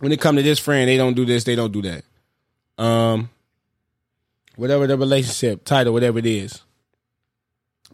When 0.00 0.12
it 0.12 0.20
come 0.20 0.36
to 0.36 0.42
this 0.42 0.58
friend, 0.58 0.88
they 0.88 0.96
don't 0.96 1.14
do 1.14 1.26
this, 1.26 1.44
they 1.44 1.56
don't 1.56 1.72
do 1.72 1.82
that. 1.82 2.04
Um 2.82 3.28
whatever 4.56 4.86
the 4.86 4.96
relationship, 4.96 5.64
title, 5.64 5.92
whatever 5.92 6.18
it 6.18 6.26
is. 6.26 6.62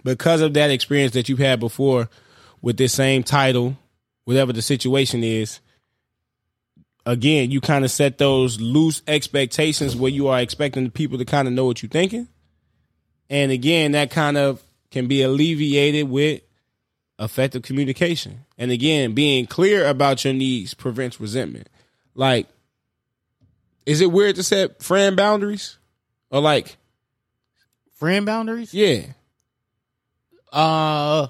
Because 0.04 0.40
of 0.40 0.54
that 0.54 0.70
experience 0.70 1.12
that 1.12 1.28
you've 1.28 1.38
had 1.38 1.60
before 1.60 2.08
with 2.60 2.76
this 2.76 2.92
same 2.92 3.22
title, 3.22 3.76
whatever 4.24 4.52
the 4.52 4.62
situation 4.62 5.22
is, 5.22 5.60
again, 7.06 7.50
you 7.50 7.60
kind 7.60 7.84
of 7.84 7.90
set 7.90 8.18
those 8.18 8.60
loose 8.60 9.02
expectations 9.06 9.94
where 9.94 10.10
you 10.10 10.28
are 10.28 10.40
expecting 10.40 10.84
the 10.84 10.90
people 10.90 11.18
to 11.18 11.24
kind 11.24 11.46
of 11.46 11.54
know 11.54 11.66
what 11.66 11.82
you're 11.82 11.90
thinking. 11.90 12.28
And 13.28 13.50
again, 13.52 13.92
that 13.92 14.10
kind 14.10 14.36
of 14.36 14.62
can 14.90 15.06
be 15.06 15.22
alleviated 15.22 16.08
with 16.08 16.42
effective 17.18 17.62
communication. 17.62 18.44
And 18.58 18.70
again, 18.70 19.14
being 19.14 19.46
clear 19.46 19.86
about 19.86 20.24
your 20.24 20.34
needs 20.34 20.74
prevents 20.74 21.20
resentment. 21.20 21.68
Like, 22.14 22.46
is 23.86 24.00
it 24.00 24.12
weird 24.12 24.36
to 24.36 24.42
set 24.42 24.82
friend 24.82 25.16
boundaries? 25.16 25.78
Or 26.32 26.40
like, 26.40 26.76
Friend 27.94 28.26
boundaries? 28.26 28.74
yeah. 28.74 29.02
Uh, 30.52 31.28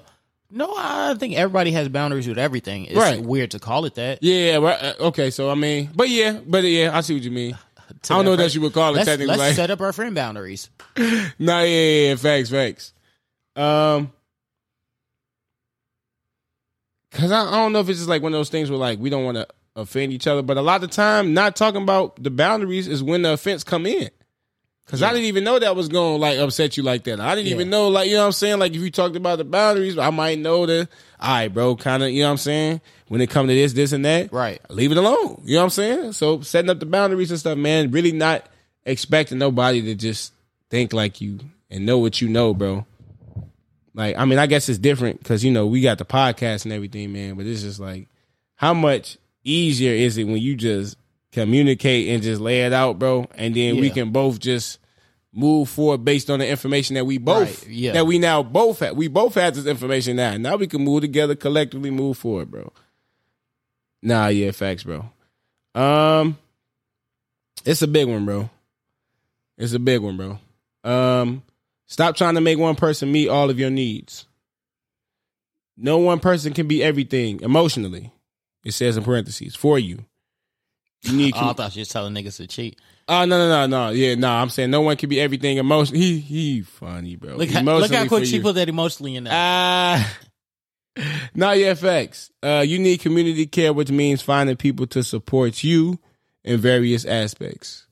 no, 0.49 0.73
I 0.75 1.15
think 1.19 1.35
everybody 1.35 1.71
has 1.71 1.87
boundaries 1.89 2.27
with 2.27 2.37
everything. 2.39 2.85
It's 2.85 2.95
Right. 2.95 3.21
weird 3.21 3.51
to 3.51 3.59
call 3.59 3.85
it 3.85 3.95
that. 3.95 4.19
Yeah, 4.23 4.57
right. 4.57 4.81
uh, 4.83 4.93
Okay, 5.07 5.29
so 5.29 5.49
I 5.49 5.55
mean, 5.55 5.91
but 5.95 6.09
yeah, 6.09 6.39
but 6.45 6.63
yeah, 6.63 6.95
I 6.95 7.01
see 7.01 7.13
what 7.13 7.23
you 7.23 7.31
mean. 7.31 7.53
I 7.77 7.93
don't 8.15 8.25
know 8.25 8.35
that 8.35 8.53
you 8.55 8.61
would 8.61 8.73
call 8.73 8.93
it 8.93 8.97
Let's, 8.97 9.05
technically. 9.09 9.27
let's 9.27 9.39
like, 9.39 9.55
set 9.55 9.69
up 9.71 9.81
our 9.81 9.93
friend 9.93 10.15
boundaries. 10.15 10.69
Nah, 10.97 11.61
yeah, 11.61 11.63
yeah, 11.63 12.07
yeah, 12.09 12.15
facts, 12.15 12.49
facts. 12.49 12.93
Um, 13.55 14.11
cause 17.11 17.31
I, 17.31 17.41
I 17.47 17.51
don't 17.51 17.71
know 17.73 17.79
if 17.79 17.89
it's 17.89 17.99
just 17.99 18.09
like 18.09 18.21
one 18.21 18.33
of 18.33 18.39
those 18.39 18.49
things 18.49 18.69
where 18.69 18.79
like 18.79 18.99
we 18.99 19.09
don't 19.09 19.23
want 19.25 19.37
to 19.37 19.47
offend 19.75 20.11
each 20.11 20.27
other, 20.27 20.41
but 20.41 20.57
a 20.57 20.61
lot 20.61 20.83
of 20.83 20.89
the 20.89 20.95
time, 20.95 21.33
not 21.33 21.55
talking 21.55 21.81
about 21.81 22.21
the 22.21 22.29
boundaries 22.31 22.87
is 22.87 23.01
when 23.03 23.21
the 23.21 23.33
offense 23.33 23.63
come 23.63 23.85
in. 23.85 24.09
Cause 24.85 25.01
I 25.01 25.11
didn't 25.11 25.25
even 25.25 25.43
know 25.45 25.57
that 25.57 25.75
was 25.75 25.87
gonna 25.87 26.17
like 26.17 26.37
upset 26.37 26.75
you 26.77 26.83
like 26.83 27.03
that. 27.05 27.19
I 27.19 27.35
didn't 27.35 27.47
Yeah. 27.47 27.55
even 27.55 27.69
know, 27.69 27.87
like, 27.87 28.09
you 28.09 28.15
know 28.15 28.21
what 28.21 28.25
I'm 28.27 28.31
saying? 28.33 28.59
Like 28.59 28.73
if 28.73 28.81
you 28.81 28.91
talked 28.91 29.15
about 29.15 29.37
the 29.37 29.43
boundaries, 29.45 29.97
I 29.97 30.09
might 30.09 30.37
know 30.39 30.65
that, 30.65 30.89
all 31.19 31.29
right, 31.29 31.47
bro, 31.47 31.75
kind 31.77 32.03
of, 32.03 32.11
you 32.11 32.21
know 32.21 32.27
what 32.27 32.31
I'm 32.33 32.37
saying? 32.37 32.81
When 33.07 33.21
it 33.21 33.29
come 33.29 33.47
to 33.47 33.53
this, 33.53 33.73
this 33.73 33.91
and 33.93 34.03
that, 34.05 34.31
Right. 34.33 34.59
leave 34.69 34.91
it 34.91 34.97
alone. 34.97 35.41
You 35.45 35.55
know 35.55 35.61
what 35.61 35.63
I'm 35.65 35.69
saying? 35.71 36.11
So 36.13 36.41
setting 36.41 36.69
up 36.69 36.79
the 36.79 36.85
boundaries 36.85 37.31
and 37.31 37.39
stuff, 37.39 37.57
man, 37.57 37.91
really 37.91 38.11
not 38.11 38.45
expecting 38.85 39.37
nobody 39.37 39.81
to 39.83 39.95
just 39.95 40.33
think 40.69 40.91
like 40.93 41.21
you 41.21 41.39
and 41.71 41.85
know 41.85 41.97
what 41.97 42.21
you 42.21 42.27
know, 42.27 42.53
bro. 42.53 42.85
Like, 43.95 44.17
I 44.17 44.25
mean, 44.25 44.37
I 44.39 44.47
guess 44.47 44.67
it's 44.69 44.79
different 44.79 45.19
because, 45.19 45.45
you 45.45 45.51
know, 45.51 45.65
we 45.65 45.81
got 45.81 45.97
the 45.97 46.05
podcast 46.05 46.65
and 46.65 46.73
everything, 46.73 47.13
man, 47.13 47.35
but 47.35 47.45
it's 47.45 47.61
just 47.61 47.79
like, 47.79 48.07
how 48.55 48.73
much 48.73 49.17
easier 49.43 49.93
is 49.93 50.17
it 50.17 50.25
when 50.25 50.37
you 50.37 50.55
just 50.55 50.97
communicate 51.33 52.09
and 52.09 52.23
just 52.23 52.39
lay 52.41 52.61
it 52.65 52.71
out, 52.73 52.99
bro? 52.99 53.27
And 53.35 53.53
then 53.55 53.77
we 53.77 53.89
can 53.89 54.11
both 54.11 54.39
just 54.39 54.79
move 55.33 55.67
forward 55.67 56.05
based 56.05 56.29
on 56.29 56.39
the 56.39 56.47
information 56.47 56.93
that 56.93 57.05
we 57.05 57.17
both, 57.17 57.63
Right, 57.63 57.71
yeah. 57.73 57.91
that 57.93 58.05
we 58.05 58.19
now 58.19 58.43
both 58.43 58.79
have. 58.79 58.95
We 58.95 59.07
both 59.07 59.33
have 59.35 59.55
this 59.55 59.65
information 59.65 60.15
now. 60.15 60.37
Now 60.37 60.55
we 60.57 60.67
can 60.67 60.83
move 60.83 61.01
together, 61.01 61.35
collectively 61.35 61.89
move 61.89 62.17
forward, 62.17 62.51
bro. 62.51 62.71
Nah, 64.01 64.27
yeah, 64.27 64.51
facts, 64.51 64.83
bro. 64.83 65.09
Um, 65.73 66.37
it's 67.65 67.81
a 67.81 67.87
big 67.87 68.07
one, 68.07 68.25
bro. 68.25 68.49
It's 69.57 69.73
a 69.73 69.79
big 69.79 70.01
one, 70.01 70.17
bro. 70.17 70.39
Um, 70.83 71.41
stop 71.87 72.15
trying 72.15 72.35
to 72.35 72.41
make 72.41 72.59
one 72.59 72.75
person 72.75 73.11
meet 73.11 73.29
all 73.29 73.49
of 73.49 73.57
your 73.59 73.69
needs. 73.71 74.25
No 75.77 75.97
one 75.97 76.19
person 76.19 76.53
can 76.53 76.67
be 76.67 76.83
everything 76.83 77.39
emotionally. 77.41 78.11
It 78.63 78.73
says 78.73 78.97
in 78.97 79.03
parentheses 79.03 79.55
for 79.55 79.79
you. 79.79 80.05
You 81.03 81.13
need. 81.17 81.33
Oh, 81.35 81.49
I 81.49 81.53
thought 81.53 81.75
you 81.75 81.81
was 81.81 81.89
telling 81.89 82.13
niggas 82.13 82.37
to 82.37 82.47
cheat. 82.47 82.79
Oh 83.07 83.25
no 83.25 83.37
no 83.37 83.49
no 83.49 83.67
no 83.67 83.89
yeah 83.91 84.15
no 84.15 84.29
I'm 84.29 84.47
saying 84.47 84.71
no 84.71 84.79
one 84.79 84.95
can 84.95 85.09
be 85.09 85.19
everything 85.19 85.57
emotion. 85.57 85.95
He 85.95 86.19
he 86.19 86.61
funny 86.61 87.17
bro. 87.17 87.35
Look, 87.35 87.49
how, 87.49 87.61
look 87.61 87.91
how 87.91 88.07
quick 88.07 88.25
she 88.25 88.41
put 88.41 88.55
that 88.55 88.69
emotionally 88.69 89.17
in 89.17 89.25
there. 89.25 89.33
Ah, 89.35 90.17
not 91.35 91.57
yet. 91.57 91.77
Facts. 91.77 92.31
Uh, 92.41 92.63
you 92.65 92.79
need 92.79 93.01
community 93.01 93.45
care, 93.45 93.73
which 93.73 93.91
means 93.91 94.21
finding 94.21 94.55
people 94.55 94.87
to 94.87 95.03
support 95.03 95.63
you 95.63 95.99
in 96.43 96.59
various 96.59 97.05
aspects. 97.05 97.85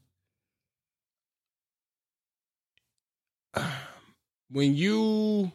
When 4.54 4.76
you, 4.76 5.50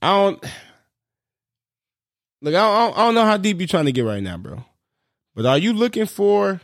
I 0.00 0.14
don't 0.14 0.42
look. 2.40 2.54
I 2.54 2.58
don't, 2.58 2.96
I 2.96 3.04
don't 3.04 3.14
know 3.14 3.26
how 3.26 3.36
deep 3.36 3.58
you're 3.58 3.66
trying 3.68 3.84
to 3.84 3.92
get 3.92 4.06
right 4.06 4.22
now, 4.22 4.38
bro. 4.38 4.64
But 5.34 5.46
are 5.46 5.58
you 5.58 5.72
looking 5.72 6.06
for 6.06 6.60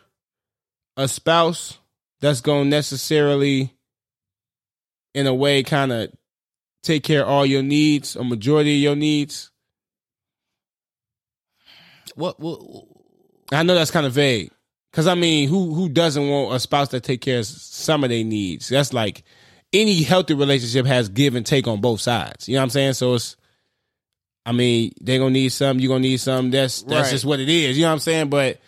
a 0.97 1.09
spouse 1.09 1.79
that's 2.21 2.41
going 2.41 2.65
to 2.65 2.71
necessarily, 2.71 3.75
in 5.15 5.27
a 5.27 5.35
way, 5.35 5.63
kind 5.63 5.93
of 5.93 6.13
take 6.83 7.03
care 7.03 7.23
of 7.23 7.29
all 7.29 7.47
your 7.47 7.63
needs, 7.63 8.17
a 8.17 8.25
majority 8.25 8.77
of 8.77 8.83
your 8.83 8.97
needs? 8.97 9.51
what, 12.15 12.39
what? 12.39 12.61
I 13.53 13.63
know 13.63 13.75
that's 13.75 13.91
kind 13.91 14.07
of 14.07 14.13
vague. 14.13 14.51
Cause 14.93 15.07
I 15.07 15.15
mean, 15.15 15.49
who 15.49 15.73
who 15.73 15.89
doesn't 15.89 16.29
want 16.29 16.55
a 16.55 16.59
spouse 16.59 16.89
that 16.89 17.05
take 17.05 17.21
care 17.21 17.39
of 17.39 17.47
some 17.47 18.03
of 18.03 18.11
their 18.11 18.25
needs? 18.25 18.69
That's 18.69 18.93
like 18.93 19.23
any 19.73 20.03
healthy 20.03 20.35
relationship 20.35 20.85
has 20.87 21.09
give 21.09 21.37
and 21.37 21.47
take 21.47 21.69
on 21.69 21.81
both 21.81 22.01
sides. 22.01 22.49
You 22.49 22.55
know 22.55 22.61
what 22.61 22.65
I'm 22.65 22.71
saying? 22.71 22.93
So 22.95 23.15
it's, 23.15 23.37
I 24.47 24.53
mean, 24.53 24.93
they 25.01 25.19
gonna 25.19 25.31
need 25.31 25.51
some, 25.51 25.79
you 25.81 25.89
gonna 25.89 26.01
need 26.01 26.19
some. 26.21 26.51
That's 26.51 26.83
that's 26.83 27.03
Right. 27.07 27.11
just 27.11 27.25
what 27.25 27.41
it 27.41 27.49
is. 27.49 27.77
You 27.77 27.83
know 27.85 27.89
what 27.91 27.95
I'm 27.95 27.99
saying? 28.01 28.31
But, 28.31 28.59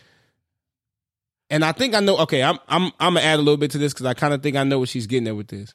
and 1.50 1.64
I 1.64 1.72
think 1.72 1.94
I 1.94 2.00
know. 2.00 2.18
Okay, 2.18 2.42
I'm 2.42 2.58
I'm 2.68 2.84
I'm 3.00 3.14
gonna 3.14 3.20
add 3.20 3.36
a 3.38 3.42
little 3.42 3.56
bit 3.56 3.70
to 3.72 3.78
this 3.78 3.92
because 3.92 4.06
I 4.06 4.14
kind 4.14 4.34
of 4.34 4.42
think 4.42 4.56
I 4.56 4.64
know 4.64 4.78
what 4.78 4.88
she's 4.90 5.06
getting 5.06 5.28
at 5.28 5.36
with 5.36 5.48
this. 5.48 5.74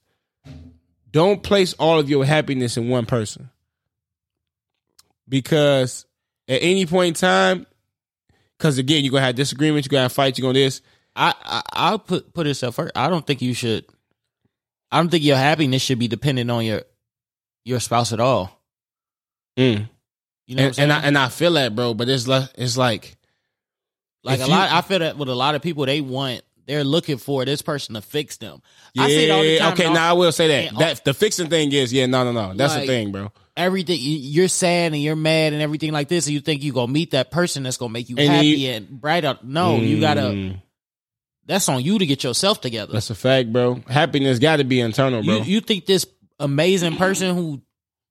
Don't 1.11 1.41
place 1.41 1.73
all 1.73 1.99
of 1.99 2.09
your 2.09 2.25
happiness 2.25 2.77
in 2.77 2.89
one 2.89 3.05
person, 3.05 3.49
because 5.27 6.05
at 6.47 6.61
any 6.61 6.85
point 6.85 7.07
in 7.09 7.13
time, 7.15 7.65
because 8.57 8.77
again, 8.77 9.03
you're 9.03 9.11
gonna 9.11 9.25
have 9.25 9.35
disagreements, 9.35 9.85
you're 9.87 9.91
gonna 9.97 10.03
have 10.03 10.13
fights, 10.13 10.37
you're 10.37 10.47
gonna 10.47 10.59
this. 10.59 10.81
I, 11.15 11.33
I 11.43 11.61
I'll 11.73 11.99
put 11.99 12.33
put 12.33 12.43
this 12.43 12.61
up 12.63 12.73
first. 12.75 12.91
I 12.95 13.09
don't 13.09 13.25
think 13.25 13.41
you 13.41 13.53
should. 13.53 13.85
I 14.91 14.97
don't 14.97 15.09
think 15.09 15.23
your 15.23 15.37
happiness 15.37 15.81
should 15.81 15.99
be 15.99 16.07
dependent 16.07 16.51
on 16.51 16.63
your 16.65 16.83
your 17.65 17.79
spouse 17.79 18.13
at 18.13 18.19
all. 18.19 18.56
Mm. 19.57 19.89
You 20.45 20.55
know, 20.55 20.63
and, 20.67 20.79
and 20.79 20.93
I 20.93 20.99
and 21.01 21.17
I 21.17 21.29
feel 21.29 21.53
that, 21.53 21.75
bro. 21.75 21.93
But 21.93 22.07
it's 22.09 22.27
like 22.27 22.49
it's 22.55 22.77
like 22.77 23.17
like 24.23 24.39
if 24.39 24.45
a 24.45 24.47
you- 24.49 24.55
lot. 24.55 24.71
I 24.71 24.81
feel 24.81 24.99
that 24.99 25.17
with 25.17 25.29
a 25.29 25.35
lot 25.35 25.55
of 25.55 25.61
people, 25.61 25.85
they 25.85 26.01
want 26.01 26.41
they're 26.65 26.83
looking 26.83 27.17
for 27.17 27.43
this 27.45 27.61
person 27.61 27.95
to 27.95 28.01
fix 28.01 28.37
them. 28.37 28.61
I 28.97 29.07
see 29.07 29.25
it 29.25 29.31
all 29.31 29.41
the 29.41 29.47
Yeah, 29.47 29.59
time. 29.59 29.73
Okay, 29.73 29.93
now 29.93 30.09
I 30.09 30.13
will 30.13 30.31
say 30.31 30.47
that. 30.65 30.77
That 30.77 31.05
the 31.05 31.13
fixing 31.13 31.49
thing 31.49 31.71
is, 31.71 31.91
yeah, 31.93 32.05
no, 32.07 32.23
no, 32.25 32.31
no. 32.31 32.53
That's 32.53 32.75
the 32.75 32.85
thing, 32.85 33.11
bro. 33.11 33.31
everything 33.55 33.99
you- 33.99 34.17
you're 34.19 34.47
sad 34.49 34.93
and 34.93 35.01
you're 35.01 35.15
mad 35.15 35.53
and 35.53 35.61
everything 35.61 35.91
like 35.91 36.07
this, 36.09 36.27
and 36.27 36.33
you 36.33 36.41
think 36.41 36.61
you 36.63 36.73
gonna 36.73 36.91
meet 36.91 37.11
that 37.11 37.31
person 37.31 37.63
that's 37.63 37.77
gonna 37.77 37.91
make 37.93 38.09
you 38.09 38.15
And 38.17 38.29
happy 38.29 38.47
you- 38.47 38.69
and 38.71 38.89
bright 39.01 39.23
up. 39.25 39.43
No, 39.43 39.77
you 39.77 39.99
gotta. 39.99 40.21
Mm, 40.21 40.61
That's 41.45 41.67
on 41.69 41.81
you 41.81 41.97
to 41.97 42.05
get 42.05 42.23
yourself 42.25 42.59
together. 42.59 42.91
That's 42.93 43.09
a 43.09 43.15
fact, 43.15 43.51
bro. 43.53 43.81
Happiness 43.87 44.37
got 44.37 44.57
to 44.57 44.65
be 44.65 44.81
internal, 44.81 45.23
bro. 45.23 45.37
You 45.37 45.43
you 45.45 45.61
think 45.61 45.85
this 45.85 46.05
amazing 46.39 46.97
person 46.97 47.33
who 47.35 47.61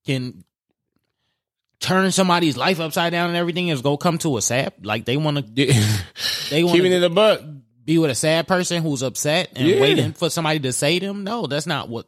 can 0.06 0.42
turn 1.86 2.10
somebody's 2.12 2.56
life 2.56 2.80
upside 2.80 3.12
down 3.12 3.28
and 3.28 3.36
everything 3.36 3.68
is 3.68 3.80
gonna 3.82 3.96
come 3.96 4.18
to 4.18 4.36
a 4.36 4.42
sad 4.42 4.72
like 4.82 5.04
they 5.04 5.16
want 5.16 5.36
to 5.36 5.42
they 6.50 6.64
want 6.64 6.76
Keeping 6.76 6.92
it 6.92 7.00
to 7.00 7.06
a 7.06 7.10
buck. 7.10 7.40
be 7.84 7.98
with 7.98 8.10
a 8.10 8.14
sad 8.14 8.48
person 8.48 8.82
who's 8.82 9.02
upset 9.02 9.50
and 9.56 9.68
Yeah. 9.68 9.80
waiting 9.80 10.12
for 10.12 10.28
somebody 10.30 10.58
to 10.60 10.72
say 10.72 10.98
them. 10.98 11.24
No, 11.24 11.46
that's 11.46 11.66
not 11.66 11.88
what 11.88 12.06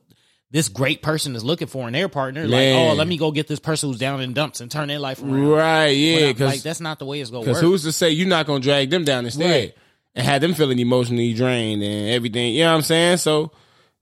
this 0.51 0.69
great 0.69 1.03
person 1.03 1.37
is 1.37 1.45
looking 1.45 1.69
for 1.69 1.87
in 1.87 1.93
their 1.93 2.09
partner. 2.09 2.47
Like, 2.49 2.69
oh, 2.69 2.95
let 2.95 3.07
me 3.07 3.19
go 3.19 3.31
get 3.31 3.47
this 3.49 3.61
person 3.61 3.91
who's 3.91 3.99
down 3.99 4.21
in 4.23 4.33
dumps 4.33 4.61
and 4.61 4.71
turn 4.71 4.89
their 4.89 4.99
life 4.99 5.23
around. 5.23 5.47
Right? 5.49 5.89
Yeah, 5.91 6.29
because 6.33 6.53
like 6.55 6.63
that's 6.63 6.81
not 6.81 6.99
the 6.99 7.05
way 7.05 7.21
it's 7.21 7.31
gonna 7.31 7.45
Because 7.45 7.63
work. 7.63 7.71
who's 7.71 7.83
to 7.85 7.93
say 7.93 8.11
you're 8.11 8.27
not 8.29 8.47
gonna 8.47 8.61
drag 8.61 8.91
them 8.91 9.05
down 9.05 9.25
instead 9.27 9.51
Right. 9.51 9.75
and 10.15 10.27
have 10.27 10.41
them 10.41 10.55
feeling 10.55 10.79
emotionally 10.79 11.35
drained 11.35 11.83
and 11.83 12.09
everything? 12.11 12.55
You 12.55 12.65
know 12.65 12.71
what 12.71 12.77
I'm 12.79 12.83
saying? 12.83 13.19
So, 13.19 13.53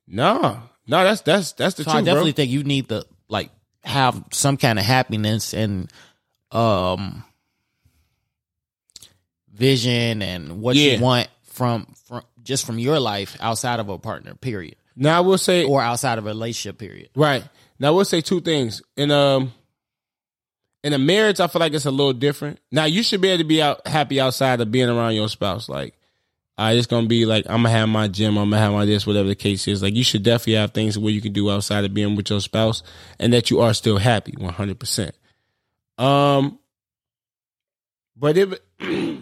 no, 0.07 0.61
no, 0.87 1.05
that's 1.05 1.21
that's 1.23 1.53
that's 1.53 1.75
the 1.75 1.85
So 1.85 1.91
truth, 1.91 1.97
I 2.03 2.05
definitely 2.05 2.31
bro. 2.33 2.37
think 2.37 2.51
you 2.53 2.63
need 2.65 2.89
to 2.91 3.05
like 3.29 3.51
have 3.87 4.23
some 4.33 4.57
kind 4.59 4.79
of 4.79 4.85
happiness 4.85 5.55
and 5.55 5.91
um 6.53 7.25
vision 9.53 10.23
and 10.23 10.61
what 10.61 10.77
Yeah. 10.77 10.95
you 10.97 11.03
want 11.03 11.29
from 11.45 11.87
from 12.07 12.23
just 12.43 12.65
from 12.67 12.79
your 12.79 13.01
life 13.01 13.37
outside 13.41 13.81
of 13.81 13.89
a 13.89 13.99
partner, 13.99 14.35
period. 14.35 14.77
Now 14.95 15.17
I 15.19 15.21
will 15.21 15.39
say, 15.39 15.65
Or 15.65 15.83
outside 15.83 16.19
of 16.19 16.25
a 16.27 16.29
relationship, 16.29 16.79
period. 16.79 17.11
right 17.17 17.45
now 17.79 17.89
I 17.89 17.91
will 17.91 18.05
say 18.05 18.21
two 18.21 18.41
things 18.41 18.83
in 18.97 19.11
um 19.11 19.53
in 20.85 20.93
a 20.93 20.99
marriage. 20.99 21.41
I 21.41 21.47
feel 21.49 21.61
like 21.61 21.73
it's 21.75 21.87
a 21.87 21.91
little 21.91 22.13
different. 22.13 22.61
Now 22.71 22.85
you 22.85 23.03
should 23.03 23.21
be 23.21 23.29
able 23.29 23.39
to 23.39 23.45
be 23.45 23.61
out 23.63 23.87
happy 23.87 24.21
outside 24.21 24.61
of 24.61 24.71
being 24.71 24.89
around 24.89 25.15
your 25.15 25.29
spouse. 25.29 25.69
Like, 25.69 25.95
I 26.59 26.73
it's 26.73 26.87
gonna 26.87 27.07
be 27.07 27.27
like 27.27 27.45
I'm 27.47 27.63
gonna 27.63 27.71
have 27.71 27.89
my 27.89 28.09
gym, 28.09 28.37
I'm 28.39 28.51
gonna 28.51 28.63
have 28.63 28.73
my 28.73 28.85
this, 28.85 29.07
whatever 29.07 29.29
the 29.29 29.35
case 29.35 29.69
is. 29.69 29.83
Like, 29.83 29.95
you 29.95 30.03
should 30.03 30.23
definitely 30.23 30.55
have 30.55 30.73
things 30.73 30.99
where 30.99 31.13
you 31.13 31.21
can 31.21 31.33
do 31.33 31.51
outside 31.51 31.85
of 31.85 31.93
being 31.93 32.17
with 32.17 32.31
your 32.31 32.41
spouse, 32.41 32.83
and 33.19 33.33
that 33.33 33.51
you 33.51 33.61
are 33.61 33.75
still 33.75 33.99
happy, 33.99 34.35
100. 34.39 34.79
percent 34.79 35.15
Um, 35.99 36.59
but 38.17 38.39
it 38.39 38.63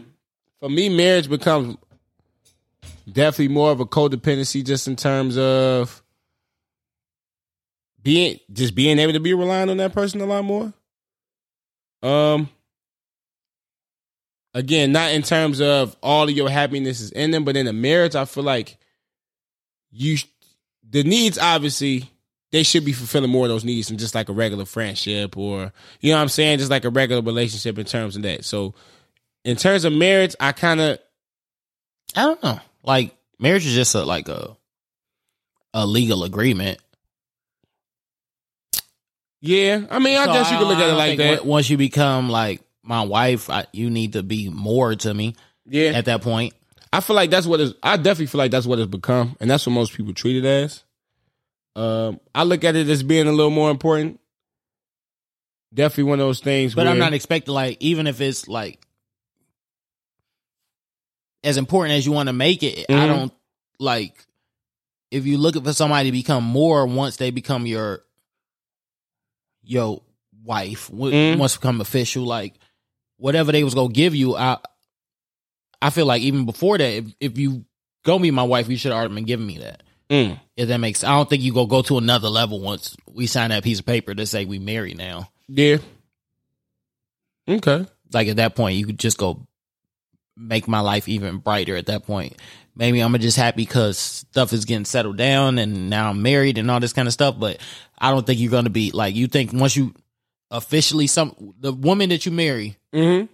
for 0.60 0.68
me, 0.68 0.88
marriage 0.88 1.28
becomes 1.28 1.76
definitely 3.10 3.48
more 3.52 3.72
of 3.72 3.80
a 3.80 3.86
codependency, 3.86 4.64
just 4.64 4.86
in 4.86 4.94
terms 4.94 5.36
of 5.36 6.02
being 8.00 8.38
just 8.52 8.76
being 8.76 8.98
able 9.00 9.14
to 9.14 9.20
be 9.20 9.34
relying 9.34 9.70
on 9.70 9.78
that 9.78 9.92
person 9.92 10.20
a 10.20 10.26
lot 10.26 10.44
more. 10.44 10.72
Um, 12.02 12.48
again, 14.54 14.92
not 14.92 15.10
in 15.12 15.22
terms 15.22 15.60
of 15.60 15.96
all 16.02 16.24
of 16.24 16.30
your 16.30 16.48
happiness 16.48 17.00
is 17.00 17.10
in 17.10 17.32
them, 17.32 17.44
but 17.44 17.56
in 17.56 17.66
a 17.66 17.72
marriage, 17.72 18.14
I 18.14 18.24
feel 18.24 18.44
like 18.44 18.78
you 19.90 20.16
the 20.88 21.02
needs 21.02 21.38
obviously 21.38 22.10
they 22.52 22.62
should 22.62 22.84
be 22.84 22.92
fulfilling 22.92 23.30
more 23.30 23.46
of 23.46 23.50
those 23.50 23.64
needs 23.64 23.88
than 23.88 23.98
just 23.98 24.14
like 24.14 24.28
a 24.28 24.32
regular 24.32 24.64
friendship 24.64 25.36
or 25.36 25.72
you 26.00 26.10
know 26.12 26.16
what 26.16 26.22
I'm 26.22 26.28
saying, 26.28 26.58
just 26.58 26.70
like 26.70 26.84
a 26.84 26.90
regular 26.90 27.20
relationship 27.22 27.78
in 27.78 27.84
terms 27.84 28.16
of 28.16 28.22
that. 28.22 28.44
So, 28.44 28.74
in 29.44 29.56
terms 29.56 29.84
of 29.84 29.92
marriage, 29.92 30.36
I 30.38 30.52
kind 30.52 30.80
of 30.80 30.98
I 32.16 32.22
don't 32.22 32.42
know. 32.42 32.60
Like 32.82 33.16
marriage 33.38 33.66
is 33.66 33.74
just 33.74 33.94
a 33.94 34.04
like 34.04 34.28
a 34.28 34.56
a 35.72 35.84
legal 35.86 36.22
agreement. 36.22 36.78
yeah. 39.40 39.84
I 39.90 39.98
mean, 39.98 40.16
I 40.16 40.24
So 40.26 40.32
guess 40.32 40.50
you 40.50 40.58
could 40.58 40.68
look 40.68 40.78
at 40.78 40.90
it 40.90 40.94
like 40.94 41.18
that. 41.18 41.44
Once 41.44 41.68
you 41.68 41.76
become 41.76 42.30
like 42.30 42.60
my 42.84 43.02
wife, 43.02 43.48
I, 43.50 43.66
you 43.72 43.90
need 43.90 44.12
to 44.12 44.22
be 44.22 44.48
more 44.50 44.94
to 44.94 45.12
me 45.14 45.34
Yeah, 45.66 45.90
at 45.90 46.04
that 46.04 46.22
point. 46.22 46.54
I 46.92 47.00
feel 47.00 47.16
like 47.16 47.30
that's 47.30 47.46
what 47.46 47.60
it's. 47.60 47.74
I 47.82 47.96
definitely 47.96 48.26
feel 48.26 48.38
like 48.38 48.50
that's 48.52 48.66
what 48.66 48.78
it's 48.78 48.90
become, 48.90 49.36
and 49.40 49.50
that's 49.50 49.66
what 49.66 49.72
most 49.72 49.94
people 49.94 50.14
treat 50.14 50.36
it 50.36 50.44
as. 50.44 50.84
Um, 51.74 52.20
I 52.34 52.44
look 52.44 52.62
at 52.62 52.76
it 52.76 52.88
as 52.88 53.02
being 53.02 53.26
a 53.26 53.32
little 53.32 53.50
more 53.50 53.70
important. 53.70 54.20
Definitely 55.72 56.04
one 56.04 56.20
of 56.20 56.26
those 56.26 56.38
things. 56.40 56.74
But 56.74 56.86
I'm 56.86 56.98
not 56.98 57.14
expecting 57.14 57.52
like 57.52 57.78
even 57.80 58.06
if 58.06 58.20
it's 58.20 58.46
like 58.46 58.78
as 61.42 61.56
important 61.56 61.94
as 61.96 62.06
you 62.06 62.12
want 62.12 62.28
to 62.28 62.32
make 62.32 62.62
it, 62.62 62.86
I 62.88 63.06
Mhm. 63.06 63.08
don't 63.08 63.32
like 63.80 64.24
if 65.10 65.26
you're 65.26 65.38
looking 65.38 65.64
for 65.64 65.72
somebody 65.72 66.10
to 66.10 66.12
become 66.12 66.44
more 66.44 66.86
once 66.86 67.16
they 67.16 67.30
become 67.32 67.66
your 67.66 68.04
your 69.62 70.02
wife, 70.44 70.88
w- 70.90 71.34
Mm. 71.34 71.38
once 71.38 71.56
become 71.56 71.80
official, 71.80 72.24
like 72.24 72.54
whatever 73.24 73.52
they 73.52 73.64
was 73.64 73.72
gonna 73.72 73.88
give 73.88 74.14
you, 74.14 74.36
I 74.36 74.58
I 75.80 75.88
feel 75.88 76.04
like 76.04 76.20
even 76.20 76.44
before 76.44 76.76
that, 76.76 76.84
if, 76.84 77.06
if 77.20 77.38
you 77.38 77.64
gonna 78.04 78.20
be 78.20 78.30
my 78.30 78.42
wife, 78.42 78.68
you 78.68 78.76
should 78.76 78.92
have 78.92 78.98
already 78.98 79.14
been 79.14 79.24
giving 79.24 79.46
me 79.46 79.58
that. 79.60 79.82
Mm. 80.10 80.38
If 80.58 80.68
that 80.68 80.76
makes, 80.76 81.02
I 81.02 81.16
don't 81.16 81.30
think 81.30 81.42
you 81.42 81.54
go 81.54 81.64
go 81.64 81.80
to 81.80 81.96
another 81.96 82.28
level 82.28 82.60
once 82.60 82.94
we 83.10 83.26
sign 83.26 83.48
that 83.48 83.64
piece 83.64 83.78
of 83.78 83.86
paper 83.86 84.14
to 84.14 84.26
say 84.26 84.44
we 84.44 84.58
married 84.58 84.98
now. 84.98 85.30
Yeah. 85.48 85.78
Okay. 87.48 87.86
Like 88.12 88.28
at 88.28 88.36
that 88.36 88.54
point, 88.54 88.76
you 88.76 88.84
could 88.84 88.98
just 88.98 89.16
go 89.16 89.46
make 90.36 90.68
my 90.68 90.80
life 90.80 91.08
even 91.08 91.38
brighter. 91.38 91.76
At 91.76 91.86
that 91.86 92.04
point, 92.04 92.36
maybe 92.76 93.00
I'm 93.00 93.18
just 93.20 93.38
happy 93.38 93.62
because 93.62 93.96
stuff 93.96 94.52
is 94.52 94.66
getting 94.66 94.84
settled 94.84 95.16
down 95.16 95.56
and 95.56 95.88
now 95.88 96.10
I'm 96.10 96.20
married 96.20 96.58
and 96.58 96.70
all 96.70 96.78
this 96.78 96.92
kind 96.92 97.08
of 97.08 97.14
stuff. 97.14 97.36
But 97.38 97.56
I 97.98 98.10
don't 98.10 98.26
think 98.26 98.38
you're 98.38 98.50
gonna 98.50 98.68
be 98.68 98.90
like 98.90 99.14
you 99.14 99.28
think 99.28 99.54
once 99.54 99.76
you 99.76 99.94
officially 100.50 101.06
some 101.06 101.54
the 101.58 101.72
woman 101.72 102.10
that 102.10 102.26
you 102.26 102.32
marry, 102.32 102.76
Mm-hmm. 102.94 103.26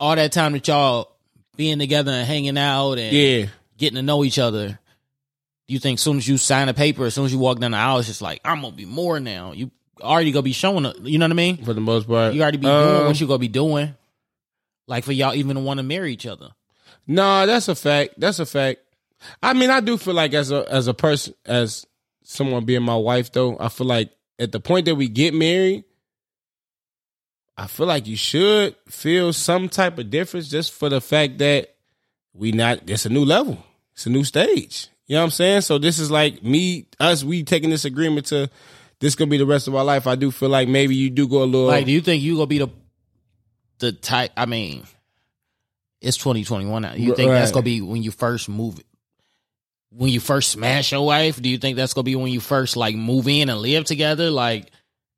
all 0.00 0.16
that 0.16 0.32
time 0.32 0.52
that 0.52 0.66
y'all 0.66 1.10
being 1.56 1.78
together 1.78 2.12
and 2.12 2.26
hanging 2.26 2.58
out 2.58 2.94
and 2.98 3.14
Yeah. 3.14 3.46
getting 3.78 3.96
to 3.96 4.02
know 4.02 4.24
each 4.24 4.38
other. 4.38 4.68
Do 5.68 5.74
you 5.74 5.78
think 5.80 5.98
as 5.98 6.02
soon 6.02 6.18
as 6.18 6.28
you 6.28 6.36
sign 6.38 6.68
a 6.68 6.74
paper, 6.74 7.04
as 7.06 7.14
soon 7.14 7.24
as 7.26 7.32
you 7.32 7.38
walk 7.38 7.58
down 7.58 7.72
the 7.72 7.76
aisle, 7.76 7.98
it's 7.98 8.08
just 8.08 8.22
like 8.22 8.40
I'm 8.44 8.62
gonna 8.62 8.76
be 8.76 8.84
more 8.84 9.18
now. 9.20 9.52
You 9.52 9.70
already 10.00 10.30
gonna 10.32 10.42
be 10.42 10.52
showing, 10.52 10.86
up, 10.86 10.96
you 11.02 11.18
know 11.18 11.24
what 11.24 11.32
I 11.32 11.34
mean? 11.34 11.64
For 11.64 11.74
the 11.74 11.80
most 11.80 12.06
part. 12.06 12.34
You 12.34 12.42
already 12.42 12.58
be 12.58 12.66
Uh, 12.68 12.92
doing 12.94 13.06
what 13.06 13.20
you 13.20 13.26
gonna 13.26 13.38
be 13.38 13.48
doing. 13.48 13.94
Like 14.86 15.04
for 15.04 15.12
y'all 15.12 15.34
even 15.34 15.56
to 15.56 15.62
want 15.62 15.78
to 15.78 15.82
marry 15.82 16.12
each 16.12 16.26
other. 16.26 16.50
No, 17.06 17.46
that's 17.46 17.68
a 17.68 17.74
fact. 17.74 18.14
That's 18.18 18.38
a 18.38 18.46
fact. 18.46 18.80
I 19.42 19.54
mean, 19.54 19.70
I 19.70 19.80
do 19.80 19.96
feel 19.96 20.14
like 20.14 20.34
as 20.34 20.50
a 20.50 20.64
as 20.70 20.86
a 20.86 20.94
person, 20.94 21.34
as 21.44 21.84
someone 22.22 22.64
being 22.64 22.82
my 22.82 22.96
wife, 22.96 23.32
though, 23.32 23.56
I 23.58 23.68
feel 23.68 23.86
like 23.86 24.10
at 24.38 24.52
the 24.52 24.60
point 24.60 24.84
that 24.86 24.94
we 24.94 25.08
get 25.08 25.32
married, 25.34 25.84
I 27.56 27.66
feel 27.66 27.86
like 27.86 28.06
you 28.06 28.16
should 28.16 28.76
feel 28.88 29.32
some 29.32 29.68
type 29.68 29.98
of 29.98 30.10
difference 30.10 30.48
just 30.48 30.72
for 30.72 30.88
the 30.88 31.00
fact 31.00 31.38
that 31.38 31.74
we 32.34 32.52
not. 32.52 32.88
It's 32.88 33.06
a 33.06 33.10
new 33.10 33.24
level. 33.24 33.62
It's 33.94 34.06
a 34.06 34.10
new 34.10 34.24
stage. 34.24 34.88
You 35.06 35.14
know 35.14 35.20
what 35.20 35.24
I'm 35.26 35.30
saying? 35.30 35.60
So 35.62 35.78
this 35.78 35.98
is 35.98 36.10
like 36.10 36.42
me, 36.42 36.88
us, 37.00 37.24
we 37.24 37.44
taking 37.44 37.70
this 37.70 37.84
agreement 37.84 38.26
to 38.26 38.50
this 39.00 39.14
gonna 39.14 39.30
be 39.30 39.38
the 39.38 39.46
rest 39.46 39.68
of 39.68 39.74
our 39.74 39.84
life. 39.84 40.06
I 40.06 40.16
do 40.16 40.30
feel 40.30 40.48
like 40.48 40.68
maybe 40.68 40.94
you 40.94 41.10
do 41.10 41.28
go 41.28 41.42
a 41.42 41.44
little. 41.44 41.66
Like, 41.66 41.86
do 41.86 41.92
you 41.92 42.00
think 42.00 42.22
you 42.22 42.34
gonna 42.34 42.46
be 42.46 42.58
the 42.58 42.68
the 43.78 43.92
type? 43.92 44.32
I 44.36 44.46
mean, 44.46 44.84
it's 46.00 46.16
2021 46.16 46.82
now. 46.82 46.94
You 46.94 47.14
think 47.14 47.30
that's 47.30 47.52
gonna 47.52 47.62
be 47.62 47.80
when 47.80 48.02
you 48.02 48.10
first 48.10 48.48
move? 48.48 48.80
When 49.90 50.10
you 50.10 50.20
first 50.20 50.50
smash 50.50 50.92
your 50.92 51.06
wife, 51.06 51.40
do 51.40 51.48
you 51.48 51.58
think 51.58 51.76
that's 51.76 51.94
gonna 51.94 52.04
be 52.04 52.16
when 52.16 52.32
you 52.32 52.40
first 52.40 52.76
like 52.76 52.94
move 52.94 53.28
in 53.28 53.48
and 53.48 53.60
live 53.60 53.84
together? 53.84 54.30
Like, 54.30 54.70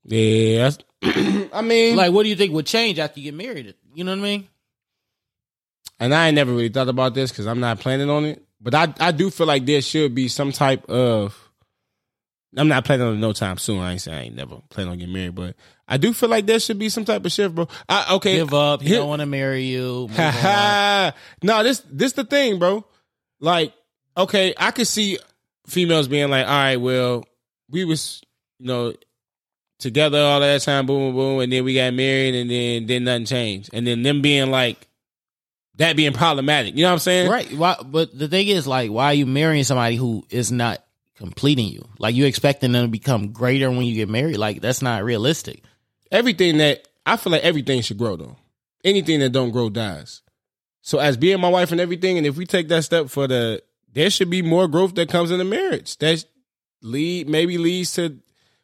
yeah. 0.04 0.70
I 1.52 1.62
mean, 1.62 1.96
like 1.96 2.12
what 2.12 2.22
do 2.24 2.28
you 2.28 2.36
think 2.36 2.52
would 2.52 2.66
change 2.66 2.98
after 2.98 3.20
you 3.20 3.30
get 3.30 3.34
married? 3.34 3.74
You 3.94 4.04
know 4.04 4.12
what 4.12 4.20
I 4.20 4.22
mean? 4.22 4.48
and 6.00 6.14
I 6.14 6.28
ain't 6.28 6.34
never 6.36 6.52
really 6.52 6.68
thought 6.68 6.88
about 6.88 7.14
this 7.14 7.30
because 7.30 7.46
I'm 7.46 7.60
not 7.60 7.80
planning 7.80 8.10
on 8.10 8.24
it. 8.24 8.42
But 8.60 8.74
I 8.74 8.92
I 8.98 9.12
do 9.12 9.30
feel 9.30 9.46
like 9.46 9.66
there 9.66 9.82
should 9.82 10.14
be 10.14 10.28
some 10.28 10.52
type 10.52 10.88
of. 10.88 11.36
I'm 12.56 12.68
not 12.68 12.84
planning 12.84 13.06
on 13.06 13.14
it 13.14 13.18
no 13.18 13.32
time 13.32 13.58
soon. 13.58 13.80
I 13.80 13.92
ain't 13.92 14.00
saying 14.00 14.18
I 14.18 14.22
ain't 14.22 14.34
never 14.34 14.56
planning 14.70 14.92
on 14.92 14.98
getting 14.98 15.12
married, 15.12 15.34
but 15.34 15.54
I 15.86 15.96
do 15.96 16.12
feel 16.12 16.28
like 16.28 16.46
there 16.46 16.58
should 16.58 16.78
be 16.78 16.88
some 16.88 17.04
type 17.04 17.24
of 17.24 17.30
shift, 17.30 17.54
bro. 17.54 17.68
I, 17.88 18.14
okay, 18.16 18.36
Give 18.36 18.54
up. 18.54 18.80
He 18.80 18.88
Here- 18.88 18.98
don't 18.98 19.08
want 19.08 19.20
to 19.20 19.26
marry 19.26 19.64
you. 19.64 20.08
no, 21.42 21.62
this 21.62 21.82
this 21.90 22.12
the 22.14 22.24
thing, 22.24 22.58
bro. 22.58 22.84
Like, 23.38 23.74
okay, 24.16 24.54
I 24.56 24.70
could 24.70 24.88
see 24.88 25.18
females 25.66 26.08
being 26.08 26.30
like, 26.30 26.46
all 26.46 26.52
right, 26.52 26.76
well, 26.76 27.24
we 27.70 27.84
was, 27.84 28.22
you 28.58 28.66
know, 28.66 28.94
together 29.78 30.18
all 30.18 30.40
that 30.40 30.62
time, 30.62 30.86
boom, 30.86 31.12
boom, 31.12 31.14
boom, 31.14 31.40
and 31.40 31.52
then 31.52 31.64
we 31.64 31.74
got 31.74 31.94
married, 31.94 32.34
and 32.34 32.50
then 32.50 32.86
then 32.86 33.04
nothing 33.04 33.26
changed, 33.26 33.70
and 33.72 33.86
then 33.86 34.02
them 34.02 34.22
being 34.22 34.50
like, 34.50 34.86
that 35.76 35.96
being 35.96 36.12
problematic. 36.12 36.74
You 36.74 36.82
know 36.82 36.88
what 36.88 36.94
I'm 36.94 36.98
saying? 36.98 37.30
Right. 37.30 37.52
Why, 37.52 37.76
but 37.84 38.16
the 38.16 38.28
thing 38.28 38.48
is, 38.48 38.66
like, 38.66 38.90
why 38.90 39.06
are 39.06 39.14
you 39.14 39.26
marrying 39.26 39.64
somebody 39.64 39.96
who 39.96 40.24
is 40.28 40.50
not 40.50 40.82
completing 41.16 41.68
you? 41.68 41.88
Like, 41.98 42.14
you 42.14 42.26
expecting 42.26 42.72
them 42.72 42.86
to 42.86 42.90
become 42.90 43.32
greater 43.32 43.70
when 43.70 43.82
you 43.82 43.94
get 43.94 44.08
married? 44.08 44.38
Like, 44.38 44.60
that's 44.60 44.82
not 44.82 45.04
realistic. 45.04 45.62
Everything 46.10 46.58
that 46.58 46.86
I 47.06 47.16
feel 47.16 47.32
like 47.32 47.42
everything 47.44 47.80
should 47.80 47.98
grow 47.98 48.16
though. 48.16 48.36
Anything 48.84 49.20
that 49.20 49.30
don't 49.30 49.50
grow 49.50 49.70
dies. 49.70 50.22
So 50.82 50.98
as 50.98 51.16
being 51.16 51.40
my 51.40 51.48
wife 51.48 51.72
and 51.72 51.80
everything, 51.80 52.18
and 52.18 52.26
if 52.26 52.36
we 52.36 52.46
take 52.46 52.68
that 52.68 52.84
step 52.84 53.08
for 53.08 53.26
the, 53.26 53.62
there 53.92 54.10
should 54.10 54.30
be 54.30 54.42
more 54.42 54.68
growth 54.68 54.94
that 54.94 55.08
comes 55.08 55.30
in 55.30 55.38
the 55.38 55.44
marriage. 55.44 55.96
That 55.98 56.24
lead 56.82 57.28
maybe 57.28 57.58
leads 57.58 57.92
to 57.94 58.18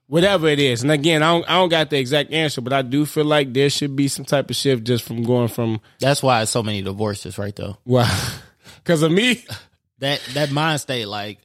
whatever 0.06 0.48
it 0.48 0.58
is. 0.58 0.82
And 0.82 0.90
again, 0.90 1.22
I 1.22 1.32
don't 1.32 1.50
I 1.50 1.54
don't 1.54 1.68
got 1.68 1.90
the 1.90 1.98
exact 1.98 2.32
answer, 2.32 2.60
but 2.60 2.72
I 2.72 2.82
do 2.82 3.06
feel 3.06 3.24
like 3.24 3.52
there 3.52 3.70
should 3.70 3.96
be 3.96 4.08
some 4.08 4.24
type 4.24 4.50
of 4.50 4.56
shift 4.56 4.84
just 4.84 5.04
from 5.04 5.22
going 5.22 5.48
from 5.48 5.80
That's 6.00 6.22
why 6.22 6.42
it's 6.42 6.50
so 6.50 6.62
many 6.62 6.82
divorces, 6.82 7.38
right? 7.38 7.54
Though 7.54 7.78
well, 7.84 8.10
because 8.76 9.02
of 9.02 9.12
me. 9.12 9.44
that 9.98 10.20
that 10.34 10.50
mind 10.50 10.80
state, 10.80 11.06
like, 11.06 11.38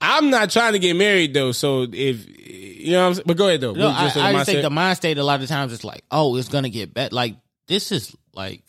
I'm 0.00 0.30
not 0.30 0.50
trying 0.50 0.72
to 0.74 0.78
get 0.78 0.96
married 0.96 1.34
though. 1.34 1.52
So 1.52 1.86
if 1.90 2.26
you 2.28 2.92
know, 2.92 3.02
what 3.02 3.06
I'm 3.06 3.14
saying? 3.14 3.24
but 3.26 3.36
go 3.36 3.48
ahead 3.48 3.60
though. 3.60 3.72
no, 3.72 3.88
I, 3.88 4.04
just 4.04 4.16
I 4.16 4.32
just 4.32 4.46
think 4.46 4.62
the 4.62 4.70
mind 4.70 4.96
state 4.96 5.18
a 5.18 5.24
lot 5.24 5.42
of 5.42 5.48
times 5.48 5.72
it's 5.72 5.84
like, 5.84 6.04
oh, 6.10 6.36
it's 6.36 6.48
gonna 6.48 6.70
get 6.70 6.92
better. 6.92 7.14
Like, 7.14 7.36
this 7.66 7.92
is 7.92 8.14
like 8.34 8.62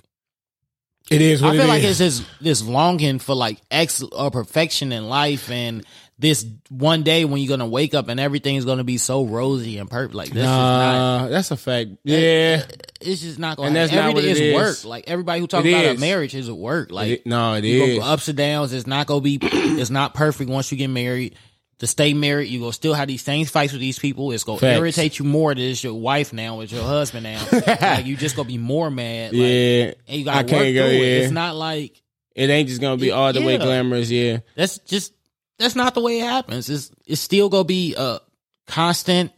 it 1.11 1.21
is. 1.21 1.41
What 1.41 1.53
I 1.53 1.57
feel 1.57 1.65
it 1.65 1.69
like 1.69 1.83
is. 1.83 2.01
it's 2.01 2.19
this 2.19 2.27
this 2.41 2.63
longing 2.63 3.19
for 3.19 3.35
like 3.35 3.59
ex 3.69 4.01
or 4.01 4.31
perfection 4.31 4.91
in 4.91 5.07
life, 5.07 5.51
and 5.51 5.85
this 6.17 6.45
one 6.69 7.03
day 7.03 7.25
when 7.25 7.41
you're 7.41 7.49
gonna 7.49 7.67
wake 7.67 7.93
up 7.93 8.07
and 8.07 8.19
everything's 8.19 8.63
gonna 8.63 8.83
be 8.85 8.97
so 8.97 9.25
rosy 9.25 9.77
and 9.79 9.89
perfect. 9.89 10.15
Like 10.15 10.29
this 10.29 10.37
is 10.43 10.45
not. 10.45 11.27
That's 11.27 11.51
a 11.51 11.57
fact. 11.57 11.89
Yeah. 12.03 12.63
Uh, 12.63 12.71
it's 13.01 13.21
just 13.21 13.37
not 13.37 13.57
gonna. 13.57 13.67
And 13.67 13.75
that's 13.75 13.91
happen. 13.91 14.05
not 14.07 14.13
what 14.15 14.23
it 14.23 14.29
is 14.31 14.39
is. 14.39 14.55
work. 14.55 14.85
Like 14.89 15.03
everybody 15.07 15.41
who 15.41 15.47
talks 15.47 15.65
It 15.65 15.71
about 15.73 15.97
a 15.97 15.99
marriage 15.99 16.33
is 16.33 16.49
work. 16.49 16.89
Like 16.91 17.09
It- 17.11 17.25
no, 17.25 17.55
it 17.55 17.65
is. 17.65 18.01
ups 18.01 18.27
and 18.29 18.37
downs. 18.37 18.71
It's 18.71 18.87
not 18.87 19.07
gonna 19.07 19.21
be. 19.21 19.39
it's 19.41 19.89
not 19.89 20.13
perfect 20.13 20.49
once 20.49 20.71
you 20.71 20.77
get 20.77 20.89
married. 20.89 21.35
To 21.79 21.87
stay 21.87 22.13
married, 22.13 22.47
you 22.47 22.61
go 22.61 22.71
still 22.71 22.93
have 22.93 23.09
these 23.09 23.21
same 23.21 23.45
fights 23.45 23.73
with 23.73 23.81
these 23.81 23.99
people. 23.99 24.31
It's 24.31 24.45
gonna 24.45 24.59
Facts. 24.59 24.77
irritate 24.77 25.19
you 25.19 25.25
more 25.25 25.53
that 25.53 25.61
it's 25.61 25.83
your 25.83 25.95
wife 25.95 26.31
now, 26.31 26.61
it's 26.61 26.71
your 26.71 26.83
husband 26.85 27.23
now. 27.25 27.45
like 27.81 28.05
you 28.05 28.15
just 28.15 28.37
gonna 28.37 28.47
be 28.47 28.57
more 28.57 28.89
mad. 28.89 29.33
Like, 29.33 29.41
yeah. 29.41 29.91
and 30.07 30.17
you 30.19 30.23
gotta 30.23 30.37
work 30.37 30.47
can't 30.47 30.61
through 30.63 30.73
go, 30.73 30.85
it. 30.85 30.93
yeah. 30.93 31.23
It's 31.23 31.33
not 31.33 31.57
like 31.57 32.01
It 32.33 32.49
ain't 32.49 32.69
just 32.69 32.79
gonna 32.79 32.95
be 32.95 33.11
all 33.11 33.33
the 33.33 33.41
way 33.41 33.57
glamorous, 33.57 34.09
yeah. 34.09 34.37
that's 34.55 34.77
just 34.79 35.11
that's 35.57 35.75
not 35.75 35.93
the 35.93 36.01
way 36.01 36.19
it 36.19 36.23
happens. 36.25 36.69
It's 36.69 36.91
it's 37.05 37.21
still 37.21 37.49
gonna 37.49 37.63
be 37.63 37.95
a 37.97 38.19
constant 38.67 39.31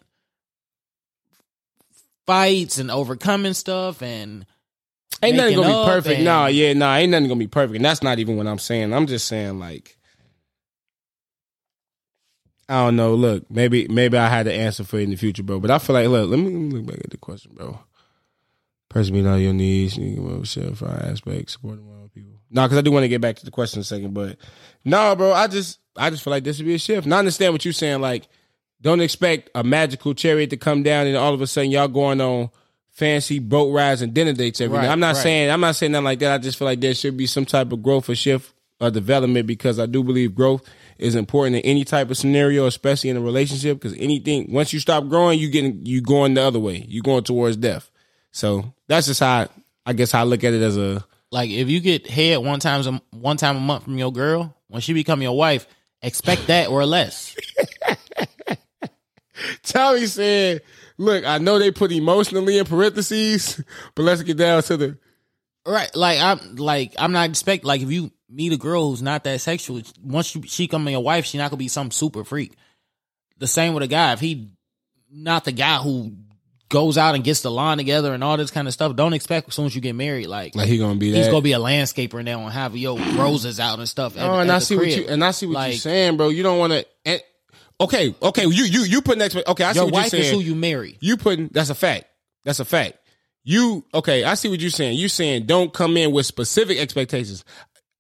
fights 2.26 2.78
and 2.78 2.92
overcoming 2.92 3.54
stuff 3.54 4.02
and 4.02 4.46
Ain't 5.24 5.36
nothing 5.38 5.56
gonna 5.56 5.68
be 5.70 5.90
perfect. 5.90 6.16
and- 6.18 6.26
No, 6.26 6.46
yeah, 6.48 6.74
no, 6.74 6.94
ain't 6.94 7.12
nothing 7.12 7.28
gonna 7.28 7.40
be 7.40 7.48
perfect. 7.48 7.78
And 7.78 7.86
that's 7.86 8.04
not 8.04 8.20
even 8.20 8.38
what 8.38 8.46
I'm 8.48 8.60
saying. 8.60 8.94
I'm 8.94 9.08
just 9.08 9.28
saying 9.28 9.60
like 9.60 9.98
I 12.70 12.84
don't 12.86 12.98
know. 12.98 13.16
Look, 13.16 13.50
maybe 13.50 13.88
maybe 13.88 14.18
I 14.18 14.28
had 14.28 14.46
the 14.46 14.54
answer 14.54 14.84
for 14.84 15.00
it 15.00 15.04
in 15.04 15.10
the 15.12 15.16
future, 15.16 15.42
bro. 15.44 15.60
But 15.60 15.72
I 15.72 15.80
feel 15.80 15.94
like 15.94 16.08
look, 16.10 16.30
let 16.30 16.38
me, 16.38 16.46
let 16.46 16.54
me 16.54 16.70
look 16.70 16.86
back 16.86 17.00
at 17.04 17.10
the 17.12 17.18
question, 17.18 17.52
bro. 17.56 17.80
Person 18.90 19.14
meet 19.16 19.26
all 19.26 19.38
your 19.38 19.54
needs, 19.54 19.98
you 19.98 20.16
can 20.16 20.44
share 20.44 20.72
fire 20.76 21.02
aspects, 21.12 21.54
supporting 21.54 21.88
one 21.88 22.10
people. 22.10 22.34
No, 22.50 22.64
because 22.64 22.78
I 22.78 22.82
do 22.82 22.92
want 22.92 23.04
to 23.06 23.10
get 23.10 23.22
back 23.22 23.38
to 23.38 23.46
the 23.46 23.52
question 23.52 23.80
in 23.80 23.82
a 23.82 23.86
second, 23.86 24.14
but 24.14 24.38
no, 24.84 25.16
bro. 25.16 25.32
I 25.34 25.48
just 25.48 25.80
I 25.98 26.10
just 26.10 26.24
feel 26.24 26.32
like 26.32 26.44
this 26.44 26.58
would 26.58 26.66
be 26.68 26.76
a 26.76 26.80
shift. 26.80 27.06
And 27.06 27.14
I 27.14 27.20
understand 27.20 27.54
what 27.54 27.66
you're 27.66 27.74
saying. 27.74 28.02
Like, 28.02 28.28
don't 28.82 29.02
expect 29.02 29.50
a 29.56 29.64
magical 29.64 30.14
chariot 30.14 30.50
to 30.52 30.58
come 30.58 30.84
down 30.84 31.08
and 31.08 31.18
all 31.18 31.34
of 31.34 31.42
a 31.42 31.48
sudden 31.48 31.72
y'all 31.72 31.88
going 31.88 32.22
on 32.22 32.50
fancy 32.92 33.40
boat 33.40 33.72
rides 33.74 34.02
and 34.02 34.14
dinner 34.14 34.34
dates 34.34 34.60
every 34.62 34.78
Right, 34.78 34.86
night. 34.86 34.92
I'm 34.92 35.00
not 35.00 35.16
right. 35.16 35.24
saying 35.24 35.52
I'm 35.52 35.60
not 35.62 35.76
saying 35.76 35.92
nothing 35.92 36.06
like 36.06 36.20
that. 36.20 36.32
I 36.34 36.38
just 36.38 36.58
feel 36.58 36.66
like 36.66 36.80
there 36.80 36.94
should 36.94 37.18
be 37.18 37.28
some 37.28 37.46
type 37.46 37.72
of 37.72 37.82
growth 37.84 38.10
or 38.10 38.16
shift 38.16 38.54
or 38.80 38.90
development 38.92 39.48
because 39.48 39.80
I 39.80 39.86
do 39.88 40.04
believe 40.04 40.36
growth 40.36 40.68
is 40.98 41.16
important 41.16 41.58
in 41.58 41.62
any 41.64 41.84
type 41.86 42.10
of 42.10 42.18
scenario, 42.18 42.66
especially 42.66 43.10
in 43.12 43.18
a 43.18 43.22
relationship. 43.22 43.80
Because 43.80 43.98
anything 44.00 44.52
once 44.52 44.74
you 44.74 44.80
stop 44.80 45.08
growing, 45.08 45.40
you 45.40 45.50
getting 45.50 45.86
you 45.86 46.02
going 46.02 46.34
the 46.36 46.42
other 46.42 46.60
way. 46.60 46.86
You 46.88 47.02
going 47.02 47.24
towards 47.24 47.58
death. 47.58 47.90
So 48.32 48.74
that's 48.88 49.08
just 49.08 49.20
how 49.20 49.42
I, 49.42 49.48
I 49.86 49.94
guess 49.94 50.12
how 50.12 50.22
I 50.22 50.24
look 50.24 50.44
at 50.44 50.54
it 50.54 50.62
as 50.62 50.78
a 50.78 51.04
like 51.32 51.50
if 51.50 51.68
you 51.70 51.80
get 51.80 52.08
head 52.08 52.38
one 52.40 52.60
times 52.60 52.88
a, 52.88 53.02
one 53.12 53.38
time 53.38 53.58
a 53.58 53.60
month 53.60 53.84
from 53.84 53.98
your 53.98 54.12
girl 54.14 54.56
when 54.68 54.82
she 54.82 54.94
become 54.94 55.22
your 55.22 55.36
wife, 55.36 55.68
expect 56.02 56.48
that 56.48 56.70
or 56.70 56.86
less. 56.86 57.36
Tommy 59.64 60.06
said, 60.08 60.62
"Look, 60.98 61.26
I 61.26 61.38
know 61.38 61.60
they 61.60 61.72
put 61.72 61.92
emotionally 61.92 62.58
in 62.58 62.66
parentheses, 62.66 63.64
but 63.96 64.04
let's 64.04 64.24
get 64.24 64.38
down 64.38 64.64
to 64.64 64.78
the 64.78 64.98
Right, 65.68 65.94
like 65.94 66.20
I'm 66.22 66.56
like 66.56 66.94
I'm 66.98 67.12
not 67.12 67.28
expect 67.28 67.66
like 67.66 67.82
if 67.82 67.92
you 67.92 68.10
meet 68.30 68.54
a 68.54 68.58
girl 68.58 68.90
who's 68.90 69.02
not 69.02 69.26
that 69.26 69.42
sexual, 69.42 69.82
once 70.02 70.34
you, 70.34 70.44
she 70.44 70.66
come 70.66 70.88
in 70.88 70.94
your 70.94 71.04
wife, 71.04 71.26
she 71.26 71.38
not 71.38 71.52
gonna 71.52 71.58
be 71.58 71.68
some 71.68 71.92
super 71.92 72.24
freak. 72.24 72.56
The 73.38 73.48
same 73.48 73.74
with 73.74 73.84
a 73.84 73.88
guy 73.88 74.14
if 74.14 74.22
he 74.22 74.50
not 75.12 75.44
the 75.44 75.52
guy 75.52 75.80
who 75.80 76.14
goes 76.70 76.98
out 76.98 77.16
and 77.16 77.24
gets 77.24 77.42
the 77.42 77.52
lawn 77.52 77.78
together 77.78 78.14
and 78.14 78.24
all 78.24 78.36
this 78.38 78.52
kind 78.52 78.68
of 78.68 78.74
stuff. 78.74 78.96
Don't 78.96 79.14
expect 79.14 79.48
as 79.48 79.56
soon 79.56 79.66
as 79.68 79.76
you 79.76 79.82
get 79.82 79.96
married, 79.96 80.28
like, 80.28 80.56
Like 80.56 80.68
he 80.68 80.78
gonna 80.78 80.96
be 80.96 81.12
that. 81.12 81.18
he's 81.18 81.28
gonna 81.28 81.42
be 81.42 81.54
a 81.54 81.60
landscaper 81.60 82.16
and 82.20 82.28
they 82.28 82.32
don't 82.34 82.52
have 82.52 82.76
yo 82.76 82.98
roses 83.16 83.60
out 83.60 83.80
and 83.80 83.88
stuff. 83.88 84.18
At, 84.18 84.30
Oh, 84.30 84.40
and 84.40 84.50
at 84.50 84.56
I 84.58 84.60
see 84.60 84.76
what 84.76 84.88
you 84.88 85.06
and 85.08 85.24
I 85.24 85.32
see 85.32 85.46
what 85.46 85.54
Like, 85.56 85.72
you're 85.74 85.80
saying, 85.80 86.18
bro. 86.18 86.30
You 86.30 86.44
don't 86.44 86.60
want 86.60 86.74
to. 86.74 87.22
Okay, 87.80 88.16
okay. 88.22 88.42
You 88.44 88.64
you 88.66 88.82
you 88.84 89.02
put 89.02 89.18
next. 89.18 89.36
Okay, 89.36 89.64
I 89.64 89.74
see 89.74 89.80
what 89.80 89.86
you're 89.88 89.92
wife 89.94 90.14
is 90.14 90.32
who 90.32 90.40
you 90.40 90.56
marry. 90.56 90.98
you 91.00 91.16
putting 91.18 91.50
that's 91.50 91.70
a 91.70 91.76
fact. 91.76 92.06
That's 92.44 92.60
a 92.60 92.66
fact. 92.66 92.98
You 93.44 93.86
okay? 93.94 94.24
I 94.24 94.34
see 94.34 94.50
what 94.50 94.60
you're 94.60 94.70
saying. 94.72 94.98
You 94.98 95.08
saying 95.08 95.46
don't 95.46 95.72
come 95.74 95.96
in 95.96 96.12
with 96.12 96.26
specific 96.26 96.80
expectations. 96.80 97.46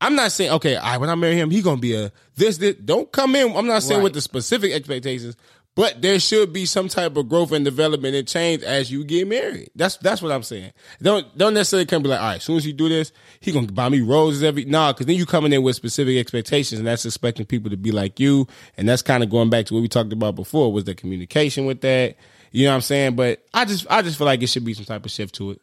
I'm 0.01 0.15
not 0.15 0.31
saying 0.31 0.51
okay. 0.53 0.75
All 0.75 0.83
right, 0.83 0.99
when 0.99 1.09
I 1.09 1.15
marry 1.15 1.35
him, 1.35 1.51
he 1.51 1.61
gonna 1.61 1.79
be 1.79 1.95
a 1.95 2.11
this. 2.35 2.57
this. 2.57 2.75
Don't 2.83 3.11
come 3.11 3.35
in. 3.35 3.55
I'm 3.55 3.67
not 3.67 3.83
saying 3.83 3.99
Right. 3.99 4.03
with 4.05 4.13
the 4.13 4.21
specific 4.21 4.71
expectations, 4.73 5.35
but 5.77 6.01
there 6.01 6.19
should 6.19 6.51
be 6.51 6.65
some 6.65 6.87
type 6.87 7.15
of 7.17 7.29
growth 7.29 7.51
and 7.51 7.63
development 7.63 8.15
and 8.15 8.27
change 8.27 8.63
as 8.63 8.91
you 8.91 9.03
get 9.03 9.27
married. 9.27 9.69
That's 9.75 9.95
that's 9.97 10.23
what 10.23 10.31
I'm 10.31 10.41
saying. 10.41 10.73
Don't 11.03 11.37
don't 11.37 11.53
necessarily 11.53 11.85
come 11.85 12.01
be 12.01 12.09
like, 12.09 12.19
all 12.19 12.29
right, 12.29 12.37
as 12.37 12.43
soon 12.43 12.57
as 12.57 12.65
you 12.65 12.73
do 12.73 12.89
this, 12.89 13.11
he 13.41 13.51
gonna 13.51 13.71
buy 13.71 13.87
me 13.87 14.01
roses 14.01 14.41
every 14.41 14.65
nah, 14.65 14.91
because 14.91 15.05
then 15.05 15.15
you 15.15 15.27
coming 15.27 15.53
in 15.53 15.61
with 15.61 15.75
specific 15.75 16.17
expectations, 16.17 16.79
and 16.79 16.87
that's 16.87 17.05
expecting 17.05 17.45
people 17.45 17.69
to 17.69 17.77
be 17.77 17.91
like 17.91 18.19
you, 18.19 18.47
and 18.75 18.89
that's 18.89 19.03
kind 19.03 19.21
of 19.21 19.29
going 19.29 19.51
back 19.51 19.67
to 19.67 19.75
what 19.75 19.81
we 19.81 19.87
talked 19.87 20.11
about 20.11 20.33
before 20.33 20.73
was 20.73 20.85
the 20.85 20.95
communication 20.95 21.67
with 21.67 21.81
that. 21.81 22.15
You 22.51 22.65
know 22.65 22.71
what 22.71 22.77
I'm 22.77 22.81
saying? 22.81 23.15
But 23.15 23.45
I 23.53 23.65
just 23.65 23.85
I 23.87 24.01
just 24.01 24.17
feel 24.17 24.25
like 24.25 24.41
it 24.41 24.47
should 24.47 24.65
be 24.65 24.73
some 24.73 24.85
type 24.85 25.05
of 25.05 25.11
shift 25.11 25.35
to 25.35 25.51
it. 25.51 25.61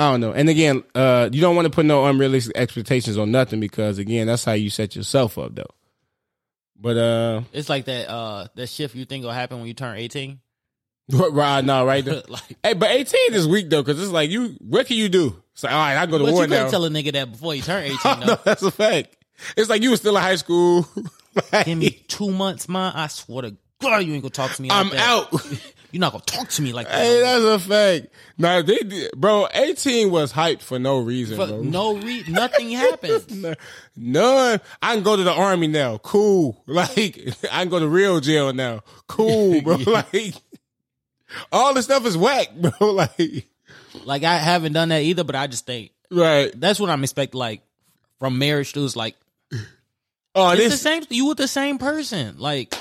I 0.00 0.10
don't 0.10 0.20
know. 0.20 0.32
And 0.32 0.48
again, 0.48 0.82
uh, 0.96 1.28
you 1.30 1.40
don't 1.40 1.54
want 1.54 1.66
to 1.66 1.70
put 1.70 1.86
no 1.86 2.06
unrealistic 2.06 2.56
expectations 2.56 3.16
on 3.16 3.30
nothing 3.30 3.60
because 3.60 3.98
again, 3.98 4.26
that's 4.26 4.44
how 4.44 4.52
you 4.54 4.68
set 4.68 4.96
yourself 4.96 5.38
up 5.38 5.54
though. 5.54 5.70
But 6.80 6.96
uh 6.96 7.42
It's 7.52 7.68
like 7.68 7.86
that 7.86 8.08
uh 8.10 8.48
that 8.54 8.68
shift 8.68 8.94
you 8.94 9.04
think 9.04 9.24
will 9.24 9.32
happen 9.32 9.58
when 9.58 9.66
you 9.66 9.74
turn 9.74 9.96
eighteen. 9.98 10.40
right 11.12 11.64
now, 11.64 11.86
right 11.86 12.04
there. 12.04 12.22
like, 12.28 12.42
Hey, 12.64 12.74
but 12.74 12.90
18 12.90 13.34
is 13.34 13.46
weak 13.46 13.70
though, 13.70 13.82
because 13.82 14.02
it's 14.02 14.10
like 14.12 14.30
you 14.30 14.56
what 14.60 14.86
can 14.86 14.96
you 14.96 15.08
do? 15.08 15.40
It's 15.52 15.62
like, 15.62 15.72
all 15.72 15.78
right, 15.78 15.96
I 15.96 16.06
go 16.06 16.18
to 16.18 16.24
but 16.24 16.28
you 16.28 16.32
war 16.34 16.42
couldn't 16.44 16.64
now. 16.64 16.70
tell 16.70 16.84
a 16.84 16.90
nigga 16.90 17.12
that 17.12 17.32
before 17.32 17.54
you 17.54 17.62
turn 17.62 17.84
eighteen. 17.90 18.20
no, 18.20 18.26
though. 18.26 18.38
that's 18.44 18.62
a 18.62 18.70
fact. 18.70 19.16
It's 19.56 19.68
like 19.70 19.82
you 19.82 19.90
were 19.90 19.96
still 19.96 20.16
in 20.16 20.22
high 20.22 20.36
school. 20.36 20.86
Like, 21.52 21.66
Give 21.66 21.76
me 21.78 21.90
two 22.08 22.30
months, 22.30 22.66
man. 22.68 22.92
I 22.94 23.08
swear 23.08 23.42
to 23.42 23.56
God, 23.80 23.98
you 23.98 24.14
ain't 24.14 24.22
gonna 24.22 24.30
talk 24.30 24.52
to 24.52 24.62
me. 24.62 24.70
Like 24.70 24.78
I'm 24.86 24.88
that. 24.90 24.98
out. 25.08 25.58
You're 25.96 26.02
not 26.02 26.12
gonna 26.12 26.24
talk 26.26 26.50
to 26.50 26.60
me 26.60 26.74
like 26.74 26.86
that. 26.88 26.94
hey, 26.94 27.20
that's 27.22 27.64
a 27.64 27.68
fact. 27.68 28.08
Now 28.36 28.60
they 28.60 28.76
did, 28.76 29.12
bro, 29.16 29.48
18 29.54 30.10
was 30.10 30.30
hyped 30.30 30.60
for 30.60 30.78
no 30.78 30.98
reason, 30.98 31.38
But 31.38 31.48
bro. 31.48 31.62
no 31.62 31.96
re- 31.96 32.22
nothing 32.28 32.70
happened. 32.72 33.56
None. 33.96 34.60
I 34.82 34.94
can 34.94 35.02
go 35.02 35.16
to 35.16 35.24
the 35.24 35.32
army 35.32 35.68
now. 35.68 35.96
Cool. 35.96 36.62
Like 36.66 37.18
I 37.50 37.62
can 37.62 37.70
go 37.70 37.78
to 37.78 37.88
real 37.88 38.20
jail 38.20 38.52
now. 38.52 38.82
Cool, 39.06 39.62
bro. 39.62 39.76
Like 39.86 40.34
all 41.50 41.72
this 41.72 41.86
stuff 41.86 42.04
is 42.04 42.14
whack, 42.18 42.48
bro. 42.54 42.92
Like 42.92 43.46
Like 44.04 44.22
I 44.22 44.36
haven't 44.36 44.74
done 44.74 44.90
that 44.90 45.00
either, 45.00 45.24
but 45.24 45.34
I 45.34 45.46
just 45.46 45.64
think 45.64 45.92
right. 46.10 46.52
that's 46.60 46.78
what 46.78 46.90
I'm 46.90 47.04
expecting. 47.04 47.38
Like 47.38 47.62
from 48.18 48.36
marriage 48.38 48.74
to 48.74 48.84
it's 48.84 48.96
like 48.96 49.16
Oh, 50.34 50.50
it's 50.50 50.68
the 50.72 50.76
same. 50.76 51.04
You 51.08 51.24
with 51.28 51.38
the 51.38 51.48
same 51.48 51.78
person. 51.78 52.36
Like 52.36 52.74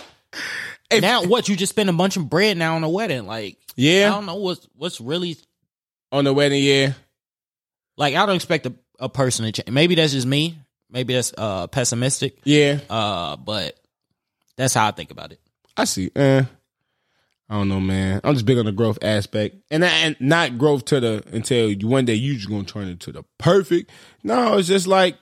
If- 0.92 1.02
now, 1.02 1.24
what 1.24 1.50
you 1.50 1.56
just 1.56 1.72
spend 1.72 1.90
a 1.90 1.94
bunch 1.94 2.18
of 2.18 2.30
bread 2.30 2.58
now 2.58 2.76
on 2.76 2.84
a 2.84 2.90
wedding? 2.90 3.26
Like 3.26 3.58
yeah, 3.76 4.08
I 4.12 4.16
don't 4.16 4.26
know 4.26 4.36
what's 4.36 4.68
what's 4.76 5.02
really 5.02 5.38
on 6.12 6.24
the 6.26 6.34
wedding 6.34 6.64
Yeah, 6.64 6.94
like. 7.98 8.16
I 8.16 8.26
don't 8.26 8.36
expect 8.36 8.66
a, 8.68 8.74
a 9.00 9.10
person 9.10 9.46
to 9.46 9.52
change. 9.52 9.70
Maybe 9.74 9.96
that's 9.96 10.14
just 10.14 10.28
me. 10.28 10.58
Maybe 10.90 11.14
that's 11.14 11.34
uh 11.38 11.68
pessimistic. 11.68 12.38
Yeah, 12.44 12.80
Uh, 12.90 13.36
but 13.36 13.76
that's 14.58 14.74
how 14.74 14.88
I 14.88 14.92
think 14.92 15.12
about 15.12 15.32
it. 15.32 15.40
I 15.76 15.84
see. 15.86 16.10
Eh, 16.16 16.44
I 17.50 17.54
don't 17.54 17.68
know, 17.68 17.82
man. 17.82 18.22
I'm 18.24 18.34
just 18.34 18.46
big 18.46 18.58
on 18.58 18.66
the 18.66 18.72
growth 18.72 19.00
aspect, 19.02 19.58
and 19.70 19.84
and 19.84 20.16
not 20.20 20.58
growth 20.58 20.86
to 20.86 21.00
the 21.00 21.24
until 21.34 21.70
you 21.72 21.88
one 21.88 22.06
day 22.06 22.14
you 22.14 22.36
just 22.36 22.48
gonna 22.50 22.64
turn 22.64 22.88
into 22.88 23.12
the 23.12 23.24
perfect. 23.40 23.92
No, 24.24 24.58
it's 24.58 24.68
just 24.70 24.88
like, 24.88 25.18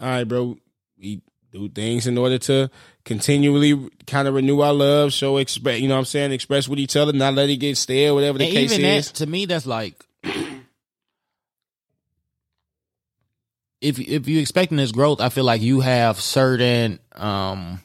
all 0.00 0.08
right, 0.08 0.24
bro. 0.24 0.56
We 0.98 1.22
do 1.52 1.68
things 1.68 2.06
in 2.06 2.18
order 2.18 2.38
to 2.38 2.70
continually 3.06 3.88
kind 4.06 4.28
of 4.28 4.34
renew 4.34 4.60
our 4.60 4.74
love, 4.74 5.12
show 5.12 5.38
express. 5.38 5.80
You 5.80 5.88
know 5.88 5.94
what 5.94 6.00
I'm 6.00 6.06
saying? 6.06 6.32
Express 6.32 6.68
with 6.68 6.80
each 6.80 6.96
other, 6.96 7.12
not 7.14 7.32
let 7.34 7.48
it 7.48 7.56
get 7.56 7.78
stale, 7.78 8.16
whatever 8.16 8.36
the 8.36 8.44
and 8.44 8.52
case 8.52 8.72
even 8.72 8.84
is. 8.84 9.10
that 9.10 9.14
to 9.18 9.26
me, 9.26 9.46
that's 9.46 9.64
like 9.64 10.04
if 13.80 13.98
if 13.98 14.28
you 14.28 14.40
expecting 14.40 14.76
this 14.76 14.92
growth, 14.92 15.20
I 15.22 15.30
feel 15.30 15.44
like 15.44 15.62
you 15.62 15.80
have 15.80 16.20
certain 16.20 16.98
um 17.12 17.80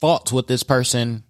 faults 0.00 0.32
with 0.32 0.46
this 0.46 0.62
person 0.62 1.24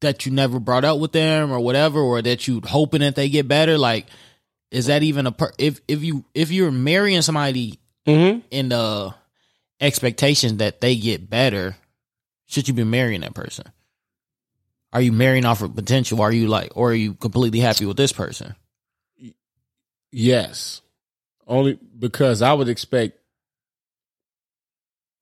that 0.00 0.24
you 0.26 0.32
never 0.32 0.60
brought 0.60 0.84
up 0.84 1.00
with 1.00 1.10
them 1.12 1.50
or 1.50 1.58
whatever, 1.58 1.98
or 1.98 2.22
that 2.22 2.46
you 2.46 2.62
hoping 2.64 3.00
that 3.00 3.16
they 3.16 3.28
get 3.28 3.48
better. 3.48 3.76
Like, 3.76 4.06
is 4.70 4.86
that 4.86 5.02
even 5.02 5.26
a 5.26 5.32
per- 5.32 5.52
if 5.58 5.80
if 5.88 6.04
you 6.04 6.24
if 6.34 6.52
you're 6.52 6.70
marrying 6.70 7.22
somebody 7.22 7.80
Mm-hmm. 8.06 8.40
in 8.50 8.68
the 8.68 9.14
expectation 9.80 10.58
that 10.58 10.80
they 10.80 10.96
get 10.96 11.28
better, 11.28 11.76
should 12.46 12.68
you 12.68 12.74
be 12.74 12.84
marrying 12.84 13.22
that 13.22 13.34
person? 13.34 13.66
Are 14.92 15.00
you 15.00 15.12
marrying 15.12 15.44
off 15.44 15.62
of 15.62 15.74
potential? 15.74 16.22
Are 16.22 16.32
you 16.32 16.46
like, 16.48 16.72
or 16.76 16.90
are 16.90 16.94
you 16.94 17.14
completely 17.14 17.60
happy 17.60 17.84
with 17.84 17.96
this 17.96 18.12
person? 18.12 18.54
Yes. 20.10 20.80
Only 21.46 21.78
because 21.98 22.42
I 22.42 22.52
would 22.52 22.68
expect 22.68 23.18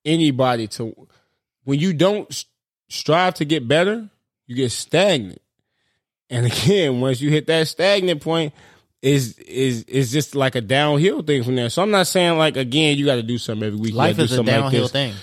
anybody 0.05 0.69
to, 0.69 1.09
when 1.65 1.81
you 1.81 1.93
don't 1.93 2.45
strive 2.89 3.35
to 3.35 3.45
get 3.45 3.67
better, 3.67 4.09
you 4.47 4.55
get 4.57 4.71
stagnant. 4.73 5.41
And 6.31 6.47
again, 6.53 7.01
once 7.01 7.21
you 7.21 7.31
hit 7.31 7.47
that 7.47 7.67
stagnant 7.69 8.23
point, 8.23 8.53
is 9.05 9.39
is 9.39 9.83
is 9.85 10.11
just 10.11 10.35
like 10.35 10.55
a 10.55 10.61
downhill 10.63 11.23
thing 11.23 11.45
from 11.45 11.57
there. 11.57 11.69
So 11.69 11.83
I'm 11.83 11.91
not 11.91 12.07
saying 12.07 12.39
like 12.39 12.57
again 12.57 12.97
you 12.97 13.05
got 13.05 13.17
to 13.17 13.23
do 13.23 13.37
something 13.39 13.67
every 13.67 13.79
week. 13.79 13.95
Life 13.95 14.19
is 14.19 14.31
do 14.31 14.35
a 14.35 14.37
something 14.39 14.55
like 14.55 14.63
downhill 14.65 14.83
this. 14.85 14.93
thing. 14.93 15.15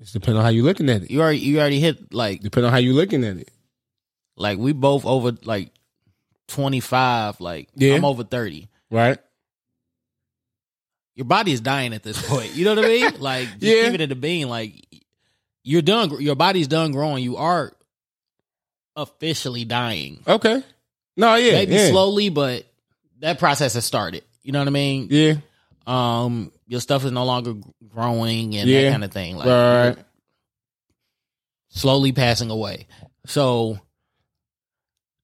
It's 0.00 0.12
depending 0.12 0.38
on 0.38 0.44
how 0.44 0.50
you're 0.50 0.64
looking 0.64 0.88
at 0.90 1.02
it. 1.02 1.10
You 1.10 1.20
already 1.22 1.38
you 1.38 1.60
already 1.60 1.78
hit 1.80 2.12
like 2.12 2.40
Depending 2.40 2.66
on 2.66 2.72
how 2.72 2.78
you're 2.78 2.94
looking 2.94 3.24
at 3.24 3.36
it. 3.36 3.50
like 4.36 4.58
we 4.58 4.72
both 4.72 5.04
over 5.06 5.32
like 5.44 5.70
twenty 6.48 6.80
five. 6.80 7.40
Like 7.40 7.68
Yeah. 7.76 7.94
I'm 7.94 8.04
over 8.04 8.24
thirty. 8.24 8.68
Right. 8.90 9.18
Your 11.14 11.26
body 11.26 11.52
is 11.52 11.60
dying 11.60 11.92
at 11.94 12.02
this 12.02 12.20
point. 12.28 12.54
You 12.54 12.64
know 12.64 12.74
what 12.74 12.84
I 12.84 12.88
mean? 12.88 13.12
Like 13.20 13.48
Yeah. 13.60 13.90
keep 13.90 14.00
it 14.00 14.06
the 14.08 14.16
being. 14.16 14.48
Like 14.48 14.74
you're 15.62 15.82
done. 15.82 16.20
Your 16.20 16.34
body's 16.36 16.66
done 16.68 16.90
growing. 16.92 17.22
You 17.22 17.36
are 17.36 17.72
officially 18.96 19.64
dying. 19.64 20.22
Okay. 20.26 20.62
No. 21.18 21.34
Yeah. 21.34 21.52
Maybe 21.52 21.74
yeah. 21.74 21.90
slowly, 21.90 22.30
but 22.30 22.64
that 23.18 23.38
process 23.38 23.74
has 23.74 23.84
started. 23.84 24.22
You 24.42 24.52
know 24.52 24.60
what 24.60 24.68
I 24.68 24.70
mean? 24.70 25.08
Yeah. 25.10 25.34
Um, 25.86 26.52
your 26.66 26.80
stuff 26.80 27.04
is 27.04 27.12
no 27.12 27.24
longer 27.24 27.54
growing 27.88 28.56
and 28.56 28.68
Yeah. 28.68 28.82
that 28.84 28.90
kind 28.92 29.04
of 29.04 29.12
thing. 29.12 29.36
Like 29.36 29.46
Right. 29.46 29.96
slowly 31.70 32.12
passing 32.12 32.50
away. 32.50 32.86
So 33.26 33.78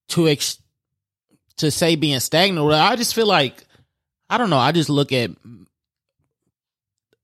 to 0.09 0.27
ex- 0.27 0.59
to 1.57 1.71
say 1.71 1.95
being 1.95 2.19
stagnant, 2.19 2.71
I 2.73 2.95
just 2.95 3.15
feel 3.15 3.25
like 3.27 3.65
I 4.29 4.37
don't 4.37 4.49
know. 4.49 4.57
I 4.57 4.71
just 4.71 4.89
look 4.89 5.11
at 5.11 5.31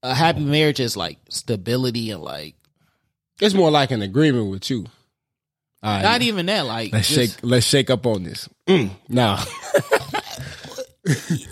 a 0.02 0.14
happy 0.14 0.44
marriage 0.44 0.80
as 0.80 0.96
like 0.96 1.18
stability 1.28 2.10
and 2.10 2.22
like 2.22 2.54
It's 3.40 3.54
more 3.54 3.70
like 3.70 3.90
an 3.90 4.02
agreement 4.02 4.50
with 4.50 4.70
you. 4.70 4.86
All 5.82 5.90
right. 5.92 6.02
not 6.02 6.22
even 6.22 6.46
that. 6.46 6.64
Like 6.66 6.92
Let's 6.92 7.08
just- 7.08 7.34
shake. 7.36 7.40
Let's 7.42 7.66
shake 7.66 7.90
up 7.90 8.06
on 8.06 8.22
this. 8.22 8.48
Mm, 8.68 8.90
nah. 9.08 9.42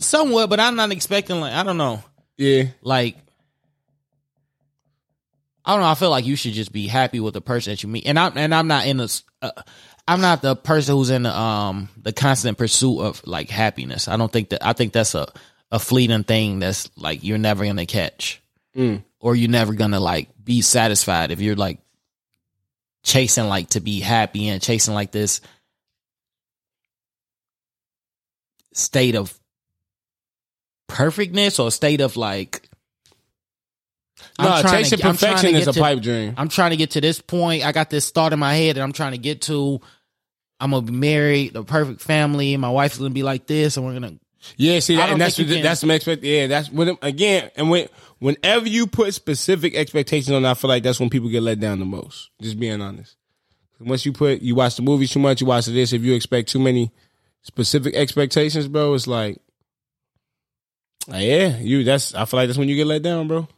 somewhat, 0.00 0.50
but 0.50 0.60
I'm 0.60 0.76
not 0.76 0.92
expecting 0.92 1.40
like 1.40 1.52
I 1.52 1.62
don't 1.62 1.78
know. 1.78 2.02
Yeah. 2.36 2.64
like 2.82 3.16
I 5.64 5.72
don't 5.72 5.80
know. 5.82 5.88
I 5.88 5.94
feel 5.94 6.10
like 6.10 6.26
you 6.26 6.34
should 6.36 6.52
just 6.54 6.72
be 6.72 6.88
happy 6.88 7.20
with 7.20 7.34
the 7.34 7.40
person 7.40 7.72
that 7.72 7.82
you 7.82 7.88
meet, 7.88 8.06
and 8.06 8.18
I'm 8.18 8.36
and 8.36 8.54
I'm 8.54 8.66
not 8.66 8.86
in 8.86 8.96
the. 8.98 9.22
Uh, 9.40 9.50
I'm 10.08 10.20
not 10.20 10.42
the 10.42 10.56
person 10.56 10.96
who's 10.96 11.10
in 11.10 11.22
the 11.22 11.36
um 11.38 11.88
the 11.96 12.12
constant 12.12 12.58
pursuit 12.58 13.00
of 13.00 13.24
like 13.26 13.48
happiness. 13.48 14.08
I 14.08 14.16
don't 14.16 14.32
think 14.32 14.48
that. 14.50 14.66
I 14.66 14.72
think 14.72 14.92
that's 14.92 15.14
a 15.14 15.28
a 15.70 15.78
fleeting 15.78 16.24
thing. 16.24 16.58
That's 16.58 16.90
like 16.96 17.22
you're 17.22 17.38
never 17.38 17.64
gonna 17.64 17.86
catch, 17.86 18.42
Mm. 18.76 19.04
or 19.20 19.36
you're 19.36 19.48
never 19.50 19.72
gonna 19.74 20.00
like 20.00 20.28
be 20.42 20.60
satisfied 20.62 21.30
if 21.30 21.40
you're 21.40 21.54
like 21.54 21.78
chasing 23.04 23.48
like 23.48 23.70
to 23.70 23.80
be 23.80 24.00
happy 24.00 24.48
and 24.48 24.62
chasing 24.62 24.94
like 24.94 25.10
this 25.12 25.40
state 28.74 29.14
of 29.14 29.38
perfectness 30.88 31.58
or 31.58 31.70
state 31.70 32.00
of 32.00 32.16
like 32.16 32.68
I'm 34.38 34.44
No, 34.46 34.60
trying 34.62 34.82
chasing 34.84 34.98
to- 34.98 35.06
I'm 35.08 35.16
trying 35.16 35.30
to 35.36 35.36
perfection 35.42 35.60
is 35.60 35.68
a 35.68 35.72
to- 35.72 35.80
pipe 35.80 36.00
dream. 36.00 36.34
I'm 36.36 36.48
trying 36.48 36.70
to 36.70 36.76
get 36.76 36.92
to 36.92 37.00
this 37.00 37.20
point. 37.20 37.64
I 37.64 37.72
got 37.72 37.90
this 37.90 38.10
thought 38.10 38.32
in 38.32 38.38
my 38.38 38.54
head 38.54 38.76
that 38.76 38.82
I'm 38.82 38.92
trying 38.92 39.12
to 39.12 39.18
get 39.18 39.42
to. 39.42 39.80
I'm 40.60 40.70
gonna 40.70 40.86
be 40.86 40.92
married, 40.92 41.54
the 41.54 41.64
perfect 41.64 42.00
family. 42.00 42.56
My 42.56 42.70
wife's 42.70 42.98
gonna 42.98 43.10
be 43.10 43.24
like 43.24 43.46
this, 43.46 43.76
and 43.76 43.84
we're 43.84 43.94
gonna. 43.94 44.14
Yeah, 44.56 44.78
see, 44.78 44.96
that, 44.96 45.10
and 45.10 45.20
that's 45.20 45.38
what- 45.38 45.48
can- 45.48 45.62
that's 45.62 45.80
some 45.80 45.90
expect. 45.90 46.22
Yeah, 46.22 46.46
that's 46.46 46.70
when 46.70 46.96
again, 47.02 47.50
and 47.56 47.68
when 47.68 47.88
whenever 48.22 48.68
you 48.68 48.86
put 48.86 49.12
specific 49.12 49.74
expectations 49.74 50.30
on, 50.30 50.44
I 50.44 50.54
feel 50.54 50.68
like 50.68 50.84
that's 50.84 51.00
when 51.00 51.10
people 51.10 51.28
get 51.28 51.42
let 51.42 51.58
down 51.58 51.80
the 51.80 51.84
most. 51.84 52.30
Just 52.40 52.58
being 52.58 52.80
honest. 52.80 53.16
Once 53.80 54.06
you 54.06 54.12
put 54.12 54.40
you 54.40 54.54
watch 54.54 54.76
the 54.76 54.82
movies 54.82 55.10
too 55.10 55.18
much, 55.18 55.40
you 55.40 55.46
watch 55.48 55.66
this. 55.66 55.92
If 55.92 56.02
you 56.02 56.14
expect 56.14 56.48
too 56.48 56.60
many 56.60 56.92
specific 57.42 57.96
expectations, 57.96 58.68
bro, 58.68 58.94
it's 58.94 59.08
like, 59.08 59.38
yeah, 61.08 61.58
you. 61.58 61.82
That's 61.82 62.14
I 62.14 62.24
feel 62.24 62.38
like 62.38 62.48
that's 62.48 62.58
when 62.58 62.68
you 62.68 62.76
get 62.76 62.86
let 62.86 63.02
down, 63.02 63.26
bro. 63.26 63.48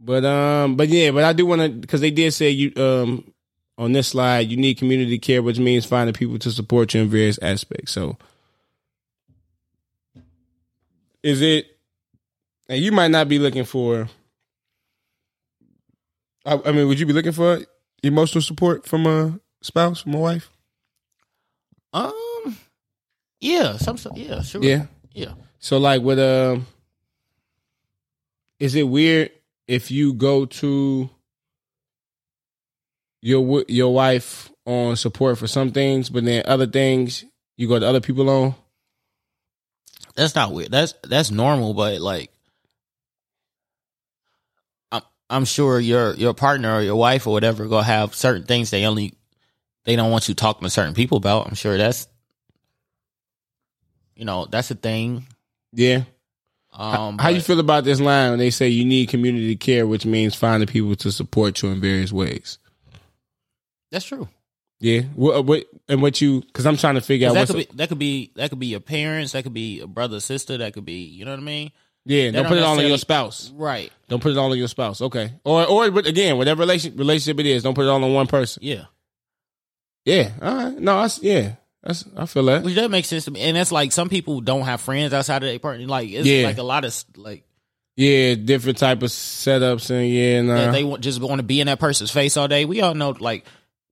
But 0.00 0.24
um, 0.24 0.74
but 0.74 0.88
yeah, 0.88 1.12
but 1.12 1.22
I 1.22 1.32
do 1.32 1.46
want 1.46 1.62
to 1.62 1.68
because 1.68 2.00
they 2.00 2.10
did 2.10 2.32
say 2.34 2.50
you 2.50 2.72
um 2.74 3.32
on 3.78 3.92
this 3.92 4.08
slide 4.08 4.50
you 4.50 4.56
need 4.56 4.78
community 4.78 5.20
care, 5.20 5.44
which 5.44 5.60
means 5.60 5.86
finding 5.86 6.14
people 6.14 6.40
to 6.40 6.50
support 6.50 6.92
you 6.92 7.02
in 7.02 7.08
various 7.08 7.38
aspects. 7.38 7.92
So, 7.92 8.18
is 11.22 11.40
it? 11.40 11.76
And 12.70 12.80
you 12.80 12.92
might 12.92 13.10
not 13.10 13.28
be 13.28 13.40
looking 13.40 13.64
for. 13.64 14.08
I, 16.46 16.60
I 16.64 16.70
mean, 16.70 16.86
would 16.86 17.00
you 17.00 17.04
be 17.04 17.12
looking 17.12 17.32
for 17.32 17.58
emotional 18.04 18.42
support 18.42 18.86
from 18.86 19.06
a 19.06 19.40
spouse, 19.60 20.02
from 20.02 20.14
a 20.14 20.18
wife? 20.18 20.50
Um, 21.92 22.56
yeah, 23.40 23.76
some. 23.76 23.98
Yeah, 24.14 24.42
sure. 24.42 24.62
Yeah. 24.62 24.86
yeah. 25.12 25.32
So 25.58 25.78
like 25.78 26.02
with 26.02 26.20
um 26.20 26.68
is 28.60 28.76
it 28.76 28.84
weird 28.84 29.32
if 29.66 29.90
you 29.90 30.14
go 30.14 30.46
to 30.46 31.10
your 33.20 33.64
your 33.66 33.92
wife 33.92 34.52
on 34.64 34.94
support 34.94 35.38
for 35.38 35.48
some 35.48 35.72
things, 35.72 36.08
but 36.08 36.24
then 36.24 36.44
other 36.46 36.68
things 36.68 37.24
you 37.56 37.66
go 37.66 37.80
to 37.80 37.86
other 37.88 38.00
people 38.00 38.30
on? 38.30 38.54
That's 40.14 40.36
not 40.36 40.52
weird. 40.52 40.70
That's 40.70 40.94
that's 41.02 41.32
normal, 41.32 41.74
but 41.74 42.00
like, 42.00 42.30
I'm 45.30 45.44
sure 45.44 45.78
your 45.78 46.14
your 46.14 46.34
partner 46.34 46.76
or 46.76 46.82
your 46.82 46.96
wife 46.96 47.26
or 47.26 47.32
whatever 47.32 47.66
gonna 47.66 47.84
have 47.84 48.14
certain 48.14 48.44
things 48.44 48.70
they 48.70 48.84
only 48.84 49.14
they 49.84 49.96
don't 49.96 50.10
want 50.10 50.28
you 50.28 50.34
talking 50.34 50.64
to 50.64 50.70
certain 50.70 50.94
people 50.94 51.18
about. 51.18 51.46
I'm 51.46 51.54
sure 51.54 51.78
that's 51.78 52.08
you 54.16 54.24
know 54.24 54.46
that's 54.46 54.70
a 54.70 54.74
thing. 54.74 55.26
Yeah. 55.72 56.02
Um, 56.72 57.18
How 57.18 57.30
you 57.30 57.40
feel 57.40 57.60
about 57.60 57.84
this 57.84 58.00
line 58.00 58.30
when 58.30 58.38
they 58.38 58.50
say 58.50 58.68
you 58.68 58.84
need 58.84 59.08
community 59.08 59.56
care, 59.56 59.86
which 59.86 60.06
means 60.06 60.34
finding 60.34 60.68
people 60.68 60.94
to 60.96 61.10
support 61.10 61.62
you 61.62 61.70
in 61.70 61.80
various 61.80 62.12
ways? 62.12 62.58
That's 63.90 64.04
true. 64.04 64.28
Yeah. 64.78 65.02
What, 65.14 65.44
what 65.44 65.64
and 65.88 66.00
what 66.00 66.20
you? 66.20 66.40
Because 66.40 66.66
I'm 66.66 66.76
trying 66.76 66.94
to 66.94 67.00
figure 67.00 67.28
out 67.28 67.34
that 67.34 67.48
could 67.48 67.56
be 67.56 67.68
that 67.74 67.88
could 67.88 67.98
be 67.98 68.32
that 68.36 68.50
could 68.50 68.58
be 68.58 68.68
your 68.68 68.80
parents. 68.80 69.32
That 69.32 69.42
could 69.42 69.54
be 69.54 69.80
a 69.80 69.86
brother, 69.86 70.20
sister. 70.20 70.58
That 70.58 70.72
could 70.72 70.84
be 70.84 71.02
you 71.04 71.24
know 71.24 71.32
what 71.32 71.40
I 71.40 71.42
mean. 71.42 71.72
Yeah. 72.04 72.24
They 72.26 72.30
Don't 72.32 72.42
don't 72.44 72.48
put 72.48 72.58
it 72.58 72.64
all 72.64 72.78
on 72.78 72.86
your 72.86 72.98
spouse. 72.98 73.50
Right. 73.54 73.92
Don't 74.08 74.22
put 74.22 74.32
it 74.32 74.38
all 74.38 74.50
on 74.50 74.58
your 74.58 74.68
spouse. 74.68 75.00
Okay. 75.00 75.32
Or 75.44 75.66
or 75.66 75.90
but 75.90 76.06
again, 76.06 76.36
whatever 76.36 76.60
relation, 76.60 76.96
relationship 76.96 77.40
it 77.40 77.46
is, 77.46 77.62
don't 77.62 77.74
put 77.74 77.84
it 77.84 77.88
all 77.88 78.02
on 78.02 78.12
one 78.14 78.26
person. 78.26 78.62
Yeah. 78.64 78.84
Yeah. 80.04 80.30
All 80.40 80.54
right. 80.54 80.78
No, 80.78 80.98
I 80.98 81.08
yeah. 81.20 81.52
That's 81.82 82.04
I 82.16 82.26
feel 82.26 82.44
that. 82.46 82.62
Which 82.62 82.74
that 82.74 82.90
makes 82.90 83.08
sense 83.08 83.24
to 83.26 83.30
me. 83.30 83.40
And 83.40 83.56
that's 83.56 83.72
like 83.72 83.92
some 83.92 84.08
people 84.08 84.40
don't 84.40 84.62
have 84.62 84.80
friends 84.80 85.12
outside 85.12 85.42
of 85.42 85.48
their 85.48 85.58
partner. 85.58 85.86
Like 85.86 86.10
it's 86.10 86.26
Yeah. 86.26 86.46
like 86.46 86.58
a 86.58 86.62
lot 86.62 86.84
of 86.84 87.04
like 87.16 87.44
Yeah, 87.96 88.34
different 88.34 88.78
type 88.78 89.02
of 89.02 89.08
setups 89.10 89.90
and 89.90 90.08
yeah, 90.08 90.42
nah. 90.42 90.72
they 90.72 90.84
want 90.84 91.02
just 91.02 91.20
want 91.20 91.38
to 91.38 91.42
be 91.42 91.60
in 91.60 91.66
that 91.66 91.78
person's 91.80 92.10
face 92.10 92.36
all 92.36 92.48
day. 92.48 92.64
We 92.64 92.80
all 92.82 92.94
know 92.94 93.10
like 93.18 93.44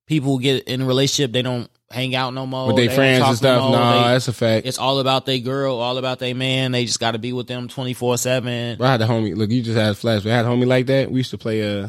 people 0.06 0.38
get 0.38 0.64
in 0.64 0.82
a 0.82 0.86
relationship, 0.86 1.32
they 1.32 1.42
don't 1.42 1.70
hang 1.90 2.14
out 2.14 2.34
no 2.34 2.46
more. 2.46 2.68
with 2.68 2.76
their 2.76 2.90
friends 2.90 3.24
and 3.24 3.36
stuff. 3.36 3.60
No 3.62 3.68
more. 3.70 3.78
They- 3.78 4.08
that's 4.08 4.28
a 4.28 4.32
fact. 4.32 4.66
it's 4.66 4.78
all 4.78 4.98
about 5.00 5.26
their 5.26 5.38
girl, 5.38 5.76
all 5.76 5.98
about 5.98 6.18
their 6.18 6.34
man. 6.34 6.72
They 6.72 6.84
just 6.84 7.00
got 7.00 7.12
to 7.12 7.18
be 7.18 7.32
with 7.32 7.46
them 7.46 7.68
twenty 7.68 7.94
four 7.94 8.16
seven. 8.18 8.76
Bro, 8.78 8.86
I 8.86 8.90
had 8.92 9.02
a 9.02 9.06
homie. 9.06 9.36
Look, 9.36 9.50
you 9.50 9.62
just 9.62 9.76
had 9.78 9.92
a 9.92 9.94
flash. 9.94 10.24
I 10.26 10.30
had 10.30 10.44
a 10.44 10.48
homie 10.48 10.66
like 10.66 10.86
that. 10.86 11.10
We 11.10 11.18
used 11.20 11.30
to 11.30 11.38
play. 11.38 11.62
Uh, 11.82 11.88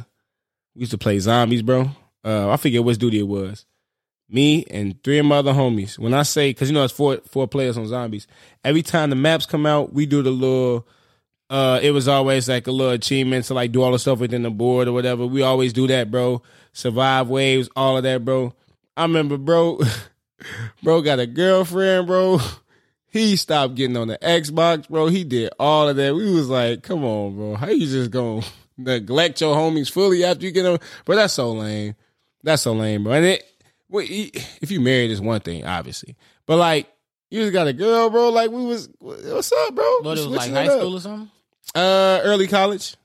we 0.76 0.82
used 0.82 0.92
to 0.92 0.98
play 0.98 1.20
zombies, 1.20 1.62
bro. 1.62 1.90
Uh, 2.24 2.50
I 2.50 2.58
forget 2.58 2.84
which 2.84 2.98
duty 2.98 3.20
it 3.20 3.28
was. 3.28 3.66
Me 4.32 4.64
and 4.70 5.02
three 5.04 5.18
of 5.18 5.26
my 5.26 5.38
other 5.38 5.54
homies. 5.54 5.98
When 5.98 6.14
I 6.14 6.22
say, 6.24 6.52
because 6.52 6.70
you 6.70 6.76
know 6.76 6.84
it's 6.84 6.94
four 6.94 7.18
four 7.28 7.48
players 7.48 7.78
on 7.78 7.88
zombies. 7.88 8.28
Every 8.64 8.84
time 8.84 9.10
the 9.10 9.16
maps 9.16 9.46
come 9.46 9.66
out, 9.66 9.94
we 9.94 10.06
do 10.06 10.22
the 10.22 10.30
little. 10.32 10.88
Uh, 11.50 11.80
it 11.82 11.90
was 11.90 12.08
always 12.08 12.48
like 12.48 12.68
a 12.68 12.72
little 12.72 12.94
achievement 12.94 13.44
to 13.46 13.56
like 13.56 13.72
do 13.72 13.82
all 13.82 13.92
the 13.92 13.98
stuff 13.98 14.20
within 14.20 14.44
the 14.44 14.52
board 14.52 14.88
or 14.88 14.92
whatever. 14.92 15.26
We 15.26 15.42
always 15.42 15.74
do 15.74 15.88
that, 15.88 16.12
bro. 16.12 16.44
Survive 16.74 17.28
waves, 17.28 17.70
all 17.76 17.98
of 17.98 18.04
that, 18.04 18.24
bro. 18.24 18.54
I 19.00 19.04
remember, 19.04 19.38
bro. 19.38 19.80
bro 20.84 21.02
got 21.02 21.20
a 21.20 21.26
girlfriend, 21.26 22.06
bro. 22.06 22.40
He 23.08 23.38
stopped 23.38 23.76
getting 23.76 23.96
on 23.96 24.10
the 24.10 24.18
Xbox, 24.18 24.90
bro. 24.90 25.08
He 25.08 25.24
did 25.24 25.52
all 25.58 25.88
of 25.88 25.96
that. 25.96 26.14
We 26.14 26.30
was 26.34 26.50
like, 26.50 26.84
come 26.84 27.06
on, 27.06 27.34
bro. 27.34 27.56
How 27.56 27.70
you 27.70 27.88
just 27.88 28.12
gonna 28.12 28.46
neglect 28.78 29.40
your 29.40 29.56
homies 29.56 29.90
fully 29.90 30.26
after 30.26 30.46
you 30.46 30.52
get 30.52 30.64
them? 30.64 30.80
Bro, 31.06 31.16
that's 31.16 31.34
so 31.34 31.54
lame. 31.54 31.96
That's 32.44 32.64
so 32.64 32.74
lame, 32.74 33.06
bro. 33.06 33.14
And 33.14 33.26
it, 33.26 33.46
if 34.62 34.70
you 34.70 34.82
married, 34.82 35.12
is 35.12 35.22
one 35.22 35.40
thing, 35.40 35.66
obviously. 35.66 36.18
But 36.46 36.58
like, 36.58 36.92
you 37.32 37.40
just 37.40 37.54
got 37.54 37.68
a 37.68 37.74
girl, 37.74 38.10
bro. 38.10 38.32
Like 38.32 38.52
we 38.52 38.66
was, 38.66 38.90
what's 39.00 39.54
up, 39.54 39.76
bro? 39.76 40.02
But 40.04 40.18
it 40.18 40.28
was 40.28 40.36
like 40.36 40.52
high 40.52 40.68
up. 40.68 40.78
school 40.78 40.98
or 40.98 41.00
something. 41.00 41.32
Uh, 41.74 42.20
early 42.24 42.48
college. 42.48 42.98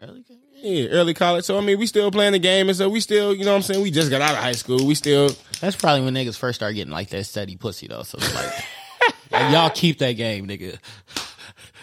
Early- 0.00 0.24
Yeah, 0.62 0.88
early 0.88 1.14
college. 1.14 1.44
So 1.44 1.56
I 1.58 1.60
mean, 1.60 1.78
we 1.78 1.86
still 1.86 2.10
playing 2.10 2.32
the 2.32 2.38
game, 2.38 2.68
and 2.68 2.76
so 2.76 2.88
we 2.88 3.00
still, 3.00 3.34
you 3.34 3.44
know, 3.44 3.52
what 3.52 3.56
I'm 3.58 3.62
saying, 3.62 3.82
we 3.82 3.90
just 3.90 4.10
got 4.10 4.20
out 4.20 4.32
of 4.32 4.38
high 4.38 4.52
school. 4.52 4.86
We 4.86 4.94
still, 4.94 5.30
That's 5.60 5.76
probably 5.76 6.02
when 6.04 6.14
niggas 6.14 6.36
first 6.36 6.56
start 6.58 6.74
getting 6.74 6.92
like 6.92 7.08
that 7.10 7.24
steady 7.24 7.56
pussy 7.56 7.86
though. 7.88 8.02
So 8.02 8.18
like, 8.18 8.34
like, 9.30 9.52
y'all 9.52 9.70
keep 9.70 9.98
that 9.98 10.12
game, 10.12 10.46
nigga. 10.46 10.78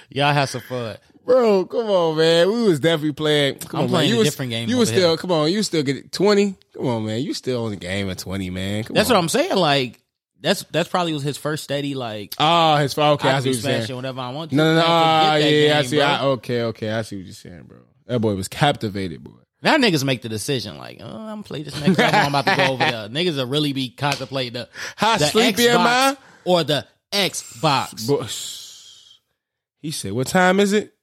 Y'all 0.10 0.34
have 0.34 0.50
some 0.50 0.62
fun. 0.62 0.98
Bro, 1.26 1.66
come 1.66 1.88
on, 1.88 2.18
man. 2.18 2.48
We 2.48 2.64
was 2.64 2.80
definitely 2.80 3.12
playing. 3.12 3.56
Come 3.60 3.80
I'm 3.80 3.84
on, 3.86 3.90
playing 3.90 4.10
man. 4.10 4.12
a 4.12 4.14
You 4.14 4.20
was, 4.20 4.30
different 4.30 4.52
game 4.52 4.70
You 4.70 4.78
was 4.78 4.88
still, 4.90 5.10
here. 5.10 5.18
come 5.18 5.32
on, 5.32 5.52
you 5.52 5.62
still 5.64 5.84
get 5.84 6.12
twenty. 6.12 6.56
Come 6.74 6.88
on, 6.88 7.06
man. 7.06 7.22
You 7.22 7.34
still 7.34 7.66
on 7.66 7.72
the 7.72 7.76
game 7.78 8.10
at 8.10 8.20
twenty, 8.20 8.50
man. 8.50 8.86
Come 8.86 8.94
That's 8.94 9.10
on. 9.10 9.16
what 9.16 9.24
I'm 9.24 9.30
saying. 9.30 9.56
Like 9.58 10.00
that's 10.40 10.64
that's 10.72 10.88
probably 10.88 11.14
was 11.14 11.24
his 11.24 11.36
first 11.38 11.64
steady 11.66 11.96
like. 11.96 12.36
Oh, 12.40 12.76
his. 12.78 12.98
Okay, 12.98 13.28
I, 13.30 13.38
I 13.38 13.40
see 13.42 13.50
what 13.50 13.54
you're 13.64 13.82
saying. 13.82 13.96
whatever 13.96 14.22
I 14.22 14.30
want. 14.32 14.52
to. 14.52 14.56
No, 14.56 14.64
no, 14.76 14.80
no. 14.80 14.86
Ah, 14.88 15.32
that 15.34 15.52
yeah, 15.52 15.80
I 15.80 15.82
see. 15.84 16.02
I, 16.02 16.24
okay, 16.24 16.62
okay. 16.64 16.92
I 16.92 17.02
see 17.02 17.18
what 17.18 17.26
you're 17.26 17.34
saying, 17.34 17.64
bro. 17.64 17.80
That 18.08 18.20
boy 18.20 18.36
was 18.36 18.48
captivated, 18.48 19.24
boy. 19.24 19.32
Now 19.62 19.76
niggas 19.78 20.04
make 20.04 20.22
the 20.22 20.30
decision 20.30 20.78
like, 20.78 21.00
oh, 21.02 21.06
I'm 21.08 21.28
gonna 21.28 21.44
play 21.44 21.64
this 21.64 21.80
next 21.82 21.98
time. 21.98 22.14
I'm 22.14 22.34
about 22.36 22.46
to 22.46 22.56
go 22.56 22.74
over 22.74 22.84
there. 22.84 23.10
Niggas 23.10 23.36
will 23.38 23.48
really 23.48 23.74
be 23.74 23.90
contemplating 23.90 24.54
the, 24.54 24.70
How 24.96 25.18
the 25.18 25.26
sleepy 25.26 25.68
am 25.68 25.82
I? 25.82 26.16
Or 26.46 26.64
the 26.64 26.86
Xbox. 27.12 28.08
Boy, 28.08 28.26
he 29.82 29.92
said, 29.92 30.12
"What 30.14 30.28
time 30.28 30.60
is 30.60 30.74
it?" 30.74 30.94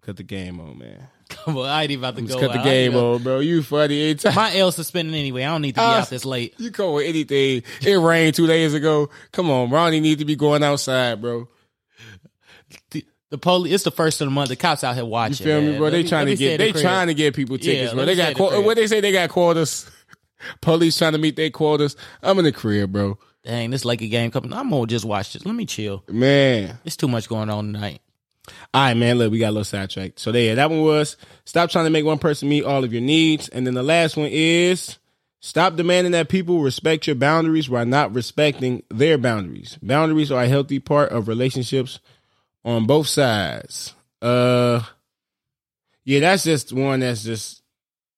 Cut 0.00 0.16
the 0.16 0.22
game 0.22 0.60
on, 0.60 0.78
man. 0.78 1.08
Come 1.28 1.56
on, 1.58 1.66
I 1.66 1.82
ain't 1.82 1.90
even 1.90 2.04
about 2.04 2.16
to 2.16 2.22
Just 2.22 2.34
go. 2.34 2.46
cut 2.46 2.52
the 2.54 2.60
out. 2.60 2.66
Ain't 2.66 2.92
game 2.92 2.96
on, 3.02 3.22
bro. 3.22 3.40
You 3.40 3.62
funny. 3.62 4.16
My 4.34 4.56
L 4.56 4.72
suspended 4.72 5.14
anyway. 5.14 5.42
I 5.44 5.48
don't 5.48 5.62
need 5.62 5.72
to 5.72 5.80
be 5.80 5.84
Ah, 5.84 6.00
out 6.00 6.10
this 6.10 6.24
late. 6.24 6.54
You 6.58 6.70
call 6.70 6.94
with 6.94 7.06
anything. 7.06 7.62
It 7.82 7.94
rained 7.98 8.34
two 8.34 8.46
days 8.46 8.72
ago. 8.74 9.08
Come 9.32 9.50
on, 9.50 9.70
Ronnie 9.70 10.00
need 10.00 10.18
to 10.20 10.24
be 10.24 10.36
going 10.36 10.62
outside, 10.64 11.20
bro. 11.20 11.48
The, 13.34 13.38
police. 13.38 13.72
It's 13.74 13.84
the 13.84 13.90
first 13.90 14.20
of 14.20 14.26
the 14.26 14.30
month. 14.30 14.48
The 14.48 14.56
cops 14.56 14.84
out 14.84 14.94
here 14.94 15.04
You 15.04 15.10
watching. 15.10 15.44
feel 15.44 15.60
me, 15.60 15.76
bro? 15.76 15.90
They 15.90 16.02
me- 16.02 16.08
trying 16.08 16.26
let 16.26 16.32
to 16.32 16.36
get 16.36 16.60
at 16.60 16.64
the 16.66 16.72
they 16.72 16.82
trying 16.82 17.06
to 17.08 17.14
get 17.14 17.34
people 17.34 17.58
tickets, 17.58 17.90
Yeah, 17.90 17.94
bro. 17.94 18.04
They 18.04 18.14
got 18.16 18.36
the 18.36 18.60
what 18.62 18.76
they 18.76 18.86
say 18.86 19.00
they 19.00 19.12
got 19.12 19.28
quarters. 19.30 19.90
Police 20.60 20.96
trying 20.98 21.12
to 21.12 21.18
meet 21.18 21.36
their 21.36 21.50
quarters. 21.50 21.96
I'm 22.22 22.38
in 22.38 22.44
the 22.44 22.52
crib, 22.52 22.92
bro. 22.92 23.18
Dang, 23.44 23.70
this 23.70 23.84
Laker 23.84 24.06
game 24.06 24.30
coming. 24.30 24.52
I'm 24.52 24.70
gonna 24.70 24.86
just 24.86 25.04
watch 25.04 25.32
this. 25.32 25.44
Let 25.44 25.54
me 25.54 25.66
chill. 25.66 26.02
Man. 26.08 26.78
It's 26.84 26.96
too 26.96 27.08
much 27.08 27.28
going 27.28 27.50
on 27.50 27.72
tonight. 27.72 28.00
All 28.72 28.82
right, 28.82 28.94
man. 28.94 29.18
Look, 29.18 29.32
we 29.32 29.38
got 29.38 29.48
a 29.48 29.52
little 29.52 29.64
sidetracked. 29.64 30.18
So 30.20 30.32
there, 30.32 30.54
that 30.54 30.70
one 30.70 30.82
was 30.82 31.16
stop 31.44 31.70
trying 31.70 31.86
to 31.86 31.90
make 31.90 32.04
one 32.04 32.18
person 32.18 32.48
meet 32.48 32.64
all 32.64 32.84
of 32.84 32.92
your 32.92 33.02
needs, 33.02 33.48
and 33.48 33.66
then 33.66 33.74
the 33.74 33.82
last 33.82 34.16
one 34.16 34.28
is 34.30 34.98
stop 35.40 35.76
demanding 35.76 36.12
that 36.12 36.28
people 36.28 36.60
respect 36.60 37.06
your 37.06 37.16
boundaries 37.16 37.68
while 37.68 37.84
not 37.86 38.14
respecting 38.14 38.82
their 38.90 39.18
boundaries. 39.18 39.78
Boundaries 39.82 40.30
are 40.30 40.42
a 40.44 40.48
healthy 40.48 40.78
part 40.78 41.10
of 41.10 41.26
relationships 41.28 41.98
on 42.64 42.86
both 42.86 43.06
sides. 43.06 43.94
Uh, 44.22 44.82
yeah, 46.04 46.20
that's 46.20 46.44
just 46.44 46.72
one 46.72 47.00
that's 47.00 47.22
just 47.24 47.62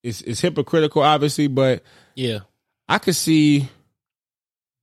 it's 0.03 0.21
it's 0.23 0.41
hypocritical, 0.41 1.03
obviously, 1.03 1.49
but 1.49 1.83
Yeah. 2.15 2.41
I 2.89 2.99
could 2.99 3.17
see 3.17 3.69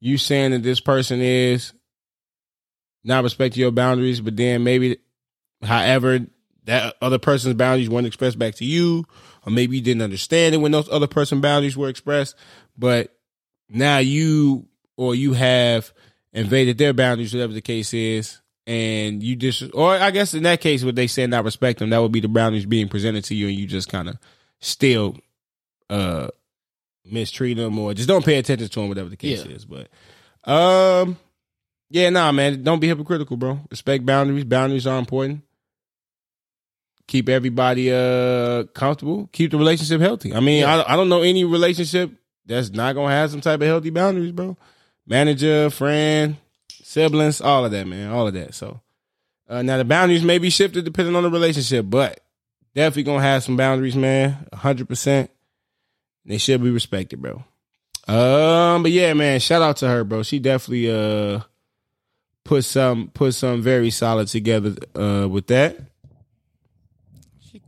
you 0.02 0.18
saying 0.18 0.52
that 0.52 0.64
this 0.64 0.82
person 0.82 1.22
is 1.22 1.74
not 3.06 3.24
respecting 3.24 3.62
your 3.62 3.72
boundaries, 3.72 4.20
but 4.20 4.36
then 4.36 4.64
maybe, 4.64 4.98
however, 5.62 6.20
that 6.66 6.96
other 7.02 7.20
person's 7.20 7.56
boundaries 7.56 7.90
weren't 7.90 8.08
expressed 8.08 8.38
back 8.40 8.56
to 8.56 8.66
you, 8.66 9.06
or 9.46 9.52
maybe 9.52 9.78
you 9.78 9.82
didn't 9.82 10.02
understand 10.02 10.56
it 10.56 10.60
when 10.60 10.72
those 10.72 10.90
other 10.90 11.08
person 11.08 11.42
boundaries 11.42 11.78
were 11.78 11.90
expressed, 11.90 12.36
but 12.78 13.16
now 13.70 13.98
you 13.98 14.68
or 14.98 15.16
you 15.16 15.34
have 15.34 15.94
invaded 16.34 16.78
their 16.78 16.94
boundaries, 16.94 17.34
whatever 17.34 17.54
the 17.54 17.62
case 17.62 17.94
is, 17.94 18.42
and 18.66 19.22
you 19.22 19.36
just, 19.36 19.64
or 19.74 19.92
I 19.94 20.12
guess 20.12 20.34
in 20.34 20.44
that 20.44 20.62
case, 20.62 20.84
what 20.84 20.96
they 20.96 21.08
say 21.08 21.28
not 21.28 21.44
respect 21.46 21.80
them, 21.80 21.90
that 21.90 22.02
would 22.02 22.12
be 22.12 22.20
the 22.22 22.28
boundaries 22.28 22.66
being 22.66 22.88
presented 22.90 23.24
to 23.26 23.36
you, 23.36 23.48
and 23.48 23.56
you 23.58 23.68
just 23.68 23.90
kind 23.90 24.08
of 24.10 24.18
still, 24.60 25.18
uh, 25.90 26.28
mistreat 27.06 27.58
them 27.58 27.78
or 27.80 27.94
just 27.94 28.08
don't 28.08 28.24
pay 28.26 28.38
attention 28.38 28.68
to 28.70 28.80
them, 28.80 28.88
whatever 28.90 29.10
the 29.10 29.18
case 29.18 29.46
Yeah. 29.46 29.52
is. 29.56 29.66
But 29.66 29.90
um, 30.50 31.18
yeah, 31.90 32.10
nah, 32.10 32.32
man, 32.32 32.64
don't 32.64 32.80
be 32.80 32.88
hypocritical, 32.88 33.36
bro. 33.38 33.60
Respect 33.70 34.06
boundaries. 34.06 34.46
Boundaries 34.46 34.88
are 34.88 34.98
important. 35.00 35.42
keep 37.08 37.28
everybody 37.28 37.92
uh 37.92 38.64
comfortable, 38.74 39.28
keep 39.34 39.52
the 39.52 39.58
relationship 39.58 40.00
healthy. 40.00 40.34
I 40.34 40.40
mean, 40.40 40.64
I 40.64 40.84
I 40.94 40.96
don't 40.96 41.10
know 41.10 41.22
any 41.22 41.44
relationship 41.44 42.12
that's 42.46 42.70
not 42.72 42.96
gonna 42.96 43.14
have 43.14 43.30
some 43.32 43.42
type 43.42 43.60
of 43.62 43.68
healthy 43.68 43.90
boundaries, 43.90 44.32
bro. 44.32 44.56
Manager, 45.06 45.70
friend, 45.70 46.38
siblings, 46.94 47.42
all 47.42 47.66
of 47.66 47.72
that, 47.72 47.88
man, 47.88 48.12
all 48.12 48.28
of 48.28 48.34
that. 48.36 48.54
So 48.54 48.80
uh, 49.50 49.62
now 49.64 49.78
the 49.78 49.86
boundaries 49.86 50.24
may 50.24 50.38
be 50.38 50.50
shifted 50.50 50.86
depending 50.86 51.16
on 51.16 51.24
the 51.24 51.30
relationship, 51.30 51.86
but 51.90 52.20
definitely 52.76 53.04
gonna 53.04 53.22
have 53.24 53.44
some 53.44 53.58
boundaries, 53.58 53.96
man. 53.96 54.48
hundred 54.54 54.88
percent. 54.88 55.30
They 56.26 56.38
should 56.38 56.64
be 56.64 56.70
respected, 56.70 57.22
bro. 57.22 57.44
Um, 58.08 58.84
but 58.84 58.92
yeah, 58.92 59.14
man, 59.14 59.40
shout 59.40 59.62
out 59.62 59.78
to 59.78 59.88
her, 59.88 60.04
bro. 60.04 60.24
She 60.24 60.40
definitely 60.40 60.92
uh 60.92 61.42
put 62.44 62.64
some 62.64 63.10
put 63.10 63.34
some 63.34 63.62
very 63.62 63.90
solid 63.90 64.28
together 64.28 64.76
uh 64.96 65.28
with 65.28 65.48
that. 65.48 65.78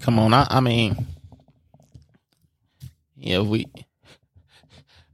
Come 0.01 0.19
on, 0.19 0.33
I, 0.33 0.47
I 0.49 0.59
mean, 0.59 1.07
yeah, 3.15 3.39
we. 3.39 3.65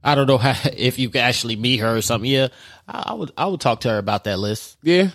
I 0.04 0.14
don't 0.16 0.26
know 0.26 0.38
how 0.38 0.54
if 0.76 0.98
you 0.98 1.08
could 1.08 1.20
actually 1.20 1.56
meet 1.56 1.78
her 1.78 1.96
or 1.96 2.02
something. 2.02 2.30
Yeah, 2.30 2.48
I, 2.92 3.04
I 3.06 3.14
would. 3.14 3.32
I 3.36 3.46
would 3.46 3.60
talk 3.60 3.80
to 3.80 3.88
her 3.90 3.98
about 3.98 4.24
that 4.24 4.38
list. 4.38 4.76
Yeah. 4.82 5.10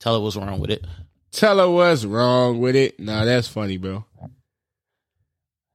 Tell 0.00 0.14
her 0.14 0.20
what's 0.20 0.36
wrong 0.36 0.60
with 0.60 0.70
it. 0.70 0.84
Tell 1.30 1.58
her 1.58 1.70
what's 1.70 2.04
wrong 2.04 2.60
with 2.60 2.76
it. 2.76 3.00
Nah, 3.00 3.24
that's 3.24 3.48
funny, 3.48 3.78
bro. 3.78 4.04
All 4.20 4.30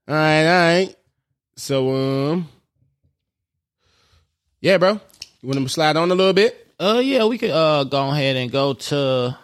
right, 0.07 0.45
all 0.45 0.73
right. 0.85 0.95
So 1.55 1.95
um 2.31 2.49
Yeah, 4.61 4.77
bro. 4.77 4.99
You 5.41 5.49
want 5.49 5.59
to 5.59 5.69
slide 5.69 5.97
on 5.97 6.11
a 6.11 6.15
little 6.15 6.33
bit? 6.33 6.67
Uh, 6.79 7.01
yeah, 7.03 7.25
we 7.25 7.37
could 7.37 7.51
uh 7.51 7.85
go 7.85 8.09
ahead 8.09 8.35
and 8.35 8.51
go 8.51 8.73
to 8.73 9.37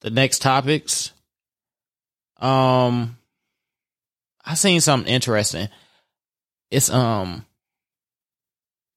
the 0.00 0.10
next 0.10 0.42
topics. 0.42 1.12
Um, 2.38 3.16
I 4.44 4.54
seen 4.54 4.80
something 4.80 5.10
interesting. 5.12 5.68
It's 6.70 6.90
um, 6.90 7.46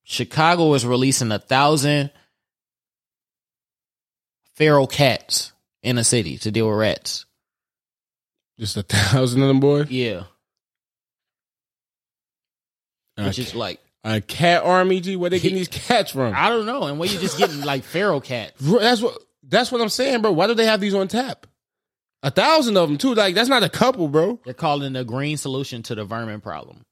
Chicago 0.10 0.74
is 0.74 0.86
releasing 0.86 1.34
a 1.34 1.38
thousand 1.38 2.12
feral 4.56 4.88
cats 4.88 5.52
in 5.84 5.98
a 5.98 6.04
city 6.04 6.38
to 6.38 6.50
deal 6.50 6.70
with 6.70 6.78
rats. 6.78 7.26
Just 8.58 8.78
a 8.78 8.84
thousand 8.84 9.42
of 9.42 9.50
them, 9.50 9.60
boy. 9.60 9.84
Yeah, 9.90 10.24
which 13.18 13.38
A, 13.38 13.42
is 13.42 13.54
like 13.54 13.82
a 14.06 14.22
cat 14.22 14.64
army, 14.64 15.02
G. 15.02 15.18
Where 15.18 15.30
they 15.30 15.40
getting 15.40 15.58
these 15.58 15.68
cats 15.68 16.12
from? 16.12 16.34
I 16.34 16.48
don't 16.48 16.66
know, 16.66 16.84
and 16.84 16.98
where 17.00 17.10
you 17.10 17.20
just 17.20 17.38
getting 17.38 17.60
like 17.62 17.84
feral 17.84 18.22
cats. 18.22 18.54
That's 18.62 19.02
what. 19.02 19.18
That's 19.50 19.72
what 19.72 19.82
I'm 19.82 19.90
saying, 19.90 20.22
bro. 20.22 20.32
Why 20.32 20.48
do 20.48 20.54
they 20.54 20.66
have 20.66 20.82
these 20.82 20.94
on 20.94 21.08
tap? 21.08 21.48
A 22.24 22.32
thousand 22.32 22.78
of 22.78 22.88
them 22.88 22.98
too. 22.98 23.14
Like 23.14 23.36
that's 23.36 23.50
not 23.50 23.64
a 23.64 23.70
couple, 23.70 24.08
bro. 24.08 24.40
They're 24.46 24.54
calling 24.54 24.94
the 24.94 25.04
green 25.04 25.36
solution 25.36 25.84
to 25.84 25.96
the 25.96 26.06
vermin 26.06 26.40
problem. 26.40 26.84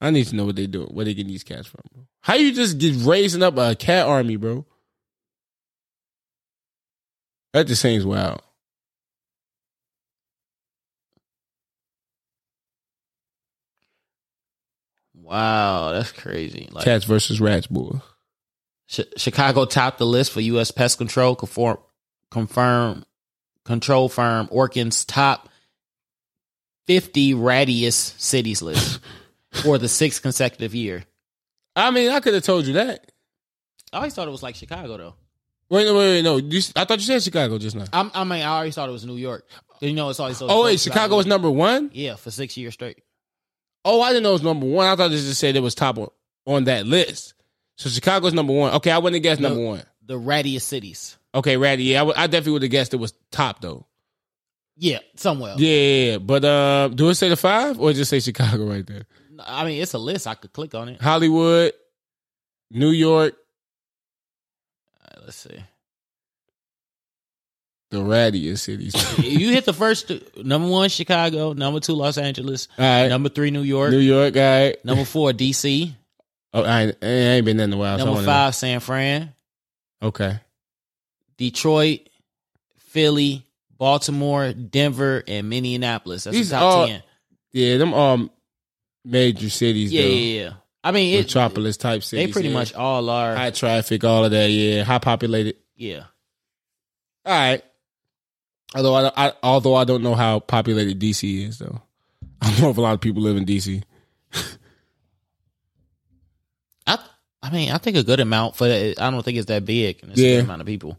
I 0.00 0.10
need 0.10 0.26
to 0.26 0.36
know 0.36 0.44
what 0.44 0.56
they 0.56 0.66
doing. 0.66 0.88
Where 0.88 1.04
they 1.04 1.14
getting 1.14 1.32
these 1.32 1.44
cats 1.44 1.66
from? 1.66 1.80
Bro. 1.92 2.04
How 2.20 2.34
you 2.34 2.52
just 2.52 2.78
get 2.78 2.94
raising 3.04 3.42
up 3.42 3.56
a 3.56 3.74
cat 3.74 4.06
army, 4.06 4.36
bro? 4.36 4.66
That 7.52 7.66
just 7.66 7.82
seems 7.82 8.04
wild. 8.04 8.42
Wow, 15.14 15.92
that's 15.92 16.12
crazy. 16.12 16.68
Like 16.70 16.84
Cats 16.84 17.04
versus 17.04 17.40
rats, 17.40 17.66
boy. 17.66 18.00
Ch- 18.88 19.00
Chicago 19.16 19.64
topped 19.64 19.98
the 19.98 20.06
list 20.06 20.32
for 20.32 20.40
U.S. 20.40 20.70
pest 20.70 20.98
control 20.98 21.34
conform, 21.34 21.78
confirm 22.30 23.04
control 23.64 24.08
firm 24.08 24.48
Orkin's 24.48 25.04
top 25.04 25.48
50 26.86 27.34
rattiest 27.34 28.20
cities 28.20 28.60
list 28.60 29.00
for 29.54 29.78
the 29.78 29.88
sixth 29.88 30.22
consecutive 30.22 30.74
year. 30.74 31.04
I 31.76 31.90
mean, 31.90 32.10
I 32.10 32.20
could 32.20 32.34
have 32.34 32.42
told 32.42 32.66
you 32.66 32.74
that. 32.74 33.10
I 33.92 33.98
always 33.98 34.14
thought 34.14 34.28
it 34.28 34.32
was 34.32 34.42
like 34.42 34.56
Chicago 34.56 34.96
though. 34.96 35.14
Wait, 35.70 35.86
no, 35.86 35.94
wait, 35.94 36.08
wait, 36.08 36.22
no. 36.22 36.36
You, 36.36 36.60
I 36.76 36.84
thought 36.84 36.98
you 36.98 37.06
said 37.06 37.22
Chicago 37.22 37.58
just 37.58 37.74
now. 37.74 37.86
I'm, 37.92 38.10
I 38.14 38.24
mean, 38.24 38.42
I 38.42 38.56
always 38.58 38.74
thought 38.74 38.88
it 38.88 38.92
was 38.92 39.06
New 39.06 39.16
York. 39.16 39.48
You 39.80 39.92
know, 39.94 40.10
it's 40.10 40.20
always 40.20 40.36
so. 40.36 40.46
Oh 40.48 40.64
wait, 40.64 40.80
Chicago 40.80 41.16
was 41.16 41.26
number 41.26 41.50
one. 41.50 41.90
yeah 41.92 42.16
for 42.16 42.30
six 42.30 42.56
years 42.56 42.74
straight. 42.74 43.02
Oh, 43.84 44.00
I 44.00 44.10
didn't 44.10 44.22
know 44.22 44.30
it 44.30 44.34
was 44.34 44.42
number 44.42 44.66
one. 44.66 44.86
I 44.86 44.96
thought 44.96 45.12
it 45.12 45.16
just 45.16 45.38
said 45.40 45.56
it 45.56 45.60
was 45.60 45.74
top 45.74 45.98
on, 45.98 46.08
on 46.46 46.64
that 46.64 46.86
list. 46.86 47.34
So 47.76 47.90
Chicago's 47.90 48.32
number 48.32 48.52
one. 48.52 48.72
Okay, 48.74 48.90
I 48.90 48.98
wouldn't 48.98 49.16
have 49.16 49.22
guessed 49.22 49.40
number 49.40 49.60
one. 49.60 49.82
The 50.06 50.18
rattiest 50.18 50.62
cities. 50.62 51.18
Okay, 51.34 51.56
Ratty. 51.56 51.84
Yeah, 51.84 52.04
I, 52.16 52.26
definitely 52.26 52.52
would 52.52 52.62
have 52.62 52.70
guessed 52.70 52.94
it 52.94 52.98
was 52.98 53.12
top 53.32 53.60
though. 53.60 53.86
Yeah, 54.76 54.98
somewhere. 55.16 55.54
Yeah, 55.56 55.68
yeah, 55.68 56.10
yeah. 56.12 56.18
but 56.18 56.44
uh, 56.44 56.88
do 56.88 57.08
it 57.08 57.14
say 57.14 57.28
the 57.28 57.36
five 57.36 57.80
or 57.80 57.92
just 57.92 58.10
say 58.10 58.20
Chicago 58.20 58.66
right 58.66 58.86
there? 58.86 59.04
I 59.44 59.64
mean, 59.64 59.80
it's 59.82 59.94
a 59.94 59.98
list. 59.98 60.26
I 60.26 60.34
could 60.34 60.52
click 60.52 60.74
on 60.74 60.88
it. 60.88 61.00
Hollywood, 61.00 61.72
New 62.70 62.90
York, 62.90 63.34
right, 65.02 65.24
let's 65.24 65.36
see. 65.36 65.58
the 67.90 67.98
rattiest 67.98 68.58
cities. 68.60 68.94
you 69.24 69.50
hit 69.50 69.64
the 69.64 69.72
first 69.72 70.08
two. 70.08 70.20
number 70.42 70.68
one 70.68 70.88
Chicago, 70.88 71.52
number 71.52 71.80
two 71.80 71.94
Los 71.94 72.18
Angeles, 72.18 72.68
all 72.78 72.84
right, 72.84 73.08
number 73.08 73.28
three 73.28 73.50
New 73.50 73.62
York, 73.62 73.90
New 73.90 73.98
York, 73.98 74.36
all 74.36 74.42
right. 74.42 74.84
number 74.84 75.04
four 75.04 75.32
DC, 75.32 75.92
Oh, 76.52 76.62
I 76.62 76.82
ain't, 76.82 76.96
I 77.02 77.06
ain't 77.06 77.44
been 77.44 77.56
there 77.56 77.64
in 77.64 77.72
a 77.72 77.76
while. 77.76 77.98
so 77.98 78.04
number 78.04 78.14
wanna- 78.20 78.26
five 78.26 78.54
San 78.54 78.80
Fran, 78.80 79.32
Okay. 80.02 80.38
Detroit, 81.36 82.08
Philly, 82.78 83.44
Baltimore, 83.76 84.52
Denver, 84.52 85.24
and 85.26 85.48
Minneapolis. 85.48 86.24
That's 86.24 86.36
These 86.36 86.50
the 86.50 86.56
top 86.56 86.62
all- 86.62 86.86
ten. 86.86 87.02
Yeah, 87.52 87.76
them 87.78 87.92
um 87.94 88.30
major 89.04 89.50
cities. 89.50 89.92
Yeah, 89.92 90.02
though. 90.02 90.08
yeah, 90.08 90.42
yeah. 90.44 90.52
I 90.82 90.90
mean, 90.92 91.14
it, 91.14 91.22
Metropolis 91.22 91.76
type 91.76 92.02
cities. 92.02 92.26
they 92.26 92.32
pretty 92.32 92.48
yeah. 92.48 92.54
much 92.54 92.74
all 92.74 93.08
are. 93.08 93.34
high 93.34 93.50
traffic, 93.50 94.04
all 94.04 94.24
of 94.24 94.30
that. 94.32 94.50
Yeah, 94.50 94.82
high 94.84 94.98
populated. 94.98 95.56
yeah, 95.76 96.04
All 97.24 97.32
right. 97.32 97.62
Although 98.74 98.94
I, 98.94 99.12
I 99.28 99.32
although 99.42 99.74
I 99.76 99.84
don't 99.84 100.02
know 100.02 100.14
how 100.14 100.40
populated 100.40 100.98
DC 101.00 101.46
is 101.48 101.58
though. 101.58 101.80
I 102.42 102.50
don't 102.50 102.60
know 102.60 102.70
if 102.70 102.76
a 102.76 102.80
lot 102.80 102.94
of 102.94 103.00
people 103.00 103.22
live 103.22 103.36
in 103.36 103.44
DC. 103.46 103.82
I. 106.86 106.98
I 107.42 107.50
mean, 107.50 107.70
I 107.72 107.78
think 107.78 107.96
a 107.96 108.02
good 108.02 108.20
amount 108.20 108.56
for 108.56 108.66
that. 108.66 109.00
I 109.00 109.10
don't 109.10 109.22
think 109.22 109.36
it's 109.38 109.46
that 109.48 109.64
big. 109.64 109.98
And 110.02 110.12
it's 110.12 110.20
Yeah. 110.20 110.28
a 110.28 110.36
good 110.36 110.44
amount 110.44 110.60
of 110.62 110.66
people. 110.66 110.98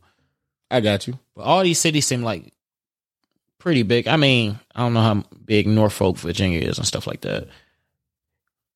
I 0.70 0.80
got 0.80 1.08
you. 1.08 1.18
But 1.36 1.44
all 1.44 1.64
these 1.64 1.80
cities 1.80 2.06
seem 2.06 2.22
like 2.24 2.54
pretty 3.58 3.84
big. 3.84 4.08
I 4.08 4.16
mean, 4.16 4.60
I 4.76 4.82
don't 4.82 4.94
know 4.94 5.02
how 5.02 5.24
big 5.44 5.68
Norfolk, 5.68 6.18
Virginia 6.18 6.60
is 6.60 6.78
and 6.78 6.88
stuff 6.88 7.08
like 7.08 7.22
that. 7.22 7.48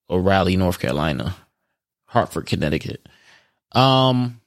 Or 0.09 0.21
Raleigh, 0.21 0.57
North 0.57 0.79
Carolina. 0.79 1.35
Hartford, 2.05 2.47
Connecticut. 2.47 3.07
Um 3.71 4.41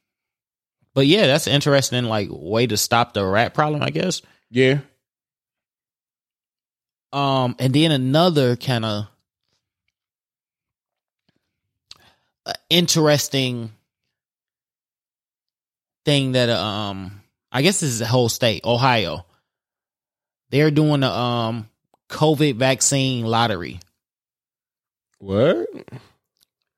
but 0.95 1.07
yeah, 1.07 1.27
that's 1.27 1.47
an 1.47 1.55
interesting 1.55 2.05
like 2.05 2.29
way 2.31 2.67
to 2.67 2.77
stop 2.77 3.15
the 3.15 3.25
rat 3.25 3.55
problem, 3.55 3.83
I 3.83 3.91
guess. 3.91 4.21
Yeah. 4.51 4.81
Um 7.13 7.57
and 7.59 7.73
then 7.73 7.93
another 7.93 8.57
kind 8.57 8.85
of 8.85 9.07
uh, 12.45 12.53
interesting 12.69 13.71
thing 16.05 16.33
that 16.33 16.51
um 16.51 17.21
I 17.53 17.63
guess 17.63 17.81
this 17.81 17.91
is 17.91 17.99
the 18.01 18.07
whole 18.07 18.29
state, 18.29 18.65
Ohio. 18.65 19.25
They're 20.51 20.71
doing 20.71 21.03
a 21.03 21.11
um 21.11 21.69
COVID 22.09 22.57
vaccine 22.57 23.25
lottery. 23.25 23.81
What? 25.23 25.69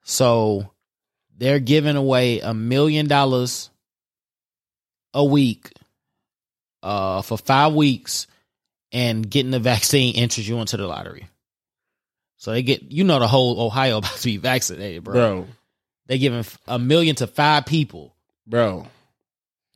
So 0.03 0.71
they're 1.39 1.61
giving 1.61 1.97
away 1.97 2.41
a 2.41 2.53
million 2.53 3.09
dollars 3.09 3.71
a 5.15 5.25
week 5.25 5.73
uh 6.83 7.23
for 7.23 7.39
5 7.39 7.73
weeks 7.73 8.27
and 8.93 9.31
getting 9.31 9.51
the 9.51 9.61
vaccine 9.61 10.15
enters 10.17 10.47
you 10.47 10.59
into 10.59 10.77
the 10.77 10.87
lottery. 10.87 11.27
So 12.37 12.51
they 12.51 12.63
get 12.63 12.93
you 12.93 13.03
know 13.03 13.19
the 13.19 13.27
whole 13.27 13.59
Ohio 13.63 13.97
about 13.99 14.17
to 14.17 14.25
be 14.25 14.37
vaccinated, 14.37 15.05
bro. 15.05 15.15
Bro. 15.15 15.47
They 16.07 16.19
giving 16.19 16.45
a 16.67 16.79
million 16.79 17.17
to 17.17 17.27
5 17.27 17.65
people. 17.65 18.15
Bro. 18.47 18.89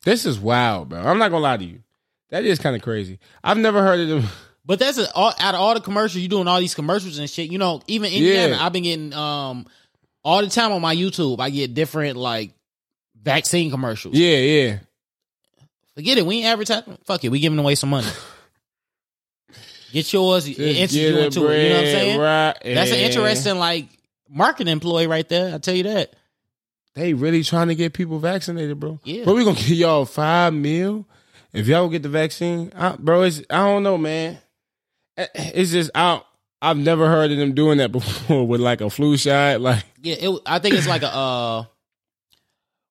This 0.05 0.27
is 0.27 0.39
wild, 0.39 0.91
bro. 0.91 1.01
I'm 1.01 1.17
not 1.17 1.31
gonna 1.31 1.43
lie 1.43 1.57
to 1.57 1.65
you. 1.65 1.83
That 2.29 2.45
is 2.45 2.59
kind 2.59 2.77
of 2.77 2.83
crazy. 2.83 3.19
I've 3.43 3.57
never 3.57 3.81
heard 3.81 4.01
of 4.01 4.09
them. 4.09 4.25
But 4.69 4.79
that's 4.79 4.99
a, 4.99 5.11
all, 5.15 5.33
out 5.41 5.55
of 5.55 5.61
all 5.61 5.73
the 5.73 5.81
commercials 5.81 6.23
you 6.23 6.29
doing 6.29 6.47
all 6.47 6.61
these 6.61 6.75
commercials 6.75 7.19
and 7.19 7.29
shit. 7.29 7.51
You 7.51 7.57
know, 7.57 7.81
even 7.87 8.13
Indiana, 8.13 8.55
Yeah. 8.55 8.65
I've 8.65 8.73
been 8.73 8.83
getting 8.83 9.15
um 9.15 9.67
all 10.23 10.43
the 10.43 10.51
time 10.51 10.73
on 10.73 10.83
my 10.83 10.95
YouTube. 10.95 11.41
I 11.41 11.49
get 11.49 11.73
different 11.73 12.19
like 12.19 12.53
vaccine 13.21 13.71
commercials. 13.71 14.15
Yeah, 14.15 14.37
yeah. 14.37 14.79
Forget 15.95 16.19
it. 16.19 16.27
We 16.27 16.37
ain't 16.37 16.47
advertising. 16.47 16.99
Fuck 17.05 17.25
it. 17.25 17.31
We 17.31 17.41
giving 17.41 17.59
away 17.59 17.77
some 17.77 17.89
money. 17.89 18.09
Get 19.91 20.13
yours. 20.13 20.45
Just 20.45 20.59
get 20.59 20.93
you 20.93 21.19
into 21.19 21.49
it. 21.49 21.63
You 21.63 21.69
know 21.71 21.75
what 21.75 21.79
I'm 21.79 21.85
bread 21.85 21.87
saying? 21.87 22.21
Right. 22.21 22.55
That's 22.63 22.91
an 22.93 22.99
interesting 22.99 23.59
like 23.59 23.87
marketing 24.29 24.71
employee 24.71 25.07
right 25.07 25.27
there. 25.31 25.55
I 25.55 25.59
tell 25.59 25.75
you 25.75 25.85
that. 25.85 26.13
They 26.95 27.15
really 27.15 27.43
trying 27.43 27.69
to 27.69 27.75
get 27.75 27.95
people 27.95 28.19
vaccinated, 28.19 28.79
bro. 28.79 29.01
Yeah. 29.03 29.25
But 29.25 29.35
we 29.35 29.45
gonna 29.45 29.57
give 29.59 29.71
y'all 29.71 30.05
five 30.05 30.53
mil 30.53 31.07
if 31.55 31.67
y'all 31.67 31.89
get 31.89 32.03
the 32.03 32.09
vaccine, 32.11 32.71
I, 32.77 32.97
bro, 32.97 33.23
it's 33.23 33.41
I 33.49 33.57
don't 33.67 33.83
know, 33.83 33.97
man. 33.97 34.39
Eh, 35.19 35.27
It's 35.35 35.71
just 35.73 35.91
don't, 35.95 36.25
I've 36.63 36.77
never 36.79 37.09
heard 37.09 37.31
of 37.31 37.37
them 37.39 37.53
doing 37.55 37.79
that 37.79 37.93
before 37.93 38.47
with 38.47 38.61
like 38.61 38.81
a 38.81 38.89
flu 38.89 39.17
shot. 39.17 39.61
Like, 39.61 39.85
Yeah, 40.01 40.15
it, 40.19 40.41
I 40.47 40.59
think 40.61 40.77
it's 40.77 40.89
like 40.89 41.03
a. 41.03 41.15
uh 41.15 41.65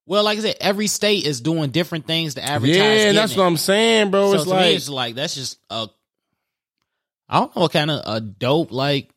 Well, 0.05 0.23
like 0.23 0.37
I 0.37 0.41
said, 0.41 0.57
every 0.61 0.87
state 0.87 1.25
is 1.25 1.41
doing 1.41 1.71
different 1.71 2.05
things 2.05 2.35
to 2.35 2.43
advertise. 2.43 2.75
yeah, 2.77 3.11
that's 3.13 3.31
it. 3.33 3.37
what 3.37 3.45
I'm 3.45 3.57
saying, 3.57 4.11
bro. 4.11 4.31
So 4.33 4.37
it's 4.41 4.47
like 4.47 4.65
me, 4.67 4.75
it's 4.75 4.89
like 4.89 5.15
that's 5.15 5.33
just 5.35 5.57
a. 5.69 5.87
I 7.29 7.39
don't 7.39 7.55
know 7.55 7.63
what 7.63 7.73
kind 7.73 7.91
of 7.91 8.01
a 8.05 8.21
dope 8.21 8.71
like. 8.71 9.09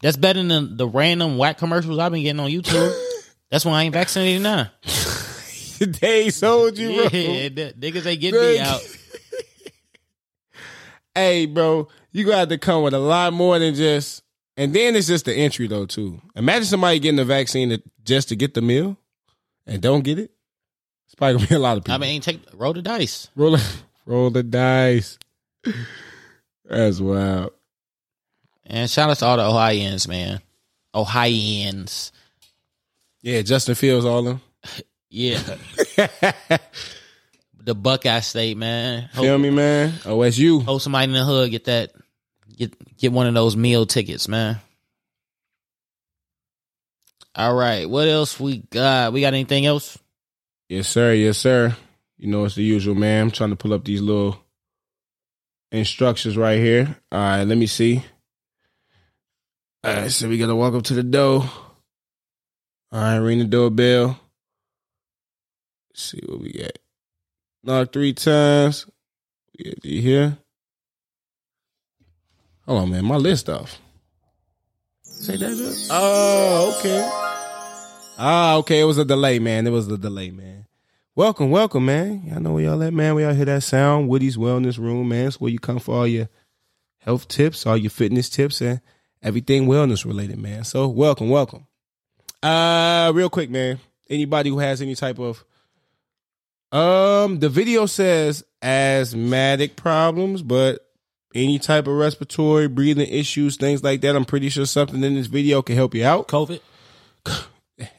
That's 0.00 0.16
better 0.16 0.42
than 0.42 0.76
the 0.76 0.86
random 0.86 1.38
whack 1.38 1.58
commercials 1.58 1.98
I've 1.98 2.12
been 2.12 2.22
getting 2.22 2.38
on 2.40 2.50
YouTube. 2.50 2.94
that's 3.50 3.64
why 3.64 3.72
I 3.80 3.82
ain't 3.82 3.92
vaccinated 3.94 4.42
now. 4.42 4.70
they 5.80 6.30
sold 6.30 6.78
you, 6.78 6.94
bro. 6.94 7.02
Yeah, 7.12 7.48
niggas 7.48 8.06
ain't 8.06 8.20
getting 8.20 8.40
me 8.40 8.58
out. 8.60 8.80
Hey, 11.14 11.46
bro, 11.46 11.88
you 12.18 12.24
got 12.26 12.48
to 12.48 12.58
come 12.58 12.82
with 12.82 12.92
a 12.94 12.98
lot 12.98 13.32
more 13.32 13.58
than 13.58 13.74
just. 13.74 14.22
And 14.56 14.74
then 14.74 14.96
it's 14.96 15.06
just 15.06 15.24
the 15.24 15.34
entry 15.34 15.68
though 15.68 15.86
too. 15.86 16.20
Imagine 16.34 16.64
somebody 16.64 16.98
getting 16.98 17.16
the 17.16 17.24
vaccine 17.24 17.70
to, 17.70 17.82
just 18.04 18.28
to 18.30 18.36
get 18.36 18.54
the 18.54 18.60
meal 18.60 18.96
and 19.66 19.80
don't 19.80 20.02
get 20.02 20.18
it. 20.18 20.32
It's 21.06 21.14
probably 21.14 21.34
gonna 21.36 21.46
be 21.46 21.54
a 21.54 21.58
lot 21.60 21.76
of 21.78 21.84
people. 21.84 21.94
I 21.94 21.98
mean, 21.98 22.20
take 22.20 22.40
roll 22.52 22.72
the 22.72 22.82
dice. 22.82 23.28
roll, 23.36 23.52
the- 23.52 23.64
roll 24.04 24.30
the 24.30 24.42
dice. 24.42 25.18
That's 26.64 27.00
wild. 27.00 27.52
And 28.66 28.90
shout 28.90 29.08
out 29.10 29.16
to 29.18 29.24
all 29.26 29.36
the 29.38 29.44
Ohioans, 29.46 30.06
man. 30.08 30.40
Ohioans. 30.94 32.12
Yeah, 33.22 33.42
Justin 33.42 33.74
Fields, 33.76 34.04
all 34.04 34.22
them. 34.22 34.40
Yeah. 35.10 35.40
the 37.56 37.74
Buckeye 37.74 38.20
State, 38.20 38.58
man. 38.58 39.08
Hope, 39.14 39.24
Feel 39.24 39.38
me, 39.38 39.48
man? 39.48 39.92
OSU. 40.02 40.62
hope 40.62 40.82
somebody 40.82 41.04
in 41.04 41.12
the 41.12 41.24
hood 41.24 41.50
get 41.50 41.64
that 41.64 41.92
get 42.58 42.96
get 42.96 43.12
one 43.12 43.26
of 43.26 43.34
those 43.34 43.56
meal 43.56 43.86
tickets, 43.86 44.28
man. 44.28 44.60
All 47.34 47.54
right. 47.54 47.88
What 47.88 48.08
else 48.08 48.38
we 48.40 48.58
got? 48.58 49.12
We 49.12 49.20
got 49.20 49.34
anything 49.34 49.64
else? 49.64 49.96
Yes, 50.68 50.88
sir. 50.88 51.14
Yes, 51.14 51.38
sir. 51.38 51.76
You 52.16 52.28
know 52.28 52.44
it's 52.44 52.56
the 52.56 52.64
usual, 52.64 52.96
man. 52.96 53.22
I'm 53.22 53.30
trying 53.30 53.50
to 53.50 53.56
pull 53.56 53.72
up 53.72 53.84
these 53.84 54.00
little 54.00 54.38
instructions 55.70 56.36
right 56.36 56.58
here. 56.58 56.96
All 57.12 57.18
right, 57.18 57.44
let 57.44 57.56
me 57.56 57.66
see. 57.66 58.04
All 59.84 59.94
right, 59.94 60.10
so 60.10 60.28
we 60.28 60.38
gotta 60.38 60.56
walk 60.56 60.74
up 60.74 60.82
to 60.84 60.94
the 60.94 61.04
door. 61.04 61.48
All 62.90 63.00
right, 63.00 63.16
ring 63.18 63.38
the 63.38 63.44
doorbell. 63.44 64.18
Let's 65.90 66.02
see 66.02 66.20
what 66.26 66.40
we 66.40 66.52
got. 66.52 66.78
Knock 67.62 67.92
three 67.92 68.14
times. 68.14 68.86
Got 69.62 69.84
you 69.84 70.02
here. 70.02 70.38
Hold 72.68 72.82
on, 72.82 72.90
man. 72.90 73.04
My 73.06 73.16
list 73.16 73.48
off. 73.48 73.80
Say 75.02 75.36
that. 75.38 75.56
just- 75.56 75.88
Oh, 75.90 76.76
okay. 76.78 77.00
Ah, 78.18 78.56
okay. 78.56 78.80
It 78.80 78.84
was 78.84 78.98
a 78.98 79.06
delay, 79.06 79.38
man. 79.38 79.66
It 79.66 79.70
was 79.70 79.88
a 79.88 79.96
delay, 79.96 80.30
man. 80.30 80.66
Welcome, 81.16 81.50
welcome, 81.50 81.86
man. 81.86 82.24
Y'all 82.26 82.40
know 82.40 82.52
where 82.52 82.64
y'all 82.64 82.82
at, 82.82 82.92
man. 82.92 83.14
We 83.14 83.24
all 83.24 83.32
hear 83.32 83.46
that 83.46 83.62
sound. 83.62 84.08
Woody's 84.08 84.36
Wellness 84.36 84.76
Room, 84.76 85.08
man. 85.08 85.28
It's 85.28 85.40
where 85.40 85.50
you 85.50 85.58
come 85.58 85.78
for 85.78 85.94
all 85.96 86.06
your 86.06 86.28
health 86.98 87.26
tips, 87.26 87.64
all 87.64 87.76
your 87.78 87.88
fitness 87.90 88.28
tips, 88.28 88.60
and 88.60 88.82
everything 89.22 89.66
wellness 89.66 90.04
related, 90.04 90.38
man. 90.38 90.64
So 90.64 90.88
welcome, 90.88 91.30
welcome. 91.30 91.66
Uh, 92.42 93.10
real 93.14 93.30
quick, 93.30 93.48
man. 93.48 93.80
Anybody 94.10 94.50
who 94.50 94.58
has 94.58 94.82
any 94.82 94.94
type 94.94 95.18
of 95.18 95.42
um, 96.70 97.38
the 97.38 97.48
video 97.48 97.86
says 97.86 98.44
asthmatic 98.62 99.74
problems, 99.74 100.42
but 100.42 100.87
any 101.34 101.58
type 101.58 101.86
of 101.86 101.94
respiratory, 101.94 102.68
breathing 102.68 103.08
issues, 103.08 103.56
things 103.56 103.82
like 103.82 104.00
that. 104.00 104.16
I'm 104.16 104.24
pretty 104.24 104.48
sure 104.48 104.66
something 104.66 105.02
in 105.02 105.14
this 105.14 105.26
video 105.26 105.62
can 105.62 105.76
help 105.76 105.94
you 105.94 106.04
out. 106.04 106.28
COVID. 106.28 106.60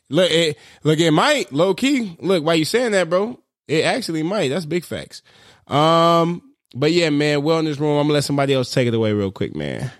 Look, 0.09 0.31
it, 0.31 0.57
look, 0.83 0.99
it 0.99 1.11
might 1.11 1.53
low 1.53 1.75
key. 1.75 2.17
Look, 2.19 2.43
why 2.43 2.55
you 2.55 2.65
saying 2.65 2.93
that, 2.93 3.09
bro? 3.09 3.39
It 3.67 3.85
actually 3.85 4.23
might. 4.23 4.49
That's 4.49 4.65
big 4.65 4.83
facts. 4.83 5.21
Um, 5.67 6.41
but 6.73 6.91
yeah, 6.91 7.11
man, 7.11 7.41
wellness 7.41 7.79
room. 7.79 7.97
I'm 7.97 8.05
gonna 8.05 8.15
let 8.15 8.23
somebody 8.23 8.53
else 8.53 8.73
take 8.73 8.87
it 8.87 8.93
away 8.93 9.13
real 9.13 9.31
quick, 9.31 9.55
man. 9.55 9.91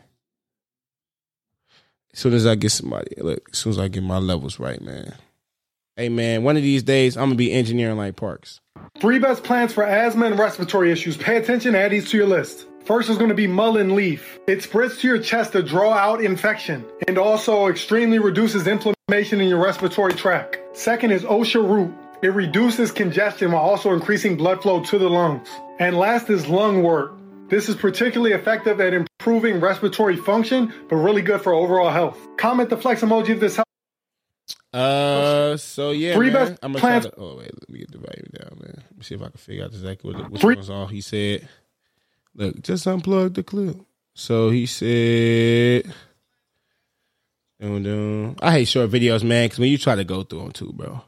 As 2.12 2.20
soon 2.20 2.34
as 2.34 2.48
I 2.48 2.56
get 2.56 2.72
somebody, 2.72 3.14
look, 3.20 3.50
as 3.52 3.60
soon 3.60 3.70
as 3.70 3.80
I 3.80 3.88
get 3.88 4.04
my 4.04 4.18
levels 4.18 4.60
right, 4.60 4.82
man. 4.82 5.14
Hey, 5.96 6.10
man, 6.10 6.44
one 6.44 6.58
of 6.58 6.64
these 6.64 6.82
days 6.82 7.16
I'm 7.16 7.26
gonna 7.26 7.36
be 7.36 7.52
engineering 7.52 7.98
like 7.98 8.16
Parks. 8.16 8.62
Three 9.00 9.20
best 9.20 9.44
plants 9.44 9.74
for 9.74 9.84
asthma 9.84 10.26
and 10.26 10.40
respiratory 10.40 10.92
issues. 10.92 11.18
Pay 11.18 11.38
attention, 11.38 11.76
add 11.76 11.92
these 11.92 12.10
to 12.10 12.18
your 12.18 12.28
list. 12.28 12.66
First 12.86 13.10
is 13.10 13.18
going 13.18 13.30
to 13.30 13.36
be 13.36 13.48
mullein 13.48 13.96
leaf. 13.96 14.40
It 14.48 14.64
spreads 14.64 14.98
to 15.00 15.08
your 15.08 15.20
chest 15.20 15.52
to 15.52 15.62
draw 15.62 15.94
out 15.94 16.24
infection 16.24 16.86
and 17.08 17.18
also 17.18 17.68
extremely 17.68 18.18
reduces 18.20 18.66
inflammation 18.68 19.42
in 19.42 19.48
your 19.48 19.60
respiratory 19.64 20.14
tract. 20.14 20.58
Second 20.76 21.12
is 21.12 21.24
osha 21.24 21.64
root. 21.68 21.94
It 22.22 22.30
reduces 22.34 22.92
congestion 22.92 23.52
while 23.52 23.62
also 23.64 23.94
increasing 23.94 24.38
blood 24.38 24.62
flow 24.62 24.84
to 24.86 24.98
the 24.98 25.10
lungs. 25.10 25.48
And 25.80 25.98
last 25.98 26.30
is 26.30 26.46
lungwort. 26.46 27.16
This 27.50 27.70
is 27.70 27.76
particularly 27.76 28.34
effective 28.34 28.82
at 28.82 28.94
improving 28.94 29.60
respiratory 29.60 30.16
function, 30.16 30.74
but 30.90 30.96
really 30.98 31.22
good 31.22 31.42
for 31.42 31.54
overall 31.54 31.90
health. 31.92 32.18
Comment 32.38 32.70
the 32.70 32.78
flex 32.78 33.02
emoji 33.02 33.30
if 33.30 33.40
this 33.40 33.56
helps. 33.56 33.66
Uh, 34.74 35.58
so 35.58 35.90
yeah, 35.92 36.14
Three 36.14 36.30
man. 36.30 36.48
best 36.50 36.60
I'm 36.62 36.74
gonna 36.74 36.80
try 36.80 36.90
plants- 37.00 37.08
to. 37.08 37.14
Oh 37.18 37.38
wait, 37.38 37.52
let 37.60 37.70
me 37.70 37.80
get 37.80 37.92
the 37.92 37.98
volume 37.98 38.28
down, 38.38 38.60
man. 38.62 38.74
Let 38.76 38.98
me 38.98 39.04
see 39.04 39.16
if 39.16 39.22
I 39.22 39.26
can 39.30 39.38
figure 39.38 39.64
out 39.64 39.72
exactly 39.72 40.14
what 40.14 40.30
which 40.30 40.42
Three- 40.42 40.56
was 40.56 40.70
all 40.70 40.86
he 40.88 41.02
said. 41.02 41.48
Look, 42.36 42.62
just 42.62 42.86
unplug 42.86 43.34
the 43.34 43.44
clip. 43.44 43.78
So 44.14 44.50
he 44.50 44.66
said, 44.66 45.92
dun, 47.60 47.84
dun. 47.84 48.36
I 48.42 48.52
hate 48.52 48.68
short 48.68 48.90
videos, 48.90 49.24
man, 49.24 49.46
because 49.46 49.60
when 49.60 49.70
you 49.70 49.78
try 49.78 49.96
to 49.96 50.04
go 50.04 50.24
through 50.24 50.40
them 50.40 50.52
too, 50.52 50.72
bro. 50.74 51.02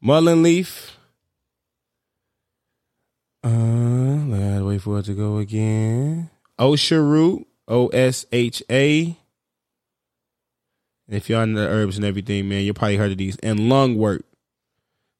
Mullein 0.00 0.42
leaf. 0.42 0.96
Uh, 3.44 3.48
gotta 3.50 4.64
wait 4.64 4.82
for 4.82 4.98
it 5.00 5.04
to 5.06 5.14
go 5.14 5.38
again. 5.38 6.30
Osha 6.58 6.98
root, 6.98 7.46
O 7.66 7.88
S 7.88 8.26
H 8.32 8.62
A. 8.70 9.16
If 11.08 11.28
y'all 11.28 11.42
into 11.42 11.60
the 11.60 11.68
herbs 11.68 11.96
and 11.96 12.04
everything, 12.04 12.48
man, 12.48 12.62
you 12.62 12.72
probably 12.72 12.96
heard 12.96 13.12
of 13.12 13.18
these. 13.18 13.36
And 13.38 13.60
lungwort. 13.60 14.22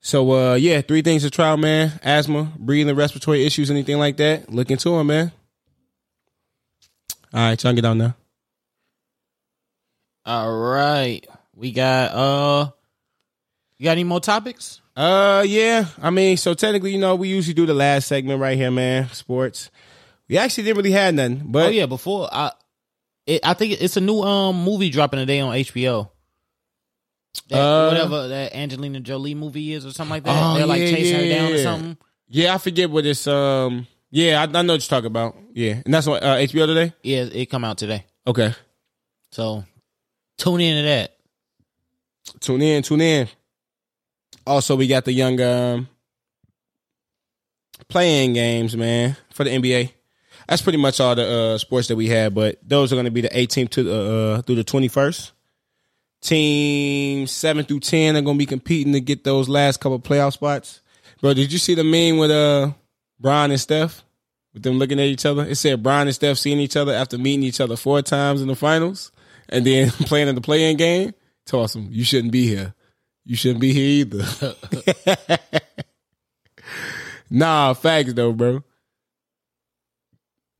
So 0.04 0.32
uh 0.32 0.54
yeah, 0.54 0.80
three 0.80 1.00
things 1.00 1.22
to 1.22 1.30
try, 1.30 1.54
man. 1.54 1.92
Asthma, 2.02 2.52
breathing, 2.58 2.94
respiratory 2.96 3.46
issues, 3.46 3.70
anything 3.70 3.98
like 3.98 4.16
that. 4.16 4.52
Look 4.52 4.70
into 4.70 4.90
them, 4.90 5.06
man. 5.06 5.32
All 7.32 7.40
right, 7.40 7.62
y'all 7.62 7.72
get 7.72 7.84
on 7.84 7.98
there. 7.98 8.14
All 10.26 10.52
right. 10.52 11.24
We 11.54 11.70
got 11.70 12.10
uh 12.12 12.70
you 13.78 13.84
got 13.84 13.92
any 13.92 14.04
more 14.04 14.20
topics? 14.20 14.80
Uh 14.96 15.44
yeah. 15.46 15.86
I 16.02 16.10
mean, 16.10 16.36
so 16.36 16.52
technically, 16.54 16.92
you 16.92 16.98
know, 16.98 17.14
we 17.14 17.28
usually 17.28 17.54
do 17.54 17.64
the 17.66 17.74
last 17.74 18.08
segment 18.08 18.40
right 18.40 18.58
here, 18.58 18.72
man. 18.72 19.08
Sports. 19.10 19.70
We 20.28 20.36
actually 20.36 20.64
didn't 20.64 20.78
really 20.78 20.92
have 20.92 21.14
nothing, 21.14 21.42
but 21.46 21.66
oh 21.66 21.70
yeah, 21.70 21.86
before 21.86 22.28
I 22.32 22.50
it, 23.26 23.40
I 23.44 23.54
think 23.54 23.80
it's 23.80 23.96
a 23.96 24.00
new 24.00 24.20
um 24.22 24.64
movie 24.64 24.90
dropping 24.90 25.20
today 25.20 25.38
on 25.38 25.54
HBO. 25.54 26.10
That, 27.48 27.58
Uh, 27.58 27.88
whatever 27.88 28.28
that 28.28 28.54
Angelina 28.54 29.00
Jolie 29.00 29.34
movie 29.34 29.72
is 29.72 29.86
or 29.86 29.90
something 29.92 30.10
like 30.10 30.24
that. 30.24 30.42
Oh, 30.42 30.56
They're 30.56 30.66
like 30.66 30.80
yeah, 30.80 30.90
chasing 30.90 31.20
her 31.20 31.28
down 31.28 31.52
or 31.52 31.58
something. 31.58 31.96
yeah, 32.28 32.54
I 32.54 32.58
forget 32.58 32.90
what 32.90 33.06
it's 33.06 33.26
um 33.26 33.86
yeah, 34.10 34.40
I, 34.40 34.42
I 34.42 34.46
know 34.62 34.74
what 34.74 34.82
you're 34.82 35.00
talking 35.00 35.06
about. 35.06 35.34
Yeah. 35.54 35.80
And 35.84 35.92
that's 35.94 36.06
what 36.06 36.22
uh, 36.22 36.36
HBO 36.36 36.66
today? 36.66 36.92
Yeah, 37.02 37.22
it 37.32 37.46
come 37.46 37.64
out 37.64 37.78
today. 37.78 38.04
Okay. 38.26 38.54
So 39.30 39.64
tune 40.36 40.60
into 40.60 40.82
that. 40.82 41.16
Tune 42.40 42.60
in, 42.60 42.82
tune 42.82 43.00
in. 43.00 43.28
Also, 44.46 44.76
we 44.76 44.86
got 44.86 45.04
the 45.06 45.12
young 45.12 45.40
um, 45.40 45.88
playing 47.88 48.34
games, 48.34 48.76
man, 48.76 49.16
for 49.32 49.44
the 49.44 49.50
NBA. 49.50 49.92
That's 50.48 50.60
pretty 50.62 50.78
much 50.78 51.00
all 51.00 51.14
the 51.14 51.26
uh, 51.54 51.58
sports 51.58 51.88
that 51.88 51.96
we 51.96 52.08
had, 52.08 52.34
but 52.34 52.58
those 52.66 52.92
are 52.92 52.96
going 52.96 53.04
to 53.06 53.10
be 53.10 53.20
the 53.22 53.28
18th 53.28 53.70
to 53.70 53.82
the, 53.82 53.94
uh, 54.38 54.42
through 54.42 54.56
the 54.56 54.64
21st. 54.64 55.30
Team 56.22 57.26
seven 57.26 57.64
through 57.64 57.80
ten 57.80 58.16
are 58.16 58.22
to 58.22 58.34
be 58.34 58.46
competing 58.46 58.92
to 58.92 59.00
get 59.00 59.24
those 59.24 59.48
last 59.48 59.80
couple 59.80 59.98
playoff 59.98 60.34
spots. 60.34 60.80
Bro, 61.20 61.34
did 61.34 61.52
you 61.52 61.58
see 61.58 61.74
the 61.74 61.82
meme 61.82 62.18
with 62.18 62.30
uh 62.30 62.70
Bron 63.18 63.50
and 63.50 63.60
Steph? 63.60 64.04
With 64.54 64.62
them 64.62 64.78
looking 64.78 65.00
at 65.00 65.06
each 65.06 65.26
other, 65.26 65.44
it 65.44 65.56
said 65.56 65.82
Bron 65.82 66.06
and 66.06 66.14
Steph 66.14 66.38
seeing 66.38 66.60
each 66.60 66.76
other 66.76 66.92
after 66.92 67.18
meeting 67.18 67.42
each 67.42 67.60
other 67.60 67.74
four 67.74 68.02
times 68.02 68.40
in 68.40 68.48
the 68.48 68.54
finals, 68.54 69.10
and 69.48 69.66
then 69.66 69.90
playing 69.90 70.28
in 70.28 70.36
the 70.36 70.40
playing 70.40 70.76
game. 70.76 71.12
Toss 71.44 71.72
them. 71.72 71.88
You 71.90 72.04
shouldn't 72.04 72.32
be 72.32 72.46
here. 72.46 72.74
You 73.24 73.34
shouldn't 73.34 73.60
be 73.60 73.72
here 73.72 74.06
either. 74.06 74.54
nah, 77.30 77.72
facts 77.74 78.12
though, 78.12 78.32
bro. 78.32 78.62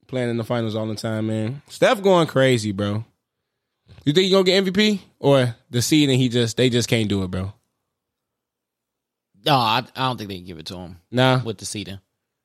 Playing 0.07 0.31
in 0.31 0.37
the 0.37 0.43
finals 0.43 0.75
all 0.75 0.87
the 0.87 0.95
time, 0.95 1.27
man. 1.27 1.61
Steph 1.69 2.01
going 2.01 2.27
crazy, 2.27 2.73
bro. 2.73 3.05
You 4.03 4.13
think 4.13 4.25
he 4.25 4.31
gonna 4.31 4.43
get 4.43 4.63
MVP 4.65 4.99
or 5.19 5.55
the 5.69 5.81
seed 5.81 6.09
and 6.09 6.19
he 6.19 6.29
just 6.29 6.57
they 6.57 6.69
just 6.69 6.89
can't 6.89 7.07
do 7.09 7.23
it, 7.23 7.31
bro? 7.31 7.53
No, 9.45 9.55
I, 9.55 9.83
I 9.95 10.07
don't 10.07 10.17
think 10.17 10.29
they 10.29 10.37
can 10.37 10.45
give 10.45 10.57
it 10.59 10.65
to 10.67 10.77
him 10.77 10.97
Nah, 11.11 11.41
with 11.43 11.57
the 11.57 11.65
seating. 11.65 11.99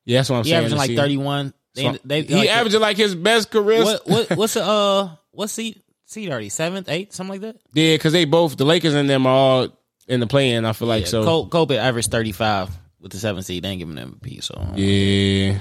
Yeah, 0.05 0.19
that's 0.19 0.31
what 0.31 0.37
I'm 0.39 0.45
He 0.45 0.51
saying. 0.51 0.59
averaging 0.65 0.79
like 0.79 0.97
31. 0.97 1.53
They, 1.75 1.83
So- 1.83 1.99
they, 2.05 2.23
he 2.23 2.35
like, 2.35 2.49
averaging 2.49 2.81
like 2.81 2.97
his 2.97 3.15
best 3.15 3.51
career. 3.51 3.85
what 3.85 4.07
what 4.09 4.31
what's 4.37 4.55
the 4.55 4.65
uh 4.65 5.11
what 5.33 5.51
seat 5.51 5.81
seat 6.07 6.31
already 6.31 6.49
seventh 6.49 6.89
eighth 6.89 7.13
something 7.15 7.33
like 7.33 7.41
that. 7.43 7.57
Yeah, 7.73 7.95
because 7.95 8.13
they 8.13 8.25
both 8.25 8.57
the 8.57 8.65
Lakers 8.65 8.95
and 8.95 9.09
them 9.09 9.27
are 9.27 9.33
all 9.35 9.69
in 10.09 10.21
the 10.21 10.27
play 10.27 10.51
in. 10.53 10.65
I 10.65 10.73
feel 10.73 10.89
like 10.89 11.03
Yeah, 11.05 11.09
so. 11.11 11.25
Col- 11.25 11.49
Kobe 11.49 11.77
averaged 11.77 12.11
35 12.11 12.71
with 13.01 13.13
the 13.13 13.19
seventh 13.19 13.47
seed. 13.47 13.63
They 13.65 13.69
ain't 13.69 13.79
giving 13.81 13.97
him 13.97 14.19
MVP. 14.23 14.43
So 14.43 14.55
Yeah, 14.75 15.61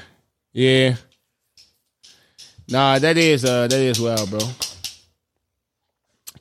yeah. 0.53 0.95
Nah, 2.69 2.99
that 2.99 3.17
is 3.17 3.45
uh 3.45 3.67
that 3.67 3.79
is 3.79 3.99
well, 3.99 4.25
bro. 4.27 4.39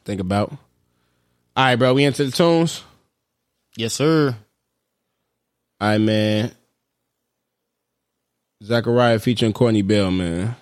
Think 0.06 0.20
about. 0.20 0.50
All 0.50 1.64
right, 1.64 1.76
bro. 1.76 1.92
We 1.92 2.04
into 2.04 2.24
the 2.24 2.30
tunes. 2.30 2.84
yes, 3.76 3.92
sir. 3.92 4.36
All 5.80 5.88
right, 5.88 5.98
man. 5.98 6.52
Zachariah 8.62 9.18
featuring 9.18 9.52
Courtney 9.52 9.82
Bell, 9.82 10.10
man. 10.10 10.56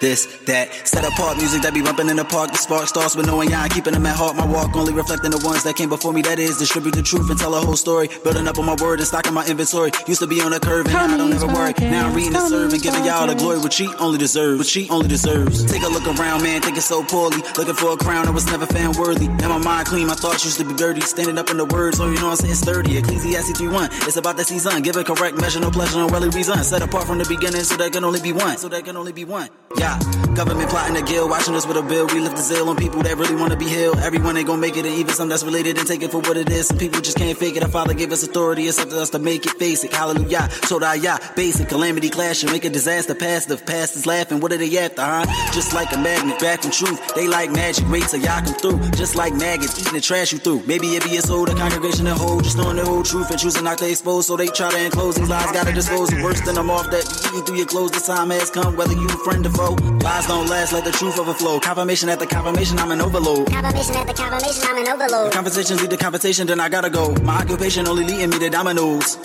This, 0.00 0.24
that, 0.46 0.88
set 0.88 1.04
apart 1.04 1.36
music 1.36 1.60
that 1.60 1.74
be 1.74 1.82
bumping 1.82 2.08
in 2.08 2.16
the 2.16 2.24
park. 2.24 2.52
The 2.52 2.56
spark 2.56 2.88
starts 2.88 3.14
with 3.14 3.26
knowing 3.26 3.50
y'all 3.50 3.68
keeping 3.68 3.92
them 3.92 4.06
at 4.06 4.16
heart. 4.16 4.34
My 4.34 4.46
walk 4.46 4.74
only 4.74 4.94
reflecting 4.94 5.30
the 5.30 5.44
ones 5.44 5.62
that 5.64 5.76
came 5.76 5.90
before 5.90 6.14
me. 6.14 6.22
That 6.22 6.38
is, 6.38 6.56
distribute 6.56 6.94
the 6.94 7.02
truth 7.02 7.28
and 7.28 7.38
tell 7.38 7.54
a 7.54 7.60
whole 7.60 7.76
story. 7.76 8.08
Building 8.24 8.48
up 8.48 8.58
on 8.58 8.64
my 8.64 8.76
word 8.80 9.00
and 9.00 9.06
stocking 9.06 9.34
my 9.34 9.44
inventory. 9.44 9.92
Used 10.06 10.20
to 10.20 10.26
be 10.26 10.40
on 10.40 10.54
a 10.54 10.60
curve 10.60 10.86
and 10.86 10.94
now 10.94 11.04
I 11.04 11.16
don't 11.18 11.32
ever 11.34 11.46
worry. 11.46 11.74
Now 11.80 12.08
I'm 12.08 12.14
reading 12.14 12.34
and 12.34 12.82
giving 12.82 13.04
y'all 13.04 13.26
the 13.26 13.34
glory. 13.34 13.58
What 13.58 13.74
she 13.74 13.92
only 14.00 14.16
deserves. 14.16 14.56
What 14.56 14.66
she 14.68 14.88
only 14.88 15.08
deserves. 15.08 15.70
Take 15.70 15.82
a 15.82 15.88
look 15.88 16.08
around, 16.08 16.44
man, 16.44 16.62
thinking 16.62 16.80
so 16.80 17.04
poorly. 17.04 17.44
Looking 17.58 17.74
for 17.74 17.92
a 17.92 17.96
crown 17.98 18.24
that 18.24 18.32
was 18.32 18.46
never 18.46 18.64
found 18.64 18.96
worthy. 18.96 19.28
Now 19.28 19.58
my 19.58 19.58
mind 19.58 19.86
clean, 19.86 20.06
my 20.06 20.14
thoughts 20.14 20.46
used 20.46 20.58
to 20.60 20.64
be 20.64 20.72
dirty. 20.72 21.02
Standing 21.02 21.36
up 21.36 21.50
in 21.50 21.58
the 21.58 21.66
words, 21.66 21.98
so 21.98 22.08
you 22.08 22.16
know 22.16 22.30
I'm 22.30 22.36
saying 22.36 22.54
sturdy. 22.54 22.96
Ecclesiastes 22.96 23.60
3-1. 23.60 24.08
It's 24.08 24.16
about 24.16 24.38
the 24.38 24.44
season. 24.44 24.80
Give 24.80 24.96
a 24.96 25.04
correct 25.04 25.36
measure, 25.36 25.60
no 25.60 25.70
pleasure, 25.70 25.98
no 25.98 26.08
really 26.08 26.30
reason. 26.30 26.56
Set 26.64 26.80
apart 26.80 27.04
from 27.06 27.18
the 27.18 27.28
beginning, 27.28 27.64
so 27.64 27.76
there 27.76 27.90
can 27.90 28.02
only 28.02 28.22
be 28.22 28.32
one. 28.32 28.56
So 28.56 28.68
there 28.68 28.80
can 28.80 28.96
only 28.96 29.12
be 29.12 29.26
one. 29.26 29.50
Yeah. 29.76 29.89
Government 30.34 30.68
plotting 30.70 30.96
a 30.96 31.02
guild, 31.02 31.30
watching 31.30 31.54
us 31.54 31.66
with 31.66 31.76
a 31.76 31.82
bill. 31.82 32.06
We 32.08 32.20
lift 32.20 32.36
the 32.36 32.42
zeal 32.42 32.68
on 32.68 32.76
people 32.76 33.02
that 33.02 33.16
really 33.16 33.36
want 33.36 33.52
to 33.52 33.58
be 33.58 33.68
healed. 33.68 33.98
Everyone 33.98 34.36
ain't 34.36 34.46
gonna 34.46 34.60
make 34.60 34.76
it, 34.76 34.84
and 34.84 34.94
even 34.94 35.14
some 35.14 35.28
that's 35.28 35.44
related 35.44 35.78
and 35.78 35.86
take 35.86 36.02
it 36.02 36.10
for 36.10 36.18
what 36.18 36.36
it 36.36 36.50
is. 36.50 36.68
Some 36.68 36.78
people 36.78 37.00
just 37.00 37.16
can't 37.16 37.38
fake 37.38 37.56
it. 37.56 37.62
Our 37.62 37.68
Father 37.68 37.94
gave 37.94 38.12
us 38.12 38.22
authority, 38.22 38.66
it's 38.66 38.78
up 38.78 38.88
to 38.88 39.00
us 39.00 39.10
to 39.10 39.18
make 39.18 39.46
it, 39.46 39.54
it. 39.60 39.92
Hallelujah. 39.92 40.50
So 40.66 40.78
that 40.78 41.00
yeah, 41.00 41.18
basic 41.34 41.68
calamity 41.68 42.10
clashing, 42.10 42.50
make 42.50 42.64
a 42.64 42.70
disaster 42.70 43.14
past 43.14 43.48
the 43.48 43.56
Past 43.56 43.94
is 43.94 44.06
laughing, 44.06 44.40
what 44.40 44.52
are 44.52 44.56
they 44.56 44.78
after, 44.78 45.02
huh? 45.02 45.24
Just 45.52 45.72
like 45.72 45.92
a 45.92 45.98
magnet, 45.98 46.38
back 46.40 46.62
from 46.62 46.70
truth. 46.70 47.14
They 47.14 47.28
like 47.28 47.50
magic, 47.52 47.88
wait 47.88 48.04
till 48.04 48.20
y'all 48.20 48.42
come 48.42 48.54
through. 48.54 48.90
Just 48.90 49.14
like 49.14 49.34
maggots, 49.34 49.78
eating 49.80 49.92
the 49.92 50.00
trash 50.00 50.32
you 50.32 50.38
through. 50.38 50.62
Maybe 50.66 50.88
it 50.96 51.04
be 51.04 51.16
a 51.16 51.22
soul, 51.22 51.44
the 51.44 51.54
congregation 51.54 52.06
that 52.06 52.16
hold, 52.16 52.44
just 52.44 52.56
knowing 52.56 52.76
the 52.76 52.84
whole 52.84 53.02
truth 53.02 53.30
and 53.30 53.38
choosing 53.38 53.64
not 53.64 53.78
to 53.78 53.88
expose. 53.88 54.26
So 54.26 54.36
they 54.36 54.48
try 54.48 54.70
to 54.70 54.84
enclose 54.84 55.16
these 55.16 55.28
lies, 55.28 55.52
gotta 55.52 55.72
dispose 55.72 56.12
worse 56.22 56.40
than 56.40 56.54
them 56.54 56.70
off 56.70 56.90
that 56.90 57.04
eating 57.28 57.44
through 57.44 57.56
your 57.56 57.66
clothes. 57.66 57.92
The 57.92 58.00
time 58.00 58.30
has 58.30 58.50
come, 58.50 58.76
whether 58.76 58.94
you 58.94 59.08
friend 59.24 59.46
or 59.46 59.50
foe. 59.50 59.76
Lies 60.02 60.26
don't 60.26 60.48
last, 60.48 60.72
let 60.72 60.84
the 60.84 60.92
truth 60.92 61.18
overflow. 61.18 61.60
Confirmation 61.60 62.08
after 62.08 62.26
confirmation, 62.26 62.78
I'm 62.78 62.90
an 62.90 63.00
overload. 63.00 63.46
Confirmation 63.48 63.96
after 63.96 64.12
confirmation, 64.12 64.62
I'm 64.64 64.78
an 64.78 64.88
overload. 64.88 65.32
Conversations 65.32 65.80
lead 65.80 65.90
to 65.90 65.96
competition, 65.96 66.46
then 66.46 66.60
I 66.60 66.68
gotta 66.68 66.90
go. 66.90 67.14
My 67.22 67.38
occupation 67.38 67.86
only 67.88 68.04
leading 68.04 68.30
me 68.30 68.38
to 68.38 68.50
dominoes. 68.50 69.18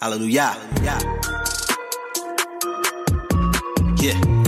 Hallelujah. 0.00 0.56
Yeah. 0.82 1.00
Yeah 4.00 4.38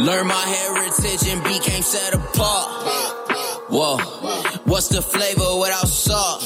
learn 0.00 0.26
my 0.26 0.34
heritage 0.34 1.28
and 1.28 1.42
became 1.44 1.82
set 1.82 2.14
apart. 2.14 2.68
Whoa, 3.68 3.98
what's 4.64 4.88
the 4.88 5.02
flavor 5.02 5.60
without 5.60 5.86
salt? 5.86 6.42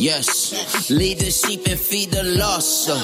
Yes, 0.00 0.88
lead 0.88 1.18
the 1.20 1.30
sheep 1.30 1.68
and 1.68 1.78
feed 1.78 2.08
the 2.08 2.24
lost. 2.24 2.88
Uh, 2.88 2.96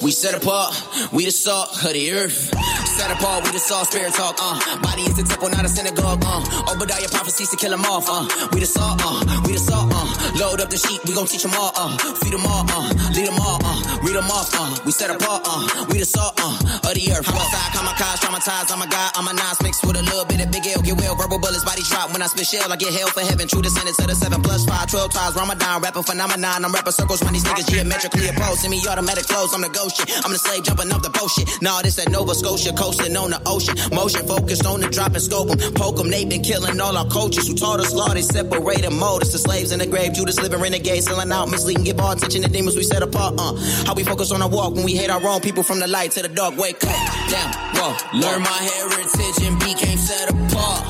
we 0.00 0.10
set 0.10 0.32
apart, 0.32 0.72
we 1.12 1.26
the 1.26 1.30
salt 1.30 1.76
of 1.84 1.92
the 1.92 2.10
earth. 2.16 2.48
Set 2.88 3.12
apart, 3.12 3.44
we 3.44 3.52
the 3.52 3.60
salt, 3.60 3.92
spirit 3.92 4.14
talk. 4.16 4.40
Uh, 4.40 4.56
body 4.80 5.02
is 5.04 5.12
the 5.20 5.28
temple, 5.28 5.52
not 5.52 5.66
a 5.66 5.68
synagogue. 5.68 6.24
Uh, 6.24 6.72
Obadiah 6.72 7.04
prophecies 7.12 7.50
to 7.52 7.56
kill 7.60 7.68
them 7.68 7.84
off. 7.84 8.08
Uh, 8.08 8.24
we 8.56 8.60
the 8.60 8.66
salt, 8.66 8.96
uh, 9.04 9.20
we 9.44 9.52
the 9.52 9.60
salt. 9.60 9.92
Uh, 9.92 10.08
load 10.40 10.64
up 10.64 10.72
the 10.72 10.80
sheep, 10.80 11.04
we 11.04 11.12
gon' 11.12 11.28
teach 11.28 11.44
them 11.44 11.52
all. 11.52 11.68
Uh, 11.76 11.92
feed 12.16 12.32
them 12.32 12.40
all, 12.48 12.64
uh, 12.64 12.96
lead 13.12 13.28
them 13.28 13.36
all. 13.44 13.60
Uh, 13.60 14.00
read 14.00 14.16
them 14.16 14.32
off. 14.32 14.48
Uh, 14.56 14.72
we 14.88 14.90
set 14.90 15.12
apart, 15.12 15.44
uh, 15.44 15.84
we 15.92 16.00
the 16.00 16.08
salt 16.08 16.32
uh, 16.40 16.88
of 16.88 16.92
the 16.96 17.04
earth. 17.12 17.28
Homicide, 17.28 17.76
kamikaze, 17.76 18.24
traumatized. 18.24 18.72
I'm 18.72 18.80
a 18.80 18.88
god, 18.88 19.12
I'm 19.20 19.28
a 19.28 19.36
Nas 19.36 19.60
mixed 19.60 19.84
with 19.84 20.00
a 20.00 20.02
little 20.02 20.24
bit 20.24 20.40
of 20.40 20.48
Big 20.48 20.64
L. 20.64 20.80
Get 20.80 20.96
well, 20.96 21.12
verbal 21.12 21.36
bullets, 21.44 21.60
body 21.60 21.84
drop. 21.84 22.08
When 22.16 22.24
I 22.24 22.26
spit 22.32 22.48
shell, 22.48 22.72
I 22.72 22.76
get 22.80 22.96
hell 22.96 23.12
for 23.12 23.20
heaven. 23.20 23.44
True 23.52 23.60
descendants 23.60 24.00
of 24.00 24.08
the 24.08 24.16
seven 24.16 24.40
plus 24.40 24.64
five, 24.64 24.88
12 24.88 25.12
times. 25.12 25.36
Ramadan, 25.36 25.84
rapping 25.84 26.08
phenomenon. 26.08 26.37
I'm 26.44 26.72
rapping 26.72 26.92
circles 26.92 27.22
when 27.22 27.32
these 27.32 27.44
niggas 27.44 27.68
geometrically 27.70 28.28
opposed. 28.28 28.60
Send 28.60 28.70
me 28.70 28.80
automatic 28.88 29.24
flows, 29.24 29.52
I'm 29.54 29.62
the 29.62 29.68
ghost 29.68 29.96
shit. 29.96 30.08
I'm 30.24 30.32
the 30.32 30.38
slave 30.38 30.64
jumping 30.64 30.92
off 30.92 31.02
the 31.02 31.10
bullshit. 31.10 31.48
Nah, 31.62 31.82
this 31.82 31.98
at 31.98 32.10
Nova 32.10 32.34
Scotia, 32.34 32.72
coasting 32.72 33.16
on 33.16 33.30
the 33.30 33.40
ocean. 33.46 33.74
Motion 33.92 34.26
focused 34.26 34.66
on 34.66 34.80
the 34.80 34.88
drop 34.88 35.12
and 35.14 35.22
scope 35.22 35.50
'em. 35.50 35.58
Poke 35.74 35.98
'em, 36.00 36.10
they 36.10 36.24
been 36.24 36.42
killing 36.42 36.80
all 36.80 36.96
our 36.96 37.06
coaches 37.06 37.46
who 37.48 37.54
taught 37.54 37.80
us 37.80 37.92
law. 37.92 38.08
They 38.14 38.22
separated 38.22 38.90
mode. 38.90 39.22
It's 39.22 39.32
the 39.32 39.38
slaves 39.38 39.72
in 39.72 39.78
the 39.78 39.86
grave. 39.86 40.14
Judas 40.14 40.38
living 40.38 40.60
renegade, 40.60 41.02
selling 41.04 41.32
out, 41.32 41.48
misleading, 41.50 41.84
give 41.84 42.00
all 42.00 42.12
attention 42.12 42.42
to 42.42 42.48
demons 42.48 42.76
we 42.76 42.84
set 42.84 43.02
apart. 43.02 43.34
Uh, 43.38 43.54
how 43.86 43.94
we 43.94 44.04
focus 44.04 44.30
on 44.30 44.42
our 44.42 44.48
walk 44.48 44.74
when 44.74 44.84
we 44.84 44.94
hate 44.94 45.10
our 45.10 45.24
own 45.26 45.40
people 45.40 45.62
from 45.62 45.80
the 45.80 45.86
light 45.86 46.12
to 46.12 46.22
the 46.22 46.28
dark. 46.28 46.56
Wake 46.56 46.82
up, 46.84 46.96
damn, 47.30 47.50
whoa. 47.76 47.94
Learn 48.14 48.42
my 48.42 48.60
heritage 48.72 49.42
and 49.46 49.58
became 49.58 49.98
set 49.98 50.30
apart. 50.30 50.84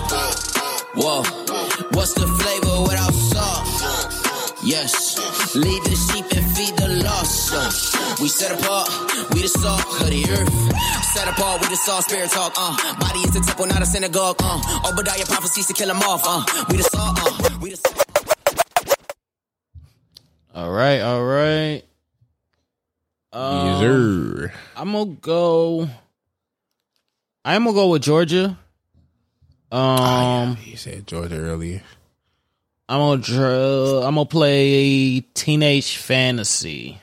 Whoa, 0.94 1.22
what's 1.92 2.12
the 2.14 2.26
flavor 2.26 2.82
without 2.82 3.12
salt? 3.14 4.07
Yes, 4.68 5.16
lead 5.56 5.82
the 5.84 5.96
sheep 5.96 6.26
and 6.36 6.44
feed 6.54 6.76
the 6.76 6.88
lost. 7.02 7.54
Uh, 7.54 8.16
we 8.20 8.28
set 8.28 8.52
apart, 8.52 8.86
we 9.32 9.40
the 9.40 9.48
salt 9.48 9.80
of 9.80 10.10
the 10.10 10.22
earth. 10.28 10.52
Set 11.14 11.26
apart, 11.26 11.62
we 11.62 11.68
the 11.68 11.76
salt, 11.76 12.04
spirit 12.04 12.28
talk. 12.30 12.52
Uh, 12.54 12.76
body 13.00 13.20
is 13.20 13.32
the 13.32 13.40
temple, 13.40 13.64
not 13.64 13.80
a 13.80 13.86
synagogue. 13.86 14.36
Uh, 14.38 14.60
Obadiah 14.84 15.24
prophecies 15.24 15.64
to 15.68 15.72
kill 15.72 15.88
them 15.88 16.02
off. 16.02 16.20
Uh, 16.22 16.44
we 16.68 16.76
the 16.76 16.82
salt, 16.82 17.18
uh, 17.18 17.58
we 17.62 17.70
the 17.70 18.04
All 20.54 20.70
right, 20.70 21.00
all 21.00 21.24
right. 21.24 21.82
Um, 23.32 23.66
yes, 23.68 23.80
sir. 23.80 24.52
I'm 24.76 24.92
gonna 24.92 25.16
go. 25.22 25.88
I'm 27.42 27.64
gonna 27.64 27.74
go 27.74 27.88
with 27.88 28.02
Jorja. 28.02 28.54
Um, 29.72 30.56
He 30.56 30.76
said 30.76 31.06
Jorja 31.06 31.38
earlier. 31.38 31.82
I'm 32.88 33.00
gonna 33.00 33.20
draw, 33.22 34.02
I'm 34.06 34.14
gonna 34.14 34.24
play 34.24 35.20
Teenage 35.34 35.96
Fantasy 35.96 37.00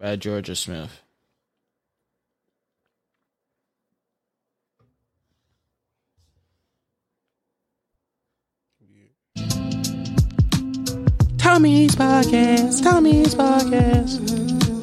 by 0.00 0.16
Jorja 0.16 0.56
Smith. 0.56 1.02
Tommy's 11.38 11.94
podcast. 11.94 12.82
Tommy's 12.82 13.34
podcast. 13.34 14.75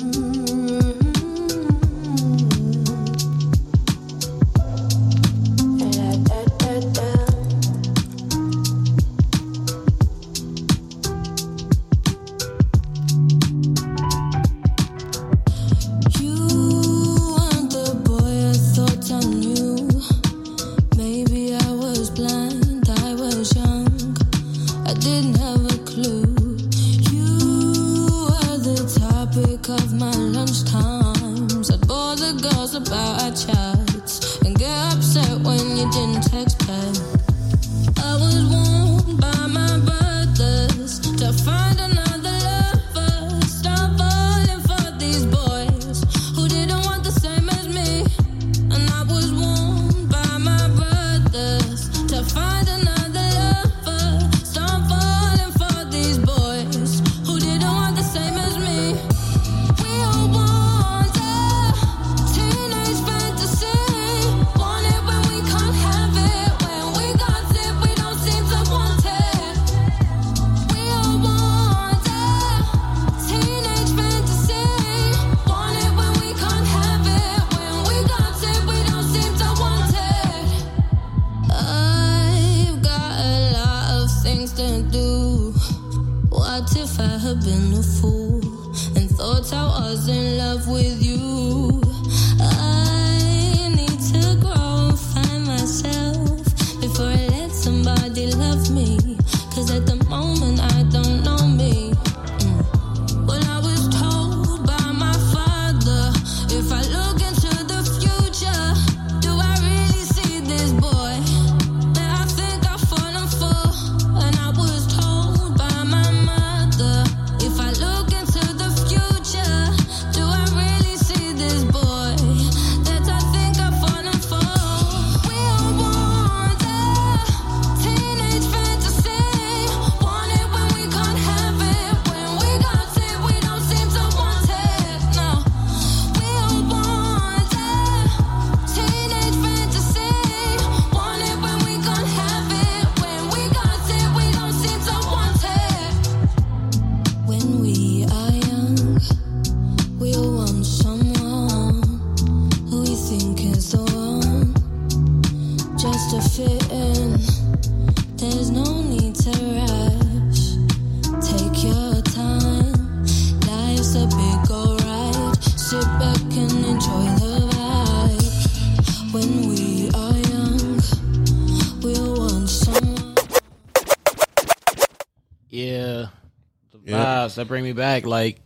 That 177.43 177.47
bring 177.49 177.63
me 177.63 177.73
back. 177.73 178.05
Like 178.05 178.39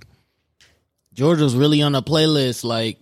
George 1.13 1.39
was 1.39 1.55
really 1.55 1.81
on 1.81 1.91
the 1.93 2.03
playlist, 2.03 2.63
like 2.63 2.99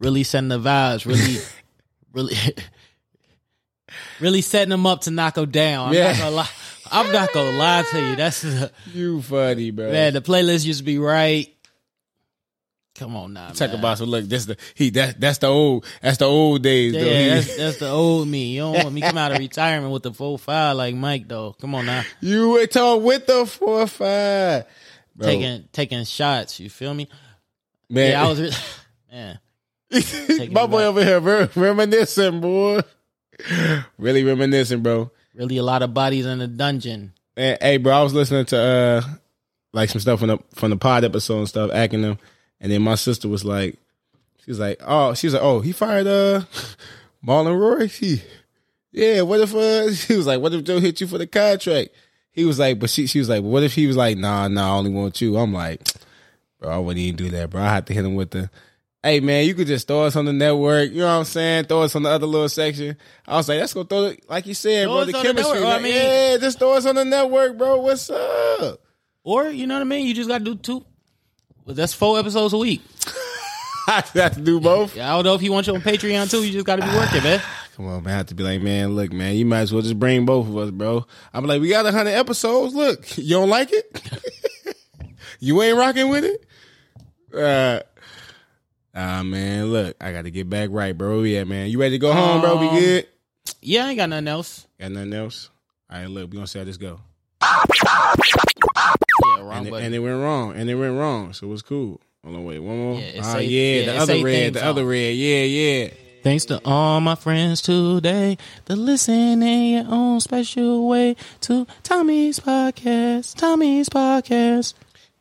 really 0.00 0.22
setting 0.24 0.48
the 0.48 0.58
vibes, 0.58 1.04
really, 1.06 1.38
really, 2.12 2.36
really 4.20 4.40
setting 4.42 4.70
them 4.70 4.86
up 4.86 5.02
to 5.02 5.10
knock 5.10 5.34
them 5.34 5.50
down. 5.50 5.88
I'm 5.88 5.94
Yeah. 5.94 6.12
not 6.12 6.18
gonna 6.18 6.30
lie. 6.36 6.48
I'm 6.94 7.12
not 7.12 7.32
gonna 7.32 7.56
lie 7.56 7.84
to 7.90 8.00
you. 8.10 8.16
That's 8.16 8.42
the, 8.42 8.70
You 8.92 9.22
funny, 9.22 9.70
bro. 9.70 9.90
man. 9.90 10.12
The 10.14 10.20
playlist 10.20 10.64
used 10.66 10.80
to 10.80 10.84
be 10.84 10.98
right. 10.98 11.48
Come 12.96 13.16
on 13.16 13.32
now, 13.32 13.48
Talk 13.48 13.70
man. 13.70 13.78
about 13.78 13.96
some 13.98 14.10
look. 14.10 14.26
That's 14.26 14.44
the 14.44 14.56
he. 14.74 14.90
That 14.90 15.18
that's 15.18 15.38
the 15.38 15.46
old. 15.46 15.86
That's 16.02 16.18
the 16.18 16.26
old 16.26 16.62
days. 16.62 16.92
though. 16.92 16.98
Yeah, 16.98 17.22
He- 17.22 17.28
that's, 17.30 17.56
that's 17.56 17.78
the 17.78 17.88
old 17.88 18.28
me. 18.28 18.54
You 18.56 18.60
don't 18.60 18.74
want 18.84 18.92
me 18.92 19.00
come 19.00 19.16
out 19.16 19.32
of 19.32 19.38
retirement 19.38 19.92
with 19.92 20.02
the 20.02 20.12
full 20.12 20.36
five 20.36 20.76
like 20.76 20.94
Mike 20.94 21.26
though. 21.26 21.54
Come 21.58 21.74
on 21.74 21.86
now, 21.86 22.02
you 22.20 22.50
were 22.50 22.66
talking 22.66 23.02
with 23.02 23.26
the 23.26 23.46
four 23.46 23.86
five. 23.86 24.66
Bro, 25.22 25.30
taking 25.30 25.68
taking 25.72 26.04
shots. 26.04 26.60
You 26.60 26.68
feel 26.68 26.92
me? 26.94 27.08
man. 27.88 28.10
Yeah, 28.10 28.24
I 28.24 28.28
was. 28.28 28.40
Re- 28.40 28.50
man, 29.12 29.38
my 30.52 30.66
boy 30.66 30.84
over 30.84 31.04
here 31.04 31.20
re- 31.20 31.48
reminiscing, 31.54 32.40
boy. 32.40 32.80
really 33.98 34.24
reminiscing, 34.24 34.82
bro. 34.82 35.10
really 35.34 35.58
a 35.58 35.62
lot 35.62 35.82
of 35.82 35.94
bodies 35.94 36.26
in 36.26 36.38
the 36.38 36.48
dungeon. 36.48 37.12
And, 37.36 37.58
hey, 37.60 37.76
bro, 37.76 37.94
I 37.94 38.02
was 38.02 38.14
listening 38.14 38.46
to 38.46 38.58
uh 38.58 39.02
like 39.72 39.90
some 39.90 40.00
stuff 40.00 40.20
from 40.20 40.28
the 40.28 40.38
from 40.54 40.70
the 40.70 40.76
pod 40.76 41.04
episode 41.04 41.38
and 41.38 41.48
stuff, 41.48 41.70
acting 41.72 42.02
them, 42.02 42.18
and 42.60 42.72
then 42.72 42.82
my 42.82 42.94
sister 42.94 43.28
was 43.28 43.44
like, 43.44 43.78
she 44.44 44.50
was 44.50 44.58
like, 44.58 44.80
oh, 44.84 45.14
she 45.14 45.26
was 45.26 45.34
like, 45.34 45.42
oh, 45.42 45.60
he 45.60 45.72
fired 45.72 46.06
uh 46.06 46.42
Marlon 47.26 47.58
Roy. 47.58 47.88
He, 47.88 48.22
yeah. 48.90 49.22
What 49.22 49.40
if 49.40 49.54
uh 49.54 49.92
she 49.94 50.16
was 50.16 50.26
like, 50.26 50.40
what 50.40 50.54
if 50.54 50.64
Joe 50.64 50.80
hit 50.80 51.00
you 51.00 51.06
for 51.06 51.18
the 51.18 51.26
contract? 51.26 51.90
He 52.32 52.44
was 52.44 52.58
like, 52.58 52.78
but 52.78 52.90
she 52.90 53.06
she 53.06 53.18
was 53.18 53.28
like, 53.28 53.42
what 53.42 53.62
if 53.62 53.74
he 53.74 53.86
was 53.86 53.96
like, 53.96 54.16
nah, 54.16 54.48
nah, 54.48 54.74
I 54.74 54.78
only 54.78 54.90
want 54.90 55.20
you. 55.20 55.36
I'm 55.36 55.52
like, 55.52 55.86
bro, 56.60 56.70
I 56.70 56.78
wouldn't 56.78 56.98
even 57.04 57.16
do 57.16 57.28
that, 57.30 57.50
bro. 57.50 57.60
I 57.62 57.68
had 57.68 57.86
to 57.86 57.94
hit 57.94 58.04
him 58.04 58.14
with 58.14 58.30
the. 58.30 58.50
Hey 59.02 59.18
man, 59.20 59.44
you 59.46 59.54
could 59.54 59.66
just 59.66 59.88
throw 59.88 60.04
us 60.04 60.14
on 60.16 60.24
the 60.26 60.32
network. 60.32 60.90
You 60.92 60.98
know 61.00 61.06
what 61.06 61.12
I'm 61.18 61.24
saying? 61.24 61.64
Throw 61.64 61.82
us 61.82 61.96
on 61.96 62.04
the 62.04 62.08
other 62.10 62.26
little 62.26 62.48
section. 62.48 62.96
I 63.26 63.36
was 63.36 63.48
like, 63.48 63.58
let's 63.58 63.74
go 63.74 63.82
throw 63.84 64.04
it, 64.04 64.30
like 64.30 64.46
you 64.46 64.54
said, 64.54 64.84
Throw 64.84 64.94
bro. 64.94 65.04
The 65.04 65.16
on 65.18 65.22
the 65.24 65.28
chemistry. 65.28 65.54
network. 65.60 65.74
I 65.74 65.82
mean- 65.82 65.94
yeah, 65.94 66.36
just 66.38 66.58
throw 66.58 66.72
us 66.74 66.86
on 66.86 66.94
the 66.94 67.04
network, 67.04 67.58
bro. 67.58 67.78
What's 67.80 68.08
up? 68.10 68.80
Or 69.24 69.48
you 69.48 69.66
know 69.66 69.74
what 69.74 69.80
I 69.80 69.84
mean? 69.84 70.06
You 70.06 70.14
just 70.14 70.28
got 70.28 70.38
to 70.38 70.44
do 70.44 70.54
two. 70.54 70.84
That's 71.66 71.92
four 71.94 72.18
episodes 72.18 72.54
a 72.54 72.58
week. 72.58 72.80
I 73.88 74.04
have 74.14 74.34
to 74.36 74.40
do 74.40 74.60
both. 74.60 74.96
Yeah, 74.96 75.12
I 75.12 75.16
don't 75.16 75.24
know 75.24 75.34
if 75.34 75.42
you 75.42 75.52
want 75.52 75.66
you 75.66 75.74
on 75.74 75.80
Patreon 75.80 76.30
too. 76.30 76.44
You 76.44 76.52
just 76.52 76.66
got 76.66 76.76
to 76.76 76.82
be 76.86 76.96
working, 76.96 77.22
man. 77.22 77.40
Come 77.76 77.86
on, 77.86 78.02
man. 78.02 78.12
I 78.12 78.16
have 78.18 78.26
to 78.26 78.34
be 78.34 78.42
like, 78.42 78.60
man, 78.60 78.94
look, 78.94 79.12
man, 79.12 79.34
you 79.34 79.46
might 79.46 79.60
as 79.60 79.72
well 79.72 79.82
just 79.82 79.98
bring 79.98 80.26
both 80.26 80.46
of 80.46 80.56
us, 80.58 80.70
bro. 80.70 81.06
I'm 81.32 81.46
like, 81.46 81.60
we 81.60 81.68
got 81.70 81.86
a 81.86 81.92
hundred 81.92 82.10
episodes. 82.10 82.74
Look, 82.74 83.16
you 83.16 83.30
don't 83.36 83.48
like 83.48 83.70
it? 83.72 84.02
you 85.40 85.60
ain't 85.62 85.78
rocking 85.78 86.10
with 86.10 86.24
it? 86.24 86.44
Uh, 87.34 87.80
ah, 88.94 89.22
man, 89.22 89.72
look, 89.72 89.96
I 90.00 90.12
got 90.12 90.22
to 90.22 90.30
get 90.30 90.50
back 90.50 90.68
right, 90.70 90.96
bro. 90.96 91.22
Yeah, 91.22 91.44
man. 91.44 91.70
You 91.70 91.80
ready 91.80 91.92
to 91.92 91.98
go 91.98 92.12
home, 92.12 92.42
bro? 92.42 92.58
We 92.60 92.68
Um, 92.68 92.78
good? 92.78 93.06
Yeah, 93.62 93.86
I 93.86 93.88
ain't 93.90 93.96
got 93.96 94.10
nothing 94.10 94.28
else. 94.28 94.66
Got 94.78 94.92
nothing 94.92 95.14
else? 95.14 95.48
All 95.90 95.98
right, 95.98 96.08
look, 96.10 96.30
we 96.30 96.36
gonna 96.36 96.46
see 96.46 96.58
how 96.58 96.64
this 96.66 96.76
go. 96.76 97.00
Yeah, 97.42 99.40
wrong 99.40 99.58
And 99.58 99.66
it, 99.68 99.74
and 99.74 99.94
it 99.94 99.98
went 99.98 100.20
wrong, 100.20 100.54
and 100.54 100.68
it 100.68 100.74
went 100.74 100.94
wrong, 100.96 101.32
so 101.32 101.46
it 101.46 101.50
was 101.50 101.62
cool. 101.62 102.00
Hold 102.24 102.36
on, 102.36 102.44
wait, 102.44 102.58
one 102.60 102.76
more. 102.78 102.94
Yeah, 102.94 103.00
it 103.06 103.20
Ah, 103.24 103.32
say- 103.34 103.44
yeah, 103.46 103.80
yeah, 103.80 103.92
the 103.92 103.98
other 103.98 104.24
red, 104.24 104.54
the 104.54 104.64
other 104.64 104.84
red, 104.84 105.14
yeah, 105.16 105.42
yeah. 105.42 105.88
Thanks 106.22 106.44
to 106.46 106.60
all 106.64 107.00
my 107.00 107.16
friends 107.16 107.62
today 107.62 108.38
that 108.66 108.76
listen 108.76 109.42
in 109.42 109.74
your 109.74 109.92
own 109.92 110.20
special 110.20 110.86
way 110.86 111.16
to 111.40 111.66
Tommy's 111.82 112.38
podcast. 112.38 113.34
Tommy's 113.36 113.88
podcast. 113.88 114.74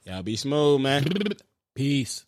Y'all 0.06 0.22
be 0.22 0.36
smooth, 0.36 0.82
man. 0.82 1.06
Peace. 1.74 2.24